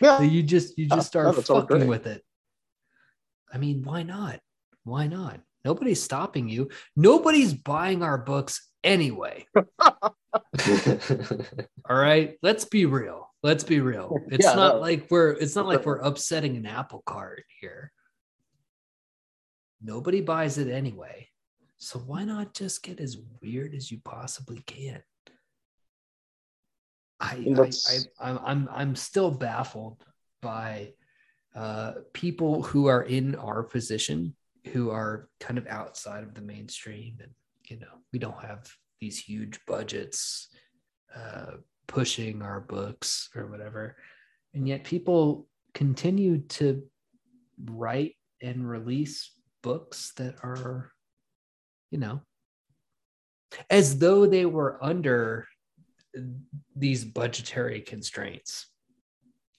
Yeah. 0.00 0.18
so 0.18 0.22
you 0.24 0.42
just 0.42 0.76
you 0.76 0.88
just 0.88 1.06
start 1.08 1.34
no, 1.34 1.40
fucking 1.40 1.86
with 1.86 2.06
it 2.06 2.22
I 3.54 3.58
mean, 3.58 3.82
why 3.84 4.02
not? 4.02 4.40
Why 4.84 5.06
not? 5.08 5.38
Nobody's 5.62 6.02
stopping 6.02 6.48
you. 6.48 6.70
Nobody's 6.96 7.52
buying 7.52 8.02
our 8.02 8.16
books 8.16 8.66
anyway. 8.82 9.46
All 9.94 10.14
right. 11.90 12.38
Let's 12.42 12.64
be 12.64 12.86
real. 12.86 13.28
Let's 13.42 13.62
be 13.62 13.80
real. 13.80 14.16
It's 14.30 14.46
Yeah, 14.46 14.54
not 14.54 14.76
no. 14.76 14.80
like 14.80 15.06
we're 15.10 15.32
it's 15.32 15.54
not 15.54 15.66
like 15.66 15.84
we're 15.84 15.98
upsetting 15.98 16.56
an 16.56 16.64
apple 16.64 17.02
cart 17.04 17.44
here. 17.60 17.92
Nobody 19.82 20.22
buys 20.22 20.56
it 20.56 20.68
anyway. 20.72 21.28
So 21.76 21.98
why 21.98 22.24
not 22.24 22.54
just 22.54 22.82
get 22.82 23.00
as 23.00 23.18
weird 23.42 23.74
as 23.74 23.90
you 23.90 24.00
possibly 24.02 24.62
can? 24.66 25.02
I, 27.22 27.54
I, 28.20 28.30
I 28.32 28.38
I'm 28.44 28.68
I'm 28.72 28.96
still 28.96 29.30
baffled 29.30 30.04
by 30.40 30.92
uh, 31.54 31.92
people 32.12 32.62
who 32.62 32.86
are 32.86 33.02
in 33.02 33.36
our 33.36 33.62
position 33.62 34.34
who 34.72 34.90
are 34.90 35.28
kind 35.40 35.58
of 35.58 35.66
outside 35.68 36.24
of 36.24 36.34
the 36.34 36.40
mainstream 36.40 37.18
and 37.20 37.30
you 37.68 37.78
know 37.78 37.94
we 38.12 38.18
don't 38.18 38.42
have 38.42 38.68
these 39.00 39.18
huge 39.18 39.60
budgets 39.66 40.48
uh, 41.14 41.52
pushing 41.86 42.42
our 42.42 42.60
books 42.60 43.28
or 43.36 43.46
whatever, 43.46 43.96
and 44.54 44.66
yet 44.66 44.84
people 44.84 45.46
continue 45.74 46.38
to 46.38 46.82
write 47.64 48.16
and 48.40 48.68
release 48.68 49.30
books 49.62 50.12
that 50.16 50.34
are, 50.42 50.90
you 51.90 51.98
know, 51.98 52.20
as 53.70 53.98
though 53.98 54.26
they 54.26 54.46
were 54.46 54.78
under 54.82 55.46
these 56.76 57.04
budgetary 57.04 57.80
constraints 57.80 58.66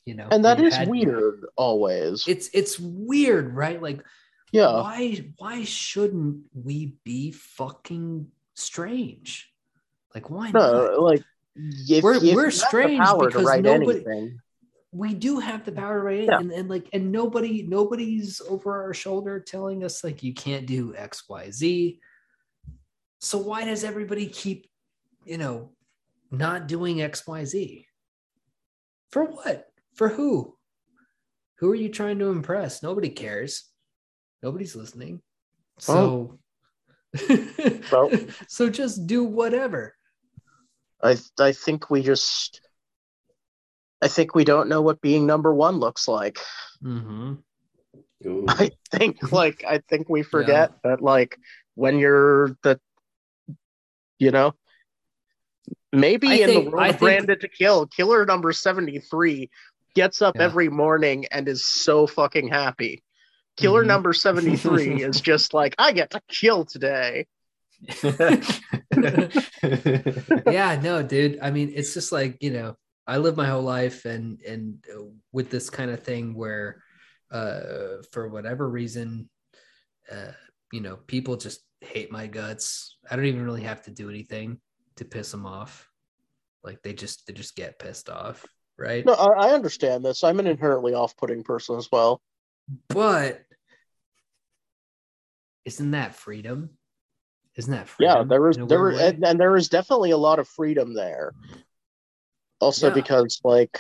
you 0.06 0.14
know 0.14 0.28
and 0.32 0.44
that 0.46 0.60
is 0.60 0.76
had- 0.76 0.90
weird 0.90 1.46
always. 1.56 2.28
It's 2.28 2.50
it's 2.54 2.78
weird 2.80 3.54
right? 3.56 3.82
Like 3.82 4.04
yeah. 4.52 4.68
why 4.82 5.26
why 5.38 5.64
shouldn't 5.64 6.44
we 6.54 6.96
be 7.06 7.32
fucking 7.32 8.28
strange? 8.54 9.50
Like 10.14 10.30
why 10.30 10.52
not? 10.52 10.74
no 10.94 11.02
like 11.02 11.24
if, 11.56 12.04
We're- 12.04 12.18
if 12.18 12.36
we're 12.36 12.52
strange 12.52 13.00
because 13.20 13.46
nobody- 13.62 14.04
anything. 14.04 14.40
We 14.92 15.16
do 15.16 15.40
have 15.40 15.66
the 15.66 15.72
power 15.72 15.98
to 16.00 16.04
write 16.04 16.24
Yeah. 16.26 16.38
and, 16.40 16.52
and 16.52 16.70
like 16.70 16.88
and 16.94 17.12
nobody 17.12 17.64
nobody's 17.64 18.42
over 18.48 18.84
our 18.84 18.94
shoulder 18.94 19.40
telling 19.40 19.84
us 19.84 20.04
like 20.04 20.22
you 20.22 20.34
can't 20.36 20.68
do 20.68 20.94
xyz 20.94 21.98
so 23.20 23.38
why 23.40 23.64
does 23.66 23.84
everybody 23.84 24.28
keep 24.28 24.70
you 25.26 25.38
know 25.40 25.72
not 26.34 26.68
doing 26.68 26.98
xyz 26.98 27.86
for 29.14 29.26
what? 29.26 29.68
For 29.94 30.10
who? 30.10 30.56
Who 31.60 31.70
are 31.70 31.76
you 31.76 31.90
trying 31.90 32.18
to 32.18 32.32
impress? 32.32 32.82
Nobody 32.82 33.10
cares. 33.10 33.70
Nobody's 34.42 34.76
listening. 34.76 35.22
So 35.78 36.40
Well- 37.92 38.12
so 38.48 38.72
just 38.72 39.06
do 39.06 39.24
whatever. 39.24 39.96
I 41.02 41.18
I 41.38 41.52
think 41.52 41.92
we 41.92 42.02
just 42.02 42.60
I 44.02 44.08
think 44.08 44.34
we 44.34 44.44
don't 44.44 44.68
know 44.68 44.82
what 44.82 45.00
being 45.00 45.28
number 45.28 45.54
one 45.54 45.78
looks 45.78 46.08
like. 46.08 46.40
mm-hmm. 46.84 47.36
I 48.48 48.72
think 48.90 49.32
like 49.32 49.64
I 49.68 49.78
think 49.90 50.10
we 50.10 50.24
forget 50.24 50.72
that 50.84 51.02
like 51.02 51.38
when 51.76 52.00
you're 52.00 52.58
the 52.64 52.80
you 54.18 54.32
know 54.32 54.56
maybe 55.94 56.28
I 56.30 56.34
in 56.34 56.48
think- 56.48 56.66
the 56.66 56.72
world 56.72 56.84
I 56.84 56.88
of 56.88 56.92
think- 56.96 57.00
branded 57.02 57.42
to 57.42 57.48
kill, 57.48 57.88
killer 57.88 58.26
number 58.26 58.52
73 58.52 59.50
gets 59.96 60.22
up 60.22 60.36
Yeah. 60.36 60.44
every 60.44 60.70
morning 60.70 61.26
and 61.32 61.48
is 61.48 61.64
so 61.64 62.08
fucking 62.08 62.48
happy. 62.50 63.04
Killer 63.56 63.84
Mhm. 63.84 63.88
number 63.88 64.14
73 64.14 65.04
is 65.08 65.22
just 65.22 65.54
like, 65.54 65.76
I 65.78 65.92
get 65.94 66.10
to 66.12 66.22
kill 66.28 66.66
today. 66.66 67.28
yeah 70.52 70.80
no 70.82 71.04
dude 71.04 71.38
i 71.42 71.52
mean 71.52 71.72
it's 71.76 71.94
just 71.94 72.12
like 72.14 72.38
you 72.42 72.50
know 72.52 72.76
i 73.08 73.18
live 73.18 73.36
my 73.36 73.46
whole 73.46 73.62
life 73.64 74.06
and 74.06 74.40
and 74.48 74.84
uh, 74.94 75.02
with 75.34 75.50
this 75.50 75.70
kind 75.70 75.92
of 75.92 76.02
thing 76.02 76.34
where 76.34 76.82
uh 77.32 77.98
for 78.12 78.30
whatever 78.30 78.70
reason 78.70 79.30
uh 80.12 80.32
you 80.72 80.80
know 80.82 80.96
people 81.08 81.36
just 81.36 81.62
hate 81.82 82.10
my 82.12 82.28
guts 82.28 82.98
i 83.10 83.16
don't 83.16 83.26
even 83.26 83.44
really 83.44 83.64
have 83.64 83.82
to 83.84 83.92
do 83.92 84.10
anything 84.10 84.60
to 84.98 85.06
piss 85.06 85.32
them 85.32 85.46
off 85.46 85.90
like 86.64 86.82
they 86.84 86.94
just 86.94 87.28
they 87.28 87.34
just 87.34 87.56
get 87.56 87.80
pissed 87.80 88.10
off 88.10 88.46
right 88.78 89.06
No, 89.06 89.14
I, 89.14 89.48
I 89.48 89.54
understand 89.54 90.04
this. 90.06 90.24
I'm 90.24 90.40
an 90.40 90.48
inherently 90.48 90.94
off-putting 90.94 91.44
person 91.44 91.78
as 91.78 91.90
well. 91.92 92.22
but 92.90 93.42
isn't 95.66 95.92
that 95.92 96.16
freedom 96.16 96.70
isn't 97.56 97.72
that 97.72 97.88
Yeah, 98.00 98.16
freedom 98.16 98.28
there 98.28 98.50
a 98.50 98.66
there 98.66 98.80
weird 98.82 98.96
way? 98.96 99.08
and, 99.10 99.26
and 99.26 99.40
there 99.40 99.56
is 99.56 99.70
definitely 99.70 100.12
a 100.12 100.18
lot 100.18 100.40
of 100.40 100.48
freedom 100.48 100.94
there. 100.94 101.34
Also 102.60 102.88
Yeah. 102.88 102.94
because 102.94 103.40
like 103.44 103.80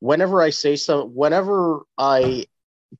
whenever 0.00 0.42
I 0.42 0.50
say 0.50 0.76
some 0.76 1.14
whenever 1.14 1.80
I 1.96 2.46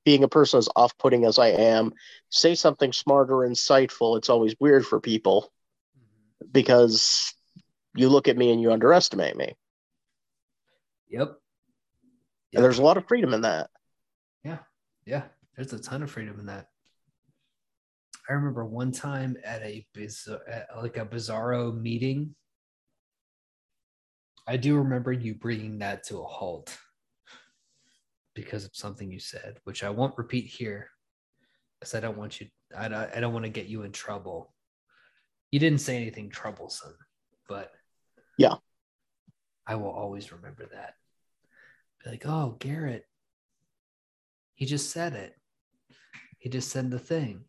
being 0.04 0.24
a 0.24 0.28
person 0.28 0.58
as 0.58 0.68
off-putting 0.74 1.24
as 1.24 1.38
I 1.38 1.48
am, 1.48 1.92
say 2.30 2.54
something 2.54 2.92
smart 2.92 3.30
or 3.30 3.46
insightful, 3.46 4.16
it's 4.18 4.28
always 4.28 4.54
weird 4.58 4.84
for 4.86 5.00
people 5.00 5.52
because 6.54 7.34
you 7.94 8.08
look 8.08 8.28
at 8.28 8.38
me 8.38 8.50
and 8.50 8.62
you 8.62 8.72
underestimate 8.72 9.36
me. 9.36 9.54
yep 11.10 11.34
And 12.54 12.64
there's 12.64 12.78
a 12.78 12.82
lot 12.82 12.96
of 12.96 13.06
freedom 13.06 13.34
in 13.34 13.42
that. 13.42 13.68
Yeah. 14.42 14.58
Yeah, 15.06 15.24
there's 15.54 15.72
a 15.72 15.78
ton 15.78 16.02
of 16.02 16.10
freedom 16.10 16.40
in 16.40 16.46
that. 16.46 16.68
I 18.28 18.32
remember 18.32 18.64
one 18.64 18.90
time 18.90 19.36
at 19.44 19.60
a 19.62 19.86
biz- 19.92 20.28
at 20.48 20.68
like 20.76 20.96
a 20.96 21.04
bizarro 21.04 21.78
meeting. 21.78 22.34
I 24.46 24.56
do 24.56 24.76
remember 24.76 25.12
you 25.12 25.34
bringing 25.34 25.78
that 25.80 26.04
to 26.04 26.20
a 26.20 26.24
halt 26.24 26.74
because 28.34 28.64
of 28.64 28.70
something 28.74 29.10
you 29.10 29.20
said, 29.20 29.58
which 29.64 29.84
I 29.84 29.90
won't 29.90 30.16
repeat 30.16 30.46
here, 30.46 30.88
because 31.78 31.94
I 31.94 32.00
don't 32.00 32.16
want 32.16 32.40
you. 32.40 32.48
I 32.76 32.88
don't, 32.88 33.16
I 33.16 33.20
don't 33.20 33.32
want 33.34 33.44
to 33.44 33.50
get 33.50 33.66
you 33.66 33.82
in 33.82 33.92
trouble. 33.92 34.53
You 35.54 35.60
didn't 35.60 35.82
say 35.82 35.94
anything 35.96 36.30
troublesome, 36.30 36.96
but 37.48 37.70
Yeah. 38.38 38.54
I 39.64 39.76
will 39.76 39.92
always 39.92 40.32
remember 40.32 40.66
that. 40.72 40.94
Be 42.02 42.10
like, 42.10 42.26
oh, 42.26 42.56
Garrett, 42.58 43.06
he 44.56 44.66
just 44.66 44.90
said 44.90 45.12
it. 45.12 45.36
He 46.40 46.48
just 46.48 46.70
said 46.70 46.90
the 46.90 46.98
thing. 46.98 47.44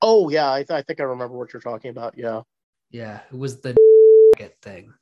Oh 0.00 0.28
yeah, 0.28 0.52
I, 0.52 0.58
th- 0.62 0.70
I 0.70 0.82
think 0.82 1.00
I 1.00 1.02
remember 1.02 1.36
what 1.36 1.52
you're 1.52 1.60
talking 1.60 1.90
about. 1.90 2.14
Yeah. 2.16 2.42
Yeah, 2.92 3.18
it 3.32 3.36
was 3.36 3.60
the 3.60 3.74
thing. 4.62 4.94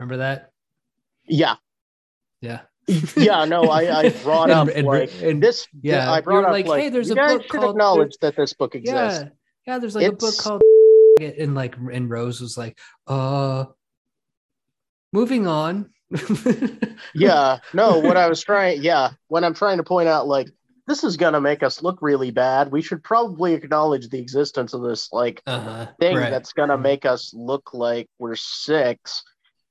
Remember 0.00 0.16
that? 0.16 0.50
Yeah. 1.28 1.54
Yeah. 2.40 2.62
Yeah, 3.16 3.44
no, 3.44 3.66
I, 3.70 4.00
I 4.00 4.08
brought 4.24 4.50
up 4.50 4.66
And- 4.74 4.84
like 4.84 5.12
and- 5.22 5.40
this 5.40 5.68
yeah, 5.80 6.10
I 6.10 6.22
brought 6.22 6.44
up 6.44 6.50
like, 6.50 6.66
like, 6.66 6.82
hey, 6.82 6.88
there's 6.88 7.10
a 7.10 7.14
book 7.14 7.46
called- 7.46 7.70
acknowledge 7.76 8.16
that 8.20 8.34
this 8.34 8.52
book 8.52 8.74
exists. 8.74 9.20
yeah, 9.22 9.28
yeah. 9.68 9.78
There's 9.78 9.94
like 9.94 10.08
a 10.08 10.10
book 10.10 10.32
It's- 10.34 10.60
called 11.20 11.34
and 11.38 11.54
like 11.54 11.76
and 11.76 12.10
Rose 12.10 12.40
was 12.40 12.56
like, 12.58 12.78
uh, 13.06 13.66
moving 15.12 15.46
on. 15.46 15.90
yeah 17.14 17.58
no 17.72 18.00
what 18.00 18.16
i 18.16 18.28
was 18.28 18.42
trying 18.42 18.82
yeah 18.82 19.10
when 19.28 19.44
i'm 19.44 19.54
trying 19.54 19.76
to 19.76 19.84
point 19.84 20.08
out 20.08 20.26
like 20.26 20.48
this 20.88 21.04
is 21.04 21.16
gonna 21.16 21.40
make 21.40 21.62
us 21.62 21.84
look 21.84 22.02
really 22.02 22.32
bad 22.32 22.72
we 22.72 22.82
should 22.82 23.00
probably 23.04 23.54
acknowledge 23.54 24.08
the 24.08 24.18
existence 24.18 24.74
of 24.74 24.82
this 24.82 25.12
like 25.12 25.40
uh-huh. 25.46 25.86
thing 26.00 26.16
right. 26.16 26.30
that's 26.30 26.52
gonna 26.52 26.76
make 26.76 27.06
us 27.06 27.32
look 27.32 27.72
like 27.72 28.08
we're 28.18 28.34
six 28.34 29.22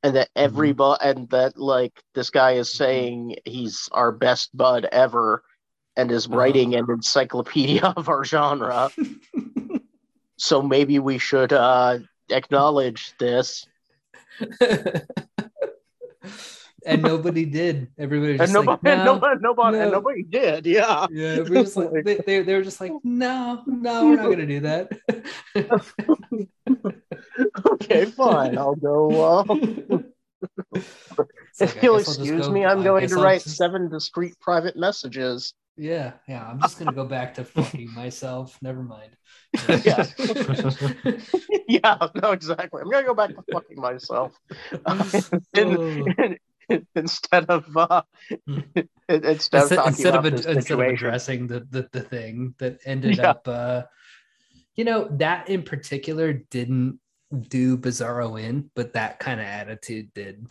and 0.01 0.15
that 0.15 0.29
everybody 0.33 1.03
and 1.03 1.29
that 1.29 1.57
like 1.57 1.91
this 2.15 2.29
guy 2.29 2.51
is 2.53 2.73
saying 2.73 3.35
he's 3.43 3.89
our 3.91 4.13
best 4.13 4.55
bud 4.55 4.87
ever 4.93 5.43
and 5.97 6.09
is 6.09 6.25
Uh-huh. 6.25 6.37
writing 6.37 6.73
an 6.75 6.85
encyclopedia 6.89 7.83
of 7.97 8.07
our 8.07 8.23
genre 8.23 8.89
so 10.39 10.61
maybe 10.61 10.97
we 10.99 11.17
should 11.17 11.53
uh 11.53 11.99
acknowledge 12.31 13.13
this 13.19 13.67
and 16.85 17.01
nobody 17.01 17.43
did. 17.45 17.89
Everybody 17.97 18.33
was 18.33 18.41
and 18.41 18.47
just 18.47 18.53
nobody, 18.53 18.79
like, 18.83 18.97
and 18.97 19.05
no. 19.05 19.13
nobody, 19.15 19.39
nobody, 19.41 19.77
and 19.79 19.91
nobody 19.91 20.23
did 20.23 20.65
yeah 20.65 21.07
Yeah, 21.11 21.27
everybody 21.27 21.59
was 21.61 21.75
like, 21.75 21.91
they, 22.05 22.15
they, 22.25 22.41
they 22.41 22.55
were 22.55 22.61
just 22.63 22.79
like, 22.79 22.93
no, 23.03 23.61
no, 23.67 24.05
we're 24.05 24.15
not 24.15 24.29
gonna 24.29 24.45
do 24.45 24.59
that. 24.61 24.91
okay, 27.71 28.05
fine. 28.05 28.57
I'll 28.57 28.75
go. 28.75 29.09
Uh, 29.11 29.43
like, 30.71 30.85
if 31.59 31.83
you'll 31.83 31.97
just 31.97 32.19
excuse 32.19 32.47
go- 32.47 32.53
me, 32.53 32.65
I'm 32.65 32.79
I 32.79 32.83
going 32.83 33.07
to 33.09 33.15
write 33.15 33.43
just- 33.43 33.57
seven 33.57 33.89
discrete 33.89 34.39
private 34.39 34.75
messages. 34.77 35.53
Yeah, 35.79 36.11
yeah. 36.27 36.45
I'm 36.45 36.59
just 36.59 36.77
gonna 36.77 36.91
go 36.91 37.05
back 37.05 37.33
to 37.35 37.45
fucking 37.45 37.93
myself. 37.93 38.57
Never 38.61 38.83
mind. 38.83 39.15
Yeah. 39.85 40.05
yeah, 41.67 41.97
no, 42.21 42.31
exactly. 42.31 42.81
I'm 42.81 42.89
going 42.89 43.03
to 43.03 43.07
go 43.07 43.13
back 43.15 43.29
to 43.29 43.43
fucking 43.51 43.79
myself 43.79 44.37
In- 45.55 46.37
instead 46.95 47.45
of 47.49 47.65
uh, 47.75 48.01
instead, 49.07 49.71
of 49.71 49.87
instead, 49.87 50.15
of 50.15 50.23
this 50.23 50.45
instead 50.45 50.79
of 50.79 50.87
addressing 50.87 51.47
the, 51.47 51.65
the 51.71 51.89
the 51.91 52.01
thing 52.01 52.53
that 52.59 52.77
ended 52.85 53.17
Yeah. 53.17 53.31
up 53.31 53.47
uh 53.47 53.83
you 54.75 54.83
know 54.83 55.07
that 55.17 55.49
in 55.49 55.63
particular 55.63 56.33
didn't 56.33 56.99
do 57.47 57.75
bizarro 57.77 58.39
in 58.39 58.69
but 58.75 58.93
that 58.93 59.17
kind 59.19 59.39
of 59.39 59.47
attitude 59.47 60.13
did 60.13 60.45
I 60.45 60.49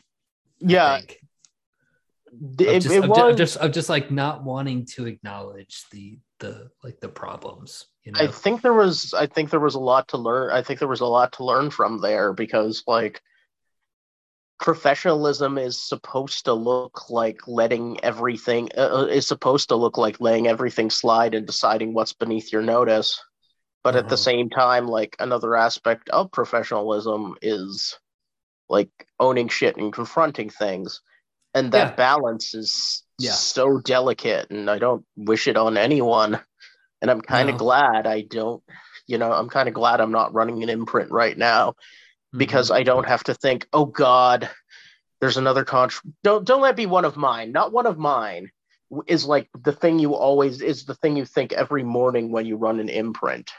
yeah, 0.60 0.96
think. 0.98 1.20
It, 2.60 2.68
of 2.76 2.82
just, 2.82 2.94
it 2.94 2.98
of, 2.98 3.04
ju- 3.04 3.08
was. 3.08 3.30
of 3.30 3.36
just 3.36 3.56
of 3.58 3.72
just 3.72 3.88
like 3.88 4.10
not 4.10 4.44
wanting 4.44 4.84
to 4.94 5.06
acknowledge 5.06 5.84
the 5.90 6.18
the 6.40 6.70
like 6.84 7.00
the 7.00 7.08
problems 7.08 7.86
you 8.04 8.12
know 8.12 8.20
I 8.20 8.28
think 8.28 8.62
there 8.62 8.72
was 8.72 9.14
I 9.14 9.26
think 9.26 9.50
there 9.50 9.60
was 9.60 9.74
a 9.74 9.80
lot 9.80 10.08
to 10.08 10.18
learn. 10.18 10.50
I 10.50 10.62
think 10.62 10.78
there 10.78 10.88
was 10.88 11.00
a 11.00 11.06
lot 11.06 11.32
to 11.34 11.44
learn 11.44 11.70
from 11.70 12.00
there 12.00 12.32
because 12.32 12.84
like 12.86 13.20
professionalism 14.60 15.56
is 15.56 15.88
supposed 15.88 16.44
to 16.46 16.52
look 16.52 17.10
like 17.10 17.46
letting 17.46 18.02
everything 18.02 18.68
uh, 18.76 19.06
is 19.08 19.26
supposed 19.26 19.68
to 19.68 19.76
look 19.76 19.96
like 19.96 20.20
laying 20.20 20.48
everything 20.48 20.90
slide 20.90 21.34
and 21.34 21.46
deciding 21.46 21.94
what's 21.94 22.12
beneath 22.12 22.52
your 22.52 22.62
notice. 22.62 23.22
But 23.84 23.94
at 23.94 24.08
the 24.08 24.14
Uh-huh. 24.14 24.30
same 24.30 24.50
time 24.50 24.88
like 24.88 25.14
another 25.20 25.54
aspect 25.54 26.08
of 26.10 26.32
professionalism 26.32 27.36
is 27.40 27.96
like 28.68 28.90
owning 29.20 29.48
shit 29.48 29.76
and 29.76 29.92
confronting 29.92 30.50
things. 30.50 31.00
And 31.54 31.72
that 31.72 31.90
Yeah. 31.90 31.96
balance 31.96 32.54
is 32.54 33.02
Yeah. 33.18 33.30
so 33.30 33.78
delicate 33.80 34.50
and 34.50 34.70
I 34.70 34.78
don't 34.78 35.04
wish 35.16 35.48
it 35.48 35.56
on 35.56 35.76
anyone. 35.76 36.40
And 37.00 37.10
I'm 37.10 37.20
kind 37.20 37.48
of 37.48 37.54
No. 37.54 37.58
glad 37.58 38.06
I 38.06 38.22
don't, 38.22 38.62
you 39.06 39.18
know, 39.18 39.32
I'm 39.32 39.48
kind 39.48 39.68
of 39.68 39.74
glad 39.74 40.00
I'm 40.00 40.12
not 40.12 40.34
running 40.34 40.62
an 40.62 40.68
imprint 40.68 41.10
right 41.10 41.36
now 41.36 41.70
Mm-hmm. 41.70 42.38
because 42.38 42.70
I 42.70 42.82
don't 42.82 43.06
have 43.06 43.24
to 43.24 43.34
think, 43.34 43.66
oh 43.72 43.86
God, 43.86 44.50
there's 45.20 45.38
another 45.38 45.64
contra. 45.64 46.02
Don't 46.22 46.44
don't 46.44 46.60
let 46.60 46.76
be 46.76 46.86
one 46.86 47.04
of 47.06 47.16
mine. 47.16 47.52
Not 47.52 47.72
one 47.72 47.86
of 47.86 47.98
mine 47.98 48.50
is 49.06 49.24
like 49.24 49.48
the 49.58 49.72
thing 49.72 49.98
you 49.98 50.14
always 50.14 50.60
is 50.60 50.84
the 50.84 50.94
thing 50.94 51.16
you 51.16 51.24
think 51.24 51.52
every 51.52 51.82
morning 51.82 52.30
when 52.30 52.46
you 52.46 52.56
run 52.56 52.80
an 52.80 52.88
imprint. 52.88 53.50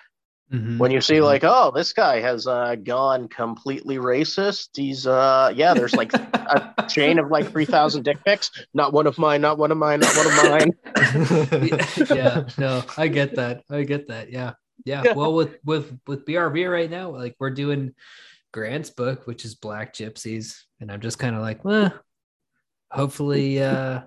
Mhm. 0.51 0.79
When 0.79 0.89
you 0.89 0.99
see 0.99 1.15
Mhm. 1.15 1.23
like, 1.25 1.43
oh, 1.43 1.71
this 1.75 1.93
guy 1.93 2.21
has 2.21 2.47
uh, 2.47 2.75
gone 2.75 3.27
completely 3.27 3.97
racist. 3.97 4.69
He's 4.75 5.05
uh, 5.05 5.53
yeah, 5.55 5.75
there's 5.75 5.93
like 5.95 6.11
a 6.13 6.73
chain 6.89 7.19
of 7.19 7.29
like 7.29 7.51
three 7.51 7.65
thousand 7.65 8.01
dick 8.03 8.17
pics. 8.25 8.49
Not 8.73 8.91
one 8.91 9.05
of 9.05 9.19
mine. 9.19 9.41
Not 9.41 9.59
one 9.59 9.71
of 9.71 9.77
mine. 9.77 9.99
Not 9.99 10.17
one 10.17 10.27
of 10.27 10.33
mine. 10.49 11.77
yeah, 12.15 12.45
no, 12.57 12.83
I 12.97 13.07
get 13.09 13.35
that. 13.35 13.63
I 13.69 13.83
get 13.83 14.07
that. 14.07 14.31
Yeah. 14.31 14.53
Yeah. 14.85 15.03
Yeah. 15.05 15.13
Well, 15.13 15.33
with 15.35 15.57
with 15.63 15.95
with 16.07 16.25
BRB 16.25 16.71
right 16.71 16.89
now, 16.89 17.11
like 17.11 17.35
we're 17.39 17.51
doing 17.51 17.93
Grant's 18.51 18.89
book, 18.89 19.27
which 19.27 19.45
is 19.45 19.53
Black 19.53 19.93
Gypsies, 19.93 20.61
and 20.79 20.91
I'm 20.91 21.01
just 21.01 21.19
kind 21.19 21.35
of 21.35 21.41
like, 21.43 21.63
well, 21.63 21.93
hopefully 22.91 23.61
uh 23.61 24.01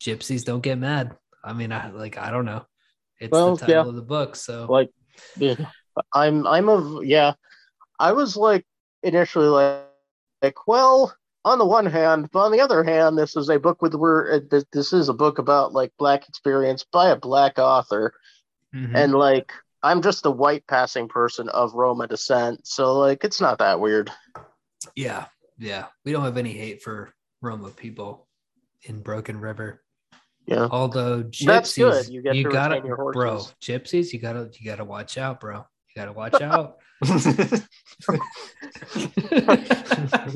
gypsies 0.00 0.44
don't 0.44 0.62
get 0.62 0.78
mad. 0.78 1.16
I 1.42 1.52
mean, 1.52 1.72
I 1.72 1.90
like 1.90 2.16
I 2.16 2.30
don't 2.30 2.44
know. 2.46 2.64
It's 3.20 3.30
Well, 3.30 3.56
the 3.56 3.60
title 3.66 3.74
yeah. 3.84 3.88
of 3.90 3.94
the 3.94 4.02
book, 4.02 4.36
so 4.36 4.66
like 4.70 4.90
yeah, 5.36 5.56
I'm 6.12 6.46
I'm 6.46 6.68
a 6.68 7.00
yeah. 7.04 7.34
I 7.98 8.12
was 8.12 8.36
like 8.36 8.66
initially 9.02 9.46
like 9.46 9.82
like 10.42 10.66
well 10.66 11.14
on 11.44 11.58
the 11.58 11.64
one 11.66 11.86
hand, 11.86 12.30
but 12.32 12.40
on 12.40 12.52
the 12.52 12.60
other 12.60 12.82
hand, 12.82 13.18
this 13.18 13.36
is 13.36 13.50
a 13.50 13.58
book 13.58 13.82
with 13.82 13.94
where 13.94 14.32
uh, 14.32 14.58
this, 14.72 14.92
is 14.94 15.10
a 15.10 15.14
book 15.14 15.38
about 15.38 15.74
like 15.74 15.92
black 15.98 16.26
experience 16.28 16.86
by 16.90 17.10
a 17.10 17.16
black 17.16 17.58
author, 17.58 18.14
Mhm. 18.74 18.96
and 18.96 19.12
like 19.14 19.52
I'm 19.82 20.00
just 20.00 20.24
a 20.24 20.30
white 20.30 20.66
passing 20.66 21.06
person 21.08 21.50
of 21.50 21.74
Roma 21.74 22.06
descent, 22.06 22.66
so 22.66 22.98
like 22.98 23.22
it's 23.24 23.40
not 23.40 23.58
that 23.58 23.78
weird. 23.80 24.10
yeah, 24.96 25.26
yeah. 25.58 25.86
We 26.04 26.12
don't 26.12 26.24
have 26.24 26.38
any 26.38 26.52
hate 26.52 26.82
for 26.82 27.14
Roma 27.42 27.68
people 27.70 28.26
in 28.84 29.02
Broken 29.02 29.38
River. 29.38 29.83
Yeah. 30.46 30.68
Although 30.70 31.24
gypsies, 31.24 31.46
That's 31.46 31.74
good. 31.76 32.08
You 32.08 32.22
get 32.22 32.34
to 32.34 32.42
gotta, 32.44 32.80
bro. 32.80 33.38
Gypsies, 33.62 34.12
you 34.12 34.18
gotta, 34.18 34.50
you 34.58 34.64
gotta 34.66 34.84
watch 34.84 35.16
out, 35.16 35.40
bro. 35.40 35.56
You 35.56 35.94
gotta 35.96 36.12
watch 36.12 36.40
out. 36.42 36.78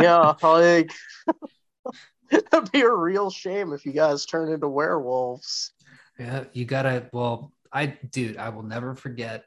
Yeah, 0.00 0.34
like 0.42 0.90
it'd 2.30 2.72
be 2.72 2.80
a 2.80 2.90
real 2.92 3.30
shame 3.30 3.72
if 3.72 3.84
you 3.86 3.92
guys 3.92 4.26
turn 4.26 4.52
into 4.52 4.68
werewolves. 4.68 5.72
yeah, 6.18 6.44
you 6.52 6.64
gotta. 6.64 7.08
Well, 7.12 7.52
I, 7.72 7.86
dude, 8.10 8.36
I 8.36 8.48
will 8.50 8.62
never 8.62 8.94
forget 8.94 9.44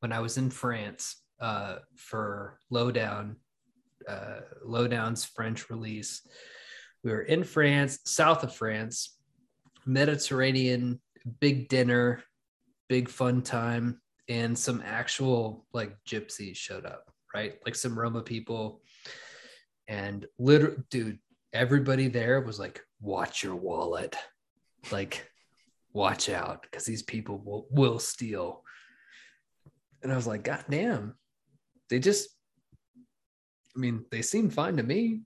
when 0.00 0.12
I 0.12 0.20
was 0.20 0.36
in 0.38 0.50
France 0.50 1.16
uh, 1.40 1.76
for 1.96 2.58
Lowdown, 2.70 3.36
uh, 4.08 4.40
Lowdown's 4.64 5.24
French 5.24 5.68
release. 5.70 6.22
We 7.02 7.10
were 7.12 7.22
in 7.22 7.44
France, 7.44 8.00
south 8.04 8.42
of 8.42 8.54
France, 8.54 9.15
Mediterranean, 9.86 11.00
big 11.40 11.68
dinner, 11.68 12.22
big 12.88 13.08
fun 13.08 13.42
time, 13.42 14.00
and 14.28 14.58
some 14.58 14.82
actual 14.84 15.66
like 15.72 15.96
gypsies 16.06 16.56
showed 16.56 16.84
up, 16.84 17.10
right? 17.34 17.54
Like 17.64 17.74
some 17.74 17.98
Roma 17.98 18.22
people. 18.22 18.82
And 19.88 20.26
literally, 20.38 20.78
dude, 20.90 21.18
everybody 21.52 22.08
there 22.08 22.40
was 22.40 22.58
like, 22.58 22.82
watch 23.00 23.42
your 23.42 23.54
wallet. 23.54 24.16
Like, 24.90 25.28
watch 25.92 26.28
out 26.28 26.62
because 26.62 26.84
these 26.84 27.02
people 27.02 27.38
will, 27.38 27.66
will 27.70 27.98
steal. 27.98 28.62
And 30.02 30.12
I 30.12 30.16
was 30.16 30.26
like, 30.26 30.44
God 30.44 30.64
damn. 30.68 31.14
They 31.88 31.98
just, 31.98 32.28
I 33.74 33.78
mean, 33.78 34.04
they 34.10 34.22
seem 34.22 34.50
fine 34.50 34.76
to 34.76 34.82
me. 34.82 35.20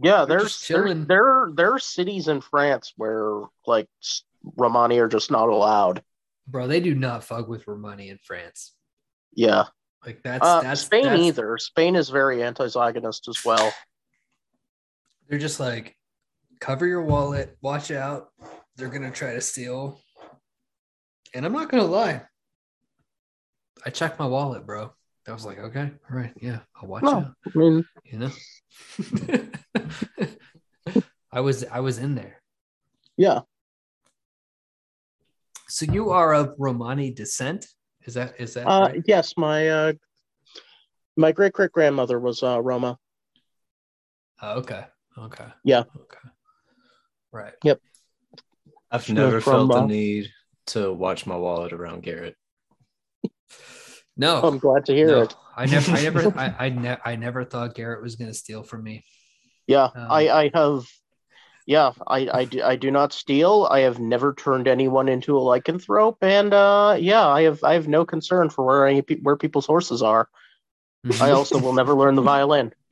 Yeah, 0.00 0.24
there's 0.24 0.66
there, 0.68 0.94
there 0.94 1.50
there 1.54 1.74
are 1.74 1.78
cities 1.78 2.28
in 2.28 2.40
France 2.40 2.92
where 2.96 3.42
like 3.66 3.88
Romani 4.56 4.98
are 4.98 5.08
just 5.08 5.30
not 5.30 5.48
allowed. 5.48 6.02
Bro, 6.46 6.68
they 6.68 6.80
do 6.80 6.94
not 6.94 7.24
fuck 7.24 7.48
with 7.48 7.66
Romani 7.68 8.08
in 8.08 8.18
France. 8.18 8.74
Yeah, 9.34 9.64
Like 10.04 10.22
that's 10.22 10.44
uh, 10.44 10.62
that's 10.62 10.82
Spain 10.82 11.04
that's, 11.04 11.22
either. 11.22 11.58
Spain 11.58 11.96
is 11.96 12.08
very 12.08 12.42
anti-Zionist 12.42 13.28
as 13.28 13.44
well. 13.44 13.72
They're 15.28 15.38
just 15.38 15.60
like, 15.60 15.96
cover 16.60 16.86
your 16.86 17.02
wallet, 17.02 17.56
watch 17.62 17.90
out. 17.90 18.30
They're 18.76 18.88
gonna 18.88 19.10
try 19.10 19.34
to 19.34 19.40
steal. 19.40 20.00
And 21.34 21.46
I'm 21.46 21.52
not 21.52 21.70
gonna 21.70 21.84
lie. 21.84 22.22
I 23.84 23.90
checked 23.90 24.18
my 24.18 24.26
wallet, 24.26 24.66
bro. 24.66 24.92
I 25.28 25.32
was 25.32 25.46
like, 25.46 25.58
okay, 25.58 25.90
all 26.10 26.16
right, 26.16 26.32
yeah, 26.40 26.60
I'll 26.80 26.88
watch 26.88 27.04
No. 27.04 27.10
out. 27.12 27.34
I 27.46 27.58
mean, 27.58 27.84
You 28.04 28.18
know? 28.18 28.30
I 31.32 31.40
was 31.40 31.64
I 31.64 31.80
was 31.80 31.98
in 31.98 32.14
there. 32.14 32.42
yeah, 33.16 33.40
So 35.68 35.86
you 35.86 36.10
are 36.10 36.34
of 36.34 36.54
Romani 36.58 37.12
descent? 37.12 37.66
Is 38.04 38.14
that 38.14 38.34
is 38.40 38.54
that 38.54 38.66
uh, 38.66 38.88
right? 38.88 39.02
yes, 39.06 39.34
my 39.36 39.68
uh, 39.68 39.92
my 41.16 41.30
great 41.32 41.52
great 41.52 41.72
grandmother 41.72 42.18
was 42.18 42.42
uh, 42.42 42.60
Roma. 42.60 42.98
Oh, 44.42 44.58
okay. 44.58 44.84
Okay. 45.16 45.46
Yeah. 45.62 45.84
Okay. 45.94 46.28
Right. 47.30 47.54
Yep. 47.62 47.80
I've 48.90 49.08
Yeah, 49.08 49.14
never 49.14 49.40
from, 49.40 49.68
felt 49.68 49.72
the 49.72 49.78
uh, 49.78 49.86
need 49.86 50.28
to 50.66 50.92
watch 50.92 51.26
my 51.26 51.36
wallet 51.36 51.72
around 51.72 52.02
Garrett. 52.02 52.36
No. 54.16 54.40
I'm 54.42 54.58
glad 54.58 54.86
to 54.86 54.94
hear 54.94 55.06
no. 55.08 55.22
it. 55.22 55.34
I 55.56 55.66
never 55.66 55.92
I 55.92 56.02
never 56.02 56.38
I 56.38 56.54
I, 56.66 56.68
ne- 56.68 56.98
I 57.04 57.16
never 57.16 57.44
thought 57.44 57.74
Garrett 57.74 58.02
was 58.02 58.16
gonna 58.16 58.34
steal 58.34 58.62
from 58.62 58.82
me. 58.82 59.04
Yeah, 59.66 59.84
Um, 59.84 60.06
I 60.10 60.28
I 60.28 60.50
have. 60.54 60.84
Yeah, 61.64 61.92
I, 62.08 62.28
I, 62.40 62.44
do, 62.44 62.60
I 62.60 62.74
do 62.74 62.90
not 62.90 63.12
steal. 63.12 63.68
I 63.70 63.80
have 63.82 64.00
never 64.00 64.34
turned 64.34 64.66
anyone 64.66 65.08
into 65.08 65.38
a 65.38 65.40
lycanthrope, 65.40 66.16
and 66.20 66.52
uh, 66.52 66.96
yeah, 66.98 67.24
I 67.24 67.42
have 67.42 67.62
I 67.62 67.74
have 67.74 67.86
no 67.86 68.04
concern 68.04 68.50
for 68.50 68.64
where 68.66 68.84
any 68.88 69.00
pe- 69.00 69.20
where 69.20 69.36
people's 69.36 69.66
horses 69.66 70.02
are. 70.02 70.28
I 71.20 71.30
also 71.30 71.60
will 71.60 71.72
never 71.72 71.94
learn 71.94 72.16
the 72.16 72.22
violin. 72.22 72.72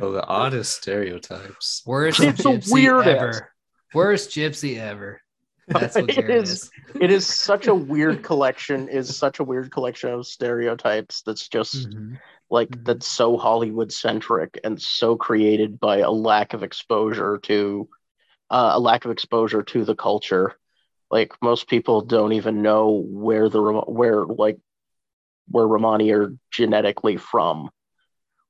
Oh, 0.00 0.12
the 0.12 0.24
oddest 0.26 0.76
stereotypes. 0.82 1.82
Worst 1.86 2.20
It's 2.20 2.42
gypsy 2.42 2.72
weirdest. 2.72 3.08
ever. 3.08 3.52
Worst 3.94 4.30
gypsy 4.30 4.78
ever. 4.78 5.20
That's 5.68 5.96
what 5.96 6.10
It 6.10 6.30
is. 6.30 6.50
is. 6.50 6.70
It 7.00 7.10
is 7.10 7.26
such 7.26 7.66
a 7.66 7.74
weird 7.74 8.22
collection. 8.22 8.88
Is 8.88 9.16
such 9.16 9.40
a 9.40 9.44
weird 9.44 9.70
collection 9.72 10.10
of 10.10 10.26
stereotypes. 10.26 11.22
That's 11.22 11.48
just 11.48 11.90
Mhm. 11.90 12.18
like 12.50 12.68
Mhm. 12.70 12.84
that's 12.84 13.06
so 13.06 13.36
Hollywood 13.36 13.92
centric 13.92 14.60
and 14.62 14.80
so 14.80 15.16
created 15.16 15.80
by 15.80 15.98
a 15.98 16.10
lack 16.10 16.54
of 16.54 16.62
exposure 16.62 17.38
to 17.44 17.88
uh, 18.48 18.70
a 18.74 18.78
lack 18.78 19.04
of 19.04 19.10
exposure 19.10 19.64
to 19.64 19.84
the 19.84 19.96
culture. 19.96 20.54
Like 21.10 21.32
most 21.42 21.66
people 21.68 22.00
don't 22.02 22.32
even 22.32 22.62
know 22.62 22.90
where 22.90 23.48
the 23.48 23.60
where 23.60 24.24
like 24.24 24.58
where 25.48 25.66
Romani 25.66 26.12
are 26.12 26.32
genetically 26.52 27.16
from. 27.16 27.70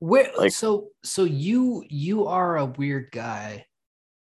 Where 0.01 0.31
Like- 0.37 0.53
so 0.53 0.91
so 1.03 1.25
you 1.25 1.83
you 1.89 2.27
are 2.27 2.59
a 2.59 2.67
weird 2.67 3.11
guy. 3.11 3.67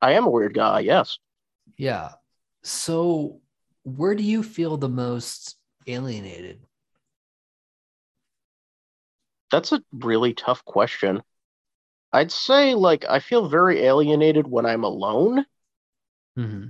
I 0.00 0.12
am 0.12 0.24
a 0.26 0.30
weird 0.30 0.54
guy, 0.54 0.80
yes. 0.80 1.18
Yeah. 1.76 2.12
So 2.66 3.40
where 3.84 4.16
do 4.16 4.24
you 4.24 4.42
feel 4.42 4.76
the 4.76 4.88
most 4.88 5.56
alienated? 5.86 6.66
That's 9.52 9.70
a 9.70 9.80
really 9.92 10.34
tough 10.34 10.64
question. 10.64 11.22
I'd 12.12 12.32
say 12.32 12.74
like 12.74 13.04
I 13.08 13.20
feel 13.20 13.48
very 13.48 13.82
alienated 13.84 14.48
when 14.48 14.66
I'm 14.66 14.82
alone. 14.82 15.46
Mm-hmm. 16.36 16.66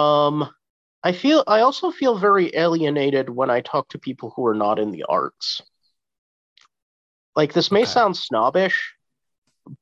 Um, 0.00 0.50
I 1.04 1.12
feel 1.12 1.44
I 1.46 1.60
also 1.60 1.92
feel 1.92 2.18
very 2.18 2.50
alienated 2.56 3.30
when 3.30 3.48
I 3.48 3.60
talk 3.60 3.90
to 3.90 3.98
people 3.98 4.32
who 4.34 4.44
are 4.46 4.54
not 4.54 4.80
in 4.80 4.90
the 4.90 5.04
arts. 5.08 5.62
Like 7.36 7.52
this 7.52 7.70
may 7.70 7.82
Okay. 7.82 7.92
sound 7.92 8.16
snobbish, 8.16 8.92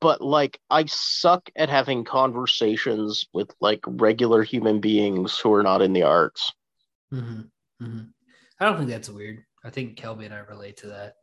but 0.00 0.20
like 0.20 0.58
I 0.68 0.84
suck 0.86 1.50
at 1.56 1.68
having 1.68 2.04
conversations 2.04 3.26
with 3.32 3.50
like 3.60 3.80
regular 3.86 4.42
human 4.42 4.80
beings 4.80 5.38
who 5.38 5.52
are 5.54 5.62
not 5.62 5.82
in 5.82 5.92
the 5.92 6.02
arts. 6.02 6.52
Mm-hmm. 7.12 7.40
Mm-hmm. 7.84 8.02
I 8.60 8.64
don't 8.64 8.76
think 8.76 8.90
that's 8.90 9.08
weird. 9.08 9.44
I 9.64 9.70
think 9.70 9.98
Kelby 9.98 10.26
and 10.26 10.34
I 10.34 10.38
relate 10.38 10.78
to 10.78 10.88
that. 10.88 11.14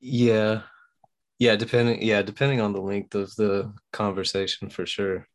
Yeah. 0.00 0.62
Yeah, 1.38 1.56
depending 1.56 2.02
yeah, 2.02 2.22
depending 2.22 2.60
on 2.60 2.72
the 2.72 2.80
length 2.80 3.14
of 3.14 3.34
the 3.36 3.72
conversation 3.92 4.70
for 4.70 4.86
sure. 4.86 5.26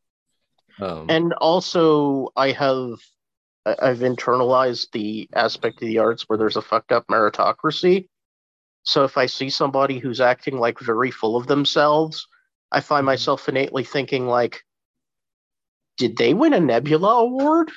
Um 0.80 1.10
And 1.10 1.34
also 1.34 2.30
I 2.36 2.52
have 2.52 3.00
I- 3.66 3.76
I've 3.82 4.00
internalized 4.00 4.92
the 4.92 5.30
aspect 5.34 5.82
of 5.82 5.88
the 5.88 6.00
arts 6.00 6.24
where 6.28 6.38
there's 6.38 6.58
a 6.58 6.62
fucked 6.62 6.92
up 6.92 7.08
meritocracy. 7.08 8.08
So 8.84 9.04
if 9.06 9.18
I 9.18 9.26
see 9.26 9.50
somebody 9.50 10.00
who's 10.00 10.22
acting 10.22 10.60
like 10.60 10.80
very 10.80 11.10
full 11.12 11.36
of 11.36 11.48
themselves, 11.48 12.28
I 12.72 12.82
find 12.82 13.04
Mhm. 13.04 13.08
myself 13.08 13.50
innately 13.50 13.84
thinking 13.84 14.28
like, 14.28 14.64
did 15.98 16.18
they 16.18 16.34
win 16.34 16.54
a 16.54 16.60
Nebula 16.60 17.24
award? 17.24 17.72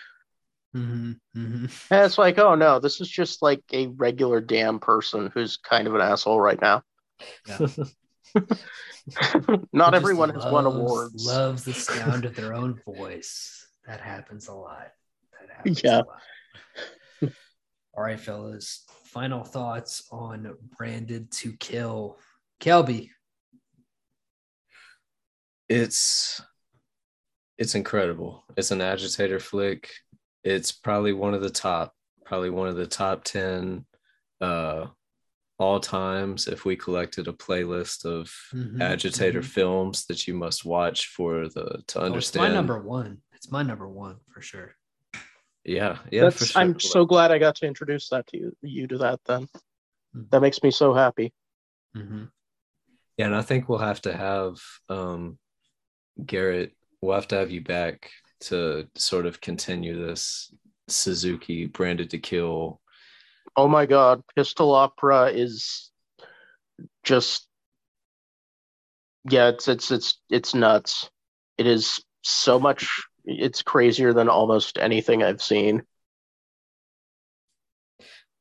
hmm 0.73 1.13
hmm 1.35 1.67
And 1.91 2.05
it's 2.05 2.19
like, 2.19 2.39
oh 2.39 2.55
no, 2.55 2.81
this 2.81 3.01
is 3.01 3.09
just 3.09 3.43
like 3.43 3.63
a 3.73 3.87
regular 3.89 4.41
damn 4.41 4.81
person 4.81 5.31
who's 5.33 5.57
kind 5.59 5.87
of 5.87 5.95
an 5.95 6.01
asshole 6.01 6.41
right 6.41 6.61
now. 6.61 6.83
Not 9.73 9.95
everyone 9.95 10.31
has 10.31 10.45
won 10.45 10.67
awards. 10.67 11.25
Loves 11.25 11.65
the 11.65 11.75
sound 11.75 12.25
of 12.25 12.35
their 12.35 12.53
own 12.53 12.75
voice. 12.85 13.69
That 13.87 14.01
happens 14.01 14.49
a 14.49 14.55
lot. 14.55 14.93
That 15.41 15.51
happens 15.57 15.81
Yeah. 15.85 16.03
a 16.03 16.05
lot. 16.05 16.23
All 17.95 18.03
right, 18.03 18.19
fellas. 18.19 18.85
Final 19.07 19.45
thoughts 19.45 20.03
on 20.11 20.55
Branded 20.77 21.31
to 21.33 21.53
Kill. 21.55 22.19
Kelby. 22.61 23.11
it's 25.69 26.41
it's 27.59 27.75
incredible. 27.75 28.45
It's 28.57 28.71
an 28.71 28.81
agitator 28.81 29.41
flick. 29.41 29.91
It's 30.45 30.71
probably 30.73 31.13
one 31.13 31.35
of 31.35 31.41
the 31.41 31.51
top, 31.51 31.95
probably 32.25 32.51
one 32.51 32.69
of 32.69 32.77
the 32.77 32.87
top 32.87 33.25
10 33.25 33.85
uh 34.41 34.87
all 35.59 35.81
times 35.81 36.49
if 36.49 36.67
we 36.67 36.77
collected 36.77 37.29
a 37.29 37.33
playlist 37.33 38.05
of 38.05 38.31
Mhm, 38.53 38.81
agitator 38.83 39.41
mhm. 39.41 39.45
films 39.47 40.05
that 40.07 40.27
you 40.29 40.35
must 40.35 40.67
watch 40.67 41.07
for 41.07 41.49
the 41.49 41.83
to 41.89 41.99
Oh, 42.01 42.03
it's 42.03 42.13
understand. 42.13 42.49
my 42.49 42.55
number 42.55 42.79
one. 42.83 43.23
It's 43.33 43.51
my 43.51 43.63
number 43.63 43.89
one 43.89 44.19
for 44.31 44.43
sure. 44.43 44.77
Yeah, 45.67 45.99
yeah, 46.13 46.31
sure. 46.31 46.63
I'm 46.63 46.79
so 46.79 47.05
glad 47.05 47.33
I 47.33 47.39
got 47.39 47.57
to 47.57 47.67
introduce 47.67 48.09
that 48.11 48.29
to 48.29 48.39
you, 48.39 48.57
you 48.63 48.87
to 48.87 48.99
that 48.99 49.21
then. 49.27 49.49
Mhm. 50.15 50.31
That 50.31 50.41
makes 50.41 50.63
me 50.63 50.71
so 50.71 50.95
happy. 50.95 51.33
hmm 51.93 52.25
Yeah, 53.17 53.27
and 53.27 53.35
I 53.35 53.43
think 53.43 53.69
we'll 53.69 53.79
have 53.79 54.01
to 54.03 54.17
have 54.17 54.59
um 54.89 55.39
Garrett, 56.25 56.73
we'll 57.03 57.17
have 57.17 57.29
to 57.29 57.37
have 57.37 57.51
you 57.51 57.63
back 57.63 58.11
to 58.43 58.89
sort 58.95 59.27
of 59.27 59.41
continue 59.41 60.07
this 60.07 60.55
Suzuki 60.89 61.67
branded 61.67 62.11
to 62.11 62.19
kill. 62.19 62.81
Oh 63.57 63.67
my 63.67 63.87
god, 63.87 64.23
Pistol 64.37 64.73
Opera 64.73 65.31
is 65.31 65.91
just 67.03 67.49
yeah, 69.29 69.49
it's 69.49 69.67
it's 69.67 69.91
it's 69.91 70.21
it's 70.31 70.55
nuts. 70.55 71.11
It 71.59 71.67
is 71.67 71.99
so 72.23 72.61
much 72.61 73.03
it's 73.27 73.63
crazier 73.63 74.13
than 74.13 74.29
almost 74.29 74.79
anything 74.79 75.23
I've 75.23 75.43
seen. 75.43 75.83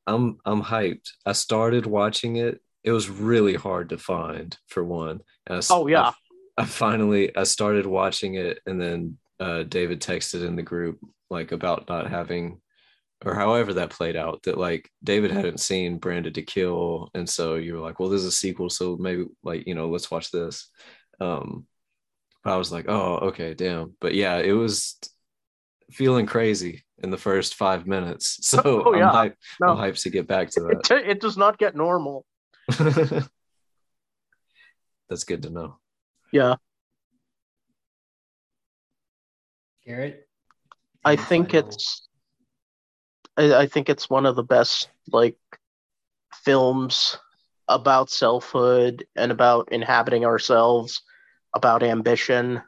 I'm 0.08 0.38
I'm 0.46 0.62
hyped. 0.62 1.12
I 1.26 1.34
started 1.34 1.86
watching 1.86 2.36
it. 2.38 2.62
It 2.84 2.92
was 2.92 3.10
really 3.10 3.56
hard 3.56 3.90
to 3.90 3.98
find 3.98 4.56
for 4.68 4.84
one. 4.84 5.22
I 5.50 5.62
Oh, 5.70 5.88
yeah. 5.88 6.12
I, 6.58 6.64
I 6.64 6.66
finally 6.66 7.36
I 7.36 7.44
started 7.44 7.86
watching 7.86 8.36
it 8.36 8.60
and 8.66 8.80
then 8.80 9.18
uh 9.40 9.64
David 9.64 10.02
texted 10.02 10.46
in 10.46 10.56
the 10.56 10.62
group 10.62 11.00
like 11.30 11.52
about 11.52 11.90
not 11.90 12.10
having 12.10 12.62
or 13.26 13.34
however 13.34 13.74
that 13.74 13.90
played 13.90 14.16
out 14.16 14.44
that 14.44 14.58
like 14.58 14.90
David 15.04 15.32
hadn't 15.32 15.60
seen 15.60 15.98
Branded 15.98 16.36
to 16.36 16.44
Kill 16.44 17.10
and 17.16 17.28
so 17.28 17.56
you 17.56 17.74
were 17.74 17.80
like, 17.80 18.00
well, 18.00 18.10
this 18.10 18.22
is 18.22 18.28
a 18.28 18.32
sequel, 18.32 18.70
so 18.70 18.98
maybe 18.98 19.26
like, 19.44 19.66
you 19.66 19.74
know, 19.74 19.90
let's 19.90 20.12
watch 20.12 20.30
this. 20.30 20.70
Um 21.20 21.66
but 22.46 22.54
I 22.54 22.58
was 22.58 22.72
like, 22.72 22.86
oh, 22.88 23.16
okay, 23.30 23.54
damn. 23.56 23.94
But 24.00 24.14
yeah, 24.14 24.38
it 24.38 24.54
was 24.54 24.98
feeling 25.92 26.26
crazy 26.28 26.84
in 27.00 27.10
the 27.10 27.18
first 27.18 27.56
five 27.56 27.86
minutes. 27.88 28.38
So 28.46 28.62
Oh, 28.86 28.94
yeah. 28.96 29.10
I'm 29.12 29.32
hyped. 29.32 29.36
No. 29.60 29.68
I'm 29.70 29.78
hyped 29.78 30.02
to 30.04 30.10
get 30.12 30.28
back 30.28 30.52
to 30.52 30.68
It, 30.68 30.84
that. 30.88 31.10
it 31.10 31.20
does 31.20 31.36
not 31.38 31.58
get 31.58 31.76
normal. 31.76 32.24
That's 35.10 35.24
good 35.26 35.42
to 35.44 35.50
know. 35.50 35.78
Yeah. 36.32 36.56
Garrett. 39.86 40.28
I 41.04 41.16
think 41.16 41.52
final- 41.52 41.70
it's 41.70 42.08
I, 43.38 43.54
I 43.54 43.68
think 43.68 43.90
it's 43.90 44.10
one 44.10 44.26
of 44.26 44.36
the 44.36 44.44
best 44.44 44.90
like 45.12 45.38
films 46.44 47.18
about 47.68 48.10
selfhood 48.10 49.06
and 49.16 49.32
about 49.32 49.70
inhabiting 49.72 50.24
ourselves, 50.26 51.02
about 51.56 51.82
ambition, 51.82 52.62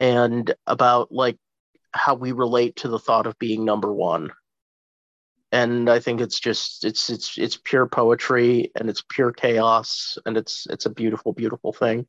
and 0.00 0.52
about 0.66 1.12
like 1.12 1.36
how 1.92 2.14
we 2.14 2.32
relate 2.32 2.76
to 2.76 2.88
the 2.88 2.98
thought 2.98 3.26
of 3.26 3.38
being 3.38 3.64
number 3.64 3.92
one. 3.92 4.30
And 5.52 5.90
I 5.90 6.00
think 6.00 6.20
it's 6.20 6.40
just 6.40 6.84
it's 6.84 7.10
it's 7.10 7.36
it's 7.36 7.58
pure 7.62 7.86
poetry 7.86 8.72
and 8.76 8.88
it's 8.88 9.04
pure 9.08 9.32
chaos 9.32 10.16
and 10.24 10.36
it's 10.36 10.66
it's 10.70 10.86
a 10.86 10.90
beautiful, 10.90 11.32
beautiful 11.32 11.72
thing. 11.72 12.06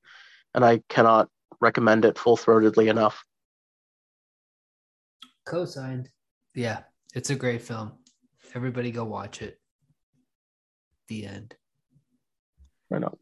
And 0.54 0.64
I 0.64 0.82
cannot 0.90 1.30
recommend 1.60 2.06
it 2.06 2.18
full 2.18 2.38
throatedly 2.38 2.90
enough. 2.90 3.24
co-signed. 5.46 6.10
Yeah, 6.54 6.82
it's 7.14 7.30
a 7.30 7.36
great 7.36 7.62
film. 7.62 7.94
Everybody 8.54 8.92
go 8.92 9.06
watch 9.06 9.42
it. 9.42 9.60
The 11.08 11.26
end. 11.26 11.56
Right 12.90 13.04
on. 13.04 13.18